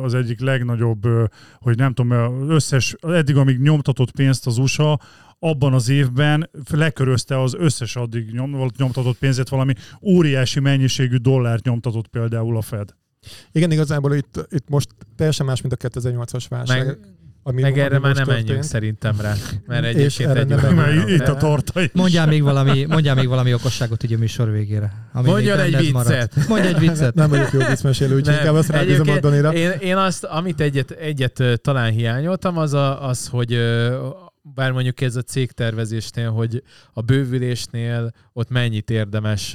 az 0.03 0.15
egyik 0.15 0.41
legnagyobb, 0.41 1.07
hogy 1.61 1.77
nem 1.77 1.93
tudom, 1.95 2.41
az 2.43 2.49
összes, 2.49 2.95
eddig 3.01 3.37
amíg 3.37 3.59
nyomtatott 3.61 4.11
pénzt 4.11 4.47
az 4.47 4.59
USA, 4.59 5.01
abban 5.39 5.73
az 5.73 5.89
évben 5.89 6.51
lekörözte 6.71 7.41
az 7.41 7.55
összes 7.59 7.97
addig 7.97 8.31
nyom, 8.31 8.51
volt 8.51 8.77
nyomtatott 8.77 9.19
pénzét, 9.19 9.49
valami 9.49 9.73
óriási 10.03 10.61
mennyiségű 10.61 11.17
dollárt 11.17 11.65
nyomtatott 11.65 12.07
például 12.09 12.57
a 12.57 12.63
Fed. 12.63 12.95
Igen, 13.53 13.71
igazából 13.71 14.15
itt, 14.15 14.47
itt 14.51 14.69
most 14.69 14.89
teljesen 15.17 15.47
más, 15.47 15.61
mint 15.61 15.73
a 15.73 15.89
2008-as 15.89 16.45
válság. 16.49 16.87
meg, 16.87 16.99
ami, 17.45 17.63
meg 17.63 17.79
erre 17.79 17.99
már 17.99 18.15
nem 18.15 18.25
menjünk 18.27 18.47
történt. 18.47 18.67
szerintem 18.67 19.21
rá, 19.21 19.35
mert 19.67 19.85
egyébként 19.85 20.31
egy 20.31 20.47
nem 20.47 20.75
menjünk. 20.75 21.09
itt 21.09 21.29
a 21.29 21.37
torta 21.37 21.83
is. 21.83 21.91
Mondjál 21.93 22.27
még 22.27 22.43
valami, 22.43 22.85
mondjál 22.85 23.15
még 23.15 23.29
valami 23.29 23.55
okosságot 23.55 24.03
ugye 24.03 24.17
a 24.17 24.19
műsor 24.19 24.51
végére. 24.51 24.93
Ami 25.13 25.29
Mondjon 25.29 25.59
egy 25.59 25.73
benned 25.73 25.93
maradt. 25.93 26.35
viccet. 26.35 26.49
Mondj 26.49 26.67
egy 26.67 26.79
viccet. 26.79 27.15
Nem 27.15 27.31
vagyok 27.31 27.53
jó 27.53 27.59
viccmesélő, 27.59 28.15
úgyhogy 28.15 28.35
inkább 28.35 28.55
azt 28.55 28.69
rábízom 28.69 29.09
a 29.09 29.19
Danira. 29.21 29.53
Én, 29.53 29.71
én 29.71 29.97
azt, 29.97 30.25
amit 30.25 30.61
egyet, 30.61 30.91
egyet 30.91 31.43
talán 31.63 31.91
hiányoltam, 31.91 32.59
az, 32.59 32.73
a, 32.73 33.09
az 33.09 33.27
hogy 33.27 33.53
ö, 33.53 33.97
bár 34.43 34.73
mondjuk 34.73 35.01
ez 35.01 35.17
a 35.17 35.23
cégtervezésnél, 35.23 36.31
hogy 36.31 36.63
a 36.93 37.01
bővülésnél 37.01 38.13
ott 38.33 38.51
mennyit 38.51 38.91
érdemes, 38.91 39.53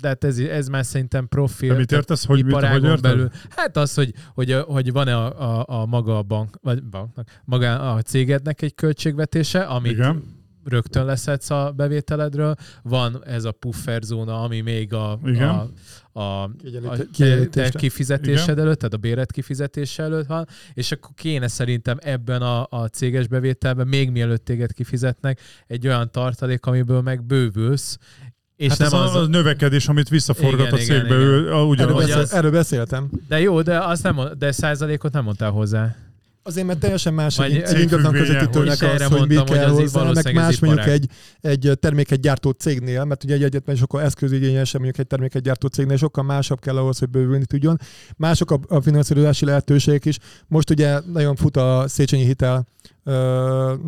de 0.00 0.08
hát 0.08 0.24
ez, 0.24 0.38
ez 0.38 0.68
már 0.68 0.84
szerintem 0.84 1.28
profil. 1.28 1.72
De 1.72 1.78
mit 1.78 1.92
értesz, 1.92 2.24
hogy, 2.24 2.44
mit, 2.44 2.54
hogy 2.54 3.00
belül. 3.00 3.30
Hát 3.48 3.76
az, 3.76 3.94
hogy, 3.94 4.14
hogy, 4.34 4.52
hogy 4.66 4.92
van-e 4.92 5.16
a, 5.16 5.58
a, 5.58 5.80
a 5.80 5.86
maga 5.86 6.18
a 6.18 6.22
bank, 6.22 6.58
vagy 6.62 6.82
banknak, 6.82 7.40
maga 7.44 7.92
a 7.92 8.02
cégednek 8.02 8.62
egy 8.62 8.74
költségvetése, 8.74 9.60
amit 9.60 9.92
Igen. 9.92 10.22
rögtön 10.64 11.04
leszedsz 11.04 11.50
a 11.50 11.72
bevételedről, 11.76 12.54
van 12.82 13.24
ez 13.24 13.44
a 13.44 13.52
puffer 13.52 14.02
zóna, 14.02 14.42
ami 14.42 14.60
még 14.60 14.92
a, 14.92 15.18
Igen. 15.24 15.48
a, 15.48 15.68
a, 16.12 16.20
a 16.20 16.50
Kiegyenlít- 16.62 17.10
kiegyenlítésre. 17.12 17.78
kifizetésed 17.78 18.58
előtt, 18.58 18.78
tehát 18.78 18.94
a 18.94 18.96
béret 18.96 19.32
kifizetése 19.32 20.02
előtt 20.02 20.26
van, 20.26 20.46
és 20.74 20.92
akkor 20.92 21.10
kéne 21.14 21.48
szerintem 21.48 21.96
ebben 22.00 22.42
a, 22.42 22.66
a 22.70 22.86
céges 22.86 23.26
bevételben, 23.28 23.86
még 23.86 24.10
mielőtt 24.10 24.44
téged 24.44 24.72
kifizetnek, 24.72 25.40
egy 25.66 25.86
olyan 25.86 26.10
tartalék, 26.10 26.66
amiből 26.66 27.00
meg 27.00 27.22
bővülsz, 27.24 27.98
és 28.56 28.68
hát 28.68 28.78
nem 28.78 28.86
ez 28.86 28.92
az, 28.92 29.14
a, 29.14 29.20
a 29.20 29.26
növekedés, 29.26 29.88
amit 29.88 30.08
visszaforgat 30.08 30.60
Igen, 30.60 30.72
a 30.72 30.78
igen, 30.80 30.86
cégbe, 31.00 31.14
igen. 31.14 31.18
ő 31.20 31.46
a- 31.46 31.54
Erről, 31.54 31.64
ugyanaz. 31.66 31.96
Beszél, 31.96 32.16
az- 32.18 32.32
erről 32.32 32.50
beszéltem. 32.50 33.10
de 33.28 33.40
jó, 33.40 33.62
de 33.62 33.78
azt 33.78 34.02
nem, 34.02 34.20
de 34.38 34.52
százalékot 34.52 35.12
nem 35.12 35.24
mondtál 35.24 35.50
hozzá. 35.50 35.96
Azért, 36.44 36.66
mert 36.66 36.78
teljesen 36.78 37.14
más 37.14 37.38
egy, 37.38 37.56
egy 37.56 37.80
ingatlan 37.80 38.12
közvetítőnek 38.12 38.82
az, 38.82 39.02
hogy 39.04 39.28
mi 39.28 39.44
kell 39.44 39.68
hozzá, 39.68 40.10
meg 40.12 40.34
más 40.34 40.58
mondjuk 40.58 40.86
egy, 40.86 41.08
egy 41.40 41.72
terméket 41.80 42.20
gyártó 42.20 42.50
cégnél, 42.50 43.04
mert 43.04 43.24
ugye 43.24 43.34
egy 43.34 43.42
egyetlen 43.42 43.76
sokkal 43.76 44.02
eszközigényesebb 44.02 44.80
mondjuk 44.80 44.98
egy 44.98 45.06
terméket 45.06 45.42
gyártó 45.42 45.68
cégnél, 45.68 45.96
sokkal 45.96 46.24
másabb 46.24 46.60
kell 46.60 46.76
ahhoz, 46.76 46.98
hogy 46.98 47.08
bővülni 47.08 47.44
tudjon. 47.46 47.78
Mások 48.16 48.50
a, 48.50 48.60
a 48.68 48.80
finanszírozási 48.80 49.44
lehetőségek 49.44 50.04
is. 50.04 50.18
Most 50.46 50.70
ugye 50.70 51.00
nagyon 51.12 51.36
fut 51.36 51.56
a 51.56 51.84
Széchenyi 51.88 52.24
hitel 52.24 52.66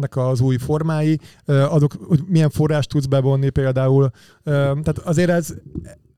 nek 0.00 0.16
az 0.16 0.40
új 0.40 0.56
formái, 0.56 1.20
azok, 1.46 1.96
hogy 2.08 2.20
milyen 2.26 2.50
forrást 2.50 2.88
tudsz 2.88 3.06
bevonni 3.06 3.50
például. 3.50 4.10
Tehát 4.44 4.98
azért 4.98 5.30
ez, 5.30 5.54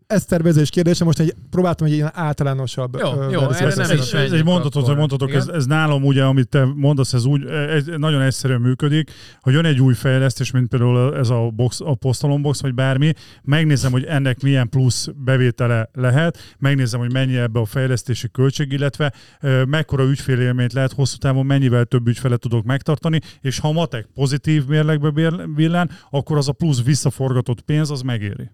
ez 0.07 0.24
tervezés 0.24 0.70
kérdése, 0.70 1.04
most 1.04 1.18
egy, 1.18 1.34
próbáltam 1.50 1.86
egy 1.86 1.92
ilyen 1.92 2.11
általánosabb 2.14 2.96
Jó, 3.00 3.12
ö, 3.12 3.30
jó, 3.30 3.40
erre 3.40 3.66
ez, 3.66 3.76
nem 3.76 3.90
ez, 3.90 3.98
is 3.98 4.12
ez, 4.12 4.32
egy 4.32 4.44
mondatot, 4.44 4.74
akkor. 4.74 4.88
hogy 4.88 4.96
mondhatok, 4.96 5.34
ez, 5.34 5.48
ez 5.48 5.66
nálam 5.66 6.04
ugye, 6.04 6.24
amit 6.24 6.48
te 6.48 6.64
mondasz, 6.74 7.12
ez 7.12 7.24
úgy 7.24 7.44
ez 7.46 7.84
nagyon 7.96 8.20
egyszerűen 8.20 8.61
működik, 8.61 9.11
hogy 9.40 9.52
jön 9.52 9.64
egy 9.64 9.80
új 9.80 9.94
fejlesztés, 9.94 10.50
mint 10.50 10.68
például 10.68 11.16
ez 11.16 11.30
a, 11.30 11.50
box, 11.50 11.80
a 11.80 11.94
posztalon 11.94 12.42
box, 12.42 12.61
vagy 12.61 12.74
bármi, 12.74 13.12
megnézem, 13.42 13.92
hogy 13.92 14.04
ennek 14.04 14.42
milyen 14.42 14.68
plusz 14.68 15.09
bevétele 15.24 15.90
lehet, 15.92 16.38
megnézem, 16.59 17.00
hogy 17.00 17.12
mennyi 17.12 17.36
ebbe 17.36 17.61
a 17.61 17.64
fejlesztési 17.64 18.28
költség, 18.30 18.72
illetve 18.72 19.12
ö, 19.40 19.64
mekkora 19.64 20.04
ügyfélélményt 20.04 20.72
lehet 20.72 20.92
hosszú 20.92 21.16
távon, 21.16 21.46
mennyivel 21.46 21.84
több 21.84 22.09
ügyfelet 22.09 22.40
tudok 22.40 22.64
megtartani, 22.64 23.20
és 23.40 23.59
ha 23.59 23.72
matek 23.72 24.09
pozitív 24.14 24.66
mérlegbe 24.66 25.34
villan, 25.54 25.90
akkor 26.11 26.36
az 26.36 26.48
a 26.48 26.52
plusz 26.52 26.82
visszaforgatott 26.82 27.61
pénz, 27.61 27.90
az 27.90 28.00
megéri. 28.00 28.50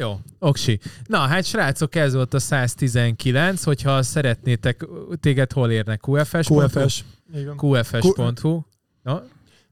Jó, 0.00 0.20
oksi. 0.38 0.80
Na, 1.06 1.18
hát 1.18 1.44
srácok, 1.44 1.94
ez 1.94 2.14
volt 2.14 2.34
a 2.34 2.38
119, 2.38 3.64
hogyha 3.64 4.02
szeretnétek, 4.02 4.86
téged 5.20 5.52
hol 5.52 5.70
érnek? 5.70 6.00
QFS? 6.06 6.48
QFS. 6.48 7.04
Igen. 7.34 7.56
QFS.hu. 7.56 8.60
No? 9.02 9.16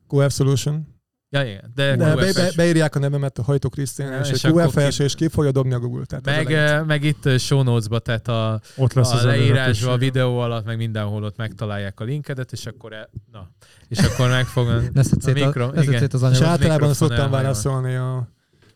QF 0.09 0.33
Solution. 0.35 0.87
Ja, 1.31 1.43
igen. 1.45 1.72
De, 1.74 1.97
De 1.97 2.14
be, 2.14 2.33
be, 2.33 2.51
beírják 2.57 2.95
a 2.95 2.99
nevemet 2.99 3.39
a 3.39 3.43
Hajtó 3.43 3.68
Krisztián, 3.68 4.20
és, 4.22 4.31
és 4.31 4.45
és 4.45 4.51
QFS, 4.51 4.97
ki- 4.97 5.03
és 5.05 5.14
ki 5.14 5.29
fogja 5.29 5.53
dobni 5.53 5.72
a 5.72 5.79
Google. 5.79 6.05
Tehát 6.05 6.26
a 6.26 6.31
meg, 6.31 6.53
eh, 6.53 6.85
meg 6.85 7.05
itt 7.05 7.26
eh, 7.26 7.39
show 7.39 7.62
notes-ba, 7.62 7.99
tehát 7.99 8.29
a, 8.29 8.61
Ott 8.76 8.93
lesz 8.93 9.12
a 9.12 9.14
az 9.16 9.24
leírásba, 9.24 9.93
a 9.93 9.97
videó 9.97 10.39
alatt, 10.39 10.64
meg 10.64 10.76
mindenhol 10.76 11.24
ott 11.24 11.37
megtalálják 11.37 12.01
a 12.01 12.05
linkedet, 12.05 12.53
és 12.53 12.66
akkor, 12.66 12.93
e, 12.93 13.09
na, 13.33 13.51
és 13.89 13.99
akkor 13.99 14.29
meg 14.29 14.47
fogom... 14.47 14.89
Ne 14.93 15.03
szedd 15.03 15.20
szét, 15.20 15.43
A 15.43 15.47
mikro- 15.47 15.68
a, 15.68 15.74
ne 15.74 15.81
szedd 15.81 15.89
igen. 15.89 15.99
szét 16.01 16.14
az 16.14 16.20
és 16.20 16.26
anyagot. 16.26 16.47
általában 16.49 16.89
mikrofon 16.89 17.09
szoktam 17.09 17.31
válaszolni 17.31 17.95
a 17.95 18.29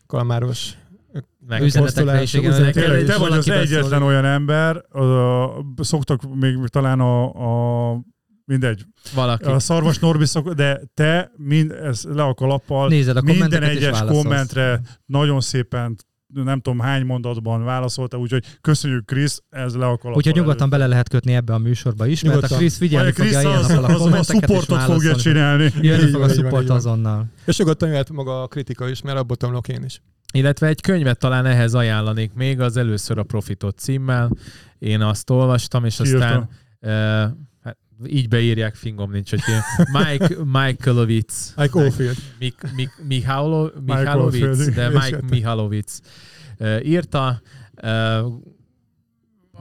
kalmáros. 0.07 0.77
Meg, 1.47 1.63
Üzenetekre 1.63 2.23
is, 2.23 2.35
igen. 2.35 2.51
Üzenetekre 2.51 2.81
neked 2.81 3.07
Tényleg, 3.07 3.09
is 3.09 3.15
te 3.15 3.19
vagy 3.19 3.39
az 3.39 3.49
egyetlen 3.49 4.03
olyan 4.03 4.25
ember, 4.25 4.77
a, 4.97 5.65
szoktak 5.77 6.35
még 6.35 6.57
talán 6.67 7.01
a, 7.01 7.93
a 7.93 8.01
mindegy, 8.45 8.85
valaki. 9.15 9.45
a 9.45 9.59
szarvas 9.59 9.99
Norbi 9.99 10.27
szok, 10.27 10.53
de 10.53 10.81
te 10.95 11.33
mind, 11.37 11.71
ez 11.71 12.05
le 12.05 12.23
a 12.23 12.35
kalappal, 12.35 12.89
Nézed 12.89 13.17
a 13.17 13.23
minden 13.23 13.63
egyes 13.63 14.03
kommentre 14.03 14.81
nagyon 15.07 15.41
szépen 15.41 15.97
nem 16.33 16.61
tudom 16.61 16.79
hány 16.79 17.05
mondatban 17.05 17.65
válaszolta, 17.65 18.19
úgyhogy 18.19 18.45
köszönjük 18.61 19.07
Krisz, 19.07 19.43
ez 19.51 19.75
le 19.75 19.85
a 19.85 19.87
kalappal. 19.87 20.15
Úgyhogy 20.15 20.35
nyugodtan 20.35 20.71
bele 20.71 20.87
lehet 20.87 21.09
kötni 21.09 21.35
ebbe 21.35 21.55
a 21.55 21.59
műsorba 21.59 22.07
is, 22.07 22.23
mert 22.23 22.35
a 22.35 22.37
Nyugodtan. 22.37 22.59
Krisz 22.59 22.77
figyelni 22.77 23.13
Vagy 23.13 23.21
a 23.21 23.25
fogja 23.25 23.41
ilyen 23.41 23.59
az, 23.59 23.71
a 23.71 23.79
az, 23.79 23.85
az 23.85 23.95
a 23.95 23.97
kommenteket 23.97 24.51
és 24.51 24.57
supportot 24.57 24.83
fogja 24.83 25.17
csinálni. 25.17 25.73
Jönni 25.81 26.11
fog 26.11 26.23
a 26.23 26.29
support 26.29 26.69
azonnal. 26.69 27.27
És 27.47 27.59
nyugodtan 27.59 27.89
jöhet 27.89 28.11
maga 28.11 28.43
a 28.43 28.47
kritika 28.47 28.89
is, 28.89 29.03
mert 29.03 29.19
abból 29.19 29.37
tanulok 29.37 29.69
én 29.69 29.83
is. 29.85 30.03
Illetve 30.33 30.67
egy 30.67 30.81
könyvet 30.81 31.19
talán 31.19 31.47
ehhez 31.47 31.75
ajánlanék 31.75 32.33
még, 32.33 32.61
az 32.61 32.77
először 32.77 33.19
a 33.19 33.23
Profitot 33.23 33.79
címmel. 33.79 34.31
Én 34.79 35.01
azt 35.01 35.31
olvastam, 35.31 35.85
és 35.85 35.97
Ki 35.97 36.03
aztán 36.03 36.49
uh, 36.81 36.91
hát 37.63 37.77
így 38.07 38.29
beírják, 38.29 38.75
fingom 38.75 39.11
nincs, 39.11 39.31
hogy 39.31 39.43
ki. 39.43 39.53
Mike 39.99 40.37
Michaelovitz. 40.45 41.55
Mike 41.57 41.79
Oldfield. 41.79 42.17
Mik, 42.39 42.55
de 44.75 44.89
Mike 44.89 45.21
Mihálovic 45.31 45.99
uh, 46.59 46.87
írta. 46.87 47.43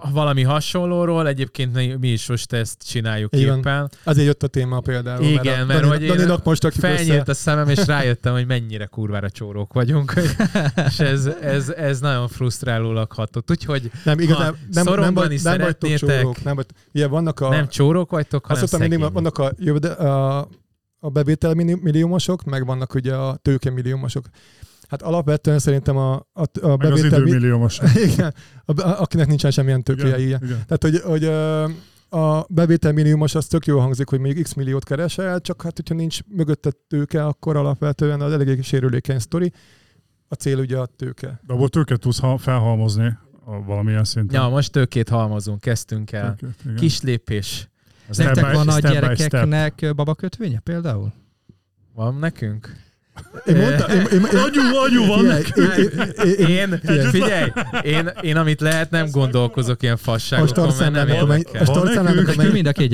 Valami 0.10 0.44
hasonlóról, 0.44 1.28
egyébként 1.28 2.00
mi- 2.00 2.12
is 2.12 2.28
most 2.28 2.54
ezt 2.54 2.84
csináljuk 2.88 3.32
van. 3.36 3.58
éppen. 3.58 3.92
Azért 4.04 4.26
jött 4.28 4.44
a 4.44 4.48
téma 4.48 4.80
például. 4.80 5.24
Igen, 5.24 5.62
a 5.62 5.66
mert 5.66 5.82
Dani- 5.82 6.02
hogy 6.02 6.42
most 6.44 6.74
Felnyílt 6.74 7.28
a 7.28 7.34
szemem, 7.34 7.70
és 7.70 7.86
rájöttem, 7.86 8.34
hogy 8.34 8.46
mennyire 8.46 8.86
kurvára 8.86 9.30
csórók 9.30 9.74
vagyunk. 9.74 10.14
és 10.88 11.00
ez, 11.00 11.26
ez, 11.26 11.70
ez 11.70 12.00
nagyon 12.00 12.28
frusztrálólag 12.28 13.12
hatott. 13.12 13.52
Úgyhogy 13.52 13.92
Nem, 14.04 14.20
igazán, 14.20 14.56
nem, 14.72 14.86
nem, 14.86 15.14
vagy, 15.14 15.40
nem 15.44 15.58
vagytok 15.58 15.94
csórók. 15.94 16.44
Nem, 16.44 16.56
vagy, 16.56 16.66
ugye 16.94 17.08
vannak 17.08 17.40
a... 17.40 17.50
nem 17.50 17.68
csórók 17.68 18.12
vagytok, 18.12 18.50
azt 18.50 18.60
hanem 18.60 18.68
mondtam, 18.70 18.90
mindig 18.90 19.14
vannak 19.14 19.38
a, 19.38 19.52
jövőde, 19.66 19.90
a, 19.90 20.48
a 21.00 21.10
bevétel 21.10 21.54
mini- 21.54 21.80
milliómosok, 21.82 22.44
meg 22.44 22.66
vannak 22.66 22.94
ugye 22.94 23.16
a 23.16 23.36
tőke 23.36 23.70
milliómosok. 23.72 24.26
Hát 24.92 25.02
alapvetően 25.02 25.60
szerintem 25.60 25.98
a, 25.98 26.14
a, 26.14 26.24
a 26.34 26.48
Meg 26.62 26.64
az 26.64 26.78
bevétel... 26.78 27.20
mi- 27.20 27.30
időmilliómos. 27.30 27.80
igen, 28.14 28.34
a, 28.66 28.82
a, 28.82 29.02
akinek 29.02 29.28
nincsen 29.28 29.52
semmilyen 29.52 29.84
tőkéje, 29.84 30.20
igen. 30.20 30.20
Igen, 30.20 30.40
igen. 30.44 30.64
Tehát, 30.68 30.82
hogy, 30.84 31.00
hogy 31.00 31.26
a 32.22 32.46
bevétel 32.50 32.92
minimumos 32.92 33.36
az 33.36 33.46
tök 33.46 33.66
jól 33.66 33.80
hangzik, 33.82 34.10
hogy 34.10 34.20
még 34.20 34.42
x 34.44 34.54
milliót 34.54 34.84
keresel, 34.84 35.40
csak 35.40 35.62
hát, 35.62 35.76
hogyha 35.76 35.96
nincs 35.96 36.20
mögötte 36.28 36.72
tőke, 36.88 37.26
akkor 37.26 37.56
alapvetően 37.56 38.22
az 38.22 38.32
eléggé 38.34 38.62
sérülékeny 38.62 39.20
sztori. 39.20 39.52
A 40.28 40.34
cél 40.36 40.60
ugye 40.60 40.78
a 40.78 40.86
tőke. 40.86 41.40
De 41.48 41.54
abból 41.54 41.70
tőket 41.70 42.00
tudsz 42.00 42.20
ha- 42.20 42.38
felhalmozni 42.38 43.18
a 43.46 43.64
valamilyen 43.64 44.04
szinten. 44.04 44.42
Ja, 44.42 44.50
most 44.50 44.72
tőkét 44.72 45.10
halmozunk, 45.10 45.60
kezdtünk 45.62 46.12
el. 46.12 46.36
Tőkét, 46.36 46.56
igen. 46.64 46.76
Kis 46.76 47.02
lépés. 47.02 47.70
Az 48.10 48.18
Nektek 48.18 48.54
van 48.54 48.70
a 48.70 48.80
gyerekeknek 48.80 49.92
babakötvénye 49.96 50.60
például? 50.60 51.14
Van 51.94 52.16
nekünk? 52.16 52.90
Én 53.46 53.56
mondtam, 53.58 53.90
én, 53.90 53.98
én, 53.98 54.06
én, 54.12 54.22
Anyu, 54.26 54.76
anyu 54.86 55.06
van 55.08 55.26
figyelj, 55.26 55.54
én, 55.56 56.48
én, 56.48 56.48
én, 56.48 56.96
Én, 56.96 57.10
figyelj, 57.10 57.52
én, 57.82 58.12
én 58.22 58.38
amit 58.38 58.62
lehet, 58.62 58.90
nem 58.92 59.08
gondolkozok 59.12 59.84
ilyen 59.84 59.94
a 59.94 59.98
fasságokon, 59.98 60.74
mert 60.80 61.08
nem 61.08 61.18
a, 61.24 61.26
menny, 61.26 61.42
a 61.54 61.64
érdekel. 62.08 62.34
a, 62.34 62.44
menny, 62.44 62.52
mind 62.52 62.66
a 62.68 62.72
két 62.72 62.92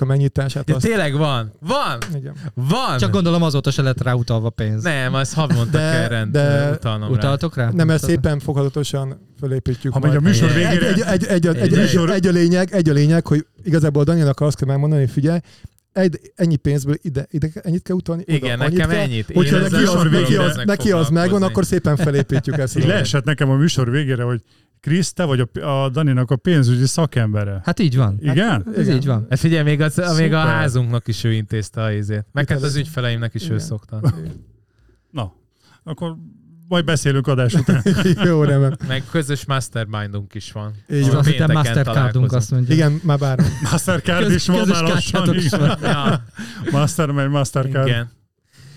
a 0.00 0.04
mennyitását 0.04 0.64
De 0.64 0.74
azt, 0.74 0.84
tényleg 0.86 1.16
van, 1.16 1.52
van, 1.60 1.98
igen. 2.14 2.34
van. 2.54 2.98
Csak 2.98 3.10
gondolom 3.10 3.42
azóta 3.42 3.70
se 3.70 3.82
lett 3.82 4.02
rá 4.02 4.12
utalva 4.12 4.50
pénz. 4.50 4.82
Nem, 4.82 5.14
az 5.14 5.32
havonta 5.32 5.78
De- 5.78 5.90
kell 5.90 6.08
rend, 6.08 6.32
de- 6.32 6.70
utalnom. 6.70 7.10
Utaltok 7.10 7.56
rá? 7.56 7.70
Nem, 7.72 7.90
ezt 7.90 8.04
szépen 8.04 8.38
fokozatosan 8.38 9.20
fölépítjük. 9.38 9.92
Ha 9.92 9.98
megy 9.98 10.10
a 10.10 10.20
majd. 10.20 10.24
műsor 10.24 10.48
Egy- 10.48 10.54
végére, 10.54 10.86
egy, 10.88 11.00
egy, 11.00 11.24
egy, 11.24 11.46
egy, 11.46 11.46
egy, 11.46 11.56
egy, 11.72 11.78
műsor- 11.78 12.10
egy, 12.10 12.26
a 12.26 12.30
lényeg, 12.30 12.72
egy 12.72 12.88
a 12.88 12.92
lényeg, 12.92 13.26
hogy 13.26 13.46
igazából 13.64 14.04
Danielnak 14.04 14.40
azt 14.40 14.56
kell 14.56 14.68
megmondani, 14.68 15.02
hogy 15.02 15.10
figyelj, 15.10 15.38
egy, 15.98 16.32
ennyi 16.34 16.56
pénzből 16.56 16.96
ide, 17.02 17.26
ide 17.30 17.50
ennyit 17.54 17.82
kell 17.82 17.96
utalni, 17.96 18.22
Igen, 18.26 18.60
oda, 18.60 18.68
nekem 18.68 18.88
kell. 18.88 18.98
ennyit. 18.98 19.32
Hogyha 19.32 19.56
ezzel 19.56 19.80
neki 19.80 19.86
az, 19.86 20.04
neki, 20.04 20.36
az, 20.36 20.60
neki 20.64 20.92
az 20.92 21.08
megvan, 21.08 21.42
akkor 21.42 21.64
szépen 21.64 21.96
felépítjük 21.96 22.58
ezt. 22.58 22.76
így 22.78 22.86
leesett 22.86 23.24
nekem 23.24 23.50
a 23.50 23.56
műsor 23.56 23.90
végére, 23.90 24.22
hogy 24.22 24.42
Krisz, 24.80 25.12
te 25.12 25.24
vagy 25.24 25.40
a, 25.40 25.60
a 25.60 25.88
Daninak 25.88 26.30
a 26.30 26.36
pénzügyi 26.36 26.86
szakembere. 26.86 27.60
Hát 27.64 27.78
így 27.78 27.96
van. 27.96 28.18
Igen? 28.20 28.66
Ez 28.74 28.82
igen. 28.86 28.96
így 28.96 29.06
van. 29.06 29.26
Hát 29.30 29.38
figyelj, 29.38 29.62
még, 29.62 29.80
az, 29.80 29.96
még 29.96 30.06
a 30.06 30.10
Szuper. 30.12 30.46
házunknak 30.46 31.08
is 31.08 31.24
ő 31.24 31.32
intézte 31.32 31.82
a 31.82 31.92
izét. 31.92 32.26
Meg 32.32 32.48
hát 32.48 32.62
az 32.62 32.76
ügyfeleimnek 32.76 33.34
is 33.34 33.42
ő 33.42 33.46
Igen. 33.46 33.58
szokta. 33.58 34.00
Na, 35.10 35.34
akkor 35.82 36.16
majd 36.68 36.84
beszélünk 36.84 37.26
adás 37.26 37.54
után. 37.54 37.82
Jó, 38.24 38.44
nem. 38.44 38.76
Meg 38.88 39.02
közös 39.10 39.44
mastermindunk 39.44 40.34
is 40.34 40.52
van. 40.52 40.72
Így 40.92 41.06
van. 41.06 41.16
Azt 41.16 41.28
hittem 41.28 41.50
Mastercardunk 41.52 42.32
azt 42.32 42.50
mondja. 42.50 42.74
Igen, 42.74 43.00
már 43.02 43.18
bár. 43.18 43.38
Mastercard 43.70 44.22
Köz- 44.24 44.34
is 44.34 44.46
van 44.46 44.68
már 44.68 44.82
lassan. 44.82 45.34
is 45.34 45.48
van. 45.50 45.78
Ja, 45.82 46.24
Mastermind, 46.70 47.30
Mastercard. 47.30 47.86
igen. 47.86 48.16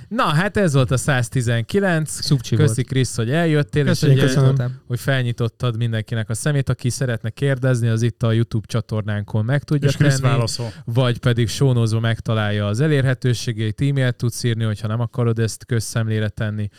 Na, 0.07 0.23
hát 0.23 0.57
ez 0.57 0.73
volt 0.73 0.91
a 0.91 0.97
119. 0.97 2.09
Szupcsi 2.11 2.55
Köszi 2.55 2.73
volt. 2.75 2.87
Krisz, 2.87 3.15
hogy 3.15 3.31
eljöttél, 3.31 3.85
Köszönjük, 3.85 4.17
és 4.21 4.33
köszönöm. 4.33 4.79
hogy 4.87 4.99
felnyitottad 4.99 5.77
mindenkinek 5.77 6.29
a 6.29 6.33
szemét, 6.33 6.69
aki 6.69 6.89
szeretne 6.89 7.29
kérdezni, 7.29 7.87
az 7.87 8.01
itt 8.01 8.23
a 8.23 8.31
YouTube 8.31 8.65
csatornánkon 8.67 9.45
meg 9.45 9.63
tudja 9.63 9.87
És 9.89 9.95
tenni, 9.95 10.21
válaszol. 10.21 10.71
vagy 10.85 11.17
pedig 11.19 11.47
sónozva 11.49 11.99
megtalálja 11.99 12.67
az 12.67 12.79
elérhetőségét, 12.79 13.81
e-mailt 13.81 14.15
tudsz 14.15 14.43
írni, 14.43 14.63
hogyha 14.63 14.87
nem 14.87 14.99
akarod 14.99 15.39
ezt 15.39 15.65
közszemlére 15.65 16.29
tenni. 16.29 16.69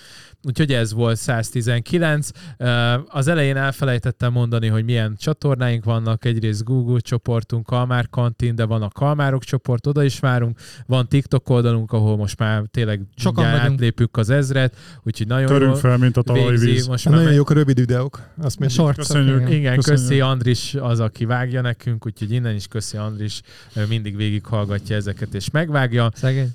Úgyhogy 0.45 0.73
ez 0.73 0.93
volt 0.93 1.17
119. 1.17 2.31
Ö, 2.57 2.95
Az 3.09 3.29
elején 3.29 3.57
elfelejtettem 3.57 4.33
mondani, 4.33 4.67
hogy 4.67 4.85
milyen 4.85 5.17
csatornáink 5.19 5.85
vannak. 5.85 6.25
Egyrészt 6.25 6.65
Google 6.65 7.01
csoportunk, 7.01 7.67
Kalmár 7.67 8.09
kantin, 8.11 8.55
de 8.55 8.65
van 8.65 8.83
a 8.83 8.89
Kalmárok 8.89 9.45
csoport, 9.45 9.87
oda 9.87 10.03
is 10.05 10.19
várunk. 10.19 10.59
Van 10.87 11.09
TikTok 11.09 11.49
oldalunk, 11.49 11.93
ahol 11.93 12.17
most 12.17 12.39
már 12.39 12.63
tényleg 12.71 13.01
Sokan 13.17 13.45
átlépjük 13.45 14.17
az 14.17 14.31
ezret, 14.31 14.77
úgyhogy 15.03 15.27
nagyon 15.27 15.47
Törünk 15.47 15.71
jól 15.71 15.77
fel, 15.81 15.97
mint 15.99 16.17
a 16.17 16.23
talajvíz. 16.23 16.65
végzi. 16.65 16.89
Most 16.89 17.05
már 17.05 17.15
Nagyon 17.15 17.29
meg- 17.29 17.37
jók 17.39 17.51
a 17.51 17.55
rövid 17.55 17.79
videók. 17.79 18.21
Azt 18.43 18.59
még 18.59 18.69
Shorts. 18.69 18.97
Köszönjük. 18.97 19.51
igen. 19.51 19.75
Köszönjük. 19.77 19.85
köszi 20.07 20.21
Andris 20.21 20.75
az, 20.75 21.01
aki 21.01 21.25
vágja 21.25 21.61
nekünk, 21.61 22.07
úgyhogy 22.07 22.33
innen 22.33 22.55
is 22.55 22.67
köszi 22.67 22.97
Andris, 22.97 23.41
mindig 23.89 24.17
végighallgatja 24.17 24.97
ezeket 24.97 25.35
és 25.35 25.51
megvágja. 25.51 26.11
Szegény. 26.15 26.49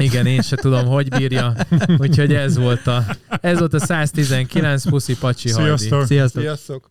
Igen, 0.00 0.26
én 0.26 0.40
se 0.42 0.56
tudom, 0.56 0.86
hogy 0.86 1.08
bírja. 1.08 1.54
Úgyhogy 1.98 2.34
ez 2.34 2.56
volt 2.56 2.86
a, 2.86 3.04
ez 3.40 3.58
volt 3.58 3.74
a 3.74 3.78
119 3.78 4.88
puszi 4.88 5.16
pacsi 5.16 5.50
hajdi. 5.50 5.76
Sziasztok! 5.78 6.06
Sziasztok. 6.06 6.42
Sziasztok! 6.42 6.90